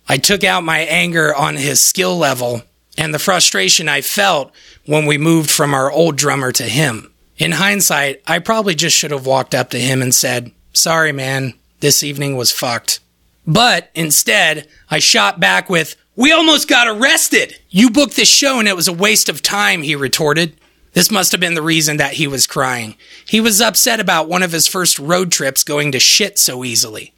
I 0.09 0.17
took 0.17 0.43
out 0.43 0.65
my 0.65 0.81
anger 0.81 1.35
on 1.35 1.57
his 1.57 1.81
skill 1.81 2.19
level 2.19 2.63
and 2.99 3.15
the 3.15 3.19
frustration 3.19 3.89
I 3.89 4.01
felt 4.01 4.53
when 4.87 5.07
we 5.07 5.19
moved 5.19 5.51
from 5.51 5.73
our 5.73 5.91
old 5.91 6.17
drummer 6.17 6.53
to 6.53 6.65
him. 6.65 7.13
In 7.39 7.53
hindsight, 7.53 8.21
I 8.27 8.41
probably 8.41 8.75
just 8.75 8.97
should 8.97 9.13
have 9.13 9.25
walked 9.25 9.55
up 9.55 9.71
to 9.71 9.81
him 9.81 10.03
and 10.03 10.15
said, 10.15 10.53
Sorry, 10.73 11.13
man, 11.13 11.55
this 11.81 12.03
evening 12.03 12.37
was 12.37 12.53
fucked. 12.53 13.01
But 13.47 13.91
instead, 13.95 14.69
I 14.91 14.99
shot 14.99 15.41
back 15.41 15.71
with, 15.71 15.97
We 16.17 16.33
almost 16.33 16.69
got 16.69 16.89
arrested! 16.89 17.59
You 17.71 17.91
booked 17.91 18.17
this 18.17 18.29
show 18.29 18.59
and 18.59 18.69
it 18.69 18.77
was 18.77 18.89
a 18.89 18.93
waste 18.93 19.29
of 19.29 19.43
time, 19.43 19.83
he 19.83 19.97
retorted. 19.97 20.60
This 20.93 21.11
must 21.11 21.33
have 21.33 21.41
been 21.41 21.55
the 21.55 21.63
reason 21.63 21.99
that 21.99 22.15
he 22.15 22.27
was 22.27 22.47
crying. 22.47 22.97
He 23.27 23.41
was 23.41 23.61
upset 23.61 24.01
about 24.01 24.29
one 24.29 24.43
of 24.43 24.53
his 24.53 24.67
first 24.67 24.99
road 24.99 25.31
trips 25.31 25.63
going 25.63 25.93
to 25.93 26.01
shit 26.01 26.39
so 26.39 26.65
easily. 26.65 27.15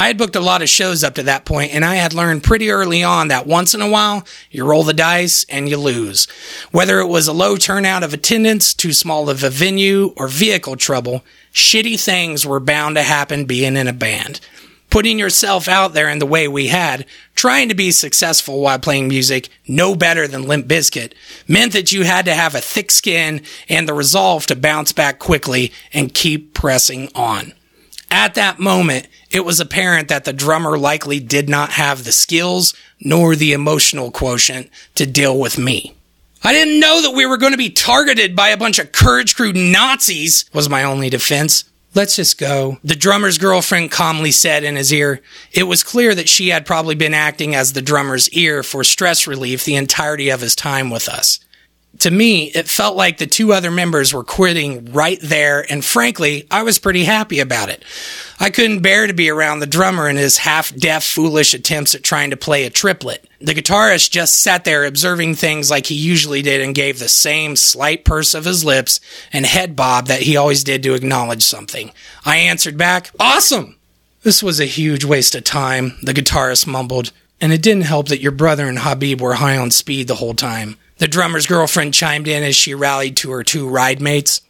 I 0.00 0.06
had 0.06 0.18
booked 0.18 0.36
a 0.36 0.40
lot 0.40 0.62
of 0.62 0.68
shows 0.68 1.02
up 1.02 1.16
to 1.16 1.24
that 1.24 1.44
point, 1.44 1.74
and 1.74 1.84
I 1.84 1.96
had 1.96 2.14
learned 2.14 2.44
pretty 2.44 2.70
early 2.70 3.02
on 3.02 3.28
that 3.28 3.48
once 3.48 3.74
in 3.74 3.80
a 3.80 3.88
while, 3.88 4.24
you 4.48 4.64
roll 4.64 4.84
the 4.84 4.94
dice 4.94 5.44
and 5.48 5.68
you 5.68 5.76
lose. 5.76 6.28
Whether 6.70 7.00
it 7.00 7.08
was 7.08 7.26
a 7.26 7.32
low 7.32 7.56
turnout 7.56 8.04
of 8.04 8.14
attendance, 8.14 8.72
too 8.72 8.92
small 8.92 9.28
of 9.28 9.42
a 9.42 9.50
venue, 9.50 10.14
or 10.16 10.28
vehicle 10.28 10.76
trouble, 10.76 11.24
shitty 11.52 12.00
things 12.00 12.46
were 12.46 12.60
bound 12.60 12.94
to 12.94 13.02
happen 13.02 13.44
being 13.44 13.76
in 13.76 13.88
a 13.88 13.92
band. 13.92 14.40
Putting 14.90 15.18
yourself 15.18 15.68
out 15.68 15.92
there 15.92 16.08
in 16.08 16.18
the 16.18 16.26
way 16.26 16.48
we 16.48 16.68
had, 16.68 17.04
trying 17.34 17.68
to 17.68 17.74
be 17.74 17.90
successful 17.90 18.60
while 18.60 18.78
playing 18.78 19.08
music, 19.08 19.50
no 19.66 19.94
better 19.94 20.26
than 20.26 20.48
Limp 20.48 20.66
Bizkit, 20.66 21.12
meant 21.46 21.74
that 21.74 21.92
you 21.92 22.04
had 22.04 22.24
to 22.24 22.34
have 22.34 22.54
a 22.54 22.60
thick 22.60 22.90
skin 22.90 23.42
and 23.68 23.86
the 23.86 23.94
resolve 23.94 24.46
to 24.46 24.56
bounce 24.56 24.92
back 24.92 25.18
quickly 25.18 25.72
and 25.92 26.14
keep 26.14 26.54
pressing 26.54 27.10
on. 27.14 27.52
At 28.10 28.34
that 28.36 28.58
moment, 28.58 29.06
it 29.30 29.44
was 29.44 29.60
apparent 29.60 30.08
that 30.08 30.24
the 30.24 30.32
drummer 30.32 30.78
likely 30.78 31.20
did 31.20 31.48
not 31.48 31.72
have 31.72 32.04
the 32.04 32.12
skills 32.12 32.72
nor 32.98 33.36
the 33.36 33.52
emotional 33.52 34.10
quotient 34.10 34.70
to 34.94 35.04
deal 35.04 35.38
with 35.38 35.58
me. 35.58 35.94
I 36.42 36.52
didn't 36.52 36.80
know 36.80 37.02
that 37.02 37.14
we 37.14 37.26
were 37.26 37.36
going 37.36 37.52
to 37.52 37.58
be 37.58 37.70
targeted 37.70 38.34
by 38.34 38.48
a 38.48 38.56
bunch 38.56 38.78
of 38.78 38.92
Courage 38.92 39.36
Crew 39.36 39.52
Nazis, 39.52 40.48
was 40.54 40.68
my 40.68 40.84
only 40.84 41.10
defense. 41.10 41.64
Let's 41.94 42.16
just 42.16 42.38
go. 42.38 42.78
The 42.84 42.94
drummer's 42.94 43.38
girlfriend 43.38 43.90
calmly 43.90 44.30
said 44.30 44.62
in 44.62 44.76
his 44.76 44.92
ear. 44.92 45.20
It 45.52 45.64
was 45.64 45.82
clear 45.82 46.14
that 46.14 46.28
she 46.28 46.48
had 46.48 46.66
probably 46.66 46.94
been 46.94 47.14
acting 47.14 47.54
as 47.54 47.72
the 47.72 47.82
drummer's 47.82 48.28
ear 48.30 48.62
for 48.62 48.84
stress 48.84 49.26
relief 49.26 49.64
the 49.64 49.74
entirety 49.76 50.28
of 50.28 50.40
his 50.40 50.54
time 50.54 50.90
with 50.90 51.08
us. 51.08 51.40
To 52.00 52.10
me, 52.12 52.44
it 52.54 52.68
felt 52.68 52.96
like 52.96 53.18
the 53.18 53.26
two 53.26 53.52
other 53.52 53.72
members 53.72 54.14
were 54.14 54.22
quitting 54.22 54.92
right 54.92 55.18
there, 55.20 55.66
and 55.68 55.84
frankly, 55.84 56.46
I 56.48 56.62
was 56.62 56.78
pretty 56.78 57.02
happy 57.02 57.40
about 57.40 57.70
it. 57.70 57.82
I 58.38 58.50
couldn't 58.50 58.82
bear 58.82 59.08
to 59.08 59.12
be 59.12 59.28
around 59.30 59.58
the 59.58 59.66
drummer 59.66 60.08
in 60.08 60.16
his 60.16 60.38
half 60.38 60.72
deaf, 60.76 61.02
foolish 61.02 61.54
attempts 61.54 61.96
at 61.96 62.04
trying 62.04 62.30
to 62.30 62.36
play 62.36 62.64
a 62.64 62.70
triplet. 62.70 63.26
The 63.40 63.54
guitarist 63.54 64.12
just 64.12 64.40
sat 64.40 64.64
there 64.64 64.84
observing 64.84 65.34
things 65.34 65.72
like 65.72 65.86
he 65.86 65.96
usually 65.96 66.40
did 66.40 66.60
and 66.60 66.72
gave 66.72 67.00
the 67.00 67.08
same 67.08 67.56
slight 67.56 68.04
purse 68.04 68.32
of 68.32 68.44
his 68.44 68.64
lips 68.64 69.00
and 69.32 69.44
head 69.44 69.74
bob 69.74 70.06
that 70.06 70.22
he 70.22 70.36
always 70.36 70.62
did 70.62 70.84
to 70.84 70.94
acknowledge 70.94 71.42
something. 71.42 71.90
I 72.24 72.36
answered 72.36 72.78
back, 72.78 73.10
Awesome! 73.18 73.76
This 74.22 74.40
was 74.40 74.60
a 74.60 74.66
huge 74.66 75.04
waste 75.04 75.34
of 75.34 75.42
time, 75.42 75.98
the 76.02 76.14
guitarist 76.14 76.66
mumbled, 76.66 77.10
and 77.40 77.52
it 77.52 77.62
didn't 77.62 77.84
help 77.84 78.06
that 78.08 78.20
your 78.20 78.32
brother 78.32 78.68
and 78.68 78.80
Habib 78.80 79.20
were 79.20 79.34
high 79.34 79.56
on 79.56 79.72
speed 79.72 80.06
the 80.06 80.16
whole 80.16 80.34
time. 80.34 80.76
The 80.98 81.08
drummer's 81.08 81.46
girlfriend 81.46 81.94
chimed 81.94 82.28
in 82.28 82.42
as 82.42 82.56
she 82.56 82.74
rallied 82.74 83.16
to 83.18 83.30
her 83.30 83.42
two 83.42 83.68
ride 83.68 84.00
mates. 84.00 84.40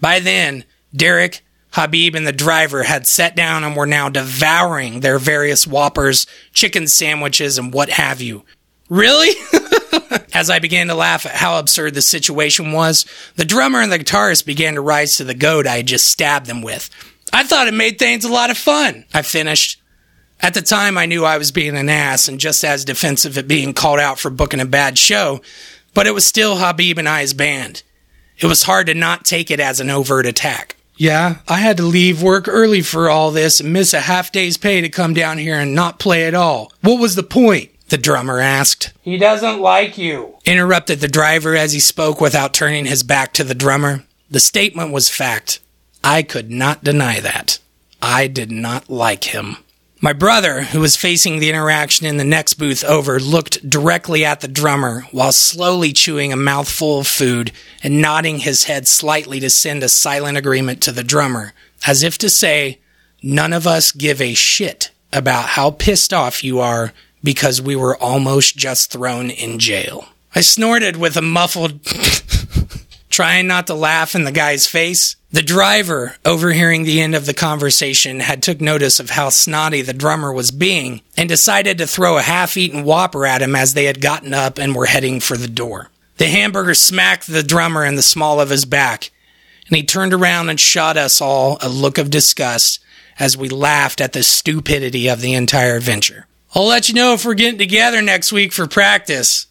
By 0.00 0.20
then, 0.20 0.64
Derek, 0.94 1.42
Habib, 1.72 2.14
and 2.14 2.26
the 2.26 2.32
driver 2.32 2.84
had 2.84 3.06
sat 3.06 3.34
down 3.34 3.64
and 3.64 3.74
were 3.74 3.86
now 3.86 4.08
devouring 4.08 5.00
their 5.00 5.18
various 5.18 5.66
whoppers, 5.66 6.26
chicken 6.52 6.86
sandwiches, 6.86 7.58
and 7.58 7.72
what 7.72 7.90
have 7.90 8.20
you. 8.20 8.44
Really? 8.88 9.34
As 10.34 10.50
I 10.50 10.58
began 10.58 10.88
to 10.88 10.94
laugh 10.94 11.26
at 11.26 11.32
how 11.32 11.58
absurd 11.58 11.94
the 11.94 12.02
situation 12.02 12.72
was, 12.72 13.06
the 13.36 13.44
drummer 13.44 13.80
and 13.80 13.90
the 13.90 13.98
guitarist 13.98 14.44
began 14.44 14.74
to 14.74 14.80
rise 14.80 15.16
to 15.16 15.24
the 15.24 15.34
goat 15.34 15.66
I 15.66 15.78
had 15.78 15.86
just 15.86 16.06
stabbed 16.06 16.46
them 16.46 16.62
with. 16.62 16.90
I 17.32 17.44
thought 17.44 17.66
it 17.66 17.74
made 17.74 17.98
things 17.98 18.24
a 18.24 18.32
lot 18.32 18.50
of 18.50 18.58
fun, 18.58 19.06
I 19.12 19.22
finished. 19.22 19.80
At 20.40 20.54
the 20.54 20.62
time, 20.62 20.98
I 20.98 21.06
knew 21.06 21.24
I 21.24 21.38
was 21.38 21.50
being 21.50 21.76
an 21.76 21.88
ass 21.88 22.28
and 22.28 22.38
just 22.38 22.62
as 22.64 22.84
defensive 22.84 23.38
at 23.38 23.48
being 23.48 23.72
called 23.72 23.98
out 23.98 24.18
for 24.18 24.30
booking 24.30 24.60
a 24.60 24.66
bad 24.66 24.98
show, 24.98 25.40
but 25.94 26.06
it 26.06 26.14
was 26.14 26.26
still 26.26 26.58
Habib 26.58 26.98
and 26.98 27.08
I's 27.08 27.32
band. 27.32 27.82
It 28.38 28.46
was 28.46 28.64
hard 28.64 28.88
to 28.88 28.94
not 28.94 29.24
take 29.24 29.50
it 29.50 29.60
as 29.60 29.80
an 29.80 29.90
overt 29.90 30.26
attack. 30.26 30.76
Yeah, 30.96 31.38
I 31.48 31.58
had 31.58 31.76
to 31.78 31.82
leave 31.82 32.22
work 32.22 32.46
early 32.46 32.80
for 32.80 33.08
all 33.08 33.30
this 33.30 33.60
and 33.60 33.72
miss 33.72 33.92
a 33.92 34.00
half 34.00 34.30
day's 34.30 34.56
pay 34.56 34.80
to 34.80 34.88
come 34.88 35.14
down 35.14 35.38
here 35.38 35.58
and 35.58 35.74
not 35.74 35.98
play 35.98 36.24
at 36.26 36.34
all. 36.34 36.72
What 36.82 37.00
was 37.00 37.16
the 37.16 37.22
point? 37.22 37.70
The 37.88 37.98
drummer 37.98 38.40
asked. 38.40 38.92
He 39.02 39.18
doesn't 39.18 39.60
like 39.60 39.98
you, 39.98 40.36
interrupted 40.44 41.00
the 41.00 41.08
driver 41.08 41.54
as 41.56 41.72
he 41.72 41.80
spoke 41.80 42.20
without 42.20 42.54
turning 42.54 42.86
his 42.86 43.02
back 43.02 43.32
to 43.34 43.44
the 43.44 43.54
drummer. 43.54 44.04
The 44.30 44.40
statement 44.40 44.92
was 44.92 45.08
fact. 45.08 45.60
I 46.02 46.22
could 46.22 46.50
not 46.50 46.82
deny 46.84 47.20
that. 47.20 47.58
I 48.00 48.26
did 48.26 48.50
not 48.50 48.88
like 48.88 49.24
him. 49.24 49.56
My 50.04 50.12
brother, 50.12 50.64
who 50.64 50.80
was 50.80 50.96
facing 50.96 51.38
the 51.38 51.48
interaction 51.48 52.04
in 52.04 52.18
the 52.18 52.24
next 52.24 52.54
booth 52.58 52.84
over, 52.84 53.18
looked 53.18 53.70
directly 53.70 54.22
at 54.22 54.42
the 54.42 54.48
drummer 54.48 55.06
while 55.12 55.32
slowly 55.32 55.94
chewing 55.94 56.30
a 56.30 56.36
mouthful 56.36 56.98
of 56.98 57.06
food 57.06 57.52
and 57.82 58.02
nodding 58.02 58.40
his 58.40 58.64
head 58.64 58.86
slightly 58.86 59.40
to 59.40 59.48
send 59.48 59.82
a 59.82 59.88
silent 59.88 60.36
agreement 60.36 60.82
to 60.82 60.92
the 60.92 61.02
drummer, 61.02 61.54
as 61.86 62.02
if 62.02 62.18
to 62.18 62.28
say, 62.28 62.80
None 63.22 63.54
of 63.54 63.66
us 63.66 63.92
give 63.92 64.20
a 64.20 64.34
shit 64.34 64.90
about 65.10 65.46
how 65.46 65.70
pissed 65.70 66.12
off 66.12 66.44
you 66.44 66.60
are 66.60 66.92
because 67.22 67.62
we 67.62 67.74
were 67.74 67.96
almost 67.96 68.58
just 68.58 68.92
thrown 68.92 69.30
in 69.30 69.58
jail. 69.58 70.08
I 70.34 70.42
snorted 70.42 70.98
with 70.98 71.16
a 71.16 71.22
muffled, 71.22 71.80
trying 73.14 73.46
not 73.46 73.68
to 73.68 73.74
laugh 73.74 74.16
in 74.16 74.24
the 74.24 74.32
guy's 74.32 74.66
face. 74.66 75.14
The 75.30 75.40
driver, 75.40 76.16
overhearing 76.24 76.82
the 76.82 77.00
end 77.00 77.14
of 77.14 77.26
the 77.26 77.34
conversation, 77.34 78.18
had 78.18 78.42
took 78.42 78.60
notice 78.60 78.98
of 78.98 79.10
how 79.10 79.28
snotty 79.28 79.82
the 79.82 79.92
drummer 79.92 80.32
was 80.32 80.50
being 80.50 81.00
and 81.16 81.28
decided 81.28 81.78
to 81.78 81.86
throw 81.86 82.18
a 82.18 82.22
half-eaten 82.22 82.82
whopper 82.82 83.24
at 83.24 83.40
him 83.40 83.54
as 83.54 83.74
they 83.74 83.84
had 83.84 84.00
gotten 84.00 84.34
up 84.34 84.58
and 84.58 84.74
were 84.74 84.86
heading 84.86 85.20
for 85.20 85.36
the 85.36 85.46
door. 85.46 85.90
The 86.16 86.26
hamburger 86.26 86.74
smacked 86.74 87.28
the 87.28 87.44
drummer 87.44 87.84
in 87.84 87.94
the 87.94 88.02
small 88.02 88.40
of 88.40 88.50
his 88.50 88.64
back, 88.64 89.12
and 89.68 89.76
he 89.76 89.84
turned 89.84 90.12
around 90.12 90.48
and 90.48 90.58
shot 90.58 90.96
us 90.96 91.20
all 91.20 91.58
a 91.60 91.68
look 91.68 91.98
of 91.98 92.10
disgust 92.10 92.80
as 93.20 93.36
we 93.36 93.48
laughed 93.48 94.00
at 94.00 94.12
the 94.12 94.24
stupidity 94.24 95.06
of 95.06 95.20
the 95.20 95.34
entire 95.34 95.78
venture. 95.78 96.26
I'll 96.52 96.66
let 96.66 96.88
you 96.88 96.96
know 96.96 97.12
if 97.12 97.24
we're 97.24 97.34
getting 97.34 97.58
together 97.58 98.02
next 98.02 98.32
week 98.32 98.52
for 98.52 98.66
practice. 98.66 99.46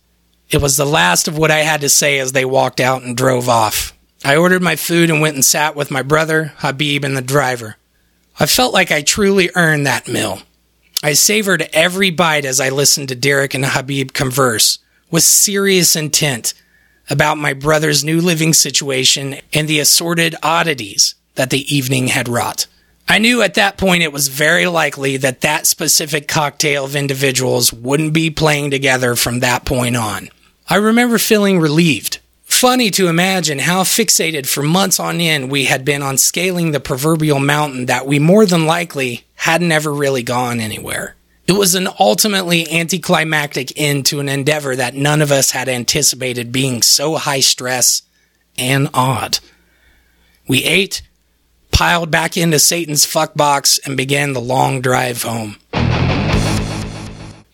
It 0.53 0.61
was 0.61 0.77
the 0.77 0.85
last 0.85 1.27
of 1.27 1.35
what 1.35 1.49
I 1.49 1.61
had 1.61 1.81
to 1.81 1.89
say 1.89 2.19
as 2.19 2.31
they 2.31 2.45
walked 2.45 2.79
out 2.79 3.01
and 3.01 3.17
drove 3.17 3.49
off. 3.49 3.91
I 4.23 4.35
ordered 4.35 4.61
my 4.61 4.75
food 4.75 5.09
and 5.09 5.19
went 5.19 5.33
and 5.33 5.43
sat 5.43 5.75
with 5.75 5.89
my 5.89 6.03
brother, 6.03 6.53
Habib, 6.57 7.03
and 7.03 7.17
the 7.17 7.23
driver. 7.23 7.77
I 8.39 8.45
felt 8.45 8.71
like 8.71 8.91
I 8.91 9.01
truly 9.01 9.49
earned 9.55 9.87
that 9.87 10.07
meal. 10.07 10.43
I 11.01 11.13
savored 11.13 11.67
every 11.73 12.11
bite 12.11 12.45
as 12.45 12.59
I 12.59 12.69
listened 12.69 13.09
to 13.09 13.15
Derek 13.15 13.55
and 13.55 13.65
Habib 13.65 14.13
converse 14.13 14.77
with 15.09 15.23
serious 15.23 15.95
intent 15.95 16.53
about 17.09 17.39
my 17.39 17.53
brother's 17.53 18.03
new 18.03 18.21
living 18.21 18.53
situation 18.53 19.37
and 19.53 19.67
the 19.67 19.79
assorted 19.79 20.35
oddities 20.43 21.15
that 21.33 21.49
the 21.49 21.75
evening 21.75 22.09
had 22.09 22.27
wrought. 22.27 22.67
I 23.07 23.17
knew 23.17 23.41
at 23.41 23.55
that 23.55 23.77
point 23.77 24.03
it 24.03 24.13
was 24.13 24.27
very 24.27 24.67
likely 24.67 25.17
that 25.17 25.41
that 25.41 25.65
specific 25.65 26.27
cocktail 26.27 26.85
of 26.85 26.95
individuals 26.95 27.73
wouldn't 27.73 28.13
be 28.13 28.29
playing 28.29 28.69
together 28.69 29.15
from 29.15 29.39
that 29.39 29.65
point 29.65 29.97
on. 29.97 30.29
I 30.67 30.75
remember 30.75 31.17
feeling 31.17 31.59
relieved. 31.59 32.19
Funny 32.43 32.89
to 32.91 33.07
imagine 33.07 33.59
how 33.59 33.83
fixated 33.83 34.47
for 34.47 34.63
months 34.63 34.99
on 34.99 35.19
end 35.19 35.51
we 35.51 35.65
had 35.65 35.83
been 35.83 36.01
on 36.01 36.17
scaling 36.17 36.71
the 36.71 36.79
proverbial 36.79 37.39
mountain 37.39 37.87
that 37.87 38.07
we 38.07 38.19
more 38.19 38.45
than 38.45 38.65
likely 38.65 39.25
hadn't 39.35 39.71
ever 39.71 39.91
really 39.91 40.23
gone 40.23 40.59
anywhere. 40.59 41.15
It 41.45 41.53
was 41.53 41.75
an 41.75 41.89
ultimately 41.99 42.71
anticlimactic 42.71 43.73
end 43.75 44.05
to 44.07 44.21
an 44.21 44.29
endeavor 44.29 44.75
that 44.75 44.95
none 44.95 45.21
of 45.21 45.31
us 45.31 45.51
had 45.51 45.67
anticipated 45.67 46.53
being 46.53 46.81
so 46.81 47.15
high 47.15 47.41
stress 47.41 48.03
and 48.57 48.87
odd. 48.93 49.39
We 50.47 50.63
ate, 50.63 51.01
piled 51.71 52.11
back 52.11 52.37
into 52.37 52.59
Satan's 52.59 53.05
fuck 53.05 53.33
box, 53.33 53.77
and 53.79 53.97
began 53.97 54.31
the 54.31 54.41
long 54.41 54.79
drive 54.79 55.23
home. 55.23 55.57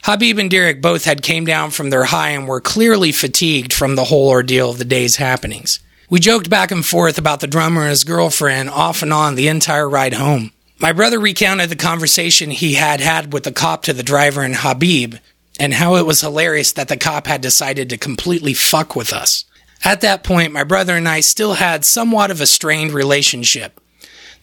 Habib 0.09 0.39
and 0.39 0.49
Derek 0.49 0.81
both 0.81 1.05
had 1.05 1.21
came 1.21 1.45
down 1.45 1.69
from 1.69 1.91
their 1.91 2.05
high 2.05 2.29
and 2.31 2.47
were 2.47 2.59
clearly 2.59 3.11
fatigued 3.11 3.71
from 3.71 3.93
the 3.93 4.05
whole 4.05 4.29
ordeal 4.29 4.71
of 4.71 4.79
the 4.79 4.83
day's 4.83 5.17
happenings. 5.17 5.79
We 6.09 6.19
joked 6.19 6.49
back 6.49 6.71
and 6.71 6.83
forth 6.83 7.19
about 7.19 7.41
the 7.41 7.45
drummer 7.47 7.81
and 7.81 7.91
his 7.91 8.03
girlfriend 8.03 8.71
off 8.71 9.03
and 9.03 9.13
on 9.13 9.35
the 9.35 9.47
entire 9.47 9.87
ride 9.87 10.15
home. 10.15 10.51
My 10.79 10.93
brother 10.93 11.19
recounted 11.19 11.69
the 11.69 11.75
conversation 11.75 12.49
he 12.49 12.73
had 12.73 13.01
had 13.01 13.31
with 13.31 13.43
the 13.43 13.51
cop 13.51 13.83
to 13.83 13.93
the 13.93 14.01
driver 14.01 14.41
and 14.41 14.55
Habib, 14.55 15.17
and 15.59 15.75
how 15.75 15.95
it 15.97 16.07
was 16.07 16.21
hilarious 16.21 16.71
that 16.71 16.87
the 16.87 16.97
cop 16.97 17.27
had 17.27 17.41
decided 17.41 17.87
to 17.91 17.97
completely 17.97 18.55
fuck 18.55 18.95
with 18.95 19.13
us. 19.13 19.45
At 19.85 20.01
that 20.01 20.23
point, 20.23 20.51
my 20.51 20.63
brother 20.63 20.95
and 20.95 21.07
I 21.07 21.19
still 21.19 21.53
had 21.53 21.85
somewhat 21.85 22.31
of 22.31 22.41
a 22.41 22.47
strained 22.47 22.93
relationship. 22.93 23.79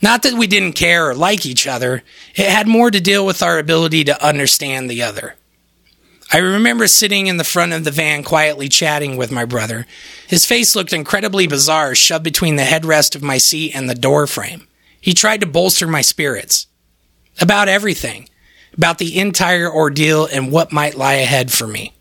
Not 0.01 0.23
that 0.23 0.35
we 0.35 0.47
didn't 0.47 0.75
care 0.75 1.09
or 1.09 1.15
like 1.17 1.45
each 1.45 1.67
other, 1.67 2.05
it 2.37 2.49
had 2.49 2.69
more 2.69 2.93
to 2.93 3.01
deal 3.01 3.27
with 3.27 3.43
our 3.43 3.59
ability 3.59 4.05
to 4.05 4.25
understand 4.25 4.89
the 4.89 5.03
other. 5.03 5.35
I 6.33 6.39
remember 6.39 6.87
sitting 6.89 7.29
in 7.29 7.37
the 7.37 7.45
front 7.45 7.73
of 7.73 7.85
the 7.85 7.91
van 7.91 8.25
quietly 8.25 8.69
chatting 8.69 9.17
with 9.17 9.31
my 9.31 9.45
brother. 9.45 9.87
His 10.27 10.45
face 10.45 10.75
looked 10.75 10.93
incredibly 10.93 11.47
bizarre, 11.47 11.95
shoved 11.95 12.25
between 12.25 12.57
the 12.57 12.65
headrest 12.65 13.15
of 13.15 13.23
my 13.23 13.39
seat 13.39 13.73
and 13.75 13.89
the 13.89 13.95
door 13.95 14.27
frame. 14.27 14.67
He 15.01 15.15
tried 15.15 15.41
to 15.43 15.47
bolster 15.47 15.87
my 15.87 16.01
spirits. 16.01 16.67
About 17.41 17.69
everything. 17.69 18.29
About 18.77 18.99
the 18.99 19.19
entire 19.19 19.73
ordeal 19.73 20.27
and 20.27 20.51
what 20.51 20.73
might 20.73 20.97
lie 20.97 21.15
ahead 21.15 21.53
for 21.53 21.67
me. 21.67 21.95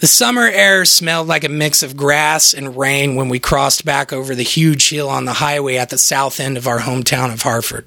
The 0.00 0.06
summer 0.06 0.46
air 0.46 0.84
smelled 0.84 1.28
like 1.28 1.44
a 1.44 1.48
mix 1.48 1.82
of 1.82 1.96
grass 1.96 2.52
and 2.52 2.76
rain 2.76 3.14
when 3.14 3.28
we 3.28 3.38
crossed 3.38 3.84
back 3.84 4.12
over 4.12 4.34
the 4.34 4.42
huge 4.42 4.88
hill 4.88 5.08
on 5.08 5.24
the 5.24 5.34
highway 5.34 5.76
at 5.76 5.90
the 5.90 5.98
south 5.98 6.40
end 6.40 6.56
of 6.56 6.66
our 6.66 6.80
hometown 6.80 7.32
of 7.32 7.42
Harford. 7.42 7.86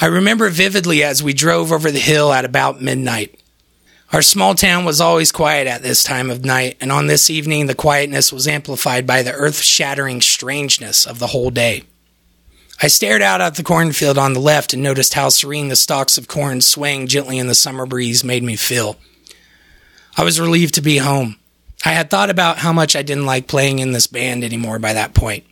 I 0.00 0.06
remember 0.06 0.48
vividly 0.48 1.04
as 1.04 1.22
we 1.22 1.32
drove 1.32 1.70
over 1.70 1.90
the 1.90 1.98
hill 1.98 2.32
at 2.32 2.44
about 2.44 2.82
midnight. 2.82 3.40
Our 4.12 4.22
small 4.22 4.56
town 4.56 4.84
was 4.84 5.00
always 5.00 5.30
quiet 5.30 5.68
at 5.68 5.82
this 5.82 6.02
time 6.02 6.30
of 6.30 6.44
night, 6.44 6.76
and 6.80 6.90
on 6.90 7.06
this 7.06 7.30
evening 7.30 7.66
the 7.66 7.76
quietness 7.76 8.32
was 8.32 8.48
amplified 8.48 9.06
by 9.06 9.22
the 9.22 9.32
earth 9.32 9.60
shattering 9.60 10.20
strangeness 10.20 11.06
of 11.06 11.20
the 11.20 11.28
whole 11.28 11.50
day. 11.50 11.84
I 12.82 12.88
stared 12.88 13.22
out 13.22 13.40
at 13.40 13.54
the 13.54 13.62
cornfield 13.62 14.18
on 14.18 14.32
the 14.32 14.40
left 14.40 14.72
and 14.72 14.82
noticed 14.82 15.14
how 15.14 15.28
serene 15.28 15.68
the 15.68 15.76
stalks 15.76 16.18
of 16.18 16.26
corn 16.26 16.60
swaying 16.60 17.06
gently 17.06 17.38
in 17.38 17.46
the 17.46 17.54
summer 17.54 17.86
breeze 17.86 18.24
made 18.24 18.42
me 18.42 18.56
feel. 18.56 18.96
I 20.16 20.24
was 20.24 20.40
relieved 20.40 20.74
to 20.74 20.82
be 20.82 20.96
home. 20.96 21.36
I 21.84 21.90
had 21.90 22.10
thought 22.10 22.30
about 22.30 22.58
how 22.58 22.72
much 22.72 22.96
I 22.96 23.02
didn't 23.02 23.26
like 23.26 23.46
playing 23.46 23.78
in 23.78 23.92
this 23.92 24.08
band 24.08 24.42
anymore 24.42 24.80
by 24.80 24.92
that 24.92 25.14
point, 25.14 25.44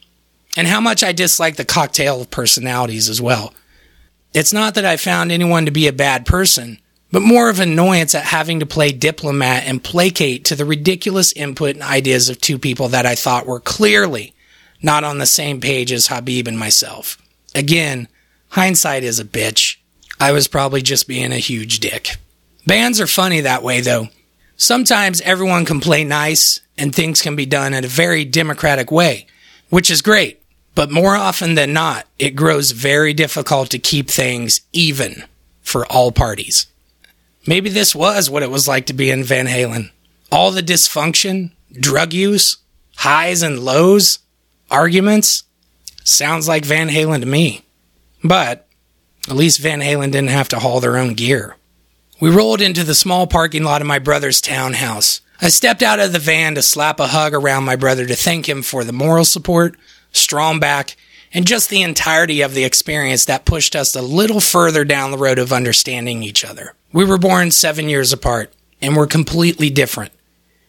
and 0.56 0.66
how 0.66 0.80
much 0.80 1.04
I 1.04 1.12
disliked 1.12 1.58
the 1.58 1.64
cocktail 1.64 2.20
of 2.20 2.30
personalities 2.30 3.08
as 3.08 3.20
well. 3.20 3.54
It's 4.34 4.52
not 4.52 4.74
that 4.74 4.84
I 4.84 4.96
found 4.96 5.30
anyone 5.30 5.64
to 5.66 5.70
be 5.70 5.86
a 5.86 5.92
bad 5.92 6.26
person 6.26 6.80
but 7.10 7.22
more 7.22 7.48
of 7.48 7.60
annoyance 7.60 8.14
at 8.14 8.24
having 8.24 8.60
to 8.60 8.66
play 8.66 8.92
diplomat 8.92 9.64
and 9.66 9.82
placate 9.82 10.44
to 10.46 10.56
the 10.56 10.64
ridiculous 10.64 11.32
input 11.32 11.74
and 11.74 11.82
ideas 11.82 12.28
of 12.28 12.40
two 12.40 12.58
people 12.58 12.88
that 12.88 13.06
I 13.06 13.14
thought 13.14 13.46
were 13.46 13.60
clearly 13.60 14.34
not 14.82 15.04
on 15.04 15.18
the 15.18 15.26
same 15.26 15.60
page 15.60 15.90
as 15.90 16.06
Habib 16.06 16.46
and 16.46 16.58
myself. 16.58 17.18
Again, 17.54 18.08
hindsight 18.50 19.04
is 19.04 19.18
a 19.18 19.24
bitch. 19.24 19.76
I 20.20 20.32
was 20.32 20.48
probably 20.48 20.82
just 20.82 21.08
being 21.08 21.32
a 21.32 21.38
huge 21.38 21.80
dick. 21.80 22.16
Bands 22.66 23.00
are 23.00 23.06
funny 23.06 23.40
that 23.40 23.62
way, 23.62 23.80
though. 23.80 24.08
Sometimes 24.56 25.20
everyone 25.22 25.64
can 25.64 25.80
play 25.80 26.04
nice 26.04 26.60
and 26.76 26.94
things 26.94 27.22
can 27.22 27.36
be 27.36 27.46
done 27.46 27.74
in 27.74 27.84
a 27.84 27.88
very 27.88 28.24
democratic 28.24 28.90
way, 28.90 29.26
which 29.70 29.90
is 29.90 30.02
great. 30.02 30.42
But 30.74 30.90
more 30.90 31.16
often 31.16 31.54
than 31.54 31.72
not, 31.72 32.06
it 32.18 32.36
grows 32.36 32.72
very 32.72 33.14
difficult 33.14 33.70
to 33.70 33.78
keep 33.78 34.08
things 34.08 34.60
even 34.72 35.24
for 35.62 35.86
all 35.86 36.12
parties. 36.12 36.66
Maybe 37.48 37.70
this 37.70 37.94
was 37.94 38.28
what 38.28 38.42
it 38.42 38.50
was 38.50 38.68
like 38.68 38.84
to 38.86 38.92
be 38.92 39.10
in 39.10 39.24
Van 39.24 39.46
Halen. 39.46 39.90
All 40.30 40.50
the 40.50 40.62
dysfunction, 40.62 41.52
drug 41.72 42.12
use, 42.12 42.58
highs 42.96 43.40
and 43.40 43.58
lows, 43.58 44.18
arguments. 44.70 45.44
Sounds 46.04 46.46
like 46.46 46.66
Van 46.66 46.90
Halen 46.90 47.20
to 47.20 47.26
me. 47.26 47.62
But 48.22 48.68
at 49.30 49.34
least 49.34 49.60
Van 49.60 49.80
Halen 49.80 50.12
didn't 50.12 50.28
have 50.28 50.50
to 50.50 50.58
haul 50.58 50.80
their 50.80 50.98
own 50.98 51.14
gear. 51.14 51.56
We 52.20 52.28
rolled 52.28 52.60
into 52.60 52.84
the 52.84 52.94
small 52.94 53.26
parking 53.26 53.64
lot 53.64 53.80
of 53.80 53.86
my 53.86 53.98
brother's 53.98 54.42
townhouse. 54.42 55.22
I 55.40 55.48
stepped 55.48 55.82
out 55.82 56.00
of 56.00 56.12
the 56.12 56.18
van 56.18 56.54
to 56.56 56.60
slap 56.60 57.00
a 57.00 57.06
hug 57.06 57.32
around 57.32 57.64
my 57.64 57.76
brother 57.76 58.04
to 58.04 58.14
thank 58.14 58.46
him 58.46 58.60
for 58.60 58.84
the 58.84 58.92
moral 58.92 59.24
support, 59.24 59.74
strong 60.12 60.60
back, 60.60 60.98
and 61.32 61.46
just 61.46 61.68
the 61.68 61.82
entirety 61.82 62.40
of 62.40 62.54
the 62.54 62.64
experience 62.64 63.24
that 63.26 63.44
pushed 63.44 63.76
us 63.76 63.94
a 63.94 64.02
little 64.02 64.40
further 64.40 64.84
down 64.84 65.10
the 65.10 65.18
road 65.18 65.38
of 65.38 65.52
understanding 65.52 66.22
each 66.22 66.44
other. 66.44 66.74
We 66.92 67.04
were 67.04 67.18
born 67.18 67.50
seven 67.50 67.88
years 67.88 68.12
apart 68.12 68.52
and 68.80 68.96
we're 68.96 69.06
completely 69.06 69.70
different. 69.70 70.12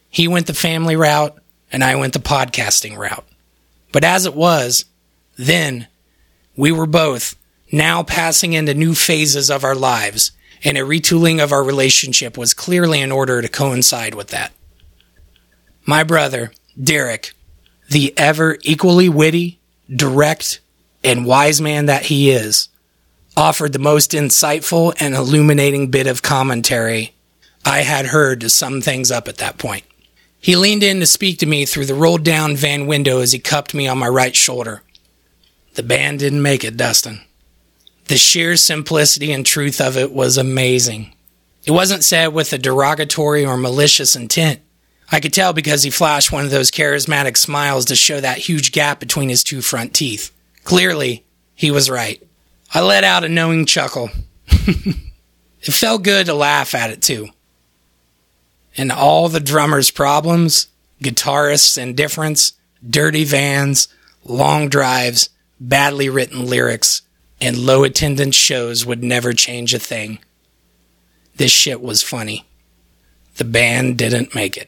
He 0.08 0.28
went 0.28 0.46
the 0.46 0.54
family 0.54 0.96
route 0.96 1.38
and 1.72 1.82
I 1.82 1.94
went 1.96 2.12
the 2.12 2.18
podcasting 2.18 2.96
route. 2.96 3.26
But 3.92 4.04
as 4.04 4.26
it 4.26 4.34
was, 4.34 4.84
then 5.36 5.88
we 6.56 6.72
were 6.72 6.86
both 6.86 7.36
now 7.72 8.02
passing 8.02 8.52
into 8.52 8.74
new 8.74 8.94
phases 8.94 9.50
of 9.50 9.64
our 9.64 9.74
lives 9.74 10.32
and 10.62 10.76
a 10.76 10.82
retooling 10.82 11.42
of 11.42 11.52
our 11.52 11.62
relationship 11.62 12.36
was 12.36 12.52
clearly 12.52 13.00
in 13.00 13.12
order 13.12 13.40
to 13.40 13.48
coincide 13.48 14.14
with 14.14 14.28
that. 14.28 14.52
My 15.86 16.02
brother, 16.02 16.52
Derek, 16.80 17.32
the 17.88 18.16
ever 18.18 18.58
equally 18.62 19.08
witty, 19.08 19.59
direct, 19.94 20.60
and 21.02 21.26
wise 21.26 21.60
man 21.60 21.86
that 21.86 22.04
he 22.04 22.30
is, 22.30 22.68
offered 23.36 23.72
the 23.72 23.78
most 23.78 24.12
insightful 24.12 24.94
and 25.00 25.14
illuminating 25.14 25.90
bit 25.90 26.06
of 26.06 26.22
commentary 26.22 27.14
I 27.64 27.80
had 27.80 28.06
heard 28.06 28.40
to 28.40 28.50
sum 28.50 28.80
things 28.80 29.10
up 29.10 29.28
at 29.28 29.36
that 29.38 29.58
point. 29.58 29.84
He 30.40 30.56
leaned 30.56 30.82
in 30.82 31.00
to 31.00 31.06
speak 31.06 31.38
to 31.38 31.46
me 31.46 31.66
through 31.66 31.86
the 31.86 31.94
rolled 31.94 32.24
down 32.24 32.56
van 32.56 32.86
window 32.86 33.20
as 33.20 33.32
he 33.32 33.38
cupped 33.38 33.74
me 33.74 33.86
on 33.86 33.98
my 33.98 34.08
right 34.08 34.34
shoulder. 34.34 34.82
The 35.74 35.82
band 35.82 36.20
didn't 36.20 36.42
make 36.42 36.64
it, 36.64 36.76
Dustin. 36.76 37.20
The 38.06 38.16
sheer 38.16 38.56
simplicity 38.56 39.30
and 39.32 39.44
truth 39.44 39.80
of 39.80 39.96
it 39.96 40.12
was 40.12 40.38
amazing. 40.38 41.14
It 41.64 41.72
wasn't 41.72 42.04
said 42.04 42.28
with 42.28 42.52
a 42.52 42.58
derogatory 42.58 43.44
or 43.44 43.56
malicious 43.56 44.16
intent. 44.16 44.60
I 45.12 45.20
could 45.20 45.32
tell 45.32 45.52
because 45.52 45.82
he 45.82 45.90
flashed 45.90 46.30
one 46.30 46.44
of 46.44 46.50
those 46.50 46.70
charismatic 46.70 47.36
smiles 47.36 47.86
to 47.86 47.96
show 47.96 48.20
that 48.20 48.38
huge 48.38 48.72
gap 48.72 49.00
between 49.00 49.28
his 49.28 49.42
two 49.42 49.60
front 49.60 49.92
teeth. 49.92 50.30
Clearly, 50.64 51.24
he 51.54 51.70
was 51.70 51.90
right. 51.90 52.22
I 52.72 52.80
let 52.80 53.02
out 53.02 53.24
a 53.24 53.28
knowing 53.28 53.66
chuckle. 53.66 54.10
it 54.46 54.94
felt 55.62 56.04
good 56.04 56.26
to 56.26 56.34
laugh 56.34 56.74
at 56.74 56.90
it 56.90 57.02
too. 57.02 57.28
And 58.76 58.92
all 58.92 59.28
the 59.28 59.40
drummer's 59.40 59.90
problems, 59.90 60.68
guitarists' 61.02 61.76
indifference, 61.76 62.52
dirty 62.88 63.24
vans, 63.24 63.88
long 64.24 64.68
drives, 64.68 65.28
badly 65.58 66.08
written 66.08 66.46
lyrics, 66.46 67.02
and 67.40 67.58
low 67.58 67.82
attendance 67.82 68.36
shows 68.36 68.86
would 68.86 69.02
never 69.02 69.32
change 69.32 69.74
a 69.74 69.78
thing. 69.78 70.18
This 71.36 71.50
shit 71.50 71.80
was 71.80 72.02
funny. 72.02 72.44
The 73.36 73.44
band 73.44 73.98
didn't 73.98 74.34
make 74.34 74.56
it. 74.56 74.58